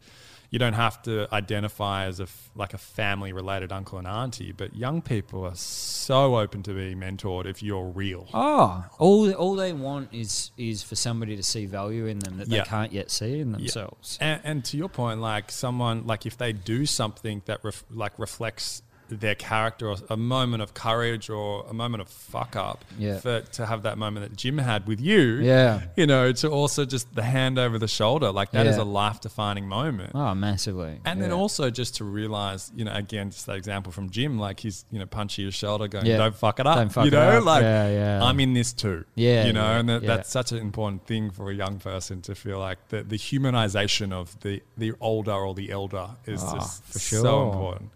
you 0.55 0.59
don't 0.59 0.73
have 0.87 1.01
to 1.03 1.27
identify 1.35 2.05
as 2.05 2.21
a 2.21 2.23
f- 2.23 2.49
like 2.55 2.73
a 2.73 2.77
family 2.77 3.33
related 3.33 3.73
uncle 3.73 3.97
and 3.97 4.07
auntie, 4.07 4.53
but 4.53 4.73
young 4.73 5.01
people 5.01 5.43
are 5.45 5.55
so 5.55 6.37
open 6.37 6.63
to 6.63 6.73
being 6.73 6.97
mentored 6.97 7.45
if 7.45 7.61
you're 7.61 7.89
real. 8.03 8.25
Oh, 8.33 8.85
all 8.97 9.31
all 9.33 9.55
they 9.55 9.73
want 9.73 10.13
is 10.13 10.51
is 10.57 10.81
for 10.81 10.95
somebody 10.95 11.35
to 11.35 11.43
see 11.43 11.65
value 11.65 12.05
in 12.05 12.19
them 12.19 12.37
that 12.37 12.47
Yeah. 12.47 12.63
they 12.63 12.69
can't 12.69 12.93
yet 12.93 13.11
see 13.11 13.39
in 13.41 13.51
themselves. 13.51 14.17
And, 14.21 14.39
and 14.45 14.65
to 14.69 14.77
your 14.77 14.87
point, 14.87 15.19
like 15.19 15.51
someone, 15.51 16.07
like 16.07 16.25
if 16.25 16.37
they 16.37 16.53
do 16.53 16.85
something 16.85 17.41
that 17.47 17.59
ref, 17.65 17.83
like 17.91 18.17
reflects 18.17 18.81
their 19.09 19.35
character 19.35 19.89
or 19.89 19.95
a 20.09 20.17
moment 20.17 20.63
of 20.63 20.73
courage 20.73 21.29
or 21.29 21.65
a 21.69 21.73
moment 21.73 22.01
of 22.01 22.07
fuck 22.09 22.55
up, 22.55 22.83
Yeah. 22.97 23.19
for 23.19 23.41
to 23.41 23.65
have 23.65 23.83
that 23.83 23.97
moment 23.97 24.27
that 24.29 24.35
Jim 24.37 24.57
had 24.57 24.87
with 24.87 24.99
you, 24.99 25.39
Yeah. 25.41 25.81
you 25.95 26.07
know, 26.07 26.31
to 26.31 26.49
also 26.49 26.85
just 26.85 27.13
the 27.13 27.21
hand 27.23 27.59
over 27.59 27.77
the 27.77 27.87
shoulder, 27.87 28.31
like 28.31 28.51
that 28.51 28.65
is 28.65 28.77
Yeah. 28.77 28.83
a 28.83 28.85
life 28.85 29.21
defining 29.21 29.67
moment. 29.67 30.11
Oh, 30.15 30.33
massively. 30.33 30.99
And 31.05 31.21
then 31.21 31.31
also 31.31 31.69
just 31.69 31.95
to 31.97 32.03
realize, 32.03 32.71
you 32.75 32.83
know, 32.85 32.93
again, 32.93 33.31
just 33.31 33.45
that 33.45 33.55
example 33.57 33.91
from 33.91 34.09
Jim, 34.09 34.39
like 34.39 34.59
he's, 34.59 34.85
you 34.91 34.99
know, 34.99 35.05
punching 35.05 35.45
his 35.45 35.53
shoulder, 35.53 35.87
going, 35.87 36.05
Yeah. 36.05 36.17
"Don't 36.17 36.35
fuck 36.35 36.59
it 36.59 36.65
up." 36.67 36.77
Don't 36.77 36.89
fuck 36.91 37.05
you 37.05 37.11
know, 37.11 37.39
like 37.41 37.61
Yeah, 37.61 37.89
yeah. 37.89 38.23
I'm 38.23 38.39
in 38.39 38.53
this 38.53 38.73
too. 38.73 39.05
Yeah, 39.15 39.45
you 39.45 39.53
know, 39.53 39.61
yeah, 39.69 39.79
and 39.79 39.89
that, 39.89 40.01
yeah. 40.01 40.07
that's 40.15 40.31
such 40.31 40.51
an 40.51 40.57
important 40.57 41.05
thing 41.05 41.29
for 41.31 41.51
a 41.51 41.53
young 41.55 41.77
person 41.79 42.21
to 42.23 42.35
feel 42.35 42.59
like 42.59 42.79
the 42.89 43.03
the 43.03 43.17
humanization 43.17 44.11
of 44.11 44.39
the 44.41 44.61
the 44.77 44.93
older 44.99 45.31
or 45.33 45.53
the 45.53 45.71
elder 45.71 46.07
is 46.25 46.41
Ah, 46.43 46.55
just 46.55 46.83
for 46.85 46.99
so 46.99 47.49
important. 47.51 47.91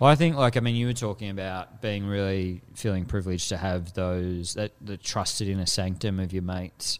Well, 0.00 0.10
I 0.10 0.14
think, 0.14 0.36
like, 0.36 0.56
I 0.56 0.60
mean, 0.60 0.76
you 0.76 0.86
were 0.86 0.94
talking 0.94 1.28
about 1.28 1.82
being 1.82 2.06
really 2.06 2.62
feeling 2.74 3.04
privileged 3.04 3.50
to 3.50 3.58
have 3.58 3.92
those 3.92 4.54
that 4.54 4.72
the 4.80 4.96
trusted 4.96 5.46
inner 5.46 5.66
sanctum 5.66 6.18
of 6.20 6.32
your 6.32 6.42
mates. 6.42 6.98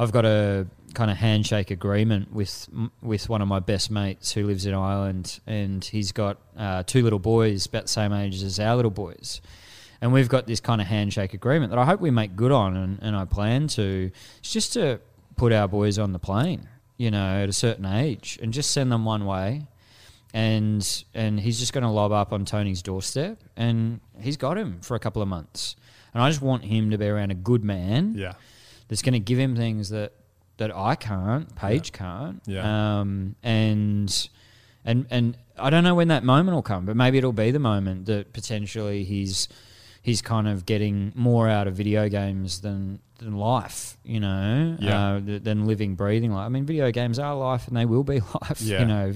I've 0.00 0.10
got 0.10 0.24
a 0.24 0.66
kind 0.94 1.12
of 1.12 1.16
handshake 1.16 1.70
agreement 1.70 2.32
with 2.32 2.68
with 3.00 3.28
one 3.28 3.40
of 3.40 3.46
my 3.46 3.60
best 3.60 3.88
mates 3.88 4.32
who 4.32 4.46
lives 4.46 4.66
in 4.66 4.74
Ireland, 4.74 5.38
and 5.46 5.84
he's 5.84 6.10
got 6.10 6.38
uh, 6.58 6.82
two 6.82 7.04
little 7.04 7.20
boys 7.20 7.66
about 7.66 7.82
the 7.82 7.88
same 7.88 8.12
age 8.12 8.42
as 8.42 8.58
our 8.58 8.74
little 8.74 8.90
boys. 8.90 9.40
And 10.00 10.12
we've 10.12 10.28
got 10.28 10.48
this 10.48 10.58
kind 10.58 10.80
of 10.80 10.88
handshake 10.88 11.34
agreement 11.34 11.70
that 11.70 11.78
I 11.78 11.84
hope 11.84 12.00
we 12.00 12.10
make 12.10 12.34
good 12.34 12.50
on, 12.50 12.76
and, 12.76 12.98
and 13.00 13.14
I 13.14 13.26
plan 13.26 13.68
to. 13.68 14.10
It's 14.40 14.52
just 14.52 14.72
to 14.72 14.98
put 15.36 15.52
our 15.52 15.68
boys 15.68 16.00
on 16.00 16.12
the 16.12 16.18
plane, 16.18 16.68
you 16.96 17.12
know, 17.12 17.44
at 17.44 17.48
a 17.48 17.52
certain 17.52 17.86
age, 17.86 18.40
and 18.42 18.52
just 18.52 18.72
send 18.72 18.90
them 18.90 19.04
one 19.04 19.24
way 19.24 19.68
and 20.34 21.04
and 21.14 21.38
he's 21.40 21.58
just 21.60 21.72
going 21.72 21.84
to 21.84 21.88
lob 21.90 22.12
up 22.12 22.32
on 22.32 22.44
Tony's 22.44 22.82
doorstep, 22.82 23.38
and 23.56 24.00
he's 24.20 24.36
got 24.36 24.58
him 24.58 24.80
for 24.82 24.94
a 24.96 24.98
couple 24.98 25.22
of 25.22 25.28
months. 25.28 25.76
And 26.12 26.22
I 26.22 26.28
just 26.28 26.42
want 26.42 26.64
him 26.64 26.90
to 26.90 26.98
be 26.98 27.06
around 27.06 27.30
a 27.30 27.34
good 27.34 27.64
man 27.64 28.14
Yeah, 28.16 28.34
that's 28.88 29.00
going 29.02 29.14
to 29.14 29.20
give 29.20 29.38
him 29.38 29.56
things 29.56 29.88
that 29.90 30.12
that 30.58 30.74
I 30.76 30.94
can't, 30.96 31.54
Paige 31.56 31.92
can't. 31.92 32.42
Yeah. 32.46 33.00
Um, 33.00 33.36
and 33.42 34.28
and 34.84 35.06
and 35.10 35.36
I 35.58 35.70
don't 35.70 35.84
know 35.84 35.94
when 35.94 36.08
that 36.08 36.24
moment 36.24 36.54
will 36.54 36.62
come, 36.62 36.84
but 36.84 36.96
maybe 36.96 37.16
it'll 37.18 37.32
be 37.32 37.50
the 37.52 37.58
moment 37.60 38.06
that 38.06 38.32
potentially 38.32 39.04
he's 39.04 39.48
he's 40.02 40.20
kind 40.20 40.46
of 40.48 40.66
getting 40.66 41.12
more 41.14 41.48
out 41.48 41.66
of 41.66 41.74
video 41.74 42.08
games 42.08 42.60
than 42.60 42.98
than 43.18 43.36
life, 43.36 43.96
you 44.04 44.18
know, 44.20 44.76
Yeah. 44.80 45.14
uh, 45.14 45.20
than 45.24 45.66
living, 45.66 45.94
breathing 45.94 46.32
life. 46.32 46.46
I 46.46 46.48
mean, 46.48 46.66
video 46.66 46.90
games 46.90 47.18
are 47.20 47.34
life, 47.36 47.68
and 47.68 47.76
they 47.76 47.86
will 47.86 48.02
be 48.04 48.20
life, 48.42 48.60
Yeah. 48.60 48.80
you 48.80 48.86
know, 48.86 49.12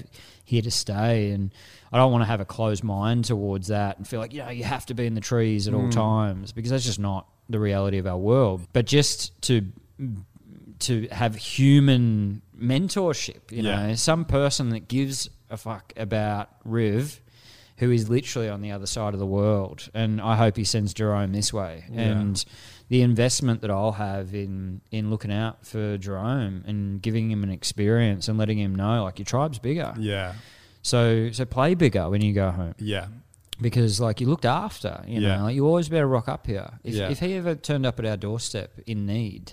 here 0.49 0.63
to 0.63 0.71
stay. 0.71 1.31
And 1.31 1.53
I 1.93 1.99
don't 1.99 2.11
want 2.11 2.23
to 2.23 2.27
have 2.27 2.41
a 2.41 2.45
closed 2.45 2.83
mind 2.83 3.27
towards 3.27 3.69
that 3.69 3.99
and 3.99 4.07
feel 4.09 4.19
like 4.21 4.33
you 4.33 4.41
know 4.43 4.51
you 4.51 4.65
have 4.65 4.87
to 4.87 4.95
be 4.95 5.07
in 5.07 5.15
the 5.15 5.21
trees 5.21 5.69
at 5.69 5.75
all 5.75 5.83
Mm. 5.89 5.93
times 5.93 6.53
because 6.53 6.71
that's 6.71 6.85
just 6.85 6.99
not 6.99 7.27
the 7.49 7.59
reality 7.61 7.99
of 7.99 8.07
our 8.07 8.17
world. 8.19 8.67
But 8.73 8.87
just 8.87 9.41
to 9.43 9.63
to 10.81 11.09
have 11.09 11.35
human 11.35 12.41
mentorship, 12.57 13.51
you 13.51 13.63
Yeah. 13.65 13.89
know, 13.89 13.95
some 13.95 14.25
person 14.25 14.71
that 14.71 14.87
gives 14.89 15.29
a 15.51 15.57
fuck 15.57 15.93
about 15.97 16.51
Riv, 16.65 17.21
who 17.79 17.91
is 17.91 18.09
literally 18.09 18.49
on 18.49 18.61
the 18.61 18.71
other 18.71 18.87
side 18.87 19.13
of 19.13 19.19
the 19.19 19.27
world, 19.27 19.89
and 19.93 20.21
I 20.21 20.37
hope 20.37 20.57
he 20.57 20.63
sends 20.65 20.95
Jerome 20.95 21.33
this 21.33 21.53
way. 21.53 21.85
Yeah. 21.91 22.01
And 22.03 22.45
the 22.89 23.03
investment 23.03 23.61
that 23.63 23.71
I'll 23.71 23.93
have 23.93 24.35
in 24.35 24.81
in 24.91 25.11
looking 25.11 25.33
out 25.33 25.67
for 25.67 25.99
Jerome 25.99 26.65
and 26.67 27.03
giving 27.03 27.31
him 27.31 27.43
an 27.43 27.51
experience 27.51 28.29
and 28.29 28.39
letting 28.39 28.59
him 28.59 28.75
know, 28.75 29.05
like 29.05 29.19
your 29.19 29.27
tribe's 29.27 29.59
bigger. 29.59 29.95
yeah, 29.99 30.35
So 30.83 31.31
so 31.33 31.45
play 31.45 31.75
bigger 31.75 32.09
when 32.09 32.23
you 32.23 32.33
go 32.33 32.51
home 32.51 32.75
yeah, 32.79 33.09
because 33.61 34.01
like 34.01 34.21
you 34.21 34.27
looked 34.29 34.47
after, 34.47 35.03
you 35.07 35.21
know, 35.21 35.29
Yeah. 35.29 35.43
like 35.43 35.55
you 35.55 35.67
always 35.67 35.89
better 35.89 36.07
rock 36.09 36.29
up 36.29 36.47
here. 36.47 36.71
If, 36.85 36.95
Yeah. 36.95 37.11
if 37.11 37.19
he 37.21 37.35
ever 37.35 37.55
turned 37.55 37.85
up 37.85 37.99
at 37.99 38.07
our 38.07 38.17
doorstep 38.17 38.71
in 38.87 39.05
need, 39.07 39.53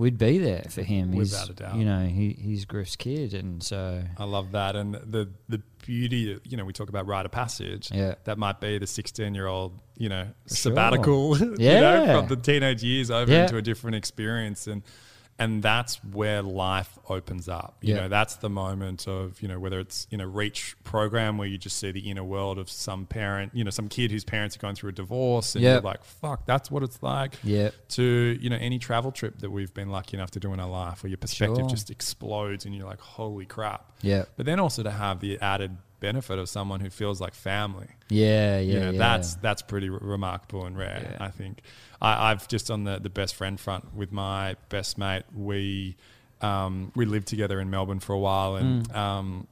we'd 0.00 0.18
be 0.18 0.38
there 0.38 0.64
for 0.70 0.82
him. 0.82 1.12
Without 1.12 1.40
He's, 1.42 1.50
a 1.50 1.52
doubt. 1.52 1.74
You 1.76 1.84
know, 1.84 2.06
he, 2.06 2.30
he's 2.30 2.64
Griff's 2.64 2.96
kid, 2.96 3.34
and 3.34 3.62
so 3.62 4.02
I 4.16 4.24
love 4.24 4.52
that. 4.52 4.74
And 4.74 4.94
the 4.94 5.28
the 5.48 5.62
beauty, 5.84 6.40
you 6.44 6.56
know, 6.56 6.64
we 6.64 6.72
talk 6.72 6.88
about 6.88 7.06
rite 7.06 7.26
of 7.26 7.32
passage. 7.32 7.90
Yeah. 7.92 8.14
that 8.24 8.38
might 8.38 8.60
be 8.60 8.78
the 8.78 8.86
sixteen-year-old, 8.86 9.78
you 9.96 10.08
know, 10.08 10.24
sure. 10.48 10.56
sabbatical. 10.56 11.38
you 11.38 11.46
know, 11.50 11.54
Yeah. 11.58 12.18
from 12.18 12.28
the 12.28 12.36
teenage 12.36 12.82
years 12.82 13.10
over 13.10 13.30
Yeah. 13.30 13.42
into 13.42 13.58
a 13.58 13.62
different 13.62 13.96
experience, 13.96 14.66
and 14.66 14.82
and 15.40 15.62
that's 15.62 15.96
where 16.04 16.42
life 16.42 16.96
opens 17.08 17.48
up. 17.48 17.78
You 17.80 17.94
Yeah. 17.94 18.02
know, 18.02 18.08
that's 18.08 18.36
the 18.36 18.48
moment 18.50 19.08
of 19.08 19.42
you 19.42 19.48
know 19.48 19.58
whether 19.58 19.80
it's 19.80 20.06
in 20.12 20.20
a 20.20 20.28
reach 20.28 20.76
program 20.84 21.38
where 21.38 21.48
you 21.48 21.58
just 21.58 21.78
see 21.78 21.90
the 21.90 22.08
inner 22.10 22.22
world 22.22 22.58
of 22.58 22.70
some 22.70 23.06
parent, 23.06 23.50
you 23.54 23.64
know, 23.64 23.70
some 23.70 23.88
kid 23.88 24.12
whose 24.12 24.22
parents 24.24 24.54
are 24.56 24.60
going 24.60 24.74
through 24.76 24.90
a 24.90 24.92
divorce, 24.92 25.54
and 25.56 25.64
Yeah. 25.64 25.72
you're 25.72 25.80
like, 25.80 26.04
fuck, 26.04 26.46
that's 26.46 26.70
what 26.70 26.82
it's 26.84 27.02
like. 27.02 27.38
yeah, 27.42 27.70
to 27.88 28.38
you 28.40 28.48
know 28.50 28.56
any 28.60 28.78
travel 28.78 29.10
trip 29.10 29.38
that 29.40 29.50
we've 29.50 29.74
been 29.74 29.88
lucky 29.90 30.16
enough 30.16 30.30
to 30.32 30.40
do 30.40 30.52
in 30.52 30.60
our 30.60 30.68
life 30.70 31.02
where 31.02 31.08
your 31.10 31.16
perspective 31.18 31.56
Sure. 31.58 31.68
just 31.68 31.90
explodes 31.90 32.64
and 32.66 32.74
you're 32.74 32.86
like 32.86 33.00
holy 33.00 33.46
crap 33.46 33.90
yeah, 34.02 34.24
but 34.36 34.46
then 34.46 34.60
also 34.60 34.82
to 34.82 34.90
have 34.90 35.20
the 35.20 35.38
added 35.40 35.76
benefit 36.00 36.38
of 36.38 36.48
someone 36.48 36.80
who 36.80 36.88
feels 36.90 37.20
like 37.20 37.34
family 37.34 37.86
yeah, 38.08 38.58
yeah. 38.58 38.72
you 38.74 38.80
know 38.80 38.90
yeah. 38.90 38.98
that's 38.98 39.34
that's 39.36 39.60
pretty 39.62 39.88
re- 39.90 39.98
remarkable 40.00 40.64
and 40.64 40.76
rare 40.78 41.16
i 41.20 41.28
think 41.28 41.60
I, 42.02 42.30
i've 42.30 42.48
just 42.48 42.70
on 42.70 42.84
the, 42.84 42.98
the 42.98 43.10
best 43.10 43.34
friend 43.34 43.58
front 43.60 43.94
with 43.94 44.12
my 44.12 44.56
best 44.68 44.98
mate 44.98 45.24
we 45.34 45.96
um, 46.42 46.90
we 46.96 47.04
lived 47.04 47.28
together 47.28 47.60
in 47.60 47.68
melbourne 47.70 48.00
for 48.00 48.14
a 48.14 48.18
while 48.18 48.56
and 48.56 48.88
Mm. 48.88 48.96
um, 48.96 49.46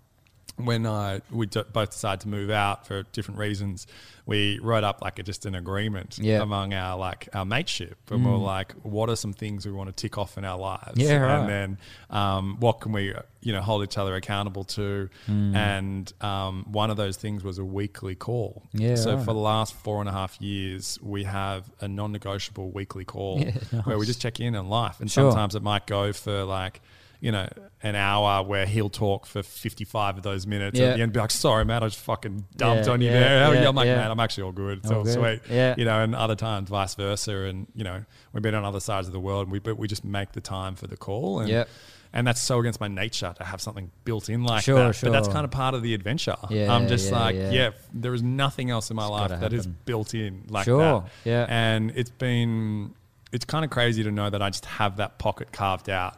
when 0.59 0.87
uh, 0.87 1.21
we 1.31 1.47
d- 1.47 1.63
both 1.73 1.91
decided 1.93 2.21
to 2.23 2.29
move 2.29 2.51
out 2.51 2.87
for 2.87 3.05
different 3.13 3.39
reasons, 3.39 3.87
we 4.27 4.59
wrote 4.61 4.85
up 4.85 5.01
like 5.01 5.19
a, 5.19 5.23
just 5.23 5.47
an 5.47 5.55
agreement 5.55 6.19
Yeah. 6.21 6.43
among 6.43 6.75
our 6.75 6.99
like 6.99 7.29
our 7.33 7.45
mateship, 7.45 7.97
and 8.11 8.25
we 8.25 8.31
we're 8.31 8.37
like, 8.39 8.73
what 8.83 9.09
are 9.09 9.17
some 9.17 9.33
things 9.33 9.65
we 9.67 9.73
want 9.73 9.89
to 9.89 9.95
tick 9.95 10.19
off 10.19 10.37
in 10.37 10.45
our 10.45 10.59
lives? 10.59 10.99
Yeah, 11.01 11.17
right. 11.17 11.39
and 11.41 11.49
then 11.49 11.79
um, 12.11 12.57
what 12.61 12.81
can 12.81 12.93
we 12.93 13.15
you 13.41 13.53
know 13.53 13.61
hold 13.63 13.83
each 13.85 13.97
other 13.97 14.15
accountable 14.17 14.65
to? 14.65 15.09
Mm. 15.29 15.55
And 15.55 16.13
um, 16.21 16.67
one 16.71 16.91
of 16.91 16.97
those 16.97 17.17
things 17.17 17.43
was 17.43 17.59
a 17.59 17.65
weekly 17.65 18.15
call. 18.15 18.63
Yeah, 18.73 18.97
So 18.97 19.15
right. 19.15 19.25
for 19.25 19.33
the 19.33 19.41
last 19.41 19.75
four 19.75 20.01
and 20.01 20.09
a 20.09 20.13
half 20.13 20.41
years, 20.43 20.99
we 21.03 21.25
have 21.25 21.71
a 21.81 21.89
non-negotiable 21.89 22.71
weekly 22.71 23.05
call 23.05 23.39
Yeah, 23.41 23.53
where 23.85 23.97
we 23.99 24.05
just 24.07 24.21
check 24.21 24.41
in 24.41 24.55
on 24.57 24.69
life, 24.69 25.01
and 25.01 25.11
Sure. 25.11 25.31
sometimes 25.31 25.55
it 25.55 25.63
might 25.63 25.87
go 25.87 26.13
for 26.13 26.45
like. 26.45 26.81
You 27.21 27.33
know, 27.33 27.49
an 27.83 27.97
hour 27.97 28.45
where 28.45 28.65
he'll 28.65 28.89
talk 28.91 29.27
for 29.27 29.43
55 29.43 30.19
of 30.19 30.23
those 30.23 30.47
minutes. 30.47 30.79
Yeah. 30.79 30.87
At 30.91 30.97
the 30.97 31.03
end, 31.03 31.13
be 31.13 31.19
like, 31.19 31.33
sorry, 31.33 31.65
man, 31.65 31.83
I 31.83 31.87
just 31.89 31.99
fucking 31.99 32.45
dumped 32.57 32.87
Yeah, 32.87 32.93
on 32.93 33.01
you 33.01 33.09
yeah, 33.09 33.13
there. 33.19 33.43
How 33.45 33.51
are 33.51 33.55
you? 33.57 33.61
yeah, 33.63 33.69
I'm 33.69 33.75
like, 33.75 33.87
man, 33.89 34.11
I'm 34.11 34.21
actually 34.21 34.45
all 34.45 34.53
good. 34.53 34.79
It's 34.79 34.91
All 34.91 34.99
all, 34.99 35.03
good. 35.05 35.15
sweet. 35.15 35.41
Yeah. 35.51 35.75
You 35.77 35.85
know, 35.85 36.01
and 36.01 36.15
other 36.15 36.37
times 36.37 36.69
vice 36.69 36.95
versa. 36.95 37.33
And, 37.35 37.67
you 37.75 37.83
know, 37.83 38.05
we've 38.33 38.43
been 38.43 38.55
on 38.55 38.65
other 38.65 38.79
sides 38.79 39.09
of 39.09 39.13
the 39.13 39.19
world, 39.19 39.43
and 39.47 39.53
we, 39.53 39.59
but 39.59 39.77
we 39.77 39.89
just 39.89 40.05
make 40.05 40.31
the 40.31 40.41
time 40.41 40.77
for 40.77 40.87
the 40.87 40.97
call. 40.97 41.41
And, 41.41 41.49
Yep. 41.49 41.69
and 42.13 42.25
that's 42.25 42.41
so 42.41 42.61
against 42.61 42.81
my 42.81 42.87
nature 42.87 43.35
to 43.37 43.43
have 43.43 43.61
something 43.61 43.91
built 44.05 44.29
in 44.29 44.45
like 44.45 44.63
Sure, 44.63 44.77
that. 44.93 45.01
But 45.03 45.11
that's 45.11 45.27
kind 45.27 45.45
of 45.45 45.51
part 45.51 45.75
of 45.75 45.83
the 45.83 45.95
adventure. 45.95 46.37
Yeah, 46.51 46.73
I'm 46.73 46.87
just 46.87 47.11
like, 47.11 47.35
yeah. 47.35 47.71
there 47.93 48.15
is 48.15 48.23
nothing 48.23 48.71
else 48.71 48.91
in 48.91 48.97
my 48.97 49.03
It's 49.07 49.11
life 49.11 49.41
that 49.41 49.53
is 49.53 49.67
built 49.67 50.15
in 50.15 50.45
like 50.51 50.67
Sure, 50.67 51.01
that. 51.01 51.11
yeah. 51.29 51.47
And 51.49 51.91
it's 51.97 52.11
been, 52.11 52.95
it's 53.33 53.45
kind 53.45 53.65
of 53.65 53.73
crazy 53.73 54.05
to 54.05 54.13
know 54.13 54.31
that 54.31 54.41
I 54.41 54.51
just 54.51 54.67
have 54.67 54.99
that 54.99 55.19
pocket 55.19 55.51
carved 55.53 55.91
out 55.91 56.17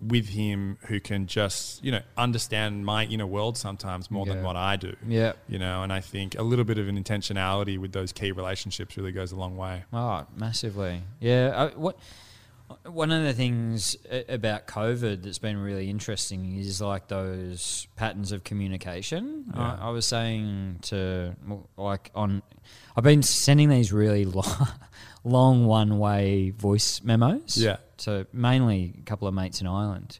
with 0.00 0.28
him 0.28 0.78
who 0.86 1.00
can 1.00 1.26
just, 1.26 1.82
you 1.82 1.90
know, 1.90 2.02
understand 2.16 2.84
my 2.84 3.04
inner 3.06 3.26
world 3.26 3.56
sometimes 3.56 4.10
more 4.10 4.26
than 4.26 4.42
what 4.42 4.56
I 4.56 4.76
do. 4.76 4.94
Yeah. 5.06 5.32
You 5.48 5.58
know, 5.58 5.82
and 5.82 5.92
I 5.92 6.00
think 6.00 6.38
a 6.38 6.42
little 6.42 6.64
bit 6.64 6.78
of 6.78 6.88
an 6.88 7.02
intentionality 7.02 7.78
with 7.78 7.92
those 7.92 8.12
key 8.12 8.32
relationships 8.32 8.96
really 8.96 9.12
goes 9.12 9.32
a 9.32 9.36
long 9.36 9.56
way. 9.56 9.84
Oh, 9.92 10.26
massively. 10.36 11.02
Yeah. 11.20 11.70
I, 11.72 11.78
what 11.78 11.98
one 12.84 13.12
of 13.12 13.22
the 13.22 13.32
things 13.32 13.96
about 14.28 14.66
COVID 14.66 15.22
that's 15.22 15.38
been 15.38 15.56
really 15.56 15.88
interesting 15.88 16.58
is 16.58 16.80
like 16.80 17.08
those 17.08 17.86
patterns 17.96 18.32
of 18.32 18.44
communication. 18.44 19.46
Yeah. 19.54 19.76
I, 19.80 19.86
I 19.86 19.90
was 19.90 20.06
saying 20.06 20.80
to 20.82 21.36
like 21.76 22.10
on, 22.14 22.42
I've 22.96 23.04
been 23.04 23.22
sending 23.22 23.68
these 23.68 23.92
really 23.92 24.24
long, 24.26 24.68
long 25.24 25.66
one-way 25.66 26.50
voice 26.50 27.02
memos. 27.02 27.56
Yeah. 27.56 27.76
So 27.98 28.26
mainly 28.32 28.94
a 28.98 29.02
couple 29.02 29.28
of 29.28 29.34
mates 29.34 29.60
in 29.60 29.66
Ireland. 29.66 30.18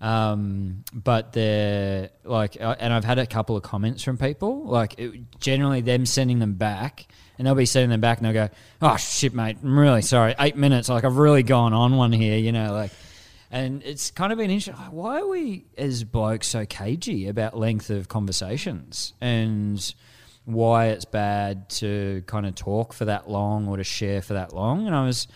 Um, 0.00 0.82
but 0.92 1.32
they're 1.32 2.10
like, 2.24 2.60
uh, 2.60 2.74
and 2.80 2.92
I've 2.92 3.04
had 3.04 3.20
a 3.20 3.26
couple 3.26 3.56
of 3.56 3.62
comments 3.62 4.02
from 4.02 4.18
people, 4.18 4.64
like 4.64 4.98
it, 4.98 5.38
generally 5.38 5.80
them 5.80 6.06
sending 6.06 6.40
them 6.40 6.54
back, 6.54 7.06
and 7.38 7.46
they'll 7.46 7.54
be 7.54 7.66
sending 7.66 7.90
them 7.90 8.00
back, 8.00 8.18
and 8.18 8.26
they'll 8.26 8.48
go, 8.48 8.52
"Oh 8.80 8.96
shit, 8.96 9.32
mate, 9.32 9.58
I'm 9.62 9.78
really 9.78 10.02
sorry. 10.02 10.34
Eight 10.40 10.56
minutes, 10.56 10.88
like 10.88 11.04
I've 11.04 11.18
really 11.18 11.44
gone 11.44 11.72
on 11.72 11.96
one 11.96 12.10
here, 12.12 12.36
you 12.36 12.50
know, 12.50 12.72
like." 12.72 12.90
And 13.52 13.82
it's 13.82 14.10
kind 14.10 14.32
of 14.32 14.38
been 14.38 14.50
interesting. 14.50 14.74
Why 14.90 15.20
are 15.20 15.28
we 15.28 15.66
as 15.76 16.04
blokes 16.04 16.48
so 16.48 16.64
cagey 16.64 17.28
about 17.28 17.56
length 17.56 17.90
of 17.90 18.08
conversations 18.08 19.12
and 19.20 19.94
why 20.46 20.86
it's 20.86 21.04
bad 21.04 21.68
to 21.68 22.24
kind 22.26 22.46
of 22.46 22.54
talk 22.54 22.94
for 22.94 23.04
that 23.04 23.28
long 23.28 23.68
or 23.68 23.76
to 23.76 23.84
share 23.84 24.22
for 24.22 24.32
that 24.32 24.54
long? 24.54 24.86
And 24.86 24.96
I 24.96 25.04
was, 25.04 25.28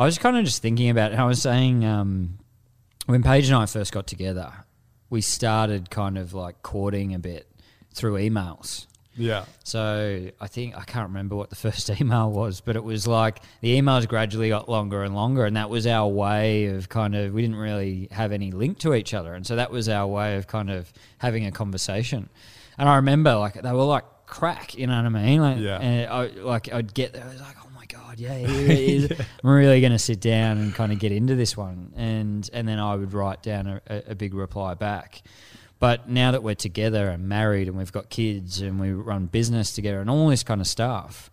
I 0.00 0.06
was 0.06 0.16
kind 0.16 0.38
of 0.38 0.46
just 0.46 0.62
thinking 0.62 0.88
about 0.88 1.10
it. 1.10 1.12
And 1.12 1.20
I 1.20 1.26
was 1.26 1.42
saying, 1.42 1.84
um, 1.84 2.38
when 3.04 3.22
Paige 3.22 3.48
and 3.48 3.56
I 3.56 3.66
first 3.66 3.92
got 3.92 4.06
together, 4.06 4.50
we 5.10 5.20
started 5.20 5.90
kind 5.90 6.16
of 6.16 6.32
like 6.32 6.62
courting 6.62 7.14
a 7.14 7.18
bit 7.18 7.46
through 7.92 8.14
emails. 8.14 8.86
Yeah. 9.14 9.44
So 9.62 10.30
I 10.40 10.46
think 10.46 10.74
I 10.74 10.84
can't 10.84 11.08
remember 11.08 11.36
what 11.36 11.50
the 11.50 11.56
first 11.66 11.90
email 12.00 12.30
was, 12.30 12.62
but 12.62 12.76
it 12.76 12.82
was 12.82 13.06
like 13.06 13.42
the 13.60 13.78
emails 13.78 14.08
gradually 14.08 14.48
got 14.48 14.70
longer 14.70 15.04
and 15.04 15.14
longer, 15.14 15.44
and 15.44 15.56
that 15.58 15.68
was 15.68 15.86
our 15.86 16.08
way 16.08 16.68
of 16.68 16.88
kind 16.88 17.14
of 17.14 17.34
we 17.34 17.42
didn't 17.42 17.56
really 17.56 18.08
have 18.10 18.32
any 18.32 18.52
link 18.52 18.78
to 18.78 18.94
each 18.94 19.12
other, 19.12 19.34
and 19.34 19.46
so 19.46 19.56
that 19.56 19.70
was 19.70 19.86
our 19.90 20.06
way 20.06 20.36
of 20.36 20.46
kind 20.46 20.70
of 20.70 20.90
having 21.18 21.44
a 21.44 21.52
conversation. 21.52 22.30
And 22.78 22.88
I 22.88 22.96
remember 22.96 23.34
like 23.34 23.60
they 23.60 23.72
were 23.72 23.84
like 23.84 24.04
crack, 24.24 24.78
you 24.78 24.86
know 24.86 24.96
what 24.96 25.04
I 25.04 25.08
mean? 25.10 25.42
Like, 25.42 25.58
Yeah. 25.58 25.78
And 25.78 26.10
I 26.10 26.26
like 26.42 26.72
I'd 26.72 26.94
get 26.94 27.12
there, 27.12 27.24
I 27.24 27.32
was 27.32 27.40
like, 27.42 27.59
my 28.28 28.36
yeah, 28.36 28.46
here 28.46 28.70
it 28.70 28.78
is. 28.78 29.10
I'm 29.44 29.50
really 29.50 29.80
going 29.80 29.92
to 29.92 29.98
sit 29.98 30.20
down 30.20 30.58
and 30.58 30.74
kind 30.74 30.92
of 30.92 30.98
get 30.98 31.12
into 31.12 31.34
this 31.34 31.56
one, 31.56 31.92
and 31.96 32.48
and 32.52 32.66
then 32.68 32.78
I 32.78 32.94
would 32.96 33.12
write 33.12 33.42
down 33.42 33.66
a, 33.66 33.80
a, 33.88 34.02
a 34.08 34.14
big 34.14 34.34
reply 34.34 34.74
back. 34.74 35.22
But 35.78 36.08
now 36.10 36.32
that 36.32 36.42
we're 36.42 36.54
together 36.54 37.08
and 37.08 37.26
married 37.28 37.66
and 37.66 37.76
we've 37.76 37.90
got 37.92 38.10
kids 38.10 38.60
and 38.60 38.78
we 38.78 38.92
run 38.92 39.26
business 39.26 39.72
together 39.74 40.00
and 40.00 40.10
all 40.10 40.28
this 40.28 40.42
kind 40.42 40.60
of 40.60 40.66
stuff, 40.66 41.30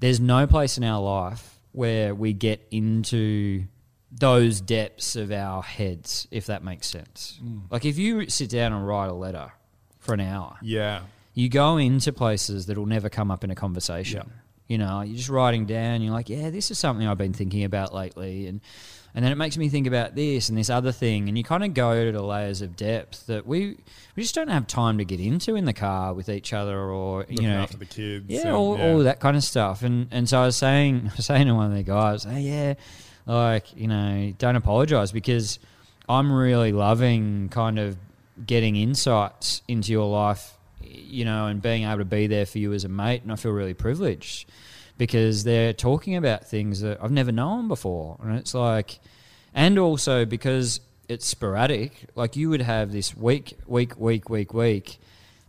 there's 0.00 0.18
no 0.18 0.46
place 0.48 0.76
in 0.76 0.82
our 0.82 1.00
life 1.00 1.60
where 1.70 2.12
we 2.12 2.32
get 2.32 2.66
into 2.72 3.64
those 4.10 4.60
depths 4.60 5.14
of 5.14 5.30
our 5.30 5.62
heads, 5.62 6.26
if 6.32 6.46
that 6.46 6.64
makes 6.64 6.88
sense. 6.88 7.38
Mm. 7.44 7.62
Like 7.70 7.84
if 7.84 7.96
you 7.96 8.28
sit 8.28 8.50
down 8.50 8.72
and 8.72 8.84
write 8.84 9.08
a 9.08 9.12
letter 9.14 9.52
for 10.00 10.14
an 10.14 10.20
hour, 10.20 10.56
Yeah. 10.62 11.02
you 11.34 11.48
go 11.48 11.76
into 11.76 12.12
places 12.12 12.66
that 12.66 12.76
will 12.76 12.86
never 12.86 13.08
come 13.08 13.30
up 13.30 13.44
in 13.44 13.52
a 13.52 13.54
conversation. 13.54 14.22
Yeah. 14.26 14.32
You 14.68 14.78
know, 14.78 15.02
you're 15.02 15.16
just 15.16 15.28
writing 15.28 15.64
down. 15.66 16.02
You're 16.02 16.12
like, 16.12 16.28
yeah, 16.28 16.50
this 16.50 16.70
is 16.70 16.78
something 16.78 17.06
I've 17.06 17.18
been 17.18 17.32
thinking 17.32 17.64
about 17.64 17.94
lately, 17.94 18.46
and 18.48 18.60
and 19.14 19.24
then 19.24 19.32
it 19.32 19.36
makes 19.36 19.56
me 19.56 19.68
think 19.70 19.86
about 19.86 20.14
this 20.14 20.48
and 20.50 20.58
this 20.58 20.68
other 20.68 20.92
thing, 20.92 21.28
and 21.28 21.38
you 21.38 21.44
kind 21.44 21.64
of 21.64 21.72
go 21.72 22.04
to 22.04 22.12
the 22.12 22.20
layers 22.22 22.60
of 22.62 22.76
depth 22.76 23.26
that 23.28 23.46
we 23.46 23.78
we 24.16 24.22
just 24.22 24.34
don't 24.34 24.48
have 24.48 24.66
time 24.66 24.98
to 24.98 25.04
get 25.04 25.20
into 25.20 25.54
in 25.56 25.64
the 25.66 25.72
car 25.72 26.12
with 26.14 26.28
each 26.28 26.52
other, 26.52 26.78
or 26.78 27.20
Looking 27.20 27.42
you 27.42 27.48
know, 27.48 27.60
after 27.62 27.76
the 27.78 27.84
kids. 27.86 28.24
yeah, 28.28 28.40
and- 28.42 28.50
all, 28.50 28.80
all 28.80 28.98
that 29.04 29.20
kind 29.20 29.36
of 29.36 29.44
stuff. 29.44 29.82
And 29.82 30.08
and 30.10 30.28
so 30.28 30.40
I 30.40 30.46
was 30.46 30.56
saying, 30.56 31.02
I 31.12 31.16
was 31.16 31.26
saying 31.26 31.46
to 31.46 31.54
one 31.54 31.70
of 31.70 31.76
the 31.76 31.82
guys, 31.84 32.24
hey, 32.24 32.40
yeah, 32.40 32.74
like 33.24 33.74
you 33.76 33.86
know, 33.88 34.34
don't 34.38 34.56
apologize 34.56 35.12
because 35.12 35.58
I'm 36.08 36.32
really 36.32 36.72
loving 36.72 37.48
kind 37.50 37.78
of 37.78 37.96
getting 38.44 38.76
insights 38.76 39.62
into 39.66 39.92
your 39.92 40.10
life, 40.10 40.55
you 41.06 41.24
know, 41.24 41.46
and 41.46 41.62
being 41.62 41.84
able 41.84 41.98
to 41.98 42.04
be 42.04 42.26
there 42.26 42.46
for 42.46 42.58
you 42.58 42.72
as 42.72 42.84
a 42.84 42.88
mate. 42.88 43.22
And 43.22 43.32
I 43.32 43.36
feel 43.36 43.52
really 43.52 43.74
privileged 43.74 44.48
because 44.98 45.44
they're 45.44 45.72
talking 45.72 46.16
about 46.16 46.46
things 46.46 46.80
that 46.80 47.02
I've 47.02 47.10
never 47.10 47.32
known 47.32 47.68
before, 47.68 48.18
and 48.22 48.38
it's 48.38 48.54
like, 48.54 48.98
and 49.54 49.78
also 49.78 50.24
because 50.24 50.80
it's 51.08 51.26
sporadic. 51.26 52.06
Like 52.14 52.36
you 52.36 52.50
would 52.50 52.62
have 52.62 52.92
this 52.92 53.16
week, 53.16 53.58
week, 53.66 53.98
week, 53.98 54.28
week, 54.28 54.52
week 54.52 54.98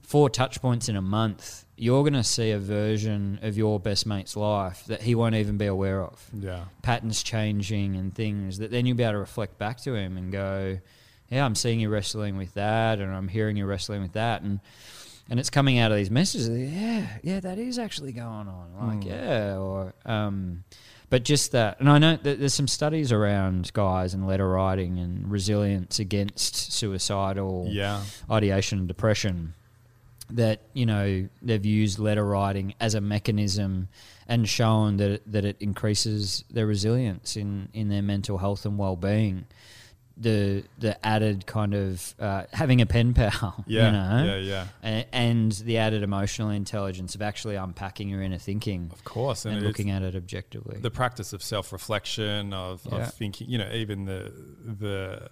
four 0.07 0.29
touch 0.29 0.61
points 0.61 0.88
in 0.88 0.95
a 0.95 1.01
month, 1.01 1.65
you're 1.75 2.01
going 2.01 2.13
to 2.13 2.23
see 2.23 2.51
a 2.51 2.57
version 2.57 3.39
of 3.41 3.57
your 3.57 3.77
best 3.77 4.05
mate's 4.05 4.38
life 4.38 4.85
that 4.85 5.01
he 5.01 5.13
won't 5.13 5.35
even 5.35 5.57
be 5.57 5.65
aware 5.65 6.01
of. 6.01 6.25
Yeah. 6.34 6.63
Patterns 6.81 7.21
changing 7.21 7.97
and 7.97 8.15
things 8.15 8.59
that 8.59 8.71
then 8.71 8.85
you'll 8.85 8.95
be 8.95 9.03
able 9.03 9.13
to 9.13 9.19
reflect 9.19 9.57
back 9.57 9.81
to 9.81 9.93
him 9.93 10.15
and 10.15 10.31
go, 10.31 10.79
yeah, 11.29 11.43
I'm 11.43 11.55
seeing 11.55 11.81
you 11.81 11.89
wrestling 11.89 12.38
with 12.38 12.53
that, 12.53 12.99
and 12.99 13.13
I'm 13.13 13.27
hearing 13.27 13.57
you 13.57 13.65
wrestling 13.65 14.01
with 14.01 14.13
that, 14.13 14.43
and 14.43 14.61
and 15.29 15.39
it's 15.39 15.49
coming 15.49 15.77
out 15.79 15.91
of 15.91 15.97
these 15.97 16.11
messages. 16.11 16.49
Yeah, 16.49 17.07
yeah, 17.23 17.39
that 17.41 17.57
is 17.59 17.77
actually 17.79 18.11
going 18.13 18.47
on. 18.47 18.67
Like, 18.79 18.99
Mm. 18.99 19.05
yeah, 19.05 19.57
or 19.57 19.93
um, 20.05 20.63
but 21.09 21.23
just 21.23 21.51
that, 21.53 21.79
and 21.79 21.89
I 21.89 21.99
know 21.99 22.17
that 22.17 22.39
there's 22.39 22.53
some 22.53 22.67
studies 22.67 23.11
around 23.11 23.71
guys 23.73 24.13
and 24.13 24.27
letter 24.27 24.47
writing 24.49 24.99
and 24.99 25.29
resilience 25.31 25.99
against 25.99 26.71
suicidal 26.73 27.67
Yeah. 27.69 28.03
ideation 28.29 28.79
and 28.79 28.87
depression 28.87 29.53
that 30.29 30.59
you 30.73 30.85
know 30.85 31.29
they've 31.41 31.65
used 31.65 31.99
letter 31.99 32.25
writing 32.25 32.73
as 32.81 32.93
a 32.95 32.99
mechanism 32.99 33.87
and 34.27 34.47
shown 34.49 34.97
that 34.97 35.09
it, 35.11 35.31
that 35.31 35.45
it 35.45 35.55
increases 35.61 36.43
their 36.51 36.67
resilience 36.67 37.37
in 37.37 37.69
in 37.73 37.87
their 37.87 38.01
mental 38.01 38.37
health 38.39 38.65
and 38.65 38.77
well-being 38.77 39.45
the 40.19 40.64
the 40.80 41.06
added 41.06 41.45
kind 41.45 41.73
of 41.76 42.15
uh, 42.19 42.44
having 42.52 42.81
a 42.81 42.85
pen 42.85 43.14
pal 43.14 43.64
Yeah. 43.68 43.85
you 43.85 43.91
know 43.91 44.26
Yeah. 44.26 44.38
Yeah. 44.38 44.68
a- 44.84 45.15
and 45.15 45.52
the 45.52 45.77
added 45.77 46.02
emotional 46.03 46.49
intelligence 46.49 47.14
of 47.15 47.22
actually 47.22 47.56
unpacking 47.56 48.10
your 48.10 48.22
inner 48.23 48.39
thinking 48.39 48.89
Of 48.91 49.03
course. 49.03 49.45
and 49.45 49.56
it's- 49.57 49.68
looking 49.68 49.91
at 49.91 50.02
it 50.02 50.15
objectively 50.15 50.80
the 50.81 50.89
practice 50.91 51.34
of 51.34 51.44
self-reflection 51.44 52.53
of, 52.53 52.81
Yeah. 52.91 52.98
of 52.99 53.14
thinking 53.14 53.49
you 53.49 53.57
know 53.60 53.69
even 53.72 54.06
the 54.06 54.31
the 54.65 55.30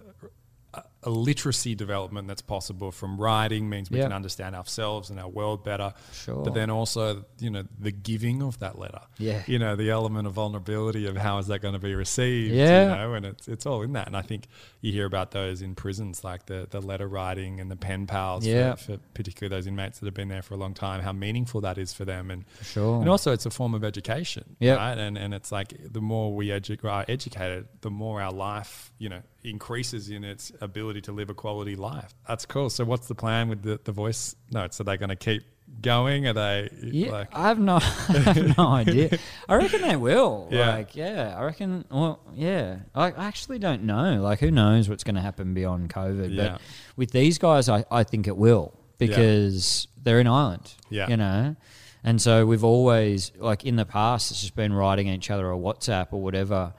uh, 0.74 0.80
a 1.02 1.10
literacy 1.10 1.74
development 1.74 2.26
that's 2.26 2.42
possible 2.42 2.90
from 2.90 3.20
writing 3.20 3.68
means 3.68 3.90
we 3.90 3.98
Yeah. 3.98 4.04
can 4.04 4.12
understand 4.12 4.56
ourselves 4.56 5.10
and 5.10 5.20
our 5.20 5.28
world 5.28 5.62
better 5.62 5.92
Sure. 6.12 6.42
but 6.42 6.54
then 6.54 6.68
also 6.70 7.24
you 7.38 7.50
know 7.50 7.64
the 7.78 7.92
giving 7.92 8.42
of 8.42 8.58
that 8.58 8.78
letter 8.78 9.00
Yeah. 9.18 9.42
you 9.46 9.58
know 9.58 9.76
the 9.76 9.90
element 9.90 10.26
of 10.26 10.32
vulnerability 10.32 11.06
of 11.06 11.16
how 11.16 11.38
is 11.38 11.46
that 11.48 11.60
going 11.60 11.74
to 11.74 11.78
be 11.80 11.94
received 11.94 12.54
Yeah. 12.54 12.82
you 12.82 12.96
know 12.96 13.14
and 13.14 13.26
it's 13.26 13.46
it's 13.46 13.66
all 13.66 13.82
in 13.82 13.92
that 13.92 14.06
and 14.08 14.16
i 14.16 14.22
think 14.22 14.46
you 14.80 14.90
hear 14.90 15.06
about 15.06 15.30
those 15.32 15.62
in 15.62 15.74
prisons 15.74 16.24
like 16.24 16.46
the 16.46 16.66
the 16.70 16.80
letter 16.80 17.06
writing 17.06 17.60
and 17.60 17.70
the 17.70 17.76
pen 17.76 18.06
pals 18.06 18.44
Yeah. 18.46 18.74
for, 18.74 18.94
for 18.94 18.98
particularly 19.14 19.54
those 19.54 19.66
inmates 19.68 19.98
that 20.00 20.06
have 20.06 20.14
been 20.14 20.28
there 20.28 20.42
for 20.42 20.54
a 20.54 20.58
long 20.58 20.74
time 20.74 21.02
how 21.02 21.12
meaningful 21.12 21.60
that 21.60 21.78
is 21.78 21.92
for 21.92 22.04
them 22.04 22.30
and 22.30 22.44
sure 22.62 23.00
and 23.00 23.08
also, 23.08 23.32
it's 23.32 23.46
a 23.46 23.50
form 23.50 23.74
of 23.74 23.84
education, 23.84 24.56
Yep. 24.60 24.78
right? 24.78 24.98
And 24.98 25.18
and 25.18 25.34
it's 25.34 25.52
like 25.52 25.74
the 25.92 26.00
more 26.00 26.34
we 26.34 26.48
edu- 26.48 26.82
are 26.84 27.04
educated, 27.08 27.68
the 27.82 27.90
more 27.90 28.20
our 28.22 28.32
life, 28.32 28.92
you 28.98 29.08
know, 29.08 29.22
increases 29.44 30.08
in 30.10 30.24
its 30.24 30.50
ability 30.60 30.95
to 31.02 31.12
live 31.12 31.30
a 31.30 31.34
quality 31.34 31.76
life. 31.76 32.14
That's 32.26 32.46
cool. 32.46 32.70
So 32.70 32.84
what's 32.84 33.08
the 33.08 33.14
plan 33.14 33.48
with 33.48 33.62
the, 33.62 33.80
the 33.82 33.92
voice 33.92 34.36
notes? 34.50 34.80
Are 34.80 34.84
they 34.84 34.96
going 34.96 35.10
to 35.10 35.16
keep 35.16 35.42
going? 35.80 36.26
Are 36.26 36.32
they 36.32 36.70
Yeah, 36.82 37.10
like 37.10 37.28
I 37.34 37.48
have 37.48 37.58
no, 37.58 37.76
I 37.82 38.18
have 38.18 38.56
no 38.58 38.66
idea. 38.68 39.18
I 39.48 39.54
reckon 39.56 39.82
they 39.82 39.96
will. 39.96 40.48
Yeah. 40.50 40.74
Like, 40.74 40.96
yeah, 40.96 41.34
I 41.36 41.44
reckon. 41.44 41.84
Well, 41.90 42.20
yeah, 42.34 42.78
I 42.94 43.10
I 43.12 43.24
actually 43.24 43.58
don't 43.58 43.84
know. 43.84 44.20
Like, 44.22 44.40
who 44.40 44.50
knows 44.50 44.88
what's 44.88 45.04
going 45.04 45.16
to 45.16 45.20
happen 45.20 45.54
beyond 45.54 45.90
COVID? 45.90 46.34
Yeah. 46.34 46.52
But 46.52 46.60
with 46.96 47.10
these 47.12 47.38
guys, 47.38 47.68
I, 47.68 47.84
I 47.90 48.04
think 48.04 48.26
it 48.26 48.36
will 48.36 48.72
because 48.98 49.88
they're 50.02 50.20
in 50.20 50.26
Ireland. 50.26 50.74
Yeah. 50.88 51.08
you 51.08 51.16
know, 51.16 51.56
and 52.04 52.22
so 52.22 52.46
we've 52.46 52.64
always 52.64 53.32
like 53.36 53.64
in 53.64 53.76
the 53.76 53.84
past, 53.86 54.30
it's 54.30 54.40
just 54.40 54.54
been 54.54 54.72
writing 54.72 55.08
each 55.08 55.30
other 55.30 55.50
a 55.50 55.56
WhatsApp 55.56 56.08
or 56.12 56.22
whatever. 56.22 56.72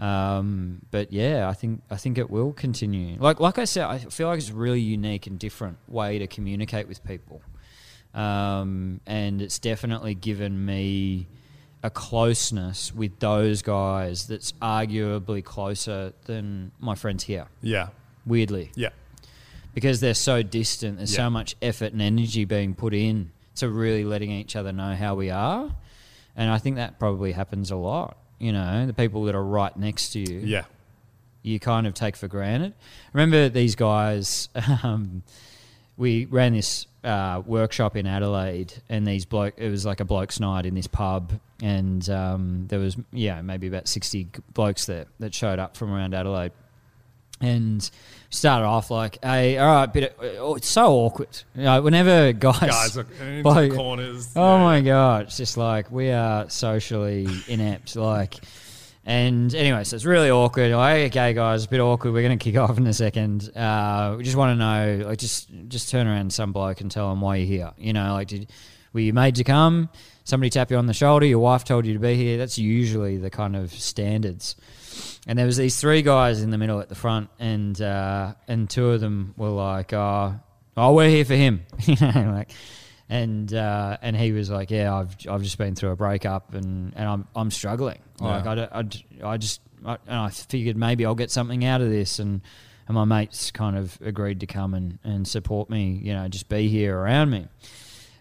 Um, 0.00 0.80
but 0.90 1.12
yeah, 1.12 1.48
I 1.48 1.52
think 1.52 1.82
I 1.90 1.96
think 1.96 2.16
it 2.18 2.30
will 2.30 2.52
continue. 2.52 3.16
Like 3.20 3.38
like 3.38 3.58
I 3.58 3.64
said, 3.64 3.84
I 3.84 3.98
feel 3.98 4.28
like 4.28 4.38
it's 4.38 4.50
a 4.50 4.54
really 4.54 4.80
unique 4.80 5.26
and 5.26 5.38
different 5.38 5.76
way 5.86 6.18
to 6.18 6.26
communicate 6.26 6.88
with 6.88 7.04
people 7.04 7.42
um, 8.14 9.00
and 9.06 9.40
it's 9.40 9.58
definitely 9.58 10.14
given 10.14 10.64
me 10.64 11.28
a 11.82 11.90
closeness 11.90 12.94
with 12.94 13.18
those 13.20 13.62
guys 13.62 14.26
that's 14.26 14.52
arguably 14.60 15.42
closer 15.44 16.12
than 16.24 16.72
my 16.80 16.94
friends 16.94 17.24
here. 17.24 17.46
yeah, 17.62 17.88
Weirdly, 18.26 18.70
yeah, 18.74 18.90
because 19.74 20.00
they're 20.00 20.14
so 20.14 20.42
distant, 20.42 20.98
there's 20.98 21.12
Yeah. 21.12 21.24
so 21.26 21.30
much 21.30 21.56
effort 21.62 21.92
and 21.92 22.02
energy 22.02 22.44
being 22.44 22.74
put 22.74 22.92
in 22.94 23.30
to 23.56 23.68
really 23.68 24.04
letting 24.04 24.30
each 24.30 24.56
other 24.56 24.72
know 24.72 24.94
how 24.94 25.14
we 25.14 25.30
are, 25.30 25.70
and 26.36 26.50
I 26.50 26.58
think 26.58 26.76
that 26.76 26.98
probably 26.98 27.32
happens 27.32 27.70
a 27.70 27.76
lot. 27.76 28.16
You 28.40 28.52
know, 28.52 28.86
the 28.86 28.94
people 28.94 29.24
that 29.24 29.36
are 29.36 29.44
right 29.44 29.76
next 29.76 30.10
to 30.14 30.18
you, 30.18 30.40
yeah, 30.40 30.64
you 31.42 31.60
kind 31.60 31.86
of 31.86 31.94
take 31.94 32.16
for 32.16 32.26
granted. 32.26 32.74
Remember 33.12 33.48
these 33.48 33.76
guys? 33.76 34.48
Um, 34.82 35.22
we 35.96 36.24
ran 36.24 36.54
this 36.54 36.86
uh, 37.04 37.42
workshop 37.44 37.94
in 37.94 38.06
Adelaide, 38.06 38.72
and 38.88 39.06
these 39.06 39.26
bloke. 39.26 39.54
It 39.58 39.68
was 39.68 39.84
like 39.84 40.00
a 40.00 40.04
blokes' 40.06 40.40
night 40.40 40.64
in 40.64 40.74
this 40.74 40.86
pub, 40.86 41.32
and 41.62 42.08
um, 42.08 42.66
there 42.68 42.78
was 42.78 42.96
yeah 43.12 43.42
maybe 43.42 43.66
about 43.66 43.86
sixty 43.86 44.28
blokes 44.54 44.86
there 44.86 45.04
that 45.18 45.34
showed 45.34 45.58
up 45.58 45.76
from 45.76 45.92
around 45.92 46.14
Adelaide, 46.14 46.52
and 47.40 47.90
started 48.30 48.66
off 48.66 48.90
like, 48.90 49.18
"Hey, 49.24 49.58
all 49.58 49.66
right, 49.74 49.86
bit. 49.92 50.16
Of, 50.18 50.24
oh, 50.38 50.54
it's 50.56 50.68
so 50.68 50.92
awkward. 50.92 51.42
You 51.54 51.64
know, 51.64 51.82
whenever 51.82 52.32
guys, 52.32 52.60
guys 52.60 52.96
look 52.96 53.08
into 53.20 53.42
Bloke- 53.42 53.74
corners. 53.74 54.30
Oh 54.36 54.56
yeah. 54.56 54.62
my 54.62 54.80
god! 54.80 55.22
It's 55.26 55.36
just 55.36 55.56
like 55.56 55.90
we 55.90 56.10
are 56.10 56.48
socially 56.50 57.26
inept. 57.48 57.96
Like, 57.96 58.36
and 59.04 59.54
anyway, 59.54 59.84
so 59.84 59.96
it's 59.96 60.04
really 60.04 60.30
awkward. 60.30 60.72
Like, 60.72 61.10
okay, 61.10 61.32
guys, 61.32 61.64
a 61.64 61.68
bit 61.68 61.80
awkward. 61.80 62.12
We're 62.12 62.22
going 62.22 62.38
to 62.38 62.42
kick 62.42 62.56
off 62.56 62.76
in 62.78 62.86
a 62.86 62.92
second. 62.92 63.54
Uh, 63.56 64.14
we 64.18 64.24
just 64.24 64.36
want 64.36 64.52
to 64.52 64.56
know, 64.64 65.06
like, 65.08 65.18
just 65.18 65.48
just 65.68 65.90
turn 65.90 66.06
around 66.06 66.32
some 66.32 66.52
bloke 66.52 66.80
and 66.80 66.90
tell 66.90 67.10
him 67.10 67.20
why 67.20 67.36
you're 67.36 67.46
here. 67.46 67.70
You 67.78 67.92
know, 67.92 68.12
like, 68.12 68.28
did 68.28 68.50
were 68.92 69.00
you 69.00 69.12
made 69.12 69.36
to 69.36 69.44
come? 69.44 69.88
Somebody 70.24 70.50
tap 70.50 70.70
you 70.70 70.76
on 70.76 70.86
the 70.86 70.92
shoulder. 70.92 71.26
Your 71.26 71.38
wife 71.40 71.64
told 71.64 71.86
you 71.86 71.94
to 71.94 71.98
be 71.98 72.14
here. 72.14 72.38
That's 72.38 72.58
usually 72.58 73.16
the 73.16 73.30
kind 73.30 73.56
of 73.56 73.72
standards. 73.72 74.54
And 75.26 75.38
there 75.38 75.46
was 75.46 75.56
these 75.58 75.78
three 75.78 76.02
guys 76.02 76.42
in 76.42 76.50
the 76.50 76.58
middle 76.58 76.80
at 76.80 76.88
the 76.88 76.94
front, 76.94 77.28
and 77.38 77.80
uh, 77.80 78.34
and 78.48 78.68
two 78.70 78.90
of 78.90 79.00
them 79.00 79.34
were 79.36 79.50
like, 79.50 79.92
"Oh, 79.92 80.34
oh, 80.76 80.94
we're 80.94 81.08
here 81.10 81.24
for 81.24 81.34
him," 81.36 81.64
you 81.84 81.94
know, 82.00 82.32
like, 82.34 82.52
and 83.08 83.52
uh, 83.52 83.98
and 84.00 84.16
he 84.16 84.32
was 84.32 84.48
like, 84.50 84.70
"Yeah, 84.70 84.94
I've 84.94 85.14
I've 85.28 85.42
just 85.42 85.58
been 85.58 85.74
through 85.74 85.90
a 85.90 85.96
breakup, 85.96 86.54
and, 86.54 86.94
and 86.96 87.06
I'm 87.08 87.28
I'm 87.36 87.50
struggling. 87.50 87.98
Like, 88.18 88.44
Yeah. 88.44 88.50
I, 88.50 88.54
don't- 88.54 88.72
I, 89.22 89.28
I 89.32 89.36
just 89.36 89.60
I, 89.84 89.98
and 90.06 90.16
I 90.16 90.30
figured 90.30 90.76
maybe 90.76 91.04
I'll 91.04 91.14
get 91.14 91.30
something 91.30 91.64
out 91.66 91.82
of 91.82 91.90
this, 91.90 92.18
and 92.18 92.40
and 92.88 92.94
my 92.94 93.04
mates 93.04 93.50
kind 93.50 93.76
of 93.76 93.98
agreed 94.02 94.40
to 94.40 94.46
come 94.46 94.72
and 94.72 94.98
and 95.04 95.28
support 95.28 95.68
me, 95.68 96.00
you 96.02 96.14
know, 96.14 96.26
just 96.28 96.48
be 96.48 96.68
here 96.68 96.96
around 96.98 97.28
me." 97.30 97.46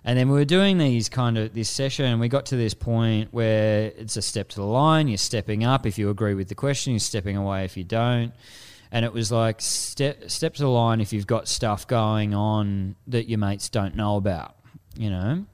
And 0.03 0.17
then 0.17 0.29
we 0.29 0.35
were 0.35 0.45
doing 0.45 0.77
these 0.77 1.09
kind 1.09 1.37
of 1.37 1.53
this 1.53 1.69
session, 1.69 2.05
and 2.05 2.19
we 2.19 2.29
got 2.29 2.47
to 2.47 2.55
this 2.55 2.73
point 2.73 3.33
where 3.33 3.91
it's 3.97 4.15
a 4.15 4.21
step 4.21 4.49
to 4.49 4.55
the 4.55 4.65
line. 4.65 5.07
You're 5.07 5.17
stepping 5.17 5.63
up 5.63 5.85
if 5.85 5.97
you 5.97 6.09
agree 6.09 6.33
with 6.33 6.47
the 6.47 6.55
question. 6.55 6.93
You're 6.93 6.99
stepping 6.99 7.35
away 7.35 7.65
if 7.65 7.75
you 7.75 7.83
don't. 7.83 8.33
And 8.91 9.05
it 9.05 9.13
was 9.13 9.31
like 9.31 9.61
step 9.61 10.31
step 10.31 10.55
to 10.55 10.63
the 10.63 10.69
line 10.69 10.99
if 10.99 11.13
you've 11.13 11.27
got 11.27 11.47
stuff 11.47 11.85
going 11.85 12.33
on 12.33 12.95
that 13.07 13.29
your 13.29 13.37
mates 13.37 13.69
don't 13.69 13.95
know 13.95 14.15
about, 14.15 14.55
you 14.97 15.09
know. 15.09 15.45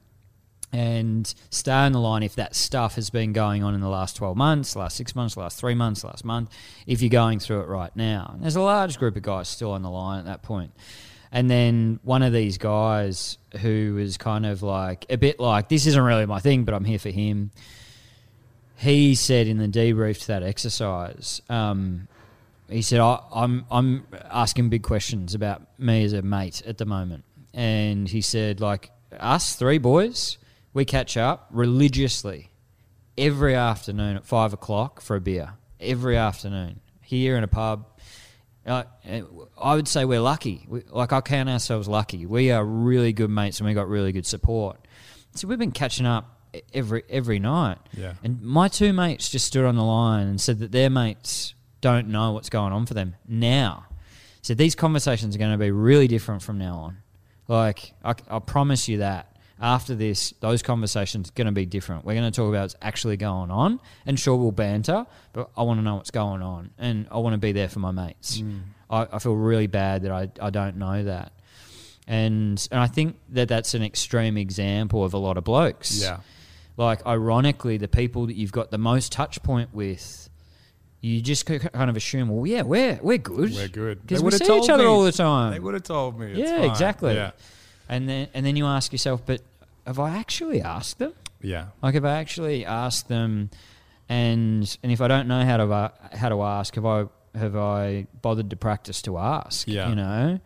And 0.71 1.33
stay 1.49 1.71
on 1.71 1.93
the 1.93 1.99
line 1.99 2.23
if 2.23 2.35
that 2.35 2.53
stuff 2.53 2.95
has 2.95 3.09
been 3.09 3.31
going 3.33 3.63
on 3.63 3.75
in 3.75 3.81
the 3.81 3.89
last 3.89 4.17
12 4.17 4.35
months, 4.35 4.75
last 4.75 4.97
six 4.97 5.15
months, 5.15 5.37
last 5.37 5.57
three 5.57 5.75
months, 5.75 6.03
last 6.03 6.25
month, 6.25 6.49
if 6.85 7.01
you're 7.01 7.09
going 7.09 7.39
through 7.39 7.61
it 7.61 7.67
right 7.67 7.95
now. 7.95 8.31
And 8.33 8.43
there's 8.43 8.57
a 8.57 8.61
large 8.61 8.97
group 8.97 9.15
of 9.15 9.21
guys 9.21 9.47
still 9.47 9.71
on 9.71 9.83
the 9.83 9.89
line 9.89 10.19
at 10.19 10.25
that 10.25 10.43
point. 10.43 10.71
And 11.35 11.51
then 11.51 11.99
one 12.03 12.23
of 12.23 12.31
these 12.31 12.57
guys 12.57 13.37
who 13.61 13.95
was 13.95 14.15
kind 14.15 14.45
of 14.45 14.63
like 14.63 15.05
a 15.09 15.17
bit 15.17 15.37
like, 15.37 15.67
this 15.67 15.85
isn't 15.85 16.01
really 16.01 16.25
my 16.25 16.39
thing, 16.39 16.63
but 16.63 16.73
I'm 16.73 16.85
here 16.85 16.97
for 16.97 17.09
him. 17.09 17.51
He 18.77 19.15
said 19.15 19.45
in 19.45 19.57
the 19.57 19.67
debrief 19.67 20.21
to 20.21 20.27
that 20.27 20.43
exercise, 20.43 21.41
um, 21.49 22.07
he 22.69 22.81
said, 22.81 23.01
I, 23.01 23.19
I'm, 23.33 23.65
I'm 23.69 24.07
asking 24.31 24.69
big 24.69 24.83
questions 24.83 25.35
about 25.35 25.61
me 25.77 26.05
as 26.05 26.13
a 26.13 26.21
mate 26.21 26.61
at 26.65 26.77
the 26.77 26.85
moment. 26.85 27.25
And 27.53 28.07
he 28.07 28.21
said, 28.21 28.61
like, 28.61 28.91
us 29.19 29.57
three 29.57 29.77
boys, 29.77 30.37
we 30.73 30.85
catch 30.85 31.17
up 31.17 31.47
religiously 31.51 32.49
every 33.17 33.55
afternoon 33.55 34.15
at 34.15 34.25
five 34.25 34.53
o'clock 34.53 35.01
for 35.01 35.17
a 35.17 35.21
beer. 35.21 35.55
Every 35.81 36.15
afternoon 36.15 36.79
here 37.01 37.35
in 37.35 37.43
a 37.43 37.49
pub. 37.49 37.87
Uh, 38.65 38.83
I 39.61 39.75
would 39.75 39.87
say 39.87 40.05
we're 40.05 40.21
lucky. 40.21 40.65
We, 40.67 40.81
like 40.89 41.13
I 41.13 41.21
count 41.21 41.49
ourselves 41.49 41.87
lucky. 41.87 42.25
We 42.25 42.51
are 42.51 42.65
really 42.65 43.13
good 43.13 43.29
mates 43.29 43.59
and 43.59 43.67
we 43.67 43.73
got 43.73 43.87
really 43.87 44.11
good 44.11 44.25
support. 44.25 44.77
So 45.35 45.47
we've 45.47 45.59
been 45.59 45.71
catching 45.71 46.05
up 46.05 46.39
every 46.73 47.03
every 47.09 47.39
night. 47.39 47.77
Yeah. 47.95 48.13
And 48.23 48.41
my 48.41 48.67
two 48.67 48.93
mates 48.93 49.29
just 49.29 49.45
stood 49.45 49.65
on 49.65 49.75
the 49.75 49.83
line 49.83 50.27
and 50.27 50.41
said 50.41 50.59
that 50.59 50.71
their 50.71 50.89
mates 50.89 51.53
don't 51.81 52.07
know 52.07 52.31
what's 52.31 52.49
going 52.49 52.73
on 52.73 52.85
for 52.85 52.95
them 52.95 53.15
now. 53.27 53.85
So 54.41 54.53
these 54.53 54.75
conversations 54.75 55.35
are 55.35 55.39
going 55.39 55.51
to 55.51 55.57
be 55.57 55.71
really 55.71 56.07
different 56.07 56.41
from 56.41 56.57
now 56.57 56.77
on. 56.77 56.97
Like 57.47 57.93
I, 58.03 58.15
I 58.29 58.39
promise 58.39 58.87
you 58.87 58.99
that. 58.99 59.34
After 59.61 59.95
this, 59.95 60.33
those 60.41 60.61
conversations 60.61 61.29
are 61.29 61.33
going 61.33 61.45
to 61.45 61.53
be 61.53 61.65
different. 61.65 62.03
We're 62.03 62.15
going 62.15 62.29
to 62.29 62.35
talk 62.35 62.49
about 62.49 62.63
what's 62.63 62.75
actually 62.81 63.15
going 63.17 63.51
on, 63.51 63.79
and 64.05 64.19
sure 64.19 64.35
we'll 64.35 64.51
banter, 64.51 65.05
but 65.31 65.49
I 65.55 65.63
want 65.63 65.79
to 65.79 65.83
know 65.83 65.95
what's 65.95 66.11
going 66.11 66.41
on, 66.41 66.71
and 66.77 67.07
I 67.09 67.19
want 67.19 67.33
to 67.35 67.37
be 67.37 67.53
there 67.53 67.69
for 67.69 67.79
my 67.79 67.91
mates. 67.91 68.39
Mm. 68.39 68.59
I, 68.89 69.07
I 69.13 69.19
feel 69.19 69.33
really 69.35 69.67
bad 69.67 70.01
that 70.03 70.11
I, 70.11 70.29
I 70.41 70.49
don't 70.49 70.75
know 70.75 71.05
that, 71.05 71.31
and 72.07 72.67
and 72.69 72.79
I 72.81 72.87
think 72.87 73.15
that 73.29 73.47
that's 73.47 73.73
an 73.73 73.81
extreme 73.83 74.37
example 74.37 75.03
of 75.05 75.13
a 75.13 75.17
lot 75.17 75.37
of 75.37 75.43
blokes 75.43 76.01
Yeah. 76.01 76.19
like 76.77 77.05
ironically 77.07 77.77
the 77.77 77.87
people 77.87 78.27
that 78.27 78.35
you've 78.35 78.51
got 78.51 78.71
the 78.71 78.77
most 78.77 79.11
touch 79.11 79.41
point 79.41 79.73
with 79.73 80.29
you 81.01 81.21
just 81.21 81.45
kind 81.45 81.89
of 81.89 81.95
assume 81.95 82.29
well 82.29 82.45
yeah 82.45 82.61
we're 82.63 82.99
we're 83.01 83.17
good 83.17 83.53
We're 83.53 83.67
good. 83.67 84.01
because 84.01 84.21
They 84.21 84.25
we 84.25 84.31
see 84.31 84.45
told 84.45 84.63
each 84.65 84.69
other 84.69 84.83
me. 84.83 84.89
all 84.89 85.03
the 85.03 85.11
time 85.11 85.53
They 85.53 85.59
would 85.59 85.73
have 85.75 85.83
told 85.83 86.19
me. 86.19 86.33
Yeah 86.35 86.57
fine. 86.59 86.69
exactly 86.69 87.13
Yeah. 87.15 87.31
And 87.89 88.07
then 88.09 88.27
and 88.33 88.45
then 88.45 88.55
you 88.55 88.65
ask 88.65 88.91
yourself 88.91 89.21
but 89.25 89.41
have 89.85 89.99
I 89.99 90.11
actually 90.17 90.61
asked 90.61 90.99
them 90.99 91.13
Yeah. 91.41 91.67
like 91.81 91.93
have 91.95 92.05
I 92.05 92.15
actually 92.17 92.65
asked 92.65 93.07
them 93.07 93.49
and 94.09 94.77
and 94.83 94.91
if 94.91 95.01
I 95.01 95.07
don't 95.07 95.27
know 95.27 95.43
how 95.45 95.57
to 95.57 95.91
how 96.17 96.29
to 96.29 96.41
ask 96.43 96.75
have 96.75 96.85
I 96.85 97.05
have 97.35 97.55
I 97.55 98.07
bothered 98.21 98.49
to 98.51 98.55
practice 98.55 99.01
to 99.03 99.17
ask 99.17 99.67
Yeah. 99.67 99.89
you 99.89 99.95
know 99.95 100.39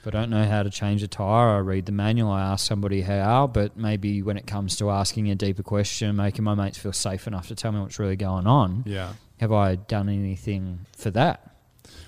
if 0.00 0.06
I 0.06 0.10
don't 0.10 0.30
know 0.30 0.46
how 0.46 0.62
to 0.62 0.70
change 0.70 1.02
a 1.02 1.08
tire, 1.08 1.50
I 1.50 1.58
read 1.58 1.84
the 1.84 1.92
manual. 1.92 2.30
I 2.30 2.40
ask 2.40 2.66
somebody 2.66 3.02
how, 3.02 3.46
but 3.46 3.76
maybe 3.76 4.22
when 4.22 4.38
it 4.38 4.46
comes 4.46 4.76
to 4.76 4.88
asking 4.88 5.30
a 5.30 5.34
deeper 5.34 5.62
question, 5.62 6.16
making 6.16 6.42
my 6.42 6.54
mates 6.54 6.78
feel 6.78 6.94
safe 6.94 7.26
enough 7.26 7.48
to 7.48 7.54
tell 7.54 7.70
me 7.70 7.80
what's 7.80 7.98
really 7.98 8.16
going 8.16 8.46
on, 8.46 8.82
Yeah. 8.86 9.12
have 9.40 9.52
I 9.52 9.74
done 9.74 10.08
anything 10.08 10.86
for 10.96 11.10
that? 11.10 11.54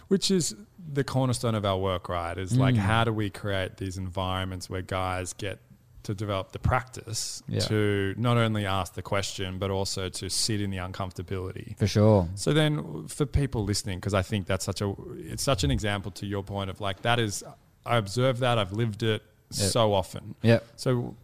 Which 0.09 0.31
is 0.31 0.55
the 0.93 1.05
cornerstone 1.05 1.55
of 1.55 1.65
our 1.65 1.79
work, 1.79 2.09
right? 2.09 2.37
Is 2.37 2.57
like 2.57 2.75
Mm. 2.75 2.79
how 2.79 3.05
do 3.05 3.13
we 3.13 3.31
create 3.31 3.77
these 3.79 3.97
environments 3.99 4.69
where 4.71 4.83
guys 4.83 5.33
get 5.33 5.59
to 6.03 6.15
develop 6.15 6.51
the 6.53 6.59
practice 6.59 7.43
Yeah. 7.49 7.61
to 7.61 8.15
not 8.19 8.37
only 8.37 8.67
ask 8.67 8.95
the 8.95 9.03
question 9.03 9.59
but 9.59 9.71
also 9.71 10.09
to 10.09 10.29
sit 10.29 10.61
in 10.61 10.71
the 10.71 10.79
uncomfortability. 10.79 11.79
For 11.79 11.87
sure. 11.87 12.29
So 12.35 12.53
then, 12.53 13.07
for 13.07 13.25
people 13.25 13.65
listening, 13.65 13.99
because 14.01 14.13
I 14.13 14.23
think 14.23 14.47
that's 14.47 14.65
such 14.65 14.81
a 14.83 14.93
it's 15.17 15.43
such 15.45 15.63
an 15.65 15.71
example 15.71 16.11
to 16.13 16.27
your 16.27 16.43
point 16.43 16.71
of 16.71 16.81
like 16.81 17.03
that 17.03 17.19
is 17.21 17.45
I 17.87 17.97
observe 17.97 18.41
that 18.41 18.59
I've 18.59 18.73
lived 18.73 19.03
it 19.03 19.23
Yep. 19.53 19.71
so 19.71 19.95
often. 19.95 20.35
yeah 20.43 20.61
So, 20.77 21.15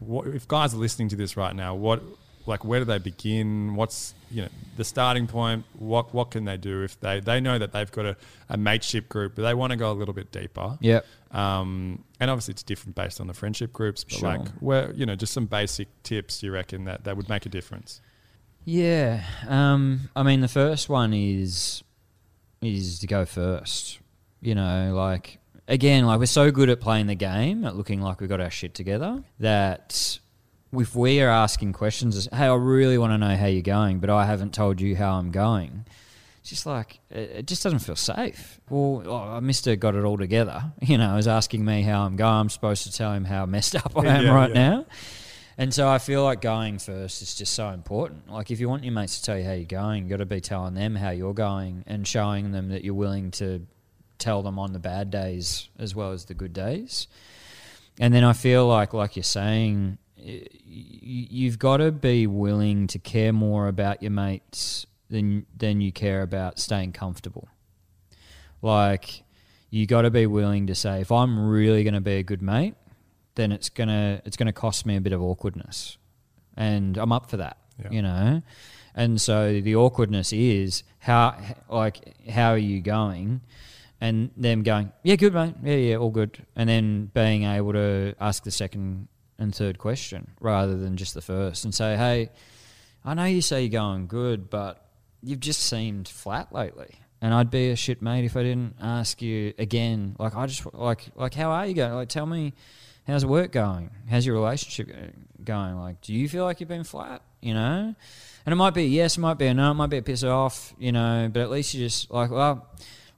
what, 0.00 0.26
if 0.28 0.46
guys 0.48 0.74
are 0.74 0.78
listening 0.78 1.08
to 1.10 1.16
this 1.16 1.36
right 1.36 1.54
now, 1.54 1.74
what 1.74 2.02
like 2.48 2.64
where 2.64 2.80
do 2.80 2.84
they 2.84 2.98
begin? 2.98 3.74
What's 3.76 4.14
you 4.30 4.42
know 4.42 4.48
the 4.76 4.84
starting 4.84 5.26
point? 5.26 5.64
What 5.78 6.12
what 6.14 6.30
can 6.32 6.44
they 6.44 6.56
do 6.56 6.82
if 6.82 6.98
they 7.00 7.20
they 7.20 7.40
know 7.40 7.58
that 7.58 7.72
they've 7.72 7.90
got 7.92 8.06
a, 8.06 8.16
a 8.48 8.56
mateship 8.56 9.08
group, 9.08 9.34
but 9.36 9.42
they 9.42 9.54
want 9.54 9.70
to 9.70 9.76
go 9.76 9.90
a 9.90 9.94
little 9.94 10.14
bit 10.14 10.32
deeper? 10.32 10.78
Yep. 10.80 11.06
Um, 11.30 12.04
and 12.18 12.30
obviously 12.30 12.52
it's 12.52 12.62
different 12.62 12.96
based 12.96 13.20
on 13.20 13.26
the 13.26 13.34
friendship 13.34 13.72
groups, 13.72 14.02
but 14.02 14.14
Sure. 14.14 14.38
like 14.38 14.48
where 14.60 14.92
you 14.94 15.06
know 15.06 15.14
just 15.14 15.32
some 15.32 15.46
basic 15.46 15.88
tips 16.02 16.42
you 16.42 16.50
reckon 16.50 16.84
that 16.86 17.04
that 17.04 17.16
would 17.16 17.28
make 17.28 17.46
a 17.46 17.50
difference. 17.50 18.00
Yeah. 18.64 19.22
Um, 19.46 20.10
I 20.16 20.22
mean, 20.22 20.40
the 20.40 20.48
first 20.48 20.88
one 20.88 21.12
is 21.14 21.82
is 22.62 22.98
to 23.00 23.06
go 23.06 23.24
first. 23.24 23.98
You 24.40 24.54
know, 24.54 24.92
like 24.94 25.38
again, 25.66 26.06
like 26.06 26.18
we're 26.18 26.26
so 26.26 26.50
good 26.50 26.70
at 26.70 26.80
playing 26.80 27.06
the 27.08 27.14
game, 27.14 27.64
at 27.64 27.76
looking 27.76 28.00
like 28.00 28.20
we've 28.20 28.28
got 28.28 28.40
our 28.40 28.50
shit 28.50 28.72
together, 28.74 29.22
that 29.40 30.18
if 30.72 30.94
we 30.94 31.20
are 31.20 31.28
asking 31.30 31.72
questions, 31.72 32.16
as, 32.16 32.28
hey, 32.32 32.46
I 32.46 32.54
really 32.54 32.98
want 32.98 33.12
to 33.12 33.18
know 33.18 33.36
how 33.36 33.46
you're 33.46 33.62
going, 33.62 33.98
but 34.00 34.10
I 34.10 34.26
haven't 34.26 34.52
told 34.54 34.80
you 34.80 34.96
how 34.96 35.14
I'm 35.14 35.30
going. 35.30 35.86
It's 36.40 36.50
just 36.50 36.66
like 36.66 37.00
it 37.10 37.30
it 37.30 37.46
just 37.46 37.62
doesn't 37.62 37.80
feel 37.80 37.96
safe. 37.96 38.60
Well, 38.70 39.02
oh, 39.06 39.40
Mister 39.40 39.76
got 39.76 39.94
it 39.94 40.04
all 40.04 40.16
together. 40.18 40.72
You 40.80 40.96
know, 40.96 41.16
is 41.16 41.28
asking 41.28 41.64
me 41.64 41.82
how 41.82 42.04
I'm 42.06 42.16
going. 42.16 42.32
I'm 42.32 42.48
supposed 42.48 42.84
to 42.84 42.92
tell 42.92 43.12
him 43.12 43.24
how 43.24 43.44
messed 43.46 43.74
up 43.74 43.96
I 43.96 44.06
am 44.06 44.24
Yeah, 44.24 44.34
right 44.34 44.48
yeah. 44.50 44.68
now. 44.70 44.86
And 45.60 45.74
so 45.74 45.88
I 45.88 45.98
feel 45.98 46.22
like 46.22 46.40
going 46.40 46.78
first 46.78 47.20
is 47.20 47.34
just 47.34 47.52
so 47.52 47.70
important. 47.70 48.30
Like 48.30 48.52
if 48.52 48.60
you 48.60 48.68
want 48.68 48.84
your 48.84 48.92
mates 48.92 49.18
to 49.18 49.24
tell 49.24 49.36
you 49.36 49.44
how 49.44 49.52
you're 49.54 49.64
going, 49.64 50.04
you 50.04 50.10
got 50.10 50.18
to 50.18 50.26
be 50.26 50.40
telling 50.40 50.74
them 50.74 50.94
how 50.94 51.10
you're 51.10 51.34
going 51.34 51.82
and 51.88 52.06
showing 52.06 52.52
them 52.52 52.68
that 52.68 52.84
you're 52.84 52.94
willing 52.94 53.32
to 53.32 53.66
tell 54.18 54.42
them 54.42 54.58
on 54.58 54.72
the 54.72 54.78
bad 54.78 55.10
days 55.10 55.68
as 55.76 55.96
well 55.96 56.12
as 56.12 56.26
the 56.26 56.34
good 56.34 56.52
days. 56.52 57.08
And 57.98 58.14
then 58.14 58.22
I 58.22 58.34
feel 58.34 58.68
like, 58.68 58.94
like 58.94 59.16
you're 59.16 59.24
saying, 59.24 59.98
you've 60.20 61.58
got 61.58 61.78
to 61.78 61.92
be 61.92 62.26
willing 62.26 62.86
to 62.88 62.98
care 62.98 63.32
more 63.32 63.68
about 63.68 64.02
your 64.02 64.10
mates 64.10 64.86
than 65.10 65.46
than 65.56 65.80
you 65.80 65.92
care 65.92 66.22
about 66.22 66.58
staying 66.58 66.92
comfortable. 66.92 67.48
Like 68.60 69.22
you 69.70 69.86
got 69.86 70.02
to 70.02 70.10
be 70.10 70.26
willing 70.26 70.66
to 70.66 70.74
say, 70.74 71.00
if 71.00 71.12
I'm 71.12 71.38
really 71.48 71.84
going 71.84 71.94
to 71.94 72.00
be 72.00 72.16
a 72.16 72.22
good 72.22 72.42
mate, 72.42 72.74
then 73.34 73.52
it's 73.52 73.68
gonna 73.68 74.20
it's 74.24 74.36
gonna 74.36 74.52
cost 74.52 74.84
me 74.84 74.96
a 74.96 75.00
bit 75.00 75.12
of 75.12 75.22
awkwardness, 75.22 75.96
and 76.56 76.98
I'm 76.98 77.12
up 77.12 77.30
for 77.30 77.38
that. 77.38 77.56
Yeah. 77.82 77.90
You 77.90 78.02
know, 78.02 78.42
and 78.94 79.20
so 79.20 79.60
the 79.60 79.76
awkwardness 79.76 80.32
is 80.32 80.82
how 80.98 81.36
like 81.70 82.28
how 82.28 82.50
are 82.50 82.58
you 82.58 82.80
going, 82.80 83.40
and 84.00 84.30
them 84.36 84.64
going, 84.64 84.92
yeah, 85.04 85.14
good 85.14 85.32
mate, 85.32 85.54
yeah, 85.62 85.76
yeah, 85.76 85.96
all 85.96 86.10
good, 86.10 86.44
and 86.56 86.68
then 86.68 87.10
being 87.14 87.44
able 87.44 87.72
to 87.72 88.14
ask 88.20 88.42
the 88.42 88.50
second 88.50 89.06
and 89.38 89.54
third 89.54 89.78
question 89.78 90.32
rather 90.40 90.76
than 90.76 90.96
just 90.96 91.14
the 91.14 91.22
first, 91.22 91.64
and 91.64 91.74
say, 91.74 91.96
hey, 91.96 92.30
I 93.04 93.14
know 93.14 93.24
you 93.24 93.40
say 93.40 93.62
you're 93.62 93.70
going 93.70 94.06
good, 94.06 94.50
but 94.50 94.84
you've 95.22 95.40
just 95.40 95.60
seemed 95.60 96.08
flat 96.08 96.52
lately. 96.52 97.00
And 97.20 97.34
I'd 97.34 97.50
be 97.50 97.70
a 97.70 97.76
shit 97.76 98.00
mate 98.00 98.24
if 98.24 98.36
I 98.36 98.42
didn't 98.42 98.76
ask 98.80 99.20
you 99.20 99.52
again. 99.58 100.14
Like 100.18 100.36
I 100.36 100.46
just 100.46 100.72
like 100.72 101.06
like 101.16 101.34
how 101.34 101.50
are 101.50 101.66
you 101.66 101.74
going? 101.74 101.92
Like 101.94 102.08
tell 102.08 102.26
me, 102.26 102.54
how's 103.06 103.26
work 103.26 103.50
going? 103.50 103.90
How's 104.08 104.24
your 104.24 104.36
relationship 104.36 104.88
going? 105.42 105.76
Like 105.76 106.00
do 106.00 106.14
you 106.14 106.28
feel 106.28 106.44
like 106.44 106.60
you've 106.60 106.68
been 106.68 106.84
flat? 106.84 107.22
You 107.40 107.54
know, 107.54 107.94
and 108.46 108.52
it 108.52 108.56
might 108.56 108.74
be 108.74 108.84
yes, 108.84 109.16
it 109.16 109.20
might 109.20 109.38
be 109.38 109.46
a 109.46 109.54
no, 109.54 109.72
it 109.72 109.74
might 109.74 109.90
be 109.90 109.98
a 109.98 110.02
piss 110.02 110.22
off. 110.22 110.74
You 110.78 110.92
know, 110.92 111.28
but 111.32 111.40
at 111.40 111.50
least 111.50 111.74
you 111.74 111.84
just 111.84 112.08
like 112.10 112.30
well, 112.30 112.68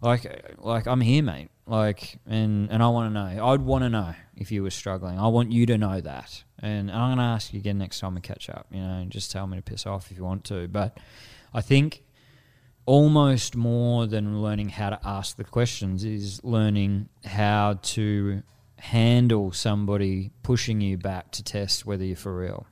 like 0.00 0.56
like 0.58 0.86
I'm 0.86 1.02
here, 1.02 1.22
mate. 1.22 1.50
Like 1.70 2.18
and 2.26 2.68
and 2.68 2.82
I 2.82 2.88
want 2.88 3.14
to 3.14 3.14
know. 3.14 3.46
I'd 3.46 3.60
want 3.60 3.84
to 3.84 3.88
know 3.88 4.12
if 4.36 4.50
you 4.50 4.64
were 4.64 4.70
struggling. 4.70 5.20
I 5.20 5.28
want 5.28 5.52
you 5.52 5.66
to 5.66 5.78
know 5.78 6.00
that. 6.00 6.42
And 6.58 6.90
I'm 6.90 7.12
gonna 7.12 7.22
ask 7.22 7.52
you 7.52 7.60
again 7.60 7.78
next 7.78 8.00
time 8.00 8.16
we 8.16 8.20
catch 8.20 8.50
up. 8.50 8.66
You 8.72 8.80
know, 8.80 8.98
and 8.98 9.10
just 9.10 9.30
tell 9.30 9.46
me 9.46 9.56
to 9.56 9.62
piss 9.62 9.86
off 9.86 10.10
if 10.10 10.16
you 10.16 10.24
want 10.24 10.42
to. 10.46 10.66
But 10.66 10.98
I 11.54 11.60
think 11.60 12.02
almost 12.86 13.54
more 13.54 14.08
than 14.08 14.42
learning 14.42 14.70
how 14.70 14.90
to 14.90 14.98
ask 15.04 15.36
the 15.36 15.44
questions 15.44 16.04
is 16.04 16.42
learning 16.42 17.08
how 17.24 17.78
to 17.82 18.42
handle 18.78 19.52
somebody 19.52 20.32
pushing 20.42 20.80
you 20.80 20.98
back 20.98 21.30
to 21.30 21.44
test 21.44 21.86
whether 21.86 22.04
you're 22.04 22.16
for 22.16 22.36
real 22.36 22.66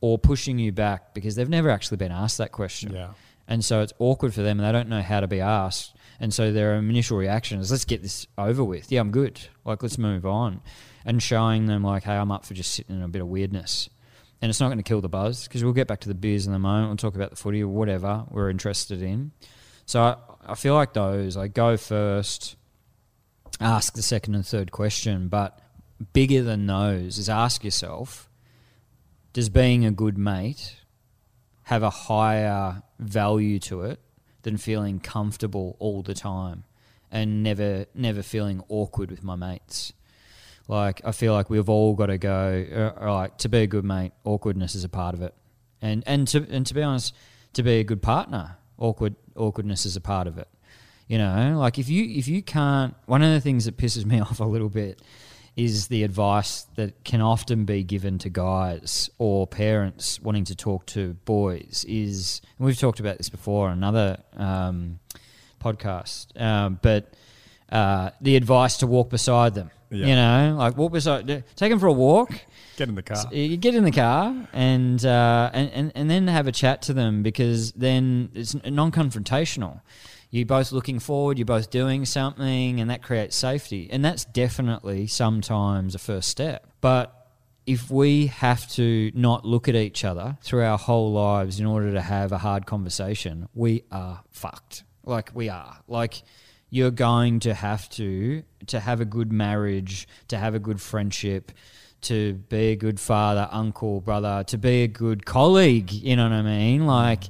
or 0.00 0.18
pushing 0.18 0.58
you 0.58 0.72
back 0.72 1.12
because 1.12 1.34
they've 1.34 1.48
never 1.50 1.68
actually 1.68 1.98
been 1.98 2.12
asked 2.12 2.38
that 2.38 2.52
question. 2.52 2.94
Yeah. 2.94 3.10
And 3.46 3.62
so 3.62 3.82
it's 3.82 3.92
awkward 3.98 4.32
for 4.32 4.40
them 4.40 4.58
and 4.58 4.66
they 4.66 4.72
don't 4.72 4.88
know 4.88 5.02
how 5.02 5.20
to 5.20 5.26
be 5.26 5.40
asked. 5.40 5.93
And 6.20 6.32
so 6.32 6.52
their 6.52 6.76
initial 6.76 7.16
reaction 7.16 7.60
is, 7.60 7.70
let's 7.70 7.84
get 7.84 8.02
this 8.02 8.26
over 8.38 8.62
with. 8.62 8.90
Yeah, 8.90 9.00
I'm 9.00 9.10
good. 9.10 9.40
Like, 9.64 9.82
let's 9.82 9.98
move 9.98 10.24
on. 10.24 10.60
And 11.04 11.22
showing 11.22 11.66
them, 11.66 11.82
like, 11.82 12.04
hey, 12.04 12.14
I'm 12.14 12.30
up 12.30 12.44
for 12.44 12.54
just 12.54 12.72
sitting 12.72 12.96
in 12.96 13.02
a 13.02 13.08
bit 13.08 13.20
of 13.20 13.28
weirdness. 13.28 13.90
And 14.40 14.50
it's 14.50 14.60
not 14.60 14.68
going 14.68 14.78
to 14.78 14.84
kill 14.84 15.00
the 15.00 15.08
buzz 15.08 15.46
because 15.48 15.64
we'll 15.64 15.72
get 15.72 15.88
back 15.88 16.00
to 16.00 16.08
the 16.08 16.14
beers 16.14 16.46
in 16.46 16.54
a 16.54 16.58
moment. 16.58 16.88
We'll 16.88 16.96
talk 16.96 17.14
about 17.14 17.30
the 17.30 17.36
footy 17.36 17.62
or 17.62 17.68
whatever 17.68 18.24
we're 18.30 18.50
interested 18.50 19.02
in. 19.02 19.32
So 19.86 20.02
I, 20.02 20.16
I 20.46 20.54
feel 20.54 20.74
like 20.74 20.92
those, 20.92 21.36
like, 21.36 21.54
go 21.54 21.76
first, 21.76 22.56
ask 23.60 23.94
the 23.94 24.02
second 24.02 24.34
and 24.34 24.46
third 24.46 24.70
question. 24.70 25.28
But 25.28 25.58
bigger 26.12 26.42
than 26.42 26.66
those 26.66 27.18
is 27.18 27.28
ask 27.28 27.64
yourself, 27.64 28.28
does 29.32 29.48
being 29.48 29.84
a 29.84 29.90
good 29.90 30.16
mate 30.16 30.76
have 31.64 31.82
a 31.82 31.90
higher 31.90 32.82
value 32.98 33.58
to 33.58 33.82
it 33.82 33.98
than 34.44 34.56
feeling 34.56 35.00
comfortable 35.00 35.76
all 35.80 36.02
the 36.02 36.14
time 36.14 36.64
and 37.10 37.42
never 37.42 37.86
never 37.94 38.22
feeling 38.22 38.62
awkward 38.68 39.10
with 39.10 39.22
my 39.22 39.36
mates. 39.36 39.92
Like 40.68 41.00
I 41.04 41.12
feel 41.12 41.32
like 41.32 41.50
we've 41.50 41.68
all 41.68 41.94
got 41.94 42.06
to 42.06 42.18
go. 42.18 42.92
Uh, 43.00 43.12
like 43.12 43.36
to 43.38 43.48
be 43.48 43.58
a 43.58 43.66
good 43.66 43.84
mate, 43.84 44.12
awkwardness 44.24 44.74
is 44.74 44.84
a 44.84 44.88
part 44.88 45.14
of 45.14 45.22
it, 45.22 45.34
and 45.82 46.02
and 46.06 46.26
to 46.28 46.46
and 46.50 46.66
to 46.66 46.74
be 46.74 46.82
honest, 46.82 47.14
to 47.54 47.62
be 47.62 47.80
a 47.80 47.84
good 47.84 48.02
partner, 48.02 48.56
awkward 48.78 49.16
awkwardness 49.36 49.84
is 49.84 49.96
a 49.96 50.00
part 50.00 50.26
of 50.26 50.38
it. 50.38 50.48
You 51.06 51.18
know, 51.18 51.58
like 51.58 51.78
if 51.78 51.88
you 51.88 52.04
if 52.04 52.28
you 52.28 52.42
can't, 52.42 52.94
one 53.06 53.22
of 53.22 53.32
the 53.32 53.40
things 53.40 53.66
that 53.66 53.76
pisses 53.76 54.04
me 54.12 54.20
off 54.20 54.40
a 54.40 54.44
little 54.44 54.70
bit 54.70 55.00
is 55.56 55.86
the 55.88 56.02
advice 56.02 56.62
that 56.74 57.04
can 57.04 57.20
often 57.20 57.64
be 57.64 57.84
given 57.84 58.18
to 58.18 58.28
guys 58.28 59.08
or 59.18 59.46
parents 59.46 60.20
wanting 60.20 60.44
to 60.44 60.54
talk 60.56 60.84
to 60.86 61.14
boys 61.24 61.84
is 61.88 62.40
and 62.58 62.66
we've 62.66 62.78
talked 62.78 62.98
about 63.00 63.18
this 63.18 63.28
before 63.28 63.68
on 63.68 63.78
another 63.78 64.18
um, 64.36 64.98
podcast 65.62 66.38
um, 66.40 66.78
but 66.82 67.14
uh, 67.70 68.10
the 68.20 68.36
advice 68.36 68.78
to 68.78 68.86
walk 68.86 69.10
beside 69.10 69.54
them 69.54 69.70
Yeah. 69.90 70.06
you 70.06 70.14
know 70.16 70.56
like 70.58 70.76
walk 70.76 70.92
beside 70.92 71.26
take 71.56 71.70
them 71.70 71.78
for 71.78 71.86
a 71.86 71.92
walk 71.92 72.30
Get 72.76 72.88
in 72.88 72.96
the 72.96 73.02
car. 73.04 73.24
you 73.32 73.56
get 73.56 73.76
in 73.76 73.84
the 73.84 73.92
car 73.92 74.34
and, 74.52 75.04
uh, 75.04 75.48
and 75.54 75.70
and 75.70 75.92
and 75.94 76.10
then 76.10 76.26
have 76.26 76.48
a 76.48 76.52
chat 76.52 76.82
to 76.82 76.92
them 76.92 77.22
because 77.22 77.70
then 77.70 78.30
it's 78.34 78.52
non-confrontational. 78.64 79.80
You're 80.34 80.46
both 80.46 80.72
looking 80.72 80.98
forward. 80.98 81.38
You're 81.38 81.44
both 81.44 81.70
doing 81.70 82.04
something, 82.04 82.80
and 82.80 82.90
that 82.90 83.04
creates 83.04 83.36
safety. 83.36 83.88
And 83.92 84.04
that's 84.04 84.24
definitely 84.24 85.06
sometimes 85.06 85.94
a 85.94 85.98
first 85.98 86.28
step. 86.28 86.66
But 86.80 87.14
if 87.66 87.88
we 87.88 88.26
have 88.26 88.68
to 88.72 89.12
not 89.14 89.44
look 89.44 89.68
at 89.68 89.76
each 89.76 90.04
other 90.04 90.36
through 90.42 90.64
our 90.64 90.76
whole 90.76 91.12
lives 91.12 91.60
in 91.60 91.66
order 91.66 91.92
to 91.92 92.00
have 92.00 92.32
a 92.32 92.38
hard 92.38 92.66
conversation, 92.66 93.48
we 93.54 93.84
are 93.92 94.24
fucked. 94.32 94.82
Like 95.04 95.30
we 95.34 95.50
are. 95.50 95.78
Like 95.86 96.24
you're 96.68 96.90
going 96.90 97.38
to 97.40 97.54
have 97.54 97.88
to 97.90 98.42
to 98.66 98.80
have 98.80 99.00
a 99.00 99.04
good 99.04 99.30
marriage, 99.30 100.08
to 100.26 100.36
have 100.36 100.56
a 100.56 100.58
good 100.58 100.80
friendship, 100.80 101.52
to 102.00 102.34
be 102.34 102.72
a 102.72 102.76
good 102.76 102.98
father, 102.98 103.48
uncle, 103.52 104.00
brother, 104.00 104.42
to 104.48 104.58
be 104.58 104.82
a 104.82 104.88
good 104.88 105.24
colleague, 105.24 105.92
you 105.92 106.16
know 106.16 106.24
what 106.24 106.32
I 106.32 106.42
mean? 106.42 106.86
Like 106.86 107.22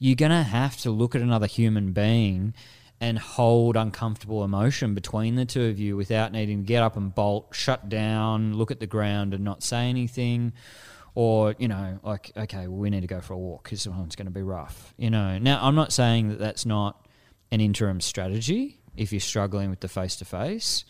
you're 0.00 0.16
going 0.16 0.30
to 0.32 0.42
have 0.42 0.76
to 0.78 0.90
look 0.90 1.14
at 1.14 1.20
another 1.20 1.46
human 1.46 1.92
being 1.92 2.54
and 3.00 3.18
hold 3.18 3.76
uncomfortable 3.76 4.42
emotion 4.42 4.94
between 4.94 5.36
the 5.36 5.44
two 5.44 5.66
of 5.66 5.78
you 5.78 5.96
without 5.96 6.32
needing 6.32 6.62
to 6.62 6.66
get 6.66 6.82
up 6.82 6.96
and 6.96 7.14
bolt, 7.14 7.48
shut 7.52 7.88
down, 7.88 8.54
look 8.54 8.70
at 8.70 8.80
the 8.80 8.86
ground 8.86 9.32
and 9.34 9.44
not 9.44 9.62
say 9.62 9.88
anything. 9.88 10.52
Or 11.16 11.56
you 11.58 11.66
know 11.66 11.98
like 12.04 12.30
okay 12.36 12.68
well, 12.68 12.78
we 12.78 12.88
need 12.88 13.00
to 13.00 13.08
go 13.08 13.20
for 13.20 13.34
a 13.34 13.38
walk 13.38 13.64
because 13.64 13.84
it's 13.84 14.16
going 14.16 14.26
to 14.26 14.30
be 14.30 14.42
rough 14.42 14.94
you 14.96 15.10
know. 15.10 15.38
Now 15.38 15.58
i'm 15.60 15.74
not 15.74 15.92
saying 15.92 16.28
that 16.28 16.38
that's 16.38 16.64
not 16.64 17.04
an 17.50 17.60
interim 17.60 18.00
strategy 18.00 18.80
if 18.96 19.12
you're 19.12 19.20
struggling 19.20 19.70
with 19.70 19.80
the 19.80 19.88
face 19.88 20.14
to 20.16 20.24
face 20.24 20.84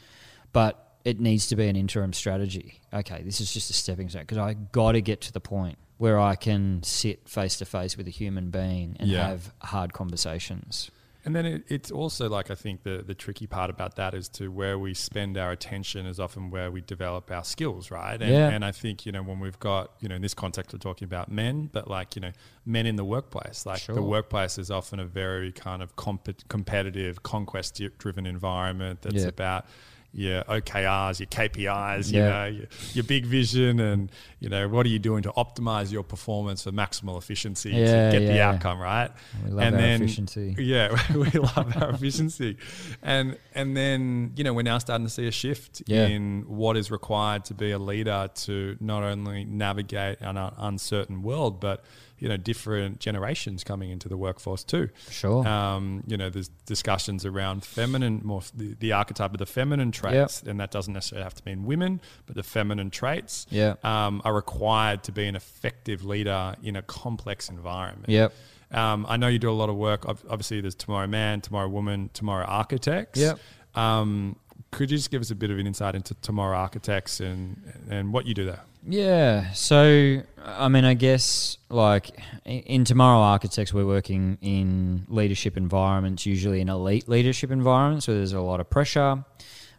but 0.52 0.98
it 1.06 1.20
needs 1.20 1.46
to 1.46 1.56
be 1.56 1.68
an 1.68 1.74
interim 1.74 2.12
strategy. 2.12 2.82
Okay 2.92 3.22
this 3.22 3.40
is 3.40 3.50
just 3.50 3.70
a 3.70 3.72
stepping 3.72 4.10
stone 4.10 4.22
because 4.22 4.36
i 4.36 4.52
got 4.52 4.92
to 4.92 5.00
get 5.00 5.22
to 5.22 5.32
the 5.32 5.40
point 5.40 5.78
where 6.00 6.18
i 6.18 6.34
can 6.46 6.82
sit 6.82 7.28
face 7.28 7.56
to 7.58 7.64
face 7.64 7.96
with 7.98 8.06
a 8.08 8.10
human 8.22 8.50
being 8.50 8.96
and 8.98 9.08
Yeah. 9.08 9.28
have 9.28 9.42
hard 9.74 9.92
conversations 9.92 10.90
And 11.26 11.34
then 11.36 11.44
it, 11.44 11.62
it's 11.76 11.90
also 11.90 12.24
like 12.36 12.50
I 12.50 12.54
think 12.64 12.76
the 12.88 12.96
the 13.10 13.14
tricky 13.24 13.46
part 13.46 13.68
about 13.76 13.92
that 13.96 14.12
is 14.20 14.26
to 14.38 14.44
where 14.60 14.76
we 14.86 14.94
spend 14.94 15.36
our 15.36 15.52
attention 15.58 16.06
is 16.06 16.18
often 16.18 16.42
where 16.54 16.70
we 16.76 16.80
develop 16.80 17.30
our 17.30 17.44
skills, 17.44 17.90
right? 17.90 18.18
And, 18.22 18.32
Yeah. 18.32 18.54
and 18.54 18.64
I 18.70 18.72
think 18.72 19.04
you 19.06 19.12
know 19.12 19.22
when 19.30 19.38
we've 19.44 19.58
got 19.70 19.84
you 20.02 20.08
know 20.08 20.16
in 20.16 20.22
this 20.22 20.34
context 20.44 20.72
we're 20.72 20.78
talking 20.90 21.04
about 21.12 21.26
men, 21.42 21.68
but 21.76 21.84
like 21.96 22.16
you 22.16 22.22
know 22.24 22.32
men 22.64 22.86
in 22.86 22.96
the 22.96 23.04
workplace, 23.04 23.58
like 23.72 23.84
the 23.98 24.06
workplace 24.16 24.54
is 24.62 24.70
often 24.70 24.98
a 24.98 25.04
very 25.22 25.52
kind 25.52 25.82
of 25.82 25.88
comp- 26.04 26.48
competitive, 26.48 27.14
conquest 27.22 27.70
driven 28.02 28.24
environment 28.36 28.96
that's 29.02 29.24
Yeah. 29.24 29.34
about 29.36 29.62
your 30.12 30.42
OKRs, 30.44 31.20
your 31.20 31.26
KPIs, 31.28 32.12
you 32.12 32.18
Yeah. 32.18 32.28
know, 32.28 32.44
your, 32.46 32.66
your 32.94 33.04
big 33.04 33.26
vision, 33.26 33.78
and 33.78 34.10
you 34.40 34.48
know 34.48 34.68
what 34.68 34.84
are 34.86 34.88
you 34.88 34.98
doing 34.98 35.22
to 35.22 35.30
optimize 35.32 35.92
your 35.92 36.02
performance 36.02 36.64
for 36.64 36.72
maximal 36.72 37.16
efficiency 37.18 37.70
Yeah, 37.70 38.10
to 38.10 38.18
get 38.18 38.26
the 38.26 38.40
outcome, 38.40 38.80
right? 38.80 39.10
we 39.44 39.50
love 39.50 39.62
and 39.64 39.76
our 39.76 39.80
then 39.80 40.02
efficiency 40.02 40.54
yeah, 40.58 40.96
we 41.14 41.30
love 41.30 41.76
our 41.80 41.90
efficiency, 41.90 42.56
and 43.02 43.36
and 43.54 43.76
then 43.76 44.32
you 44.36 44.44
know 44.44 44.52
we're 44.52 44.62
now 44.62 44.78
starting 44.78 45.06
to 45.06 45.12
see 45.12 45.26
a 45.26 45.30
shift 45.32 45.82
Yeah. 45.86 46.06
in 46.06 46.44
what 46.48 46.76
is 46.76 46.90
required 46.90 47.44
to 47.46 47.54
be 47.54 47.70
a 47.70 47.78
leader 47.78 48.28
to 48.46 48.76
not 48.80 49.02
only 49.04 49.44
navigate 49.44 50.20
an 50.20 50.36
un- 50.36 50.54
uncertain 50.58 51.22
world, 51.22 51.60
but 51.60 51.84
you 52.20 52.28
know 52.28 52.36
different 52.36 53.00
generations 53.00 53.64
coming 53.64 53.90
into 53.90 54.08
the 54.08 54.16
workforce 54.16 54.62
too. 54.62 54.88
Sure. 55.10 55.46
Um, 55.48 56.04
you 56.06 56.16
know, 56.16 56.30
there's 56.30 56.48
discussions 56.66 57.24
around 57.26 57.64
feminine, 57.64 58.20
more 58.22 58.42
the, 58.54 58.74
the 58.78 58.92
archetype 58.92 59.32
of 59.32 59.38
the 59.38 59.46
feminine 59.46 59.90
traits, 59.90 60.42
and 60.42 60.60
that 60.60 60.70
doesn't 60.70 60.92
necessarily 60.94 61.24
have 61.24 61.34
to 61.34 61.42
mean 61.46 61.64
women, 61.64 62.00
but 62.26 62.36
the 62.36 62.42
feminine 62.42 62.90
traits 62.90 63.46
Yeah. 63.50 63.74
um, 63.82 64.22
are 64.24 64.34
required 64.34 65.02
to 65.04 65.12
be 65.12 65.26
an 65.26 65.34
effective 65.34 66.04
leader 66.04 66.54
in 66.62 66.76
a 66.76 66.82
complex 66.82 67.48
environment. 67.48 68.08
Yep. 68.08 68.32
Um, 68.72 69.04
I 69.08 69.16
know 69.16 69.26
you 69.26 69.40
do 69.40 69.50
a 69.50 69.52
lot 69.52 69.68
of 69.68 69.76
work. 69.76 70.06
Obviously, 70.06 70.60
there's 70.60 70.76
Tomorrow 70.76 71.08
Man, 71.08 71.40
Tomorrow 71.40 71.68
Woman, 71.68 72.08
Tomorrow 72.14 72.44
Architects. 72.46 73.18
Yep. 73.18 73.38
Um, 73.74 74.36
could 74.70 74.90
you 74.90 74.96
just 74.96 75.10
give 75.10 75.20
us 75.20 75.30
a 75.30 75.34
bit 75.34 75.50
of 75.50 75.58
an 75.58 75.66
insight 75.66 75.94
into 75.94 76.14
Tomorrow 76.14 76.56
Architects 76.56 77.20
and 77.20 77.56
and 77.88 78.12
what 78.12 78.26
you 78.26 78.34
do 78.34 78.44
there? 78.44 78.60
Yeah. 78.86 79.52
So, 79.52 80.22
I 80.42 80.68
mean, 80.68 80.84
I 80.84 80.94
guess 80.94 81.58
like 81.68 82.10
in- 82.44 82.84
Tomorrow 82.84 83.20
Architects, 83.20 83.74
we're 83.74 83.86
working 83.86 84.38
in 84.40 85.04
leadership 85.08 85.56
environments, 85.56 86.24
usually 86.24 86.60
in 86.60 86.68
elite 86.68 87.08
leadership 87.08 87.50
environments 87.50 88.08
where 88.08 88.16
there's 88.16 88.32
a 88.32 88.40
lot 88.40 88.60
of 88.60 88.70
pressure. 88.70 89.24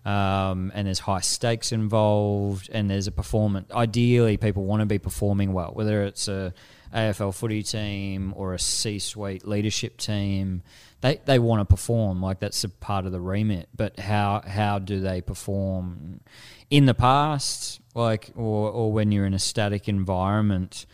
Um, 0.04 0.72
and 0.74 0.88
there's 0.88 0.98
high 0.98 1.20
stakes 1.20 1.72
involved, 1.72 2.72
and 2.74 2.90
there's 2.90 3.06
a 3.06 3.12
performance. 3.12 3.72
Ideally, 3.72 4.36
people 4.38 4.66
want 4.66 4.80
to 4.80 4.88
be 4.88 4.98
performing 4.98 5.54
well, 5.54 5.74
whether 5.74 6.04
it's 6.04 6.28
a 6.28 6.56
AFL 6.92 7.36
footy 7.36 7.62
team 7.62 8.34
or 8.36 8.56
a 8.56 8.60
C-suite 8.60 9.48
leadership 9.48 9.98
team. 9.98 10.64
They 11.02 11.20
they 11.26 11.40
want 11.40 11.62
to 11.62 11.66
perform, 11.66 12.22
like 12.22 12.40
that's 12.40 12.64
a 12.64 12.70
part 12.70 13.06
of 13.06 13.12
the 13.12 13.20
remit. 13.20 13.70
But 13.76 14.00
how 14.00 14.42
how 14.46 14.80
do 14.80 15.00
they 15.00 15.22
perform? 15.22 16.22
In 16.70 16.86
the 16.86 16.94
past, 16.94 17.82
like 17.96 18.32
or 18.36 18.70
or 18.70 18.92
when 18.92 19.12
you're 19.12 19.26
in 19.26 19.34
a 19.34 19.40
static 19.40 19.90
environment, 19.90 20.86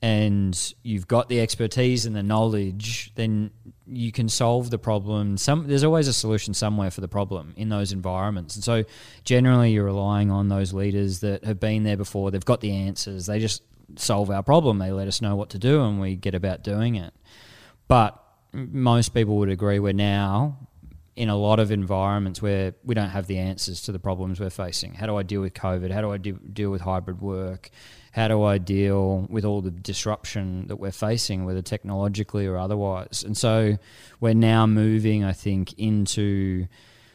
and 0.00 0.74
you've 0.82 1.08
got 1.08 1.28
the 1.28 1.40
expertise 1.40 2.06
and 2.06 2.14
the 2.14 2.22
knowledge, 2.22 3.12
then 3.16 3.50
you 3.84 4.12
can 4.12 4.28
solve 4.28 4.70
the 4.70 4.78
problem. 4.78 5.36
Some 5.36 5.66
there's 5.66 5.84
always 5.84 6.06
a 6.06 6.12
solution 6.12 6.54
somewhere 6.54 6.92
for 6.92 7.00
the 7.00 7.08
problem 7.08 7.52
in 7.56 7.68
those 7.68 7.90
environments, 7.90 8.54
and 8.54 8.62
so 8.62 8.84
generally 9.24 9.72
you're 9.72 9.84
relying 9.84 10.30
on 10.30 10.48
those 10.48 10.72
leaders 10.72 11.18
that 11.20 11.44
have 11.44 11.58
been 11.58 11.82
there 11.82 11.96
before. 11.96 12.30
They've 12.30 12.44
got 12.44 12.60
the 12.60 12.72
answers. 12.72 13.26
They 13.26 13.40
just 13.40 13.62
solve 13.96 14.30
our 14.30 14.44
problem. 14.44 14.78
They 14.78 14.92
let 14.92 15.08
us 15.08 15.20
know 15.20 15.34
what 15.34 15.50
to 15.50 15.58
do, 15.58 15.82
and 15.82 16.00
we 16.00 16.14
get 16.14 16.36
about 16.36 16.62
doing 16.62 16.94
it. 16.94 17.12
But 17.88 18.22
most 18.52 19.14
people 19.14 19.36
would 19.38 19.50
agree 19.50 19.78
we're 19.78 19.92
now 19.92 20.68
in 21.18 21.28
a 21.28 21.36
lot 21.36 21.58
of 21.58 21.72
environments 21.72 22.40
where 22.40 22.74
we 22.84 22.94
don't 22.94 23.08
have 23.08 23.26
the 23.26 23.38
answers 23.38 23.80
to 23.82 23.90
the 23.90 23.98
problems 23.98 24.38
we're 24.38 24.50
facing. 24.50 24.94
How 24.94 25.06
do 25.06 25.16
I 25.16 25.24
deal 25.24 25.40
with 25.40 25.52
COVID? 25.52 25.90
How 25.90 26.00
do 26.00 26.12
I 26.12 26.16
de- 26.16 26.32
deal 26.32 26.70
with 26.70 26.80
hybrid 26.80 27.20
work? 27.20 27.70
How 28.12 28.28
do 28.28 28.44
I 28.44 28.58
deal 28.58 29.26
with 29.28 29.44
all 29.44 29.60
the 29.60 29.72
disruption 29.72 30.68
that 30.68 30.76
we're 30.76 30.92
facing, 30.92 31.44
whether 31.44 31.60
technologically 31.60 32.46
or 32.46 32.56
otherwise? 32.56 33.24
And 33.24 33.36
so 33.36 33.78
we're 34.20 34.34
now 34.34 34.66
moving, 34.66 35.24
I 35.24 35.32
think, 35.32 35.72
into 35.76 36.68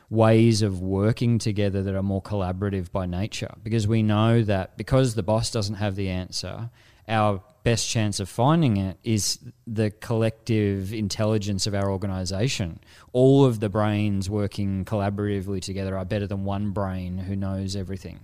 ways 0.10 0.62
of 0.62 0.82
working 0.82 1.40
together 1.40 1.82
that 1.82 1.96
are 1.96 2.04
more 2.04 2.22
collaborative 2.22 2.92
by 2.92 3.06
nature 3.06 3.54
because 3.64 3.88
we 3.88 4.04
know 4.04 4.44
that 4.44 4.78
because 4.78 5.16
the 5.16 5.24
boss 5.24 5.50
doesn't 5.50 5.76
have 5.76 5.96
the 5.96 6.10
answer, 6.10 6.70
our 7.08 7.42
best 7.64 7.90
chance 7.90 8.20
of 8.20 8.28
finding 8.28 8.78
it 8.78 8.98
is 9.04 9.40
the 9.66 9.90
collective 9.92 10.94
intelligence 10.94 11.66
of 11.66 11.74
our 11.74 11.90
organization. 11.90 12.80
All 13.14 13.46
of 13.46 13.60
the 13.60 13.70
brains 13.70 14.30
working 14.30 14.86
collaboratively 14.86 15.62
together 15.62 15.98
are 15.98 16.06
better 16.06 16.28
than 16.28 16.44
one 16.44 16.72
brain 16.72 17.18
who 17.18 17.36
knows 17.36 17.76
everything. 17.76 18.20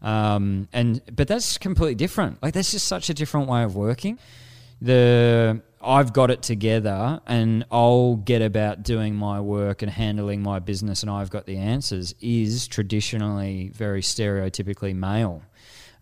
Um, 0.00 0.68
and 0.72 1.00
but 1.14 1.28
that's 1.28 1.58
completely 1.58 1.94
different. 1.94 2.42
Like 2.42 2.54
that's 2.54 2.72
just 2.72 2.88
such 2.88 3.08
a 3.08 3.14
different 3.14 3.48
way 3.48 3.62
of 3.62 3.76
working. 3.76 4.18
The 4.80 5.62
I've 5.80 6.12
got 6.12 6.30
it 6.30 6.42
together, 6.42 7.20
and 7.26 7.64
I'll 7.70 8.16
get 8.16 8.42
about 8.42 8.82
doing 8.82 9.14
my 9.14 9.40
work 9.40 9.82
and 9.82 9.90
handling 9.90 10.42
my 10.42 10.58
business, 10.58 11.02
and 11.02 11.10
I've 11.10 11.30
got 11.30 11.46
the 11.46 11.56
answers. 11.56 12.14
Is 12.20 12.66
traditionally 12.66 13.70
very 13.74 14.02
stereotypically 14.02 14.94
male. 14.94 15.42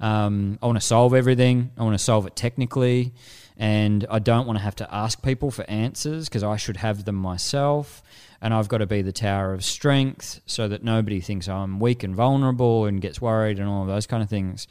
Um, 0.00 0.58
I 0.62 0.66
want 0.66 0.80
to 0.80 0.86
solve 0.86 1.14
everything. 1.14 1.72
I 1.76 1.82
want 1.82 1.94
to 1.94 2.02
solve 2.02 2.26
it 2.26 2.34
technically, 2.34 3.12
and 3.56 4.06
I 4.10 4.18
don't 4.18 4.46
want 4.46 4.58
to 4.58 4.62
have 4.62 4.76
to 4.76 4.94
ask 4.94 5.22
people 5.22 5.50
for 5.50 5.68
answers 5.68 6.28
because 6.28 6.42
I 6.42 6.56
should 6.56 6.78
have 6.78 7.04
them 7.04 7.16
myself. 7.16 8.02
And 8.42 8.54
I've 8.54 8.68
got 8.68 8.78
to 8.78 8.86
be 8.86 9.02
the 9.02 9.12
tower 9.12 9.52
of 9.52 9.62
strength 9.62 10.40
so 10.46 10.66
that 10.68 10.82
nobody 10.82 11.20
thinks 11.20 11.46
I'm 11.46 11.78
weak 11.78 12.02
and 12.02 12.14
vulnerable 12.14 12.86
and 12.86 13.00
gets 13.00 13.20
worried 13.20 13.58
and 13.58 13.68
all 13.68 13.82
of 13.82 13.88
those 13.88 14.06
kind 14.06 14.22
of 14.22 14.30
things. 14.30 14.66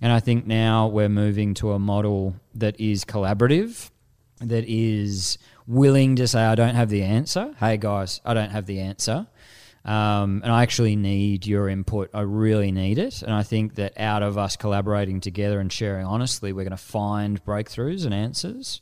And 0.00 0.12
I 0.12 0.20
think 0.20 0.46
now 0.46 0.86
we're 0.86 1.08
moving 1.08 1.52
to 1.54 1.72
a 1.72 1.78
model 1.80 2.36
that 2.54 2.78
is 2.80 3.04
collaborative, 3.04 3.90
that 4.38 4.64
is 4.68 5.38
willing 5.66 6.16
to 6.16 6.28
say, 6.28 6.40
I 6.40 6.54
don't 6.54 6.76
have 6.76 6.88
the 6.88 7.02
answer. 7.02 7.54
Hey, 7.58 7.76
guys, 7.76 8.20
I 8.24 8.32
don't 8.32 8.50
have 8.50 8.66
the 8.66 8.80
answer. 8.80 9.26
Um, 9.84 10.42
and 10.44 10.52
I 10.52 10.62
actually 10.62 10.94
need 10.96 11.46
your 11.46 11.68
input. 11.68 12.10
I 12.12 12.20
really 12.20 12.70
need 12.70 12.98
it. 12.98 13.22
And 13.22 13.32
I 13.32 13.42
think 13.42 13.76
that 13.76 13.98
out 13.98 14.22
of 14.22 14.36
us 14.36 14.56
collaborating 14.56 15.20
together 15.20 15.58
and 15.58 15.72
sharing 15.72 16.04
honestly, 16.04 16.52
we're 16.52 16.64
going 16.64 16.70
to 16.72 16.76
find 16.76 17.42
breakthroughs 17.44 18.04
and 18.04 18.12
answers. 18.12 18.80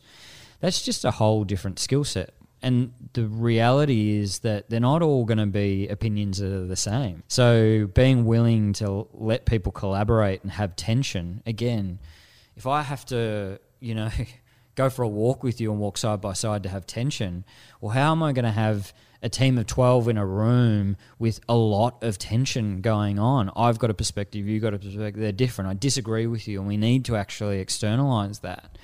That's 0.60 0.82
just 0.82 1.04
a 1.04 1.12
whole 1.12 1.44
different 1.44 1.78
skill 1.78 2.04
set. 2.04 2.34
And 2.60 2.92
the 3.12 3.26
reality 3.26 4.18
is 4.18 4.40
that 4.40 4.68
they're 4.68 4.80
not 4.80 5.00
all 5.00 5.24
going 5.24 5.38
to 5.38 5.46
be 5.46 5.86
opinions 5.86 6.38
that 6.38 6.52
are 6.52 6.66
the 6.66 6.74
same. 6.74 7.22
So 7.28 7.86
being 7.86 8.24
willing 8.24 8.72
to 8.74 9.06
let 9.12 9.46
people 9.46 9.70
collaborate 9.70 10.42
and 10.42 10.50
have 10.50 10.74
tension, 10.74 11.42
again, 11.46 12.00
if 12.56 12.66
I 12.66 12.82
have 12.82 13.04
to, 13.06 13.60
you 13.78 13.94
know, 13.94 14.10
go 14.74 14.90
for 14.90 15.02
a 15.02 15.08
walk 15.08 15.44
with 15.44 15.60
you 15.60 15.70
and 15.70 15.80
walk 15.80 15.98
side 15.98 16.20
by 16.20 16.32
side 16.32 16.64
to 16.64 16.68
have 16.68 16.84
tension, 16.86 17.44
well, 17.80 17.92
how 17.92 18.10
am 18.10 18.24
I 18.24 18.32
going 18.32 18.44
to 18.44 18.50
have 18.50 18.92
a 19.22 19.28
team 19.28 19.58
of 19.58 19.66
12 19.66 20.08
in 20.08 20.18
a 20.18 20.26
room 20.26 20.96
with 21.18 21.40
a 21.48 21.54
lot 21.54 22.02
of 22.02 22.18
tension 22.18 22.80
going 22.80 23.18
on? 23.18 23.50
I've 23.56 23.78
got 23.78 23.90
a 23.90 23.94
perspective, 23.94 24.46
you've 24.46 24.62
got 24.62 24.74
a 24.74 24.78
perspective, 24.78 25.20
they're 25.20 25.32
different. 25.32 25.70
I 25.70 25.74
disagree 25.74 26.26
with 26.26 26.48
you, 26.48 26.60
and 26.60 26.68
we 26.68 26.76
need 26.76 27.04
to 27.06 27.16
actually 27.16 27.60
externalize 27.60 28.40
that. 28.40 28.78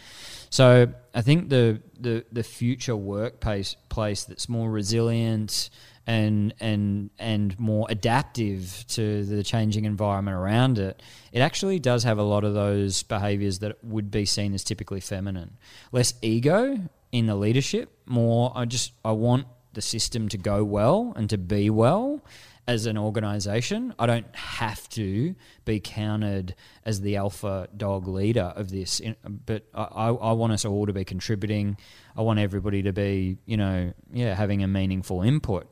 So 0.50 0.86
I 1.12 1.22
think 1.22 1.48
the 1.48 1.80
the, 1.98 2.24
the 2.30 2.44
future 2.44 2.94
workplace 2.94 3.74
place 3.88 4.24
that's 4.24 4.48
more 4.48 4.70
resilient 4.70 5.70
and 6.06 6.54
and 6.60 7.10
and 7.18 7.58
more 7.58 7.86
adaptive 7.88 8.84
to 8.88 9.24
the 9.24 9.42
changing 9.42 9.84
environment 9.84 10.36
around 10.36 10.78
it, 10.78 11.02
it 11.32 11.40
actually 11.40 11.78
does 11.78 12.04
have 12.04 12.18
a 12.18 12.22
lot 12.22 12.44
of 12.44 12.54
those 12.54 13.02
behaviors 13.02 13.60
that 13.60 13.82
would 13.82 14.10
be 14.10 14.24
seen 14.24 14.54
as 14.54 14.62
typically 14.62 15.00
feminine. 15.00 15.56
Less 15.92 16.14
ego 16.22 16.78
in 17.10 17.26
the 17.26 17.36
leadership, 17.36 17.90
more 18.06 18.52
I 18.54 18.64
just 18.64 18.92
I 19.04 19.12
want 19.12 19.46
the 19.74 19.82
system 19.82 20.28
to 20.30 20.38
go 20.38 20.64
well 20.64 21.12
and 21.16 21.28
to 21.30 21.38
be 21.38 21.70
well 21.70 22.24
as 22.66 22.86
an 22.86 22.96
organization. 22.96 23.94
I 23.98 24.06
don't 24.06 24.34
have 24.34 24.88
to 24.90 25.34
be 25.64 25.80
counted 25.80 26.54
as 26.84 27.00
the 27.00 27.16
alpha 27.16 27.68
dog 27.76 28.08
leader 28.08 28.52
of 28.56 28.70
this, 28.70 29.00
but 29.46 29.64
I, 29.74 29.82
I 29.82 30.08
I 30.08 30.32
want 30.32 30.52
us 30.52 30.64
all 30.64 30.86
to 30.86 30.92
be 30.92 31.04
contributing. 31.04 31.76
I 32.16 32.22
want 32.22 32.38
everybody 32.38 32.82
to 32.82 32.92
be, 32.92 33.36
you 33.44 33.56
know, 33.56 33.92
yeah, 34.12 34.34
having 34.34 34.62
a 34.62 34.68
meaningful 34.68 35.22
input. 35.22 35.66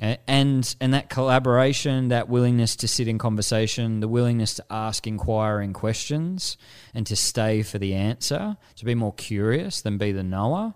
And 0.00 0.74
and 0.80 0.94
that 0.94 1.10
collaboration, 1.10 2.08
that 2.08 2.28
willingness 2.30 2.74
to 2.76 2.88
sit 2.88 3.06
in 3.06 3.18
conversation, 3.18 4.00
the 4.00 4.08
willingness 4.08 4.54
to 4.54 4.64
ask 4.70 5.06
inquiring 5.06 5.74
questions, 5.74 6.56
and 6.94 7.06
to 7.06 7.16
stay 7.16 7.62
for 7.62 7.78
the 7.78 7.92
answer, 7.94 8.56
to 8.76 8.84
be 8.86 8.94
more 8.94 9.12
curious 9.12 9.82
than 9.82 9.98
be 9.98 10.12
the 10.12 10.22
knower. 10.22 10.72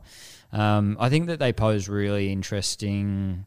Um, 0.55 0.97
I 1.01 1.09
think 1.09 1.27
that 1.27 1.41
they 1.41 1.53
pose 1.53 1.89
really 1.89 2.31
interesting 2.31 3.45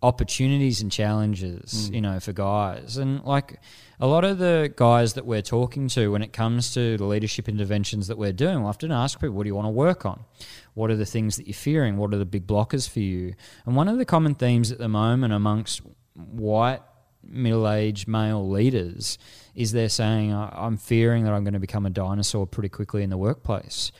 opportunities 0.00 0.80
and 0.80 0.92
challenges, 0.92 1.90
you 1.90 2.00
know, 2.00 2.20
for 2.20 2.32
guys. 2.32 2.98
And 2.98 3.24
like 3.24 3.58
a 3.98 4.06
lot 4.06 4.24
of 4.24 4.38
the 4.38 4.72
guys 4.76 5.14
that 5.14 5.26
we're 5.26 5.42
talking 5.42 5.88
to 5.88 6.12
when 6.12 6.22
it 6.22 6.32
comes 6.32 6.72
to 6.74 6.96
the 6.96 7.04
leadership 7.04 7.48
interventions 7.48 8.06
that 8.06 8.16
we're 8.16 8.32
doing, 8.32 8.60
we'll 8.60 8.68
often 8.68 8.92
ask 8.92 9.18
people, 9.18 9.34
what 9.34 9.42
do 9.42 9.48
you 9.48 9.56
want 9.56 9.66
to 9.66 9.70
work 9.70 10.06
on? 10.06 10.24
What 10.74 10.90
are 10.92 10.96
the 10.96 11.06
things 11.06 11.36
that 11.36 11.48
you're 11.48 11.54
fearing? 11.54 11.96
What 11.96 12.14
are 12.14 12.18
the 12.18 12.24
big 12.24 12.46
blockers 12.46 12.88
for 12.88 13.00
you? 13.00 13.34
And 13.64 13.74
one 13.74 13.88
of 13.88 13.98
the 13.98 14.04
common 14.04 14.36
themes 14.36 14.70
at 14.70 14.78
the 14.78 14.88
moment 14.88 15.32
amongst 15.32 15.82
white 16.14 16.82
middle-aged 17.24 18.06
male 18.06 18.48
leaders 18.48 19.18
is 19.56 19.72
they're 19.72 19.88
saying, 19.88 20.32
I'm 20.32 20.76
fearing 20.76 21.24
that 21.24 21.32
I'm 21.32 21.42
going 21.42 21.54
to 21.54 21.60
become 21.60 21.86
a 21.86 21.90
dinosaur 21.90 22.46
pretty 22.46 22.68
quickly 22.68 23.02
in 23.02 23.10
the 23.10 23.18
workplace 23.18 23.90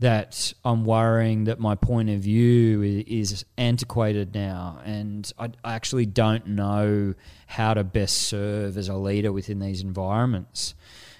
that 0.00 0.52
I'm 0.64 0.84
worrying 0.84 1.44
that 1.44 1.58
my 1.58 1.74
point 1.74 2.08
of 2.10 2.20
view 2.20 2.82
is 3.06 3.44
antiquated 3.56 4.34
now, 4.34 4.80
and 4.84 5.30
I, 5.38 5.50
actually 5.64 6.06
don't 6.06 6.46
know 6.48 7.14
how 7.46 7.74
to 7.74 7.82
best 7.82 8.16
serve 8.16 8.76
as 8.76 8.88
a 8.88 8.94
leader 8.94 9.32
within 9.32 9.58
these 9.58 9.82
environments, 9.82 10.74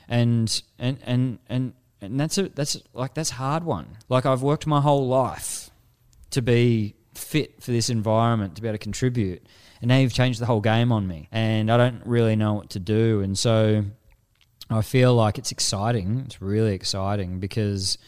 and 0.09 0.62
and 0.78 0.98
and 1.05 1.38
and 1.48 1.72
and 2.00 2.20
that's 2.20 2.38
a 2.38 2.50
that's 2.50 2.80
like 2.94 3.14
that's 3.14 3.32
a 3.32 3.34
hard 3.34 3.64
one. 3.64 3.96
Like 4.09 4.26
I've 4.26 4.42
worked 4.42 4.66
my 4.66 4.80
whole 4.80 5.09
life 5.09 5.70
to 6.30 6.40
be 6.40 6.94
fit 7.14 7.60
for 7.60 7.72
this 7.72 7.90
environment 7.90 8.55
to 8.56 8.62
be 8.62 8.68
able 8.68 8.78
to 8.78 8.82
contribute, 8.82 9.44
and 9.80 9.88
now 9.88 9.96
you've 9.96 10.14
changed 10.14 10.40
the 10.40 10.46
whole 10.46 10.60
game 10.60 10.92
on 10.92 11.09
me, 11.09 11.28
and 11.32 11.68
I 11.70 11.76
don't 11.76 12.06
really 12.06 12.36
know 12.36 12.55
what 12.55 12.70
to 12.70 12.78
do, 12.78 13.22
and 13.22 13.36
so 13.36 13.84
I 14.70 14.82
feel 14.82 15.14
like 15.14 15.36
it's 15.36 15.50
exciting. 15.50 16.22
It's 16.26 16.40
really 16.40 16.74
exciting 16.74 17.40
because 17.40 17.98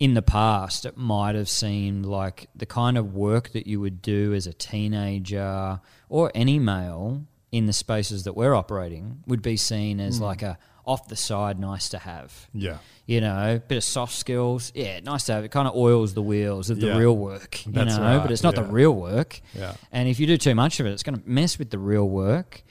in 0.00 0.14
the 0.14 0.22
past, 0.22 0.86
it 0.86 0.96
might 0.96 1.34
have 1.34 1.48
seemed 1.48 2.06
like 2.06 2.48
the 2.54 2.66
kind 2.66 2.96
of 2.96 3.14
work 3.14 3.50
that 3.50 3.66
you 3.66 3.80
would 3.80 4.00
do 4.00 4.32
as 4.32 4.46
a 4.46 4.52
teenager 4.52 5.80
or 6.08 6.30
any 6.34 6.58
male 6.58 7.24
in 7.50 7.66
the 7.66 7.72
spaces 7.72 8.24
that 8.24 8.34
we're 8.34 8.54
operating 8.54 9.22
would 9.26 9.42
be 9.42 9.56
seen 9.56 10.00
as 10.00 10.18
hmm. 10.18 10.24
like 10.24 10.42
a 10.42 10.58
off 10.88 11.06
the 11.06 11.16
side, 11.16 11.58
nice 11.60 11.90
to 11.90 11.98
have. 11.98 12.48
Yeah. 12.54 12.78
You 13.04 13.20
know, 13.20 13.60
bit 13.68 13.76
of 13.76 13.84
soft 13.84 14.14
skills. 14.14 14.72
Yeah, 14.74 15.00
nice 15.00 15.24
to 15.24 15.34
have. 15.34 15.44
It 15.44 15.50
kind 15.50 15.68
of 15.68 15.76
oils 15.76 16.14
the 16.14 16.22
wheels 16.22 16.70
of 16.70 16.80
the 16.80 16.86
Yeah. 16.86 16.96
real 16.96 17.14
work. 17.14 17.66
You 17.66 17.72
That's 17.72 17.96
know, 17.96 18.02
right, 18.02 18.22
but 18.22 18.30
it's 18.32 18.42
not 18.42 18.54
the 18.54 18.64
real 18.64 18.94
work. 18.94 19.42
Yeah. 19.54 19.74
And 19.92 20.08
if 20.08 20.18
you 20.18 20.26
do 20.26 20.38
too 20.38 20.54
much 20.54 20.80
of 20.80 20.86
it, 20.86 20.92
it's 20.92 21.02
going 21.02 21.20
to 21.20 21.28
mess 21.28 21.58
with 21.58 21.68
the 21.68 21.78
real 21.78 22.08
work. 22.08 22.62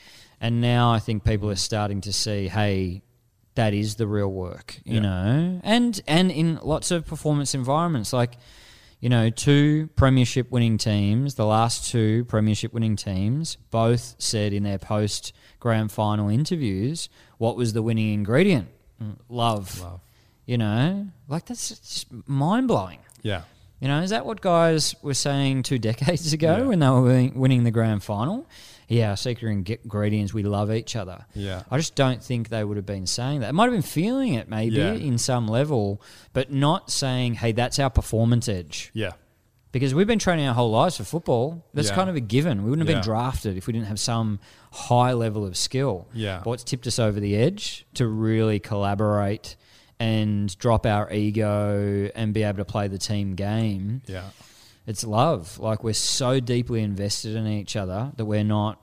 And 0.42 0.62
now 0.62 0.92
I 0.92 0.98
think 0.98 1.24
people 1.24 1.52
are 1.52 1.56
starting 1.56 2.02
to 2.02 2.14
see, 2.14 2.48
hey, 2.48 3.04
that 3.58 3.74
is 3.74 3.96
the 3.96 4.08
real 4.08 4.32
work, 4.32 4.80
you 4.86 4.96
Yeah. 4.96 5.00
know, 5.02 5.62
and 5.64 6.02
and 6.08 6.32
in 6.32 6.60
lots 6.64 6.90
of 6.90 7.06
performance 7.06 7.54
environments, 7.54 8.14
like 8.14 8.38
you 9.00 9.10
know, 9.10 9.30
two 9.30 9.90
premiership 9.96 10.50
winning 10.50 10.80
teams, 10.80 11.36
the 11.36 11.46
last 11.46 11.92
two 11.92 12.26
premiership 12.26 12.74
winning 12.74 12.96
teams, 12.96 13.56
both 13.70 14.16
said 14.18 14.54
in 14.54 14.64
their 14.64 14.80
post 14.80 15.34
grand 15.60 15.92
final 15.92 16.30
interviews, 16.30 17.08
what 17.38 17.56
was 17.56 17.74
the 17.74 17.84
winning 17.84 18.12
ingredient? 18.14 18.68
Mm, 19.00 19.18
Love. 19.30 19.80
Love. 19.82 20.00
You 20.48 20.58
know, 20.58 21.08
like 21.28 21.46
that's 21.46 21.70
just 21.70 22.08
mind 22.28 22.68
blowing. 22.68 22.98
Yeah. 23.22 23.42
You 23.80 23.88
know, 23.88 24.02
is 24.02 24.10
that 24.10 24.26
what 24.26 24.42
guys 24.42 24.96
were 25.04 25.14
saying 25.14 25.62
two 25.64 25.78
decades 25.78 26.34
ago 26.34 26.58
Yeah. 26.58 26.64
when 26.66 26.80
they 26.80 26.90
were 26.90 27.02
winning, 27.04 27.40
winning 27.40 27.64
the 27.66 27.72
grand 27.72 28.02
final? 28.04 28.48
Yeah, 28.88 29.10
our 29.10 29.18
secret 29.18 29.50
ingredients, 29.52 30.34
we 30.34 30.44
love 30.44 30.72
each 30.72 30.96
other. 30.96 31.26
Yeah. 31.36 31.64
I 31.70 31.78
just 31.78 31.96
don't 31.96 32.24
think 32.24 32.50
they 32.50 32.64
would 32.64 32.78
have 32.78 32.86
been 32.86 33.06
saying 33.06 33.42
that. 33.42 33.48
They 33.48 33.52
might 33.52 33.66
have 33.66 33.74
been 33.74 33.82
feeling 33.82 34.34
it 34.36 34.48
maybe 34.50 34.78
Yeah. 34.78 34.94
in 34.94 35.18
some 35.18 35.48
level, 35.48 36.02
but 36.34 36.52
not 36.54 36.90
saying, 36.90 37.36
hey, 37.36 37.52
that's 37.52 37.80
our 37.80 37.90
performance 37.90 38.48
edge. 38.48 38.90
Yeah. 38.94 39.12
Because 39.74 39.94
we've 39.94 40.08
been 40.08 40.20
training 40.20 40.48
our 40.48 40.54
whole 40.54 40.72
lives 40.72 40.96
for 40.98 41.04
football. 41.04 41.66
That's 41.74 41.90
Yeah. 41.90 41.96
kind 41.96 42.10
of 42.10 42.16
a 42.16 42.22
given. 42.22 42.64
We 42.64 42.70
wouldn't 42.70 42.88
have 42.88 42.96
Yeah. 42.96 43.02
been 43.02 43.06
drafted 43.06 43.58
if 43.58 43.68
we 43.68 43.74
didn't 43.74 43.88
have 43.88 44.00
some 44.00 44.40
high 44.72 45.12
level 45.12 45.46
of 45.46 45.58
skill. 45.58 46.08
Yeah. 46.14 46.38
But 46.38 46.48
what's 46.48 46.64
tipped 46.64 46.88
us 46.88 46.98
over 46.98 47.20
the 47.20 47.36
edge 47.36 47.86
to 47.96 48.08
really 48.08 48.60
collaborate 48.60 49.58
and 50.00 50.58
drop 50.60 50.86
our 50.86 51.12
ego 51.12 52.10
and 52.16 52.34
be 52.34 52.44
able 52.44 52.60
to 52.60 52.66
play 52.66 52.88
the 52.88 52.98
team 52.98 53.36
game 53.36 54.02
Yeah. 54.08 54.22
It's 54.88 55.04
love. 55.04 55.60
Like 55.60 55.84
we're 55.84 55.94
so 55.94 56.40
deeply 56.40 56.82
invested 56.82 57.36
in 57.36 57.46
each 57.46 57.76
other 57.76 58.12
that 58.16 58.26
we're 58.26 58.44
not 58.44 58.82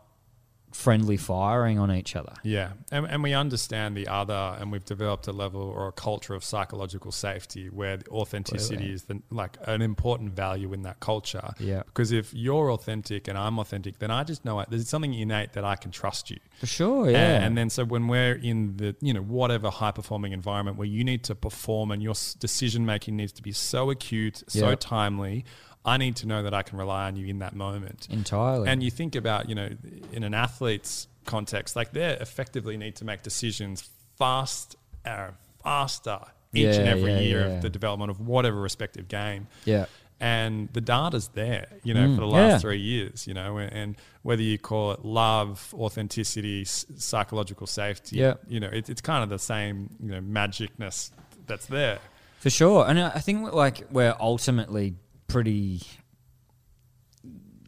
friendly 0.72 1.16
firing 1.16 1.78
on 1.78 1.92
each 1.92 2.16
other. 2.16 2.32
Yeah, 2.42 2.72
and, 2.90 3.06
and 3.06 3.22
we 3.22 3.32
understand 3.32 3.96
the 3.96 4.08
other, 4.08 4.56
and 4.58 4.72
we've 4.72 4.84
developed 4.84 5.28
a 5.28 5.32
level 5.32 5.62
or 5.62 5.86
a 5.86 5.92
culture 5.92 6.34
of 6.34 6.42
psychological 6.42 7.12
safety 7.12 7.68
where 7.70 7.96
the 7.98 8.08
authenticity 8.10 8.92
is 8.92 9.04
the, 9.04 9.22
like 9.30 9.56
an 9.68 9.82
important 9.82 10.32
value 10.34 10.72
in 10.72 10.82
that 10.82 10.98
culture. 10.98 11.52
Yeah. 11.60 11.84
because 11.86 12.10
if 12.10 12.34
you're 12.34 12.72
authentic 12.72 13.28
and 13.28 13.38
I'm 13.38 13.60
authentic, 13.60 14.00
then 14.00 14.10
I 14.10 14.24
just 14.24 14.44
know 14.44 14.58
it. 14.58 14.68
There's 14.68 14.88
something 14.88 15.14
innate 15.14 15.52
that 15.52 15.64
I 15.64 15.76
can 15.76 15.92
trust 15.92 16.28
you. 16.28 16.38
For 16.58 16.66
sure, 16.66 17.08
yeah. 17.08 17.18
And, 17.36 17.44
and 17.44 17.58
then 17.58 17.70
so 17.70 17.84
when 17.84 18.08
we're 18.08 18.34
in 18.34 18.76
the 18.76 18.96
you 19.00 19.14
know 19.14 19.22
whatever 19.22 19.70
high 19.70 19.92
performing 19.92 20.32
environment 20.32 20.76
where 20.76 20.88
you 20.88 21.04
need 21.04 21.22
to 21.24 21.36
perform 21.36 21.92
and 21.92 22.02
your 22.02 22.14
decision 22.40 22.84
making 22.84 23.14
needs 23.14 23.32
to 23.34 23.42
be 23.42 23.52
so 23.52 23.90
acute, 23.90 24.42
so 24.48 24.70
Yeah. 24.70 24.74
timely. 24.74 25.44
I 25.84 25.96
need 25.98 26.16
to 26.16 26.26
know 26.26 26.42
that 26.44 26.54
I 26.54 26.62
can 26.62 26.78
rely 26.78 27.06
on 27.06 27.16
you 27.16 27.26
in 27.26 27.40
that 27.40 27.54
moment. 27.54 28.08
Entirely. 28.10 28.68
And 28.68 28.82
you 28.82 28.90
think 28.90 29.14
about, 29.16 29.48
you 29.48 29.54
know, 29.54 29.68
in 30.12 30.24
an 30.24 30.32
athlete's 30.34 31.08
context, 31.26 31.76
like 31.76 31.92
they 31.92 32.04
effectively 32.20 32.76
need 32.76 32.96
to 32.96 33.04
make 33.04 33.22
decisions 33.22 33.88
fast, 34.18 34.76
uh, 35.04 35.28
faster 35.62 36.20
each 36.54 36.76
and 36.76 36.88
every 36.88 37.12
yeah, 37.12 37.20
year 37.20 37.40
yeah. 37.40 37.46
of 37.56 37.62
the 37.62 37.68
development 37.70 38.10
of 38.10 38.20
whatever 38.20 38.60
respective 38.60 39.08
game. 39.08 39.46
yeah. 39.64 39.86
And 40.20 40.68
the 40.72 40.80
data's 40.80 41.28
there, 41.34 41.66
you 41.82 41.92
know, 41.92 42.06
Mm, 42.06 42.14
for 42.14 42.20
the 42.20 42.28
last 42.28 42.50
yeah. 42.52 42.58
three 42.58 42.78
years, 42.78 43.26
you 43.26 43.34
know, 43.34 43.58
and 43.58 43.96
whether 44.22 44.40
you 44.42 44.58
call 44.58 44.92
it 44.92 45.04
love, 45.04 45.74
authenticity, 45.76 46.62
s- 46.62 46.86
psychological 46.96 47.66
safety, 47.66 48.18
Yeah. 48.18 48.34
you 48.48 48.60
know, 48.60 48.68
it, 48.72 48.88
it's 48.88 49.00
kind 49.00 49.24
of 49.24 49.28
the 49.28 49.40
same, 49.40 49.90
you 50.00 50.12
know, 50.12 50.20
magicness 50.20 51.10
that's 51.48 51.66
there. 51.66 51.98
For 52.38 52.48
sure. 52.48 52.86
And 52.88 53.00
I 53.00 53.08
I 53.08 53.18
think 53.20 53.52
like 53.52 53.86
we're 53.90 54.14
ultimately 54.20 54.94
pretty 55.26 55.82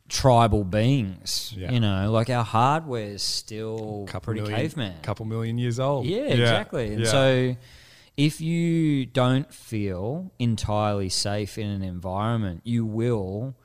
tribal 0.09 0.65
beings. 0.65 1.53
Yeah. 1.57 1.73
You 1.73 1.81
know, 1.81 2.11
like 2.13 2.31
our 2.31 2.45
hardware's 2.45 3.23
still 3.23 4.09
pretty 4.23 4.41
million, 4.41 4.59
caveman. 4.61 5.01
couple 5.03 5.27
million 5.27 5.59
years 5.59 5.81
old. 5.81 6.07
Yeah, 6.07 6.23
exactly. 6.23 6.93
And 6.93 7.01
yeah. 7.01 7.11
so 7.11 7.57
if 8.17 8.41
you 8.41 9.07
don't 9.07 9.53
feel 9.53 10.33
entirely 10.39 11.09
safe 11.09 11.59
in 11.59 11.69
an 11.69 11.83
environment, 11.83 12.63
you 12.65 12.87
will 12.87 13.57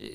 uh, 0.00 0.06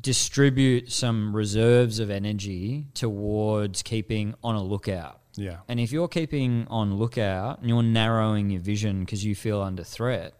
distribute 0.00 0.90
some 0.92 1.34
reserves 1.34 1.98
of 1.98 2.10
energy 2.10 2.86
towards 2.94 3.82
keeping 3.82 4.34
on 4.42 4.54
a 4.54 4.62
lookout. 4.62 5.20
yeah, 5.34 5.58
And 5.68 5.80
if 5.80 5.92
you're 5.92 6.08
keeping 6.08 6.66
on 6.68 6.94
lookout 6.96 7.60
and 7.60 7.68
you're 7.68 7.82
narrowing 7.82 8.50
your 8.50 8.60
vision 8.60 9.00
because 9.00 9.24
you 9.24 9.34
feel 9.34 9.60
under 9.62 9.82
threat, 9.84 10.34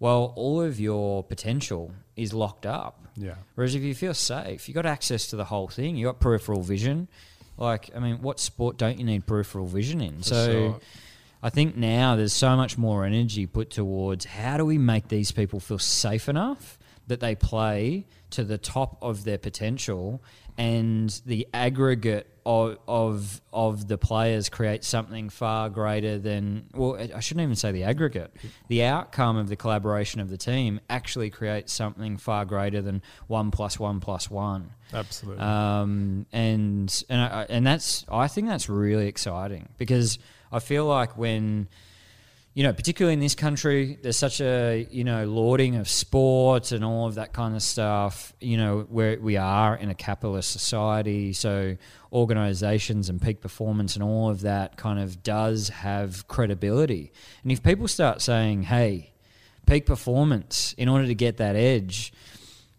well, 0.00 0.32
all 0.36 0.60
of 0.62 0.78
your 0.78 1.24
potential 1.24 1.92
is 2.16 2.32
locked 2.32 2.66
up. 2.66 3.06
yeah, 3.16 3.34
Whereas 3.54 3.74
if 3.74 3.82
you 3.82 3.94
feel 3.94 4.14
safe, 4.14 4.68
you 4.68 4.74
got 4.74 4.86
access 4.86 5.26
to 5.28 5.36
the 5.36 5.44
whole 5.44 5.68
thing. 5.68 5.96
You 5.96 6.06
got 6.06 6.20
peripheral 6.20 6.62
vision. 6.62 7.08
Like, 7.56 7.90
I 7.94 7.98
mean, 7.98 8.22
what 8.22 8.38
sport 8.38 8.76
don't 8.76 8.98
you 8.98 9.04
need 9.04 9.26
peripheral 9.26 9.66
vision 9.66 10.00
in? 10.00 10.22
so, 10.22 10.52
sure. 10.52 10.80
I 11.42 11.50
think 11.50 11.76
now 11.76 12.16
there's 12.16 12.32
so 12.32 12.56
much 12.56 12.76
more 12.76 13.04
energy 13.04 13.46
put 13.46 13.70
towards 13.70 14.24
how 14.24 14.56
do 14.56 14.64
we 14.64 14.76
make 14.78 15.08
these 15.08 15.30
people 15.30 15.60
feel 15.60 15.78
safe 15.78 16.28
enough 16.28 16.78
that 17.06 17.20
they 17.20 17.34
play 17.36 18.06
to 18.30 18.44
the 18.44 18.58
top 18.58 18.98
of 19.02 19.24
their 19.24 19.38
potential 19.38 20.22
and 20.56 21.22
the 21.24 21.46
aggregate 21.54 22.26
of, 22.44 22.78
of 22.88 23.40
of 23.52 23.88
the 23.88 23.98
players 23.98 24.48
create 24.48 24.82
something 24.82 25.28
far 25.28 25.68
greater 25.68 26.18
than 26.18 26.64
well 26.74 26.96
I 27.14 27.20
shouldn't 27.20 27.44
even 27.44 27.56
say 27.56 27.72
the 27.72 27.84
aggregate 27.84 28.34
the 28.68 28.84
outcome 28.84 29.36
of 29.36 29.48
the 29.48 29.56
collaboration 29.56 30.20
of 30.20 30.30
the 30.30 30.38
team 30.38 30.80
actually 30.88 31.30
creates 31.30 31.72
something 31.72 32.16
far 32.16 32.44
greater 32.44 32.80
than 32.80 33.02
one 33.26 33.50
plus 33.50 33.78
one 33.78 34.00
plus 34.00 34.30
one 34.30 34.70
absolutely. 34.92 35.42
um, 35.44 36.26
and 36.32 37.04
and 37.08 37.20
I, 37.20 37.46
and 37.48 37.66
that's 37.66 38.06
I 38.10 38.28
think 38.28 38.48
that's 38.48 38.68
really 38.68 39.08
exciting 39.08 39.68
because 39.76 40.18
I 40.50 40.60
feel 40.60 40.86
like 40.86 41.18
when 41.18 41.68
you 42.58 42.64
know, 42.64 42.72
particularly 42.72 43.12
in 43.12 43.20
this 43.20 43.36
country, 43.36 44.00
there's 44.02 44.16
such 44.16 44.40
a 44.40 44.84
you 44.90 45.04
know 45.04 45.24
lauding 45.26 45.76
of 45.76 45.88
sport 45.88 46.72
and 46.72 46.84
all 46.84 47.06
of 47.06 47.14
that 47.14 47.32
kind 47.32 47.54
of 47.54 47.62
stuff. 47.62 48.32
You 48.40 48.56
know, 48.56 48.80
where 48.90 49.16
we 49.20 49.36
are 49.36 49.76
in 49.76 49.90
a 49.90 49.94
capitalist 49.94 50.50
society, 50.50 51.32
so 51.32 51.76
organisations 52.12 53.10
and 53.10 53.22
peak 53.22 53.40
performance 53.40 53.94
and 53.94 54.02
all 54.02 54.28
of 54.28 54.40
that 54.40 54.76
kind 54.76 54.98
of 54.98 55.22
does 55.22 55.68
have 55.68 56.26
credibility. 56.26 57.12
And 57.44 57.52
if 57.52 57.62
people 57.62 57.86
start 57.86 58.20
saying, 58.22 58.64
"Hey," 58.64 59.12
peak 59.64 59.86
performance 59.86 60.74
in 60.76 60.88
order 60.88 61.06
to 61.06 61.14
get 61.14 61.36
that 61.36 61.54
edge 61.54 62.12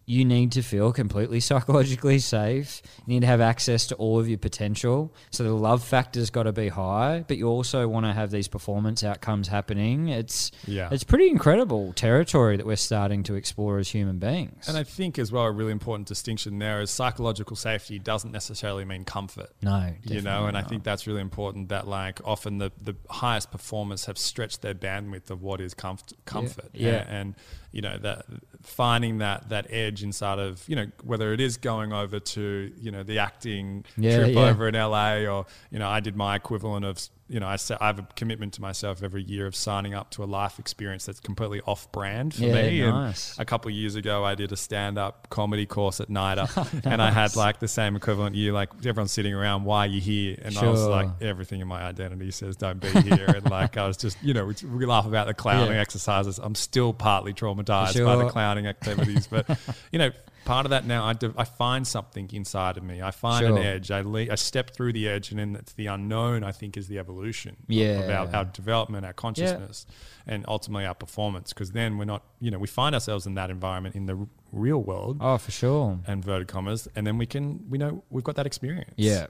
you 0.06 0.24
need 0.24 0.50
to 0.52 0.62
feel 0.62 0.92
completely 0.92 1.38
psychologically 1.50 2.18
safe 2.18 2.82
you 3.06 3.14
need 3.14 3.20
to 3.20 3.26
have 3.26 3.40
access 3.40 3.86
to 3.86 3.94
all 3.96 4.18
of 4.18 4.28
your 4.28 4.38
potential 4.38 5.12
so 5.30 5.44
the 5.44 5.52
love 5.52 5.82
factor's 5.84 6.30
got 6.30 6.44
to 6.44 6.52
be 6.52 6.68
high 6.68 7.24
but 7.28 7.36
you 7.36 7.46
also 7.48 7.86
want 7.86 8.04
to 8.06 8.12
have 8.12 8.30
these 8.30 8.48
performance 8.48 9.04
outcomes 9.04 9.48
happening 9.48 10.08
it's 10.08 10.50
Yeah. 10.66 10.88
it's 10.90 11.04
pretty 11.04 11.28
incredible 11.28 11.92
territory 11.92 12.56
that 12.56 12.66
we're 12.66 12.76
starting 12.76 13.22
to 13.24 13.34
explore 13.34 13.78
as 13.78 13.88
human 13.90 14.18
beings 14.18 14.68
And 14.68 14.76
I 14.76 14.84
think 14.84 15.18
as 15.18 15.30
well 15.30 15.44
a 15.44 15.52
really 15.52 15.72
important 15.72 16.08
distinction 16.08 16.58
there 16.58 16.80
is 16.80 16.90
psychological 16.90 17.56
safety 17.56 17.98
doesn't 17.98 18.32
necessarily 18.32 18.84
mean 18.84 19.04
comfort. 19.04 19.50
no 19.62 19.92
You 20.02 20.22
know, 20.22 20.46
and 20.46 20.56
I 20.56 20.62
think 20.62 20.82
that's 20.82 21.06
really 21.06 21.20
important 21.20 21.68
that 21.68 21.86
like 21.86 22.20
often 22.24 22.58
the, 22.58 22.72
the 22.80 22.96
highest 23.08 23.50
performers 23.50 24.06
have 24.06 24.18
stretched 24.18 24.62
their 24.62 24.74
bandwidth 24.74 25.30
of 25.30 25.42
what 25.42 25.60
is 25.60 25.74
comfort 25.74 26.12
comfort. 26.24 26.70
Yeah. 26.72 27.04
And, 27.08 27.08
and, 27.08 27.34
you 27.72 27.80
know, 27.82 27.96
that 27.98 28.26
finding 28.62 29.18
that 29.18 29.48
that 29.48 29.66
edge 29.70 30.02
inside 30.02 30.38
of, 30.38 30.62
you 30.68 30.76
know, 30.76 30.86
whether 31.04 31.32
it 31.32 31.40
is 31.40 31.56
going 31.56 31.92
over 31.92 32.20
to, 32.20 32.72
you 32.80 32.90
know, 32.90 33.02
the 33.02 33.18
acting 33.18 33.84
Yeah, 33.96 34.16
trip 34.16 34.34
yeah. 34.34 34.40
over 34.48 34.68
in 34.68 34.74
LA 34.74 35.18
or, 35.26 35.46
you 35.70 35.78
know, 35.78 35.88
I 35.88 36.00
did 36.00 36.16
my 36.16 36.36
equivalent 36.36 36.84
of 36.84 37.00
you 37.30 37.38
know, 37.38 37.46
I, 37.46 37.56
say, 37.56 37.76
I 37.80 37.86
have 37.86 38.00
a 38.00 38.06
commitment 38.16 38.54
to 38.54 38.60
myself 38.60 39.02
every 39.04 39.22
year 39.22 39.46
of 39.46 39.54
signing 39.54 39.94
up 39.94 40.10
to 40.10 40.24
a 40.24 40.26
life 40.26 40.58
experience 40.58 41.06
that's 41.06 41.20
completely 41.20 41.60
off 41.64 41.90
brand 41.92 42.34
for 42.34 42.42
Yeah, 42.42 42.52
me. 42.68 42.80
nice. 42.80 43.38
And 43.38 43.42
a 43.42 43.44
couple 43.44 43.68
of 43.70 43.74
years 43.76 43.94
ago, 43.94 44.24
I 44.24 44.34
did 44.34 44.50
a 44.50 44.56
stand 44.56 44.98
up 44.98 45.30
comedy 45.30 45.64
course 45.64 46.00
at 46.00 46.08
NIDA, 46.08 46.50
oh, 46.56 46.80
and 46.90 47.00
I 47.00 47.10
had 47.12 47.36
like 47.36 47.60
the 47.60 47.68
same 47.68 47.94
equivalent 47.94 48.34
year. 48.34 48.52
Like 48.52 48.70
everyone's 48.84 49.12
sitting 49.12 49.32
around, 49.32 49.62
why 49.64 49.84
are 49.84 49.88
you 49.88 50.00
here? 50.00 50.36
And 50.42 50.58
I 50.58 50.68
was 50.68 50.84
like, 50.84 51.08
everything 51.20 51.60
in 51.60 51.68
my 51.68 51.82
identity 51.82 52.32
says 52.32 52.56
don't 52.56 52.80
be 52.80 52.88
here. 53.00 53.26
and 53.26 53.48
like 53.48 53.76
I 53.76 53.86
was 53.86 53.96
just, 53.96 54.20
you 54.22 54.34
know, 54.34 54.46
we, 54.46 54.54
we 54.68 54.84
laugh 54.84 55.06
about 55.06 55.28
the 55.28 55.34
clowning 55.34 55.76
Yeah. 55.76 55.80
exercises. 55.80 56.40
I'm 56.42 56.56
still 56.56 56.92
partly 56.92 57.32
traumatized 57.32 58.04
by 58.04 58.16
the 58.16 58.28
clowning 58.28 58.66
activities, 58.66 59.28
but 59.28 59.46
you 59.92 59.98
know, 60.00 60.10
part 60.44 60.66
of 60.66 60.70
that 60.70 60.86
now. 60.86 61.04
I, 61.04 61.12
de- 61.12 61.34
I 61.36 61.44
find 61.44 61.86
something 61.86 62.28
inside 62.32 62.76
of 62.76 62.82
me. 62.82 63.00
I 63.02 63.10
find 63.10 63.46
Sure. 63.46 63.56
an 63.56 63.62
edge. 63.62 63.90
I 63.90 64.00
le- 64.00 64.30
I 64.30 64.34
step 64.34 64.70
through 64.70 64.92
the 64.92 65.08
edge, 65.08 65.30
and 65.30 65.38
then 65.38 65.56
it's 65.56 65.72
the 65.74 65.86
unknown. 65.86 66.42
I 66.44 66.52
think 66.52 66.76
is 66.76 66.88
the 66.88 66.98
evolution 66.98 67.56
of- 67.62 67.70
Yeah. 67.74 68.00
of 68.00 68.10
our, 68.34 68.36
our 68.38 68.44
development, 68.46 69.04
our 69.06 69.12
consciousness, 69.12 69.86
and 70.26 70.44
ultimately 70.48 70.84
our 70.86 70.94
performance. 70.94 71.52
Because 71.52 71.72
then 71.72 71.98
we're 71.98 72.04
not, 72.04 72.22
you 72.40 72.50
know, 72.50 72.58
we 72.58 72.66
find 72.66 72.94
ourselves 72.94 73.26
in 73.26 73.34
that 73.34 73.50
environment 73.50 73.94
in 73.94 74.06
the 74.06 74.16
r- 74.16 74.26
real 74.52 74.82
world, 74.82 75.18
Oh, 75.20 75.38
for 75.38 75.50
sure. 75.50 75.92
and 76.06 76.24
inverted 76.24 76.48
commas, 76.48 76.88
and 76.96 77.06
then 77.06 77.18
we 77.18 77.26
can, 77.26 77.64
we 77.68 77.78
know 77.78 78.02
we've 78.10 78.24
got 78.24 78.36
that 78.36 78.46
experience. 78.46 78.92
Yeah. 78.96 79.26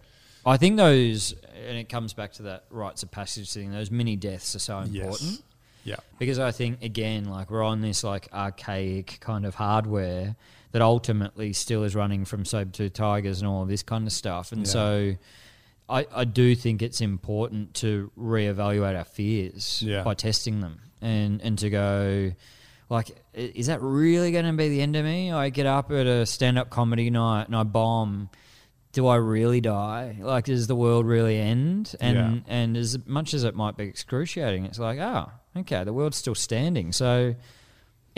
I 0.46 0.56
think 0.56 0.78
those, 0.78 1.34
and 1.68 1.76
it 1.76 1.90
comes 1.90 2.14
back 2.14 2.32
to 2.34 2.42
that 2.44 2.64
rites 2.70 3.02
of 3.02 3.10
passage 3.10 3.52
thing, 3.52 3.72
those 3.72 3.90
mini 3.90 4.16
deaths 4.16 4.54
are 4.56 4.58
so 4.60 4.78
important. 4.78 5.20
Yes. 5.22 5.42
Yeah. 5.84 5.96
Because 6.18 6.38
I 6.38 6.50
think, 6.50 6.82
again, 6.82 7.24
like 7.26 7.50
we're 7.50 7.62
on 7.62 7.80
this 7.82 8.02
like 8.04 8.28
archaic 8.32 9.18
kind 9.20 9.44
of 9.46 9.54
hardware 9.54 10.36
that 10.72 10.82
ultimately 10.82 11.52
still 11.52 11.82
is 11.84 11.94
running 11.94 12.24
from 12.24 12.44
saber-tooth 12.44 12.92
tigers 12.92 13.40
and 13.40 13.48
all 13.48 13.62
of 13.62 13.68
this 13.68 13.82
kind 13.82 14.06
of 14.06 14.12
stuff. 14.12 14.52
And 14.52 14.62
Yeah. 14.66 14.72
so 14.72 15.16
I, 15.88 16.06
I 16.14 16.24
do 16.24 16.54
think 16.54 16.82
it's 16.82 17.00
important 17.00 17.74
to 17.74 18.12
reevaluate 18.18 18.96
our 18.96 19.04
fears 19.04 19.82
Yeah. 19.82 20.02
by 20.04 20.14
testing 20.14 20.60
them 20.60 20.80
and, 21.02 21.40
and 21.42 21.58
to 21.58 21.70
go, 21.70 22.32
like, 22.88 23.10
is 23.34 23.66
that 23.66 23.82
really 23.82 24.30
going 24.30 24.44
to 24.44 24.52
be 24.52 24.68
the 24.68 24.80
end 24.82 24.94
of 24.94 25.04
me? 25.04 25.32
I 25.32 25.48
get 25.50 25.66
up 25.66 25.90
at 25.90 26.06
a 26.06 26.24
stand-up 26.26 26.70
comedy 26.70 27.10
night 27.10 27.46
and 27.48 27.56
I 27.56 27.64
bomb. 27.64 28.30
Do 28.92 29.06
I 29.06 29.16
really 29.16 29.60
die? 29.60 30.16
Like, 30.20 30.46
does 30.46 30.66
the 30.66 30.74
world 30.76 31.06
really 31.06 31.38
end? 31.38 31.94
And 32.00 32.16
Yeah. 32.16 32.40
and 32.48 32.76
as 32.76 32.98
much 33.06 33.34
as 33.34 33.44
it 33.44 33.54
might 33.54 33.76
be 33.76 33.84
excruciating, 33.84 34.64
it's 34.64 34.78
like, 34.80 34.98
oh, 34.98 35.30
okay, 35.56 35.84
the 35.84 35.92
world's 35.92 36.16
still 36.16 36.34
standing. 36.34 36.90
So 36.92 37.34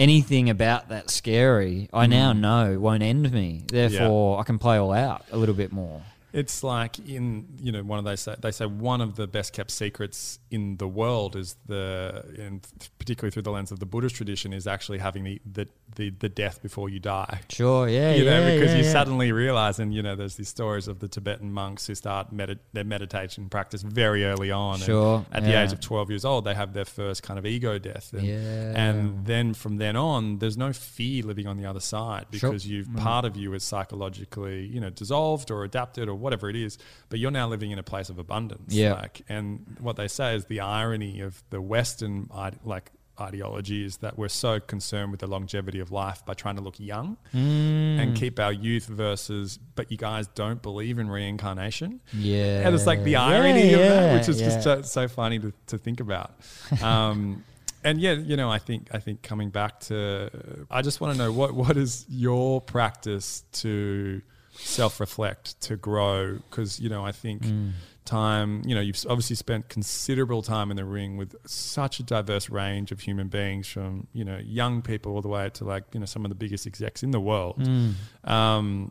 anything 0.03 0.51
about 0.51 0.89
that 0.89 1.11
scary, 1.11 1.89
I 1.93 2.07
now 2.07 2.33
mm. 2.33 2.41
know 2.41 2.81
won't 2.81 3.03
end 3.03 3.31
me. 3.33 3.65
Therefore, 3.69 4.41
I 4.41 4.43
can 4.43 4.59
play 4.59 4.77
all 4.77 4.93
out 4.93 5.25
a 5.31 5.37
little 5.37 5.55
bit 5.55 5.73
more. 5.73 6.03
It's 6.33 6.65
like 6.65 6.99
in 6.99 7.47
you 7.63 7.73
know 7.73 7.83
one 7.83 8.05
of 8.05 8.19
say 8.19 8.35
they 8.41 8.51
say 8.51 8.67
one 8.67 9.01
of 9.01 9.17
the 9.17 9.27
best 9.27 9.53
kept 9.53 9.71
secrets 9.71 10.39
in 10.53 10.77
the 10.77 10.87
world 10.87 11.35
is 11.35 11.57
the 11.67 12.25
and 12.39 12.67
particularly 12.99 13.31
through 13.31 13.43
the 13.43 13.51
lens 13.51 13.73
of 13.73 13.81
the 13.81 13.87
Buddhist 13.87 14.15
tradition 14.15 14.53
is 14.53 14.67
actually 14.67 14.99
having 14.99 15.25
the 15.25 15.41
the, 15.51 15.69
the, 15.97 16.11
the 16.11 16.29
death 16.29 16.63
before 16.63 16.91
you 16.91 17.01
die. 17.01 17.41
Sure, 17.49 17.89
yeah, 17.89 18.15
you 18.15 18.25
know, 18.25 18.39
yeah, 18.47 18.55
because 18.55 18.73
yeah, 18.73 18.79
you 18.79 18.85
yeah. 18.85 18.93
suddenly 18.93 19.33
realize, 19.33 19.79
and 19.79 19.95
you 19.95 20.03
know, 20.03 20.15
there's 20.15 20.37
these 20.37 20.51
stories 20.51 20.89
of 20.89 20.99
the 20.99 21.09
Tibetan 21.09 21.53
monks 21.53 21.87
who 21.87 21.95
start 21.95 22.35
medit- 22.35 22.59
their 22.75 22.85
meditation 22.85 23.49
practice 23.49 23.83
very 23.83 24.25
early 24.27 24.51
on. 24.51 24.75
and 24.75 24.83
Sure, 24.83 25.27
at 25.33 25.43
the 25.43 25.59
age 25.59 25.73
of 25.73 25.81
12 25.81 26.11
years 26.11 26.25
old, 26.25 26.45
they 26.45 26.55
have 26.55 26.75
their 26.75 26.85
first 26.85 27.23
kind 27.23 27.39
of 27.39 27.47
ego 27.47 27.79
death. 27.79 28.13
And, 28.13 28.23
Yeah. 28.23 28.37
and 28.77 29.25
then 29.25 29.55
from 29.55 29.79
then 29.79 29.97
on, 29.97 30.39
there's 30.39 30.59
no 30.59 30.73
fear 30.75 31.23
living 31.23 31.47
on 31.47 31.57
the 31.57 31.65
other 31.65 31.81
side 31.81 32.27
Sure. 32.31 32.51
because 32.51 32.67
you've 32.67 32.89
mm-hmm. 32.89 32.99
part 32.99 33.25
of 33.25 33.37
you 33.37 33.55
is 33.55 33.65
psychologically, 33.65 34.67
you 34.67 34.81
know, 34.81 34.91
dissolved 34.91 35.51
or 35.51 35.65
adapted 35.65 36.09
or 36.09 36.15
whatever 36.15 36.51
it 36.51 36.57
is, 36.57 36.77
but 37.09 37.19
you're 37.19 37.31
now 37.31 37.49
living 37.49 37.71
in 37.71 37.79
a 37.79 37.83
place 37.83 38.11
of 38.11 38.19
abundance. 38.19 38.75
Yeah. 38.75 38.95
Like, 38.95 39.23
and 39.29 39.77
what 39.81 39.97
they 39.97 40.09
say 40.09 40.35
is 40.35 40.42
the 40.47 40.61
irony 40.61 41.21
of 41.21 41.43
the 41.51 41.61
Western, 41.61 42.29
like, 42.65 42.91
ideology 43.21 43.85
is 43.85 43.99
that 43.99 44.17
we're 44.19 44.27
so 44.27 44.59
concerned 44.59 45.11
with 45.11 45.21
the 45.21 45.27
longevity 45.27 45.79
of 45.81 45.93
life 45.93 46.25
by 46.25 46.33
trying 46.33 46.57
to 46.57 46.63
look 46.63 46.81
young 46.81 47.17
Mm. 47.35 47.99
and 48.01 48.17
keep 48.17 48.41
our 48.41 48.53
youth 48.53 48.87
versus 48.87 49.59
but 49.77 49.91
you 49.93 49.99
guys 49.99 50.27
don't 50.29 50.63
believe 50.63 50.99
in 50.99 51.09
reincarnation 51.11 52.01
Yeah. 52.15 52.67
and 52.67 52.75
it's 52.75 52.87
like 52.87 53.05
the 53.05 53.17
irony 53.17 53.71
Yeah, 53.71 53.77
of 53.77 53.79
that 53.83 54.15
which 54.19 54.29
is 54.31 54.39
just 54.39 54.57
yeah. 54.67 54.77
so, 54.77 54.83
so 54.83 55.09
funny 55.09 55.39
to, 55.41 55.53
to 55.67 55.77
think 55.79 56.01
about 56.01 56.33
um, 56.83 57.45
and 57.85 58.01
yeah 58.01 58.13
you 58.15 58.35
know 58.37 58.51
i 58.51 58.59
think 58.59 58.89
i 58.93 58.99
think 58.99 59.21
coming 59.23 59.51
back 59.51 59.79
to 59.81 60.31
i 60.71 60.81
just 60.81 61.01
want 61.03 61.13
to 61.15 61.19
know 61.23 61.31
what 61.31 61.53
what 61.55 61.77
is 61.77 62.07
your 62.09 62.63
practice 62.63 63.45
to 63.53 64.23
self-reflect 64.55 65.61
to 65.61 65.77
grow 65.77 66.39
because 66.49 66.81
you 66.81 66.89
know 66.89 67.05
i 67.05 67.13
think 67.13 67.43
Mm. 67.43 67.73
Time 68.05 68.63
you 68.67 68.75
know 68.75 68.81
you've 68.81 68.99
obviously 69.09 69.37
spent 69.37 69.69
considerable 69.69 70.43
time 70.43 70.71
in 70.73 70.77
the 70.77 70.85
ring 70.85 71.17
with 71.17 71.37
such 71.47 72.01
a 72.01 72.03
diverse 72.03 72.51
range 72.51 72.91
of 72.91 72.99
human 73.01 73.29
beings 73.29 73.67
from 73.69 74.07
you 74.13 74.25
know 74.25 74.39
young 74.45 74.83
people 74.83 75.13
all 75.15 75.23
the 75.23 75.29
way 75.29 75.49
to 75.51 75.65
like 75.65 75.85
you 75.93 76.01
know 76.01 76.07
some 76.07 76.25
of 76.25 76.29
the 76.29 76.35
biggest 76.35 76.67
execs 76.67 77.03
in 77.03 77.13
the 77.13 77.21
world 77.21 77.57
Mm. 77.59 77.95
um, 78.29 78.91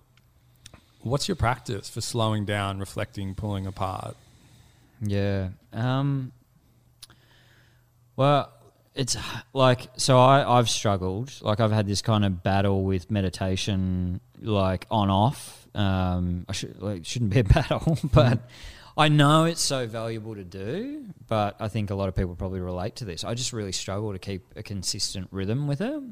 what's 1.02 1.28
your 1.28 1.36
practice 1.36 1.90
for 1.90 2.00
slowing 2.00 2.46
down 2.46 2.80
reflecting 2.80 3.36
pulling 3.36 3.68
apart 3.68 4.16
Yeah. 5.02 5.50
Um, 5.74 6.32
well, 8.16 8.52
it's 8.94 9.18
like 9.54 9.88
so. 9.98 10.20
I 10.20 10.58
I've 10.60 10.70
struggled. 10.70 11.32
Like 11.42 11.60
I've 11.60 11.72
had 11.72 11.88
this 11.88 12.02
kind 12.02 12.26
of 12.26 12.44
battle 12.44 12.84
with 12.84 13.10
meditation, 13.10 14.20
like 14.42 14.86
on 14.92 15.10
off. 15.10 15.66
Um, 15.74 16.46
I 16.50 16.52
should 16.52 16.82
like 16.82 17.06
shouldn't 17.06 17.32
be 17.32 17.40
a 17.40 17.44
battle, 17.58 17.98
but 18.14 18.40
I 18.98 19.08
know 19.08 19.46
it's 19.46 19.62
so 19.62 19.88
valuable 19.88 20.36
to 20.36 20.44
do. 20.44 21.06
But 21.32 21.56
I 21.62 21.70
think 21.70 21.92
a 21.92 21.96
lot 21.96 22.10
of 22.10 22.16
people 22.16 22.36
probably 22.36 22.60
relate 22.60 22.98
to 22.98 23.06
this. 23.06 23.24
I 23.24 23.36
just 23.36 23.54
really 23.54 23.72
struggle 23.72 24.12
to 24.12 24.20
keep 24.20 24.54
a 24.58 24.64
consistent 24.64 25.30
rhythm 25.32 25.66
with 25.66 25.80
it. 25.80 26.04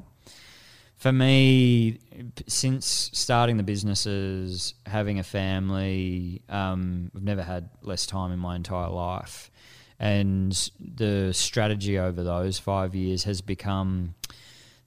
For 0.96 1.12
me, 1.12 2.00
since 2.48 3.10
starting 3.14 3.58
the 3.58 3.64
businesses, 3.64 4.76
having 4.86 5.20
a 5.20 5.24
family, 5.24 6.42
um, 6.48 7.12
I've 7.14 7.24
never 7.24 7.44
had 7.44 7.70
less 7.82 8.06
time 8.06 8.32
in 8.32 8.40
my 8.40 8.56
entire 8.56 8.90
life. 8.90 9.52
And 10.00 10.54
the 10.80 11.34
strategy 11.34 12.00
over 12.00 12.24
those 12.24 12.60
five 12.60 12.96
years 12.96 13.26
has 13.26 13.42
become 13.42 14.16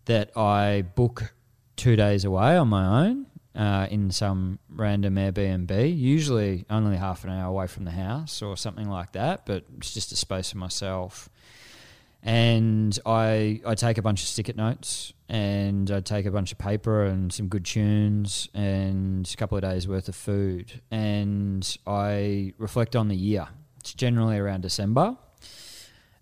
that 0.07 0.35
I 0.35 0.83
book 0.95 1.35
two 1.77 1.97
days 1.97 2.25
away 2.25 2.57
on 2.57 2.69
my 2.69 3.07
own 3.07 3.27
uh, 3.55 3.87
in 3.91 4.11
some 4.11 4.59
random 4.69 5.17
Airbnb, 5.17 5.97
usually 5.97 6.65
only 6.71 6.97
half 6.97 7.25
an 7.25 7.31
hour 7.31 7.49
away 7.49 7.67
from 7.67 7.85
the 7.85 7.91
house 7.91 8.43
or 8.43 8.57
something 8.57 8.89
like 8.89 9.13
that, 9.13 9.47
but 9.47 9.65
it's 9.77 9.93
just 9.93 10.13
a 10.13 10.17
space 10.17 10.53
for 10.53 10.59
myself 10.59 11.29
and 12.23 12.97
I 13.05 13.61
I 13.67 13.75
take 13.75 13.99
a 13.99 14.03
bunch 14.03 14.23
of 14.23 14.29
stick-it 14.29 14.57
notes 14.57 15.13
and 15.29 15.91
I 15.91 16.01
take 16.01 16.27
a 16.27 16.31
bunch 16.31 16.53
of 16.53 16.59
paper 16.59 17.05
and 17.05 17.33
some 17.33 17.49
good 17.49 17.65
tunes 17.65 18.49
and 18.55 19.29
a 19.33 19.37
couple 19.37 19.59
of 19.59 19.63
days 19.63 19.89
worth 19.89 20.09
of 20.09 20.15
food 20.15 20.81
and 20.91 21.77
I 21.87 22.53
reflect 22.59 22.95
on 22.95 23.09
the 23.09 23.17
year. 23.17 23.49
It's 23.81 23.95
generally 23.95 24.39
around 24.39 24.61
December. 24.61 25.17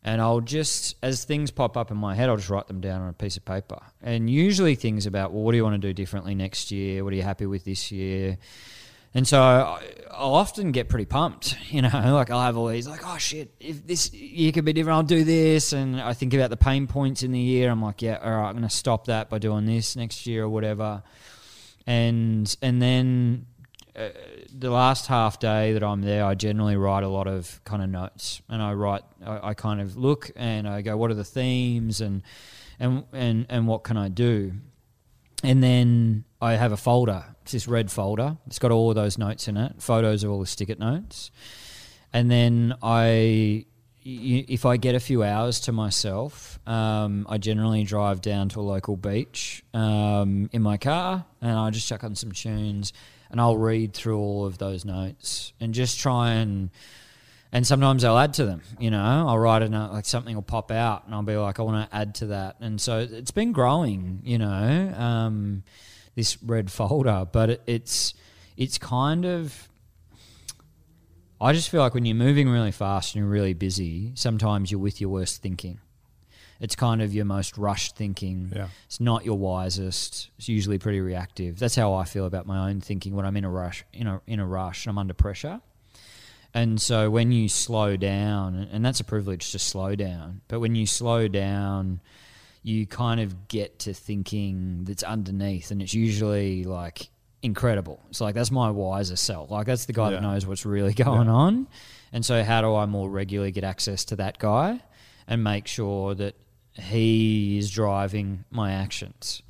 And 0.02 0.20
I'll 0.20 0.40
just, 0.40 0.96
as 1.02 1.24
things 1.24 1.50
pop 1.50 1.76
up 1.76 1.90
in 1.90 1.96
my 1.96 2.14
head, 2.14 2.30
I'll 2.30 2.36
just 2.36 2.48
write 2.48 2.68
them 2.68 2.80
down 2.80 3.02
on 3.02 3.08
a 3.08 3.12
piece 3.12 3.36
of 3.36 3.44
paper. 3.44 3.78
And 4.02 4.30
usually 4.30 4.74
things 4.74 5.04
about, 5.04 5.32
well, 5.32 5.42
what 5.42 5.52
do 5.52 5.58
you 5.58 5.64
want 5.64 5.80
to 5.80 5.88
do 5.88 5.92
differently 5.92 6.34
next 6.34 6.70
year? 6.70 7.04
What 7.04 7.12
are 7.12 7.16
you 7.16 7.22
happy 7.22 7.44
with 7.44 7.64
this 7.64 7.92
year? 7.92 8.38
And 9.12 9.26
so 9.28 9.42
I, 9.42 9.82
I'll 10.10 10.34
often 10.34 10.72
get 10.72 10.88
pretty 10.88 11.04
pumped, 11.04 11.56
you 11.68 11.82
know, 11.82 11.90
like 12.14 12.30
I'll 12.30 12.40
have 12.40 12.56
all 12.56 12.68
these, 12.68 12.88
like, 12.88 13.02
oh 13.04 13.18
shit, 13.18 13.52
if 13.60 13.86
this 13.86 14.12
year 14.14 14.52
could 14.52 14.64
be 14.64 14.72
different, 14.72 14.96
I'll 14.96 15.02
do 15.02 15.24
this. 15.24 15.74
And 15.74 16.00
I 16.00 16.14
think 16.14 16.32
about 16.32 16.48
the 16.48 16.56
pain 16.56 16.86
points 16.86 17.22
in 17.22 17.32
the 17.32 17.40
year. 17.40 17.70
I'm 17.70 17.82
like, 17.82 18.00
yeah, 18.00 18.18
all 18.22 18.30
right, 18.30 18.48
I'm 18.48 18.52
going 18.52 18.62
to 18.62 18.74
stop 18.74 19.06
that 19.06 19.28
by 19.28 19.38
doing 19.38 19.66
this 19.66 19.96
next 19.96 20.26
year 20.26 20.44
or 20.44 20.48
whatever. 20.48 21.02
And, 21.86 22.56
and 22.62 22.80
then 22.80 23.46
uh, 23.96 24.08
the 24.56 24.70
last 24.70 25.06
half 25.06 25.38
day 25.38 25.72
that 25.72 25.82
I'm 25.82 26.02
there, 26.02 26.24
I 26.24 26.34
generally 26.34 26.76
write 26.76 27.02
a 27.02 27.08
lot 27.08 27.26
of 27.26 27.60
kind 27.64 27.82
of 27.82 27.90
notes, 27.90 28.42
and 28.48 28.62
I 28.62 28.72
write. 28.74 29.02
I, 29.24 29.48
I 29.50 29.54
kind 29.54 29.80
of 29.80 29.96
look 29.96 30.30
and 30.36 30.68
I 30.68 30.82
go, 30.82 30.96
"What 30.96 31.10
are 31.10 31.14
the 31.14 31.24
themes?" 31.24 32.00
and 32.00 32.22
and 32.78 33.04
and 33.12 33.46
and 33.48 33.66
what 33.66 33.84
can 33.84 33.96
I 33.96 34.08
do? 34.08 34.52
And 35.42 35.62
then 35.62 36.24
I 36.40 36.52
have 36.52 36.72
a 36.72 36.76
folder. 36.76 37.24
It's 37.42 37.52
this 37.52 37.68
red 37.68 37.90
folder. 37.90 38.36
It's 38.46 38.58
got 38.58 38.70
all 38.70 38.90
of 38.90 38.94
those 38.94 39.18
notes 39.18 39.48
in 39.48 39.56
it, 39.56 39.80
photos 39.80 40.24
of 40.24 40.30
all 40.30 40.40
the 40.40 40.46
stick-it 40.46 40.78
notes. 40.78 41.30
And 42.12 42.30
then 42.30 42.74
I, 42.82 43.64
if 44.04 44.66
I 44.66 44.76
get 44.76 44.94
a 44.94 45.00
few 45.00 45.22
hours 45.22 45.60
to 45.60 45.72
myself, 45.72 46.58
um, 46.66 47.26
I 47.28 47.38
generally 47.38 47.84
drive 47.84 48.20
down 48.20 48.48
to 48.50 48.60
a 48.60 48.62
local 48.62 48.96
beach 48.96 49.64
um, 49.72 50.50
in 50.52 50.60
my 50.62 50.76
car, 50.76 51.24
and 51.40 51.52
I 51.52 51.70
just 51.70 51.86
chuck 51.86 52.04
on 52.04 52.14
some 52.14 52.32
tunes, 52.32 52.92
and 53.30 53.40
I'll 53.40 53.56
read 53.56 53.94
through 53.94 54.18
all 54.18 54.46
of 54.46 54.58
those 54.58 54.84
notes 54.84 55.52
and 55.60 55.72
just 55.72 55.98
try 55.98 56.32
and 56.32 56.70
and 57.52 57.66
sometimes 57.66 58.04
I'll 58.04 58.18
add 58.18 58.34
to 58.34 58.46
them. 58.46 58.62
You 58.78 58.90
know, 58.90 59.02
I'll 59.02 59.38
write 59.38 59.62
a 59.62 59.68
note, 59.68 59.92
like 59.92 60.04
something 60.04 60.34
will 60.34 60.42
pop 60.42 60.70
out, 60.70 61.06
and 61.06 61.14
I'll 61.14 61.22
be 61.22 61.36
like, 61.36 61.58
I 61.58 61.62
want 61.62 61.90
to 61.90 61.96
add 61.96 62.14
to 62.16 62.26
that. 62.26 62.56
And 62.60 62.80
so 62.80 62.98
it's 62.98 63.32
been 63.32 63.52
growing. 63.52 64.20
You 64.24 64.38
know, 64.38 64.94
um, 64.96 65.64
this 66.14 66.40
red 66.42 66.70
folder, 66.70 67.26
but 67.30 67.50
it, 67.50 67.62
it's 67.66 68.14
it's 68.56 68.78
kind 68.78 69.24
of. 69.24 69.68
I 71.40 71.54
just 71.54 71.70
feel 71.70 71.80
like 71.80 71.94
when 71.94 72.04
you're 72.04 72.14
moving 72.14 72.50
really 72.50 72.70
fast 72.70 73.14
and 73.14 73.24
you're 73.24 73.32
really 73.32 73.54
busy, 73.54 74.12
sometimes 74.14 74.70
you're 74.70 74.80
with 74.80 75.00
your 75.00 75.08
worst 75.08 75.40
thinking. 75.42 75.80
It's 76.60 76.76
kind 76.76 77.00
of 77.00 77.14
your 77.14 77.24
most 77.24 77.56
rushed 77.56 77.96
thinking. 77.96 78.52
Yeah. 78.54 78.68
It's 78.86 79.00
not 79.00 79.24
your 79.24 79.38
wisest. 79.38 80.30
It's 80.38 80.48
usually 80.48 80.78
pretty 80.78 81.00
reactive. 81.00 81.58
That's 81.58 81.74
how 81.74 81.94
I 81.94 82.04
feel 82.04 82.26
about 82.26 82.46
my 82.46 82.68
own 82.68 82.80
thinking 82.80 83.14
when 83.16 83.24
I'm 83.24 83.36
in 83.36 83.44
a 83.44 83.50
rush, 83.50 83.84
in 83.92 84.06
a 84.06 84.20
in 84.26 84.40
a 84.40 84.46
rush, 84.46 84.84
and 84.84 84.90
I'm 84.90 84.98
under 84.98 85.14
pressure. 85.14 85.60
And 86.52 86.80
so 86.80 87.10
when 87.10 87.30
you 87.32 87.48
slow 87.48 87.96
down, 87.96 88.68
and 88.72 88.84
that's 88.84 89.00
a 89.00 89.04
privilege 89.04 89.52
to 89.52 89.58
slow 89.58 89.94
down, 89.94 90.40
but 90.48 90.58
when 90.60 90.74
you 90.74 90.84
slow 90.84 91.28
down, 91.28 92.00
you 92.62 92.86
kind 92.86 93.20
of 93.20 93.48
get 93.48 93.78
to 93.80 93.94
thinking 93.94 94.84
that's 94.84 95.02
underneath, 95.04 95.70
and 95.70 95.80
it's 95.80 95.94
usually 95.94 96.64
like 96.64 97.08
incredible. 97.42 98.02
It's 98.10 98.20
like 98.20 98.34
that's 98.34 98.50
my 98.50 98.70
wiser 98.70 99.16
self. 99.16 99.50
Like 99.50 99.66
that's 99.66 99.86
the 99.86 99.92
guy 99.94 100.10
that 100.10 100.20
knows 100.22 100.44
what's 100.46 100.66
really 100.66 100.92
going 100.92 101.28
Yeah. 101.28 101.32
on. 101.34 101.68
And 102.12 102.26
so, 102.26 102.42
how 102.44 102.60
do 102.60 102.74
I 102.74 102.84
more 102.86 103.08
regularly 103.08 103.52
get 103.52 103.62
access 103.64 104.04
to 104.06 104.16
that 104.16 104.38
guy 104.38 104.80
and 105.28 105.44
make 105.44 105.68
sure 105.68 106.14
that 106.16 106.34
he 106.80 107.58
is 107.58 107.70
driving 107.70 108.44
my 108.50 108.72
actions? 108.72 109.42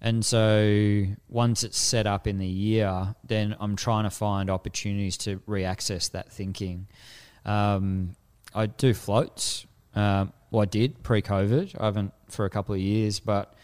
And 0.00 0.24
so, 0.24 1.04
once 1.28 1.62
it's 1.62 1.78
set 1.78 2.06
up 2.06 2.26
in 2.26 2.38
the 2.38 2.46
year, 2.46 3.14
then 3.22 3.54
I'm 3.60 3.76
trying 3.76 4.04
to 4.04 4.10
find 4.10 4.48
opportunities 4.48 5.18
to 5.18 5.42
re-access 5.46 6.08
that 6.08 6.32
thinking. 6.32 6.86
Um, 7.44 8.16
I 8.54 8.66
do 8.66 8.94
floats. 8.94 9.66
Um, 9.94 10.32
well, 10.50 10.62
I 10.62 10.66
did 10.66 11.02
pre-COVID. 11.02 11.78
I 11.78 11.84
haven't 11.84 12.12
for 12.28 12.46
a 12.46 12.50
couple 12.50 12.74
of 12.74 12.80
years, 12.80 13.20
but 13.20 13.54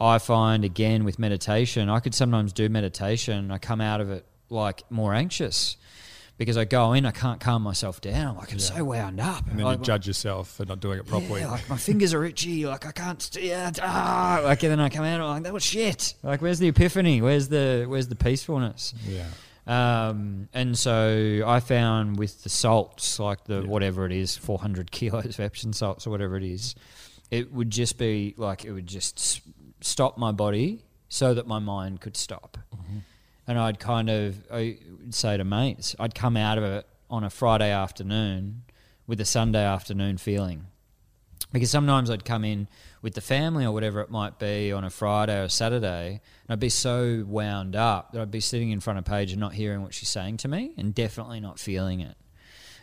I 0.00 0.18
find 0.18 0.64
again 0.64 1.04
with 1.04 1.18
meditation, 1.18 1.88
I 1.88 2.00
could 2.00 2.14
sometimes 2.14 2.52
do 2.52 2.68
meditation. 2.68 3.50
I 3.50 3.58
come 3.58 3.80
out 3.80 4.00
of 4.00 4.10
it 4.10 4.24
like 4.50 4.82
more 4.90 5.14
anxious 5.14 5.76
because 6.38 6.56
I 6.56 6.64
go 6.64 6.94
in, 6.94 7.04
I 7.04 7.10
can't 7.10 7.40
calm 7.40 7.62
myself 7.62 8.00
down. 8.00 8.36
Like 8.36 8.52
I'm 8.52 8.58
so 8.58 8.82
wound 8.84 9.20
up, 9.20 9.46
And 9.50 9.58
then 9.58 9.66
Like, 9.66 9.78
you 9.80 9.84
judge 9.84 10.06
yourself 10.06 10.48
for 10.50 10.64
not 10.64 10.80
doing 10.80 10.98
it 10.98 11.06
properly. 11.06 11.40
yeah, 11.42 11.50
like 11.50 11.68
my 11.68 11.76
fingers 11.76 12.14
are 12.14 12.24
itchy. 12.24 12.64
Like 12.64 12.86
I 12.86 12.92
can't. 12.92 13.20
St- 13.20 13.44
yeah, 13.44 13.70
ah, 13.82 14.40
like 14.44 14.62
and 14.62 14.72
then 14.72 14.80
I 14.80 14.88
come 14.88 15.04
out. 15.04 15.20
I'm 15.20 15.28
like 15.28 15.42
that 15.42 15.52
was 15.52 15.64
shit. 15.64 16.14
Like 16.22 16.40
where's 16.40 16.58
the 16.60 16.68
epiphany? 16.68 17.20
Where's 17.20 17.48
the 17.48 17.84
where's 17.88 18.08
the 18.08 18.16
peacefulness? 18.16 18.94
yeah. 19.06 19.26
Um, 19.66 20.48
and 20.54 20.78
so 20.78 21.42
I 21.46 21.60
found 21.60 22.18
with 22.18 22.42
the 22.42 22.48
salts, 22.48 23.18
like 23.20 23.44
the 23.44 23.60
Yeah. 23.60 23.68
whatever 23.68 24.06
it 24.06 24.12
is, 24.12 24.34
400 24.34 24.90
kilos 24.96 25.26
of 25.26 25.40
Epsom 25.40 25.74
salts 25.74 26.06
or 26.06 26.10
whatever 26.10 26.38
it 26.38 26.42
is, 26.44 26.74
it 27.30 27.52
would 27.52 27.68
just 27.70 27.98
be 27.98 28.32
like 28.38 28.64
it 28.64 28.72
would 28.72 28.86
just 28.86 29.42
stop 29.82 30.16
my 30.16 30.32
body 30.32 30.84
so 31.10 31.34
that 31.34 31.46
my 31.46 31.58
mind 31.58 32.00
could 32.00 32.16
stop. 32.16 32.56
And 33.48 33.58
I'd 33.58 33.80
kind 33.80 34.10
of 34.10 34.44
I 34.52 34.78
say 35.10 35.36
to 35.36 35.44
mates, 35.44 35.96
I'd 35.98 36.14
come 36.14 36.36
out 36.36 36.58
of 36.58 36.64
it 36.64 36.86
on 37.10 37.24
a 37.24 37.30
Friday 37.30 37.70
afternoon 37.70 38.62
with 39.06 39.20
a 39.20 39.24
Sunday 39.24 39.64
afternoon 39.64 40.18
feeling. 40.18 40.66
Because 41.50 41.70
sometimes 41.70 42.10
I'd 42.10 42.26
come 42.26 42.44
in 42.44 42.68
with 43.00 43.14
the 43.14 43.22
family 43.22 43.64
or 43.64 43.72
whatever 43.72 44.00
it 44.02 44.10
might 44.10 44.38
be 44.38 44.70
on 44.70 44.84
a 44.84 44.90
Friday 44.90 45.42
or 45.42 45.48
Saturday, 45.48 46.08
and 46.10 46.50
I'd 46.50 46.60
be 46.60 46.68
so 46.68 47.24
wound 47.26 47.74
up 47.74 48.12
that 48.12 48.20
I'd 48.20 48.30
be 48.30 48.40
sitting 48.40 48.70
in 48.70 48.80
front 48.80 48.98
of 48.98 49.06
Paige 49.06 49.32
and 49.32 49.40
not 49.40 49.54
hearing 49.54 49.82
what 49.82 49.94
she's 49.94 50.10
saying 50.10 50.36
to 50.38 50.48
me, 50.48 50.74
and 50.76 50.94
definitely 50.94 51.40
not 51.40 51.58
feeling 51.58 52.00
it. 52.00 52.16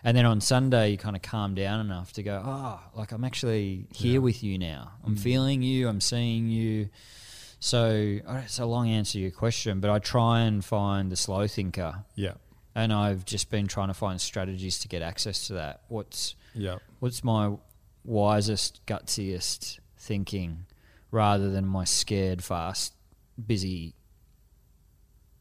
And 0.03 0.17
then 0.17 0.25
on 0.25 0.41
Sunday, 0.41 0.91
you 0.91 0.97
kind 0.97 1.15
of 1.15 1.21
calm 1.21 1.53
down 1.53 1.79
enough 1.79 2.13
to 2.13 2.23
go, 2.23 2.41
oh, 2.43 2.79
like 2.95 3.11
I'm 3.11 3.23
actually 3.23 3.87
here 3.93 4.13
Yeah. 4.13 4.19
with 4.19 4.43
you 4.43 4.57
now. 4.57 4.93
I'm 5.05 5.15
mm. 5.15 5.19
feeling 5.19 5.61
you. 5.61 5.87
I'm 5.87 6.01
seeing 6.01 6.47
you. 6.47 6.89
So 7.59 8.19
it's 8.27 8.59
a 8.59 8.65
long 8.65 8.89
answer 8.89 9.13
to 9.13 9.19
your 9.19 9.31
question, 9.31 9.79
but 9.79 9.89
I 9.89 9.99
try 9.99 10.41
and 10.41 10.63
find 10.63 11.11
the 11.11 11.15
slow 11.15 11.47
thinker, 11.47 12.03
Yeah. 12.15 12.33
and 12.75 12.93
I've 12.93 13.25
just 13.25 13.49
been 13.49 13.67
trying 13.67 13.87
to 13.87 13.93
find 13.93 14.19
strategies 14.21 14.79
to 14.79 14.87
get 14.87 15.01
access 15.01 15.47
to 15.47 15.53
that. 15.53 15.81
What's 15.87 16.35
Yeah. 16.53 16.77
what's 16.99 17.23
my 17.23 17.57
wisest, 18.03 18.85
gutsiest 18.85 19.79
thinking, 19.97 20.65
rather 21.11 21.49
than 21.49 21.65
my 21.65 21.85
scared, 21.85 22.43
fast, 22.43 22.93
busy, 23.47 23.95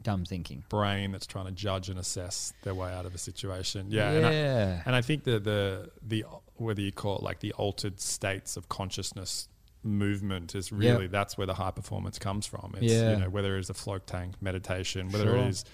dumb 0.03 0.25
thinking. 0.25 0.65
Brain 0.69 1.13
that's 1.13 1.27
trying 1.27 1.47
to 1.47 1.53
judge 1.53 1.89
and 1.89 1.99
assess 1.99 2.53
their 2.63 2.75
way 2.75 2.93
out 2.93 3.07
of 3.07 3.15
a 3.15 3.19
situation. 3.19 3.87
Yeah. 3.91 4.11
And 4.11 4.27
I, 4.27 4.33
yeah, 4.33 4.83
And 4.87 4.95
I 4.97 5.01
think 5.03 5.25
the 5.25 5.39
the 5.41 5.91
the 6.03 6.25
whether 6.57 6.81
you 6.81 6.93
call 6.93 7.17
it 7.19 7.23
like 7.23 7.41
the 7.41 7.53
altered 7.55 8.01
states 8.01 8.57
of 8.57 8.69
consciousness 8.69 9.49
movement 9.85 10.55
is 10.55 10.73
really 10.73 11.07
that's 11.07 11.37
where 11.39 11.47
the 11.47 11.55
high 11.55 11.71
performance 11.71 12.19
comes 12.19 12.47
from. 12.47 12.75
It's 12.81 12.93
Yeah. 12.93 13.13
you 13.13 13.17
know 13.19 13.31
whether 13.31 13.57
it's 13.59 13.71
a 13.71 13.75
float 13.75 14.07
tank 14.07 14.35
meditation, 14.41 15.11
whether 15.11 15.27
Sure. 15.27 15.37
it 15.37 15.49
is 15.49 15.65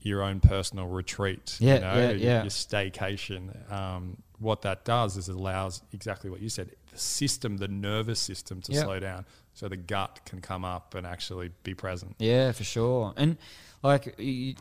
your 0.00 0.22
own 0.22 0.38
personal 0.40 0.86
retreat, 0.86 1.56
Yeah, 1.58 1.74
you 1.74 1.80
know, 1.80 1.94
yeah, 1.94 2.08
your, 2.10 2.16
yeah. 2.18 2.42
your 2.42 2.50
staycation. 2.50 3.70
Um, 3.72 4.18
what 4.38 4.62
that 4.62 4.84
does 4.84 5.16
is 5.16 5.28
it 5.28 5.34
allows 5.34 5.82
exactly 5.92 6.30
what 6.30 6.40
you 6.40 6.48
said, 6.48 6.70
the 6.92 6.98
system, 6.98 7.56
the 7.56 7.66
nervous 7.66 8.20
system 8.20 8.60
to 8.62 8.72
Yep. 8.72 8.84
slow 8.84 9.00
down, 9.00 9.26
so 9.54 9.68
the 9.68 9.76
gut 9.76 10.20
can 10.24 10.40
come 10.40 10.64
up 10.64 10.94
and 10.94 11.04
actually 11.06 11.50
be 11.64 11.74
present. 11.74 12.14
yeah, 12.20 12.52
for 12.52 12.62
sure. 12.64 13.12
And 13.16 13.36
like 13.82 14.14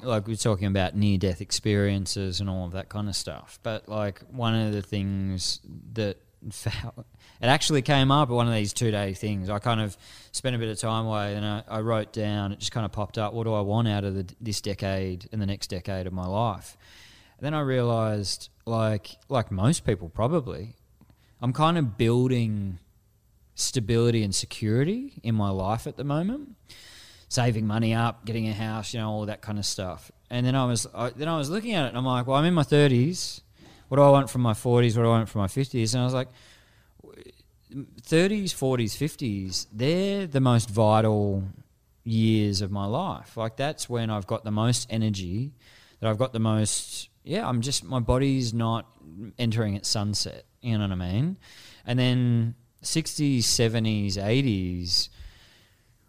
like 0.04 0.28
we're 0.28 0.36
talking 0.36 0.68
about 0.68 0.96
near 0.96 1.18
death 1.18 1.42
experiences 1.42 2.40
and 2.42 2.50
all 2.50 2.66
of 2.66 2.72
that 2.74 2.90
kind 2.90 3.08
of 3.08 3.16
stuff. 3.16 3.60
But 3.64 3.88
like 3.88 4.20
one 4.32 4.54
of 4.56 4.74
the 4.74 4.82
things 4.82 5.60
that 5.94 6.18
it 7.42 7.48
actually 7.48 7.82
came 7.82 8.12
up 8.12 8.30
at 8.30 8.34
one 8.34 8.48
of 8.48 8.54
these 8.54 8.74
two 8.74 8.92
day 8.92 9.14
things. 9.14 9.50
I 9.50 9.60
kind 9.60 9.82
of 9.82 9.98
spent 10.32 10.56
a 10.56 10.60
bit 10.60 10.70
of 10.70 10.80
time 10.80 11.06
away 11.06 11.36
and 11.36 11.46
I, 11.46 11.64
I 11.68 11.80
wrote 11.82 12.14
down. 12.14 12.52
It 12.52 12.60
just 12.60 12.72
kind 12.72 12.86
of 12.86 12.92
popped 12.92 13.18
up. 13.18 13.34
What 13.34 13.44
do 13.44 13.54
I 13.54 13.62
want 13.62 13.88
out 13.88 14.04
of 14.04 14.16
the, 14.16 14.28
this 14.42 14.62
decade 14.62 15.28
and 15.32 15.42
the 15.42 15.46
next 15.46 15.68
decade 15.68 16.08
of 16.08 16.14
my 16.14 16.26
life? 16.26 16.78
And 17.38 17.46
then 17.46 17.54
I 17.54 17.62
realized, 17.62 18.50
like 18.66 19.18
like 19.30 19.52
most 19.52 19.86
people 19.86 20.10
probably, 20.10 20.76
I'm 21.42 21.54
kind 21.54 21.78
of 21.78 21.98
building 21.98 22.80
stability 23.56 24.24
and 24.24 24.34
security 24.34 25.14
in 25.24 25.36
my 25.36 25.50
life 25.50 25.88
at 25.88 25.98
the 25.98 26.04
moment 26.04 26.56
saving 27.30 27.68
money 27.68 27.94
up, 27.94 28.26
getting 28.26 28.48
a 28.48 28.54
house, 28.54 28.94
you 28.94 29.00
know, 29.00 29.10
all 29.10 29.26
that 29.26 29.42
kind 29.42 29.60
of 29.60 29.66
stuff. 29.66 30.12
And 30.30 30.46
then 30.46 30.56
I 30.56 30.66
was, 30.66 30.88
I, 30.94 31.10
then 31.10 31.28
I 31.28 31.38
was 31.38 31.50
looking 31.50 31.74
at 31.74 31.86
it, 31.86 31.90
and 31.90 31.98
I'm 31.98 32.06
like, 32.06 32.28
well, 32.28 32.38
I'm 32.38 32.46
in 32.46 32.54
my 32.54 32.64
30s. 32.64 33.42
What 33.88 33.98
do 33.98 34.04
I 34.04 34.10
want 34.10 34.30
from 34.30 34.42
my 34.42 34.54
40s? 34.54 34.96
What 34.98 35.04
do 35.04 35.06
I 35.06 35.10
want 35.10 35.30
from 35.30 35.42
my 35.42 35.48
50s? 35.48 35.94
And 35.94 36.02
I 36.02 36.06
was 36.06 36.14
like, 36.14 36.30
30s, 37.72 38.46
40s, 38.54 38.96
50s, 38.98 39.68
they're 39.72 40.28
the 40.28 40.40
most 40.40 40.70
vital 40.70 41.44
years 42.04 42.62
of 42.62 42.72
my 42.72 42.86
life. 42.86 43.36
Like 43.38 43.58
that's 43.58 43.90
when 43.90 44.10
I've 44.10 44.28
got 44.28 44.44
the 44.44 44.52
most 44.52 44.88
energy, 44.90 45.54
that 46.00 46.10
I've 46.10 46.18
got 46.18 46.34
the 46.34 46.40
most. 46.40 47.10
Yeah, 47.24 47.48
I'm 47.48 47.62
just 47.62 47.84
my 47.84 48.00
body's 48.00 48.54
not 48.54 48.86
entering 49.38 49.76
its 49.76 49.90
sunset. 49.90 50.46
You 50.62 50.78
know 50.78 50.86
what 50.86 50.92
I 50.92 50.96
mean? 50.96 51.38
And 51.86 52.00
then 52.00 52.56
60s, 52.84 53.40
70s, 53.40 54.14
80s 54.14 55.10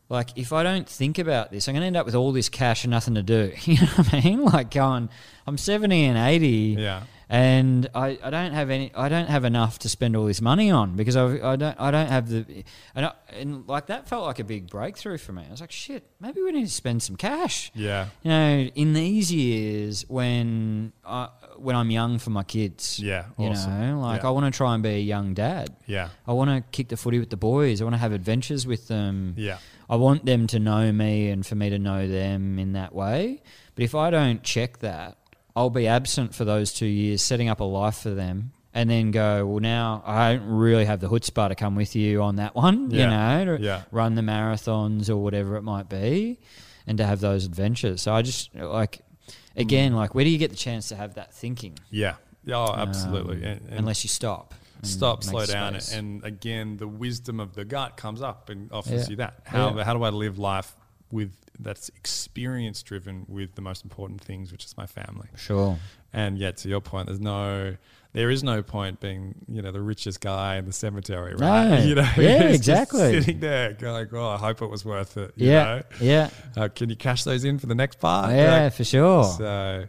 like 0.08 0.30
if 0.36 0.52
I 0.52 0.62
don't 0.62 0.88
think 0.88 1.18
about 1.18 1.50
this, 1.50 1.68
I'm 1.68 1.74
going 1.74 1.82
to 1.82 1.86
end 1.86 1.96
up 1.96 2.06
with 2.06 2.14
all 2.14 2.32
this 2.32 2.48
cash 2.48 2.84
and 2.84 2.90
nothing 2.90 3.14
to 3.14 3.22
do. 3.22 3.52
You 3.64 3.76
know 3.76 3.86
what 3.96 4.14
I 4.14 4.20
mean? 4.22 4.44
Like 4.44 4.70
going, 4.70 5.10
I'm 5.46 5.58
70 5.58 6.04
and 6.04 6.18
80, 6.18 6.76
Yeah. 6.78 7.02
And 7.28 7.88
I, 7.94 8.18
I 8.22 8.30
don't 8.30 8.52
have 8.52 8.70
any, 8.70 8.90
I 8.94 9.08
don't 9.08 9.28
have 9.28 9.44
enough 9.44 9.78
to 9.80 9.88
spend 9.88 10.16
all 10.16 10.24
this 10.26 10.40
money 10.40 10.70
on 10.70 10.96
because 10.96 11.14
I, 11.16 11.52
I 11.52 11.56
don't, 11.56 11.78
I 11.78 11.90
don't 11.90 12.08
have 12.08 12.28
the, 12.30 12.64
and, 12.94 13.06
I, 13.06 13.12
and 13.32 13.68
like 13.68 13.86
that 13.86 14.08
felt 14.08 14.24
like 14.24 14.38
a 14.38 14.44
big 14.44 14.70
breakthrough 14.70 15.18
for 15.18 15.32
me. 15.32 15.44
I 15.46 15.50
was 15.50 15.60
like, 15.60 15.70
shit, 15.70 16.08
maybe 16.20 16.40
we 16.42 16.52
need 16.52 16.64
to 16.64 16.70
spend 16.72 17.02
some 17.02 17.16
cash. 17.16 17.70
Yeah. 17.74 18.06
You 18.22 18.30
know, 18.30 18.58
in 18.74 18.94
these 18.94 19.30
years 19.32 20.04
when 20.08 20.92
I, 21.04 21.28
when 21.58 21.76
I'm 21.76 21.90
young 21.90 22.18
for 22.18 22.30
my 22.30 22.44
kids. 22.44 22.98
Yeah. 23.00 23.26
You 23.38 23.48
Awesome. 23.48 23.78
know, 23.80 24.00
like 24.00 24.22
Yeah. 24.22 24.28
I 24.28 24.30
want 24.30 24.52
to 24.52 24.56
try 24.56 24.72
and 24.74 24.82
be 24.82 24.90
a 24.90 24.98
young 25.00 25.34
dad. 25.34 25.76
Yeah. 25.86 26.08
I 26.26 26.32
want 26.32 26.50
to 26.50 26.62
kick 26.70 26.88
the 26.88 26.96
footy 26.96 27.18
with 27.18 27.30
the 27.30 27.36
boys. 27.36 27.80
I 27.80 27.84
want 27.84 27.94
to 27.94 27.98
have 27.98 28.12
adventures 28.12 28.66
with 28.66 28.88
them. 28.88 29.34
Yeah. 29.36 29.58
I 29.90 29.96
want 29.96 30.24
them 30.24 30.46
to 30.48 30.58
know 30.58 30.92
me 30.92 31.28
and 31.30 31.44
for 31.44 31.56
me 31.56 31.68
to 31.70 31.78
know 31.78 32.06
them 32.08 32.58
in 32.58 32.72
that 32.72 32.94
way. 32.94 33.42
But 33.74 33.84
if 33.84 33.94
I 33.94 34.10
don't 34.10 34.42
check 34.42 34.78
that, 34.78 35.17
I'll 35.58 35.70
be 35.70 35.88
absent 35.88 36.34
for 36.36 36.44
those 36.44 36.72
two 36.72 36.86
years, 36.86 37.20
setting 37.20 37.48
up 37.48 37.58
a 37.58 37.64
life 37.64 37.98
for 37.98 38.10
them, 38.10 38.52
and 38.72 38.88
then 38.88 39.10
go, 39.10 39.44
well, 39.44 39.58
now 39.60 40.04
I 40.06 40.34
don't 40.36 40.46
really 40.48 40.84
have 40.84 41.00
the 41.00 41.08
chutzpah 41.08 41.48
to 41.48 41.54
come 41.56 41.74
with 41.74 41.96
you 41.96 42.22
on 42.22 42.36
that 42.36 42.54
one, 42.54 42.90
Yeah. 42.92 43.02
you 43.02 43.46
know, 43.46 43.56
to 43.56 43.62
Yeah. 43.64 43.82
run 43.90 44.14
the 44.14 44.22
marathons 44.22 45.08
or 45.10 45.16
whatever 45.16 45.56
it 45.56 45.62
might 45.62 45.88
be, 45.88 46.38
and 46.86 46.96
to 46.98 47.04
have 47.04 47.18
those 47.20 47.44
adventures. 47.44 48.02
So 48.02 48.14
I 48.14 48.22
just, 48.22 48.54
like, 48.54 49.00
again, 49.56 49.94
like, 49.94 50.14
where 50.14 50.24
do 50.24 50.30
you 50.30 50.38
get 50.38 50.50
the 50.50 50.56
chance 50.56 50.88
to 50.90 50.96
have 50.96 51.14
that 51.14 51.34
thinking? 51.34 51.76
Yeah. 51.90 52.14
Yeah, 52.44 52.56
Oh, 52.58 52.74
absolutely. 52.76 53.38
Um, 53.38 53.42
And- 53.44 53.60
and- 53.68 53.78
unless 53.80 54.04
you 54.04 54.08
stop. 54.08 54.54
stop, 54.84 55.24
slow 55.24 55.44
down, 55.44 55.72
space. 55.80 55.92
and 55.92 56.22
again, 56.24 56.76
the 56.76 56.86
wisdom 56.86 57.40
of 57.40 57.54
the 57.54 57.64
gut 57.64 57.96
comes 57.96 58.22
up 58.22 58.48
and 58.48 58.70
offers 58.70 59.02
Yeah. 59.06 59.10
you 59.10 59.16
that. 59.16 59.40
How 59.44 59.72
how 59.82 59.92
do 59.92 60.04
I 60.04 60.10
live 60.10 60.38
life 60.38 60.76
with 61.10 61.32
that's 61.60 61.88
experience 61.90 62.82
driven 62.82 63.24
with 63.28 63.54
the 63.54 63.62
most 63.62 63.84
important 63.84 64.20
things, 64.20 64.52
which 64.52 64.64
is 64.64 64.76
my 64.76 64.86
family. 64.86 65.28
Sure. 65.36 65.78
And 66.12 66.38
yet, 66.38 66.56
to 66.58 66.68
your 66.68 66.80
point, 66.80 67.06
there's 67.06 67.20
no, 67.20 67.76
there 68.12 68.30
is 68.30 68.42
no 68.42 68.62
point 68.62 69.00
being, 69.00 69.34
you 69.48 69.60
know, 69.60 69.70
the 69.72 69.80
richest 69.80 70.20
guy 70.20 70.56
in 70.56 70.64
the 70.66 70.72
cemetery, 70.72 71.34
right? 71.34 71.68
No. 71.68 71.78
You 71.84 71.94
know, 71.96 72.08
Yeah, 72.16 72.44
exactly. 72.44 73.20
Sitting 73.20 73.40
there, 73.40 73.72
going, 73.74 74.08
"Oh, 74.12 74.28
I 74.28 74.36
hope 74.36 74.62
it 74.62 74.70
was 74.70 74.84
worth 74.84 75.16
it." 75.16 75.32
You 75.36 75.48
Yeah. 75.50 75.82
Yeah. 76.00 76.30
Uh, 76.56 76.68
can 76.68 76.88
you 76.90 76.96
cash 76.96 77.24
those 77.24 77.44
in 77.44 77.58
for 77.58 77.66
the 77.66 77.74
next 77.74 77.98
part? 78.00 78.30
Yeah, 78.34 78.64
Like, 78.64 78.72
for 78.72 78.84
sure. 78.84 79.24
so, 79.24 79.88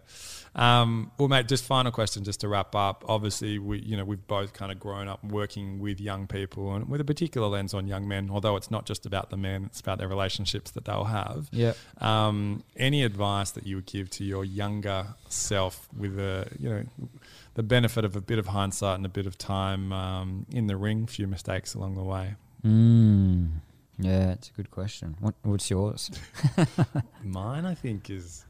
um, 0.56 1.12
well, 1.18 1.28
mate, 1.28 1.48
just 1.48 1.64
final 1.64 1.92
question, 1.92 2.24
just 2.24 2.42
to 2.42 2.48
wrap 2.48 2.76
up. 2.76 3.06
Obviously, 3.08 3.60
we, 3.60 3.80
you 3.80 3.96
know, 3.96 4.06
we've 4.06 4.26
both 4.28 4.54
kind 4.54 4.72
of 4.72 4.80
grown 4.80 5.08
up 5.08 5.24
working 5.24 5.80
with 5.80 6.00
young 6.02 6.28
people 6.28 6.74
and 6.74 6.90
with 6.90 7.02
a 7.02 7.06
particular 7.06 7.48
lens 7.48 7.74
on 7.74 7.88
young 7.88 8.08
men. 8.08 8.30
Although 8.32 8.56
it's 8.56 8.72
not 8.72 8.86
just 8.86 9.06
about 9.06 9.30
the 9.30 9.38
men; 9.38 9.66
it's 9.66 9.80
about 9.80 10.00
their 10.00 10.08
relationships 10.08 10.72
that 10.72 10.86
they'll 10.86 11.06
have. 11.06 11.48
Yeah. 11.52 11.74
Um, 12.00 12.64
any 12.76 13.04
advice 13.04 13.52
that 13.52 13.66
you 13.66 13.78
would 13.78 13.86
give 13.86 14.10
to 14.12 14.24
your 14.24 14.44
younger 14.44 15.08
self, 15.30 15.88
with 15.96 16.20
a, 16.20 16.48
you 16.60 16.70
know, 16.70 16.84
the 17.54 17.64
benefit 17.64 18.06
of 18.06 18.16
a 18.16 18.22
bit 18.22 18.40
of 18.40 18.48
hindsight 18.48 18.96
and 18.96 19.06
a 19.06 19.10
bit 19.10 19.28
of 19.28 19.38
time 19.38 19.94
um, 19.94 20.46
in 20.52 20.68
the 20.68 20.78
ring, 20.78 21.06
few 21.06 21.28
mistakes 21.28 21.74
along 21.74 21.96
the 21.96 22.04
way? 22.04 22.36
Mm. 22.66 23.50
Yeah, 24.00 24.32
it's 24.32 24.50
a 24.50 24.54
good 24.54 24.72
question. 24.72 25.16
What 25.20 25.36
What's 25.44 25.70
yours? 25.70 26.10
Mine, 27.24 27.66
I 27.66 27.76
think, 27.76 28.10
is 28.10 28.46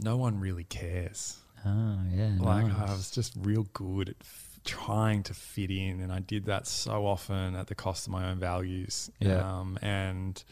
no 0.00 0.16
one 0.16 0.40
really 0.40 0.64
cares. 0.64 1.36
Oh, 1.64 1.98
yeah. 2.12 2.32
Like 2.38 2.66
nice. 2.66 2.88
I 2.90 2.92
was 2.92 3.10
just 3.10 3.34
real 3.38 3.66
good 3.72 4.10
at 4.10 4.16
f- 4.20 4.60
trying 4.64 5.22
to 5.24 5.34
fit 5.34 5.70
in, 5.70 6.00
and 6.00 6.12
I 6.12 6.20
did 6.20 6.46
that 6.46 6.66
so 6.66 7.06
often 7.06 7.56
at 7.56 7.66
the 7.66 7.74
cost 7.74 8.06
of 8.06 8.12
my 8.12 8.30
own 8.30 8.38
values. 8.38 9.10
Yeah. 9.20 9.38
Um, 9.60 9.78
and 9.82 10.42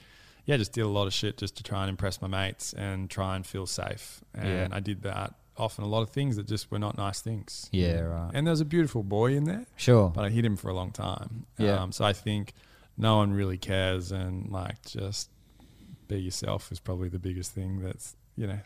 yeah, 0.47 0.57
just 0.57 0.73
did 0.73 0.83
a 0.83 0.89
lot 0.89 1.07
of 1.07 1.13
shit 1.13 1.37
just 1.39 1.57
to 1.57 1.63
try 1.63 1.83
and 1.83 1.91
impress 1.91 2.21
my 2.21 2.29
mates 2.29 2.73
and 2.75 3.09
try 3.09 3.37
and 3.37 3.47
feel 3.47 3.67
safe. 3.67 4.23
And 4.35 4.49
Yeah. 4.49 4.69
I 4.73 4.81
did 4.81 5.03
that 5.03 5.35
often. 5.57 5.85
A 5.85 5.87
lot 5.89 6.03
of 6.03 6.11
things 6.11 6.37
that 6.37 6.47
just 6.49 6.71
were 6.71 6.79
not 6.81 6.97
nice 6.99 7.21
things. 7.21 7.69
Yeah, 7.73 8.01
right. 8.01 8.31
And 8.35 8.47
there 8.47 8.51
was 8.53 8.61
a 8.61 8.65
beautiful 8.65 9.03
boy 9.05 9.35
in 9.37 9.45
there, 9.45 9.67
Sure. 9.77 10.11
but 10.11 10.25
I 10.25 10.31
hid 10.31 10.45
him 10.45 10.57
for 10.57 10.69
a 10.69 10.75
long 10.75 10.91
time. 10.91 11.47
Yeah. 11.59 11.81
Um, 11.81 11.93
so 11.93 12.05
I 12.05 12.13
think 12.13 12.55
no 12.99 13.17
one 13.19 13.33
really 13.33 13.59
cares, 13.59 14.11
and 14.13 14.51
like 14.51 14.83
just 14.85 15.31
be 16.09 16.21
yourself 16.21 16.71
is 16.73 16.81
probably 16.81 17.09
the 17.09 17.19
biggest 17.19 17.53
thing. 17.53 17.81
That's 17.81 18.15
you 18.37 18.47
know, 18.49 18.59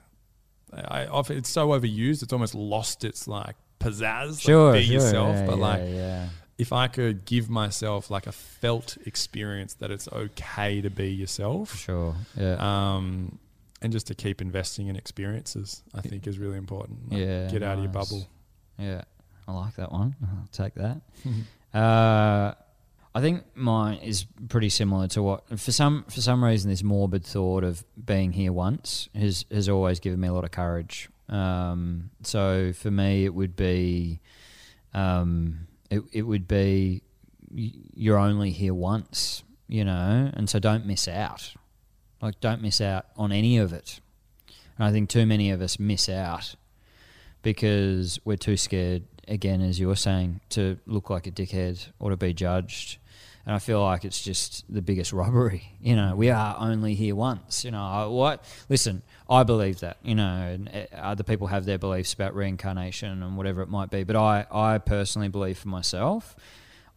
I, 0.72 1.06
often 1.06 1.36
it's 1.38 1.48
so 1.48 1.68
overused. 1.68 2.22
It's 2.22 2.32
almost 2.32 2.54
lost 2.54 3.04
its 3.04 3.26
like 3.28 3.56
pizzazz. 3.80 4.30
like, 4.30 4.38
Sure, 4.40 4.72
be 4.72 4.84
sure, 4.84 4.94
yourself. 4.94 5.36
yeah, 5.36 5.46
but 5.46 5.56
yeah, 5.58 5.62
like, 5.64 5.82
yeah. 5.86 6.28
if 6.58 6.72
I 6.72 6.88
could 6.88 7.24
give 7.24 7.48
myself 7.48 8.10
like 8.10 8.26
a 8.26 8.32
felt 8.32 8.96
experience 9.06 9.74
that 9.74 9.90
it's 9.90 10.08
okay 10.12 10.80
to 10.80 10.90
be 10.90 11.10
yourself, 11.12 11.76
Sure. 11.76 12.14
Yeah. 12.36 12.56
um, 12.58 13.38
and 13.80 13.92
just 13.92 14.08
to 14.08 14.14
keep 14.14 14.40
investing 14.40 14.88
in 14.88 14.96
experiences, 14.96 15.82
I 15.94 16.00
think 16.00 16.26
is 16.26 16.38
really 16.38 16.58
important. 16.58 17.10
Like, 17.12 17.20
Yeah, 17.20 17.48
get 17.48 17.62
out 17.62 17.78
of 17.78 17.84
your 17.84 17.92
bubble. 17.92 18.28
Yeah, 18.78 19.02
I 19.46 19.52
like 19.52 19.76
that 19.76 19.92
one. 19.92 20.16
I'll 20.22 20.48
take 20.52 20.74
that. 20.74 21.00
uh, 21.78 22.54
I 23.18 23.20
think 23.20 23.42
mine 23.56 23.98
is 23.98 24.26
pretty 24.48 24.68
similar 24.68 25.08
to 25.08 25.22
what 25.24 25.58
for 25.58 25.72
some 25.72 26.04
for 26.04 26.20
some 26.20 26.44
reason 26.44 26.70
this 26.70 26.84
morbid 26.84 27.24
thought 27.24 27.64
of 27.64 27.82
being 28.06 28.30
here 28.30 28.52
once 28.52 29.08
has 29.12 29.44
has 29.50 29.68
always 29.68 29.98
given 29.98 30.20
me 30.20 30.28
a 30.28 30.32
lot 30.32 30.44
of 30.44 30.52
courage. 30.52 31.08
Um, 31.28 32.10
so 32.22 32.72
for 32.72 32.92
me, 32.92 33.24
it 33.24 33.34
would 33.34 33.56
be, 33.56 34.20
um, 34.94 35.66
it 35.90 36.02
it 36.12 36.22
would 36.22 36.46
be 36.46 37.02
you're 37.50 38.18
only 38.18 38.52
here 38.52 38.72
once, 38.72 39.42
you 39.66 39.84
know, 39.84 40.30
and 40.32 40.48
so 40.48 40.60
don't 40.60 40.86
miss 40.86 41.08
out. 41.08 41.54
Like 42.22 42.38
don't 42.38 42.62
miss 42.62 42.80
out 42.80 43.06
on 43.16 43.32
any 43.32 43.58
of 43.58 43.72
it. 43.72 43.98
And 44.76 44.86
I 44.86 44.92
think 44.92 45.08
too 45.08 45.26
many 45.26 45.50
of 45.50 45.60
us 45.60 45.80
miss 45.80 46.08
out 46.08 46.54
because 47.42 48.20
we're 48.24 48.36
too 48.36 48.56
scared, 48.56 49.02
again, 49.26 49.60
as 49.60 49.80
you 49.80 49.88
were 49.88 49.96
saying, 49.96 50.40
to 50.50 50.78
look 50.86 51.10
like 51.10 51.26
a 51.26 51.32
dickhead 51.32 51.88
or 51.98 52.10
to 52.10 52.16
be 52.16 52.32
judged. 52.32 52.98
And 53.48 53.54
I 53.54 53.60
feel 53.60 53.82
like 53.82 54.04
it's 54.04 54.20
just 54.20 54.62
the 54.68 54.82
biggest 54.82 55.10
robbery. 55.14 55.72
You 55.80 55.96
know, 55.96 56.14
we 56.14 56.28
are 56.28 56.54
only 56.58 56.94
here 56.94 57.14
once. 57.14 57.64
You 57.64 57.70
know, 57.70 57.80
I- 57.82 58.04
what? 58.04 58.44
Listen, 58.68 59.00
I 59.30 59.42
believe 59.42 59.80
that. 59.80 59.96
You 60.02 60.16
know, 60.16 60.22
and 60.24 60.68
uh, 60.68 60.94
other 60.96 61.22
people 61.22 61.46
have 61.46 61.64
their 61.64 61.78
beliefs 61.78 62.12
about 62.12 62.34
reincarnation 62.34 63.22
and 63.22 63.38
whatever 63.38 63.62
it 63.62 63.70
might 63.70 63.88
be. 63.90 64.04
But 64.04 64.16
I, 64.16 64.44
I 64.52 64.76
personally 64.76 65.28
believe 65.28 65.56
for 65.56 65.68
myself, 65.68 66.36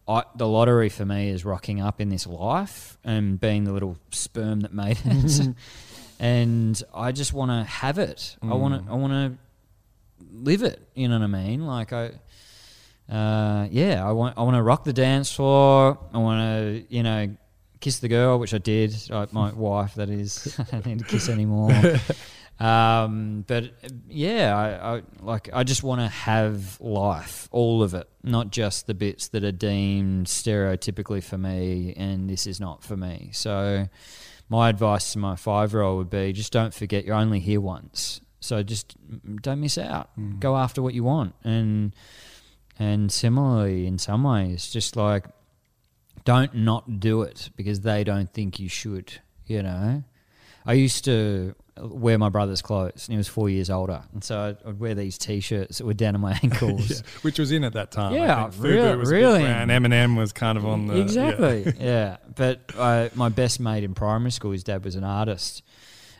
I, 0.06 0.24
the 0.36 0.46
lottery 0.46 0.90
for 0.90 1.06
me 1.06 1.30
is 1.30 1.42
rocking 1.46 1.80
up 1.80 2.02
in 2.02 2.10
this 2.10 2.26
life 2.26 2.98
and 3.02 3.40
being 3.40 3.64
the 3.64 3.72
little 3.72 3.96
sperm 4.10 4.60
that 4.60 4.74
made 4.74 4.98
it. 5.06 5.54
and 6.20 6.82
I 6.92 7.12
just 7.12 7.32
want 7.32 7.50
to 7.50 7.64
have 7.64 7.98
it. 7.98 8.36
I 8.42 8.52
want 8.52 8.84
to. 8.84 8.92
I 8.92 8.94
want 8.94 9.12
to 9.14 9.38
live 10.34 10.62
it. 10.64 10.86
You 10.94 11.08
know 11.08 11.18
what 11.18 11.24
I 11.24 11.28
mean? 11.28 11.66
Like 11.66 11.94
I, 11.94 12.10
uh, 13.12 13.68
yeah, 13.70 14.06
I 14.06 14.12
want 14.12 14.38
I 14.38 14.42
want 14.42 14.56
to 14.56 14.62
rock 14.62 14.84
the 14.84 14.92
dance 14.94 15.30
floor. 15.30 15.98
I 16.14 16.18
want 16.18 16.40
to, 16.40 16.94
you 16.94 17.02
know, 17.02 17.36
kiss 17.78 17.98
the 17.98 18.08
girl, 18.08 18.38
which 18.38 18.54
I 18.54 18.58
did. 18.58 18.94
Like 19.10 19.34
my 19.34 19.52
wife, 19.54 19.96
that 19.96 20.08
is. 20.08 20.58
I 20.72 20.76
don't 20.80 20.86
need 20.86 20.98
to 21.00 21.04
kiss 21.04 21.28
anymore. 21.28 21.72
um, 22.58 23.44
but 23.46 23.70
yeah, 24.08 24.56
I, 24.56 24.96
I 24.96 25.02
like. 25.20 25.50
I 25.52 25.62
just 25.62 25.82
want 25.82 26.00
to 26.00 26.08
have 26.08 26.80
life, 26.80 27.48
all 27.52 27.82
of 27.82 27.92
it, 27.92 28.08
not 28.22 28.50
just 28.50 28.86
the 28.86 28.94
bits 28.94 29.28
that 29.28 29.44
are 29.44 29.52
deemed 29.52 30.26
stereotypically 30.26 31.22
for 31.22 31.36
me, 31.36 31.92
and 31.94 32.30
this 32.30 32.46
is 32.46 32.60
not 32.60 32.82
for 32.82 32.96
me. 32.96 33.30
So. 33.32 33.88
My 34.48 34.68
advice 34.68 35.14
to 35.14 35.18
my 35.18 35.34
five 35.34 35.72
year 35.72 35.80
old 35.80 35.96
would 35.96 36.10
be 36.10 36.30
just 36.34 36.52
don't 36.52 36.74
forget 36.74 37.06
you're 37.06 37.14
only 37.14 37.40
here 37.40 37.58
once. 37.58 38.20
So 38.40 38.62
just 38.62 38.94
mm, 39.10 39.40
don't 39.40 39.62
miss 39.62 39.78
out. 39.78 40.10
Go 40.40 40.58
after 40.58 40.82
what 40.82 40.92
you 40.92 41.04
want. 41.04 41.34
And 41.42 41.94
and 42.82 43.12
similarly 43.12 43.86
in 43.86 43.98
some 43.98 44.24
ways, 44.24 44.70
just 44.70 44.96
like 44.96 45.26
don't 46.24 46.54
not 46.54 47.00
do 47.00 47.22
it 47.22 47.50
because 47.56 47.80
they 47.80 48.02
don't 48.04 48.32
think 48.32 48.58
you 48.58 48.68
should, 48.68 49.20
you 49.46 49.62
know. 49.62 50.02
I 50.66 50.72
used 50.74 51.04
to 51.06 51.54
wear 51.80 52.18
my 52.18 52.28
brother's 52.28 52.60
clothes 52.62 53.06
and 53.08 53.14
he 53.14 53.16
was 53.16 53.28
four 53.28 53.48
years 53.48 53.70
older. 53.70 54.02
And 54.12 54.22
so 54.22 54.38
I'd, 54.40 54.68
I'd 54.68 54.80
wear 54.80 54.94
these 54.94 55.16
t 55.16 55.40
shirts 55.40 55.78
that 55.78 55.86
were 55.86 55.94
down 55.94 56.12
to 56.14 56.18
my 56.18 56.32
ankles. 56.42 56.90
Yeah, 56.90 56.96
which 57.22 57.38
was 57.38 57.52
in 57.52 57.62
at 57.64 57.72
that 57.74 57.90
time. 57.92 58.14
Yeah, 58.14 58.50
really- 58.58 59.04
really. 59.04 59.42
brand. 59.42 59.70
Eminem 59.70 60.16
was 60.16 60.32
kind 60.32 60.58
of 60.58 60.66
on 60.66 60.86
the 60.86 60.96
yeah. 60.96 61.02
exactly. 61.02 61.72
Yeah. 61.80 62.16
But 62.34 62.60
I, 62.78 63.10
my 63.14 63.28
best 63.28 63.60
mate 63.60 63.84
in 63.84 63.94
primary 63.94 64.30
school, 64.32 64.50
his 64.52 64.64
dad 64.64 64.84
was 64.84 64.94
an 64.96 65.04
artist, 65.04 65.62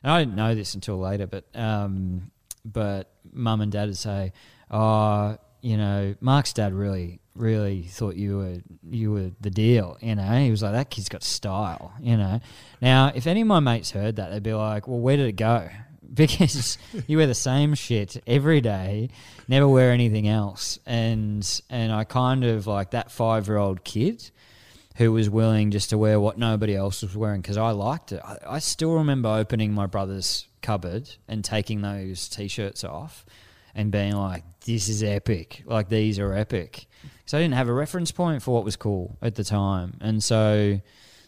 and 0.03 0.13
I 0.13 0.21
didn't 0.21 0.37
know 0.37 0.55
this 0.55 0.75
until 0.75 0.99
later. 0.99 1.27
But 1.27 1.45
um, 1.55 2.31
but 2.65 3.11
mum 3.33 3.61
and 3.61 3.71
dad 3.73 3.89
would 3.89 3.97
say, 3.97 4.33
"Oh, 4.71 5.37
you 5.63 5.77
know, 5.77 6.15
Mark's 6.21 6.53
dad 6.53 6.75
really." 6.75 7.19
Really 7.35 7.85
thought 7.85 8.15
you 8.15 8.37
were 8.37 8.57
you 8.91 9.11
were 9.11 9.31
the 9.41 9.49
deal, 9.49 9.97
you 10.03 10.15
know. 10.15 10.39
He 10.39 10.51
was 10.51 10.63
like 10.63 10.73
that 10.73 10.91
kid's 10.91 11.09
got 11.09 11.23
style, 11.23 11.95
you 11.99 12.19
know. 12.19 12.41
Now, 12.83 13.11
if 13.15 13.27
any 13.27 13.41
of 13.41 13.47
my 13.47 13.59
mates 13.59 13.91
heard 13.91 14.17
that, 14.17 14.31
they'd 14.31 14.43
be 14.43 14.53
like, 14.53 14.87
"Well, 14.87 15.01
where 15.01 15.17
did 15.17 15.29
it 15.29 15.37
go?" 15.37 15.71
Because 16.15 16.77
you 17.07 17.17
wear 17.17 17.27
the 17.27 17.35
same 17.35 17.73
shit 17.73 18.23
every 18.27 18.61
day, 18.61 19.09
never 19.49 19.67
wear 19.67 19.93
anything 19.93 20.29
else, 20.29 20.79
and 20.85 21.43
and 21.71 21.91
I 21.91 22.05
kind 22.05 22.45
of 22.45 22.67
like 22.67 22.91
that 22.91 23.11
five 23.11 23.49
year 23.49 23.57
old 23.57 23.83
kid 23.83 24.31
who 24.97 25.13
was 25.13 25.31
willing 25.31 25.71
just 25.71 25.91
to 25.91 25.99
wear 25.99 26.21
what 26.21 26.39
nobody 26.39 26.77
else 26.77 27.03
was 27.03 27.17
wearing 27.17 27.41
because 27.41 27.57
I 27.57 27.71
liked 27.71 28.13
it. 28.13 28.21
I, 28.25 28.37
I 28.47 28.59
still 28.59 28.93
remember 28.97 29.29
opening 29.29 29.73
my 29.73 29.87
brother's 29.87 30.47
cupboard 30.61 31.09
and 31.27 31.45
taking 31.45 31.81
those 31.81 32.29
t-shirts 32.29 32.85
off 32.85 33.25
and 33.75 33.91
being 33.91 34.15
like, 34.17 34.45
"This 34.65 34.89
is 34.89 35.03
epic! 35.03 35.63
Like 35.67 35.89
these 35.89 36.19
are 36.19 36.33
epic." 36.33 36.87
So 37.27 37.39
I 37.39 37.41
didn't 37.43 37.55
have 37.55 37.69
a 37.69 37.73
reference 37.73 38.11
point 38.13 38.43
for 38.43 38.53
what 38.55 38.65
was 38.65 38.77
cool 38.77 39.17
at 39.23 39.35
the 39.37 39.45
time, 39.45 39.97
and 40.01 40.23
so 40.23 40.81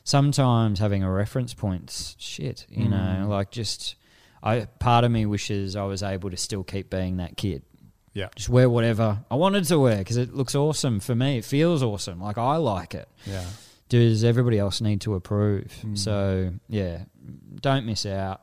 sometimes 0.04 0.78
having 0.78 1.02
a 1.02 1.10
reference 1.10 1.54
point's 1.54 2.16
shit. 2.18 2.66
You 2.68 2.88
know, 2.88 3.26
like 3.28 3.50
just 3.50 3.96
I 4.42 4.66
part 4.78 5.04
of 5.04 5.10
me 5.10 5.26
wishes 5.26 5.76
I 5.76 5.84
was 5.84 6.02
able 6.02 6.30
to 6.30 6.36
still 6.36 6.62
keep 6.64 6.90
being 6.90 7.16
that 7.16 7.36
kid 7.36 7.62
Yeah. 8.12 8.28
just 8.36 8.48
wear 8.50 8.68
whatever 8.68 9.24
I 9.30 9.36
wanted 9.36 9.64
to 9.64 9.78
wear 9.78 9.96
because 9.98 10.18
it 10.18 10.34
looks 10.34 10.54
awesome 10.54 11.00
for 11.00 11.14
me. 11.14 11.38
It 11.38 11.44
feels 11.44 11.82
awesome. 11.82 12.20
Like 12.20 12.36
I 12.38 12.56
like 12.56 12.94
it. 12.94 13.08
Yeah. 13.24 13.46
Does 13.88 14.24
everybody 14.24 14.58
else 14.58 14.80
need 14.80 15.00
to 15.02 15.14
approve? 15.14 15.72
Mm. 15.82 15.96
So 15.96 16.52
yeah, 16.68 17.04
don't 17.60 17.86
miss 17.86 18.04
out. 18.04 18.42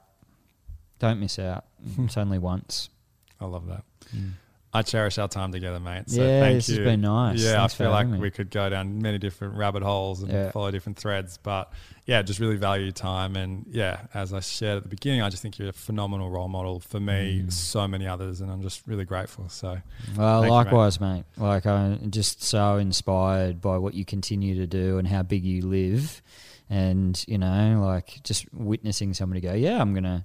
Don't 0.99 1.19
miss 1.19 1.37
out. 1.37 1.65
it's 1.99 2.17
only 2.17 2.39
once. 2.39 2.89
I 3.39 3.45
love 3.45 3.67
that. 3.67 3.83
I 4.73 4.83
cherish 4.83 5.17
our 5.17 5.27
time 5.27 5.51
together, 5.51 5.81
mate. 5.81 6.09
So 6.09 6.21
Yeah, 6.25 6.39
thank 6.39 6.55
this 6.55 6.67
has 6.67 6.77
you. 6.77 6.83
been 6.85 7.01
nice. 7.01 7.41
Yeah, 7.43 7.55
Thanks 7.57 7.73
I 7.73 7.77
feel 7.77 7.91
like 7.91 8.07
me. 8.07 8.19
we 8.19 8.31
could 8.31 8.49
go 8.49 8.69
down 8.69 9.01
many 9.01 9.17
different 9.17 9.55
rabbit 9.55 9.83
holes 9.83 10.21
and 10.23 10.31
Yeah. 10.31 10.51
follow 10.51 10.71
different 10.71 10.97
threads. 10.97 11.37
But 11.43 11.73
yeah, 12.05 12.21
just 12.21 12.39
really 12.39 12.55
value 12.55 12.83
your 12.85 12.93
time. 12.93 13.35
And 13.35 13.65
yeah, 13.69 13.97
as 14.13 14.33
I 14.33 14.39
shared 14.39 14.77
at 14.77 14.83
the 14.83 14.89
beginning, 14.89 15.21
I 15.23 15.29
just 15.29 15.41
think 15.41 15.59
you're 15.59 15.67
a 15.67 15.73
phenomenal 15.73 16.29
role 16.29 16.47
model 16.47 16.79
for 16.79 17.01
me, 17.01 17.41
Mm. 17.45 17.51
so 17.51 17.85
many 17.85 18.07
others, 18.07 18.39
and 18.39 18.49
I'm 18.49 18.61
just 18.61 18.87
really 18.87 19.03
grateful. 19.03 19.49
So 19.49 19.81
Well, 20.15 20.41
Thank 20.43 20.45
you, 20.45 20.51
mate. 20.51 20.55
likewise, 20.55 21.01
mate. 21.01 21.25
Like 21.35 21.65
I'm 21.65 22.09
just 22.09 22.41
so 22.41 22.77
inspired 22.77 23.59
by 23.59 23.77
what 23.77 23.93
you 23.93 24.05
continue 24.05 24.55
to 24.55 24.67
do 24.67 24.99
and 24.99 25.07
how 25.09 25.21
big 25.21 25.43
you 25.43 25.65
live, 25.67 26.21
and 26.69 27.21
you 27.27 27.37
know, 27.37 27.81
like 27.85 28.21
just 28.23 28.45
witnessing 28.53 29.13
somebody 29.15 29.41
go, 29.41 29.53
yeah, 29.53 29.81
I'm 29.81 29.93
gonna. 29.93 30.23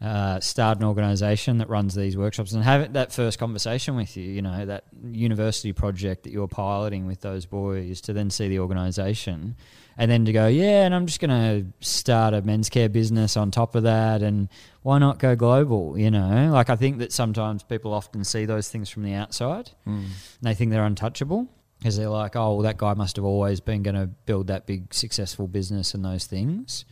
Uh, 0.00 0.38
start 0.38 0.78
an 0.78 0.84
organization 0.84 1.58
that 1.58 1.68
runs 1.68 1.92
these 1.92 2.16
workshops 2.16 2.52
and 2.52 2.62
have 2.62 2.92
that 2.92 3.12
first 3.12 3.36
conversation 3.36 3.96
with 3.96 4.16
you, 4.16 4.22
you 4.22 4.40
know, 4.40 4.64
that 4.64 4.84
university 5.10 5.72
project 5.72 6.22
that 6.22 6.30
you're 6.30 6.46
piloting 6.46 7.04
with 7.04 7.20
those 7.20 7.46
boys 7.46 8.00
to 8.00 8.12
then 8.12 8.30
see 8.30 8.46
the 8.46 8.60
organization 8.60 9.56
and 9.96 10.08
then 10.08 10.24
to 10.24 10.32
go, 10.32 10.46
yeah, 10.46 10.84
and 10.84 10.94
I'm 10.94 11.06
just 11.06 11.18
going 11.18 11.30
to 11.30 11.66
start 11.84 12.32
a 12.32 12.40
men's 12.40 12.68
care 12.68 12.88
business 12.88 13.36
on 13.36 13.50
top 13.50 13.74
of 13.74 13.82
that. 13.82 14.22
And 14.22 14.48
why 14.82 14.98
not 14.98 15.18
go 15.18 15.34
global? 15.34 15.98
You 15.98 16.12
know, 16.12 16.50
like 16.52 16.70
I 16.70 16.76
think 16.76 16.98
that 16.98 17.12
sometimes 17.12 17.64
people 17.64 17.92
often 17.92 18.22
see 18.22 18.44
those 18.44 18.68
things 18.68 18.88
from 18.88 19.02
the 19.02 19.14
outside 19.14 19.72
and 19.84 20.10
they 20.42 20.54
think 20.54 20.70
they're 20.70 20.86
untouchable 20.86 21.48
because 21.80 21.96
they're 21.96 22.08
like, 22.08 22.36
oh, 22.36 22.54
well, 22.54 22.62
that 22.62 22.76
guy 22.76 22.94
must 22.94 23.16
have 23.16 23.24
always 23.24 23.58
been 23.58 23.82
going 23.82 23.96
to 23.96 24.06
build 24.06 24.46
that 24.46 24.66
big 24.66 24.94
successful 24.94 25.48
business 25.48 25.94
and 25.94 26.04
those 26.04 26.26
things. 26.26 26.84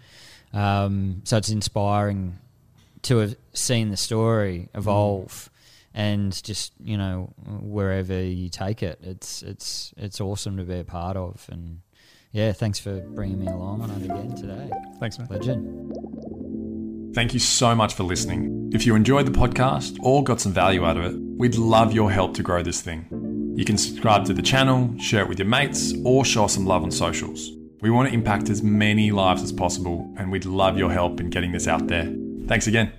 Um, 0.52 1.22
so 1.22 1.36
it's 1.36 1.50
inspiring 1.50 2.38
to 3.06 3.18
have 3.18 3.36
seen 3.52 3.90
the 3.90 3.96
story 3.96 4.68
evolve 4.74 5.28
mm. 5.30 5.48
and 5.94 6.42
just 6.42 6.72
you 6.82 6.96
know 6.96 7.32
wherever 7.62 8.20
you 8.20 8.48
take 8.48 8.82
it 8.82 8.98
it's 9.02 9.42
it's 9.42 9.94
it's 9.96 10.20
awesome 10.20 10.56
to 10.56 10.64
be 10.64 10.78
a 10.78 10.84
part 10.84 11.16
of 11.16 11.48
and 11.50 11.80
yeah, 12.36 12.52
thanks 12.52 12.78
for 12.78 13.00
bringing 13.00 13.40
me 13.40 13.46
along 13.46 13.80
on 13.80 13.90
it 13.92 14.04
again 14.04 14.34
today. 14.34 14.70
Thanks, 15.00 15.18
man. 15.18 15.26
Legend. 15.30 17.14
Thank 17.14 17.32
you 17.32 17.40
so 17.40 17.74
much 17.74 17.94
for 17.94 18.02
listening. 18.02 18.70
If 18.74 18.84
you 18.84 18.94
enjoyed 18.94 19.24
the 19.24 19.32
podcast 19.32 19.96
or 20.02 20.22
got 20.22 20.42
some 20.42 20.52
value 20.52 20.84
out 20.84 20.98
of 20.98 21.04
it, 21.06 21.18
we'd 21.18 21.54
love 21.54 21.94
your 21.94 22.10
help 22.10 22.34
to 22.34 22.42
grow 22.42 22.62
this 22.62 22.82
thing. 22.82 23.54
You 23.56 23.64
can 23.64 23.78
subscribe 23.78 24.26
to 24.26 24.34
the 24.34 24.42
channel, 24.42 24.94
share 24.98 25.22
it 25.22 25.30
with 25.30 25.38
your 25.38 25.48
mates, 25.48 25.94
or 26.04 26.26
show 26.26 26.44
us 26.44 26.52
some 26.52 26.66
love 26.66 26.82
on 26.82 26.90
socials. 26.90 27.52
We 27.80 27.88
want 27.88 28.08
to 28.08 28.14
impact 28.14 28.50
as 28.50 28.62
many 28.62 29.12
lives 29.12 29.42
as 29.42 29.50
possible, 29.50 30.12
and 30.18 30.30
we'd 30.30 30.44
love 30.44 30.76
your 30.76 30.92
help 30.92 31.20
in 31.20 31.30
getting 31.30 31.52
this 31.52 31.66
out 31.66 31.86
there. 31.86 32.14
Thanks 32.46 32.66
again. 32.66 32.92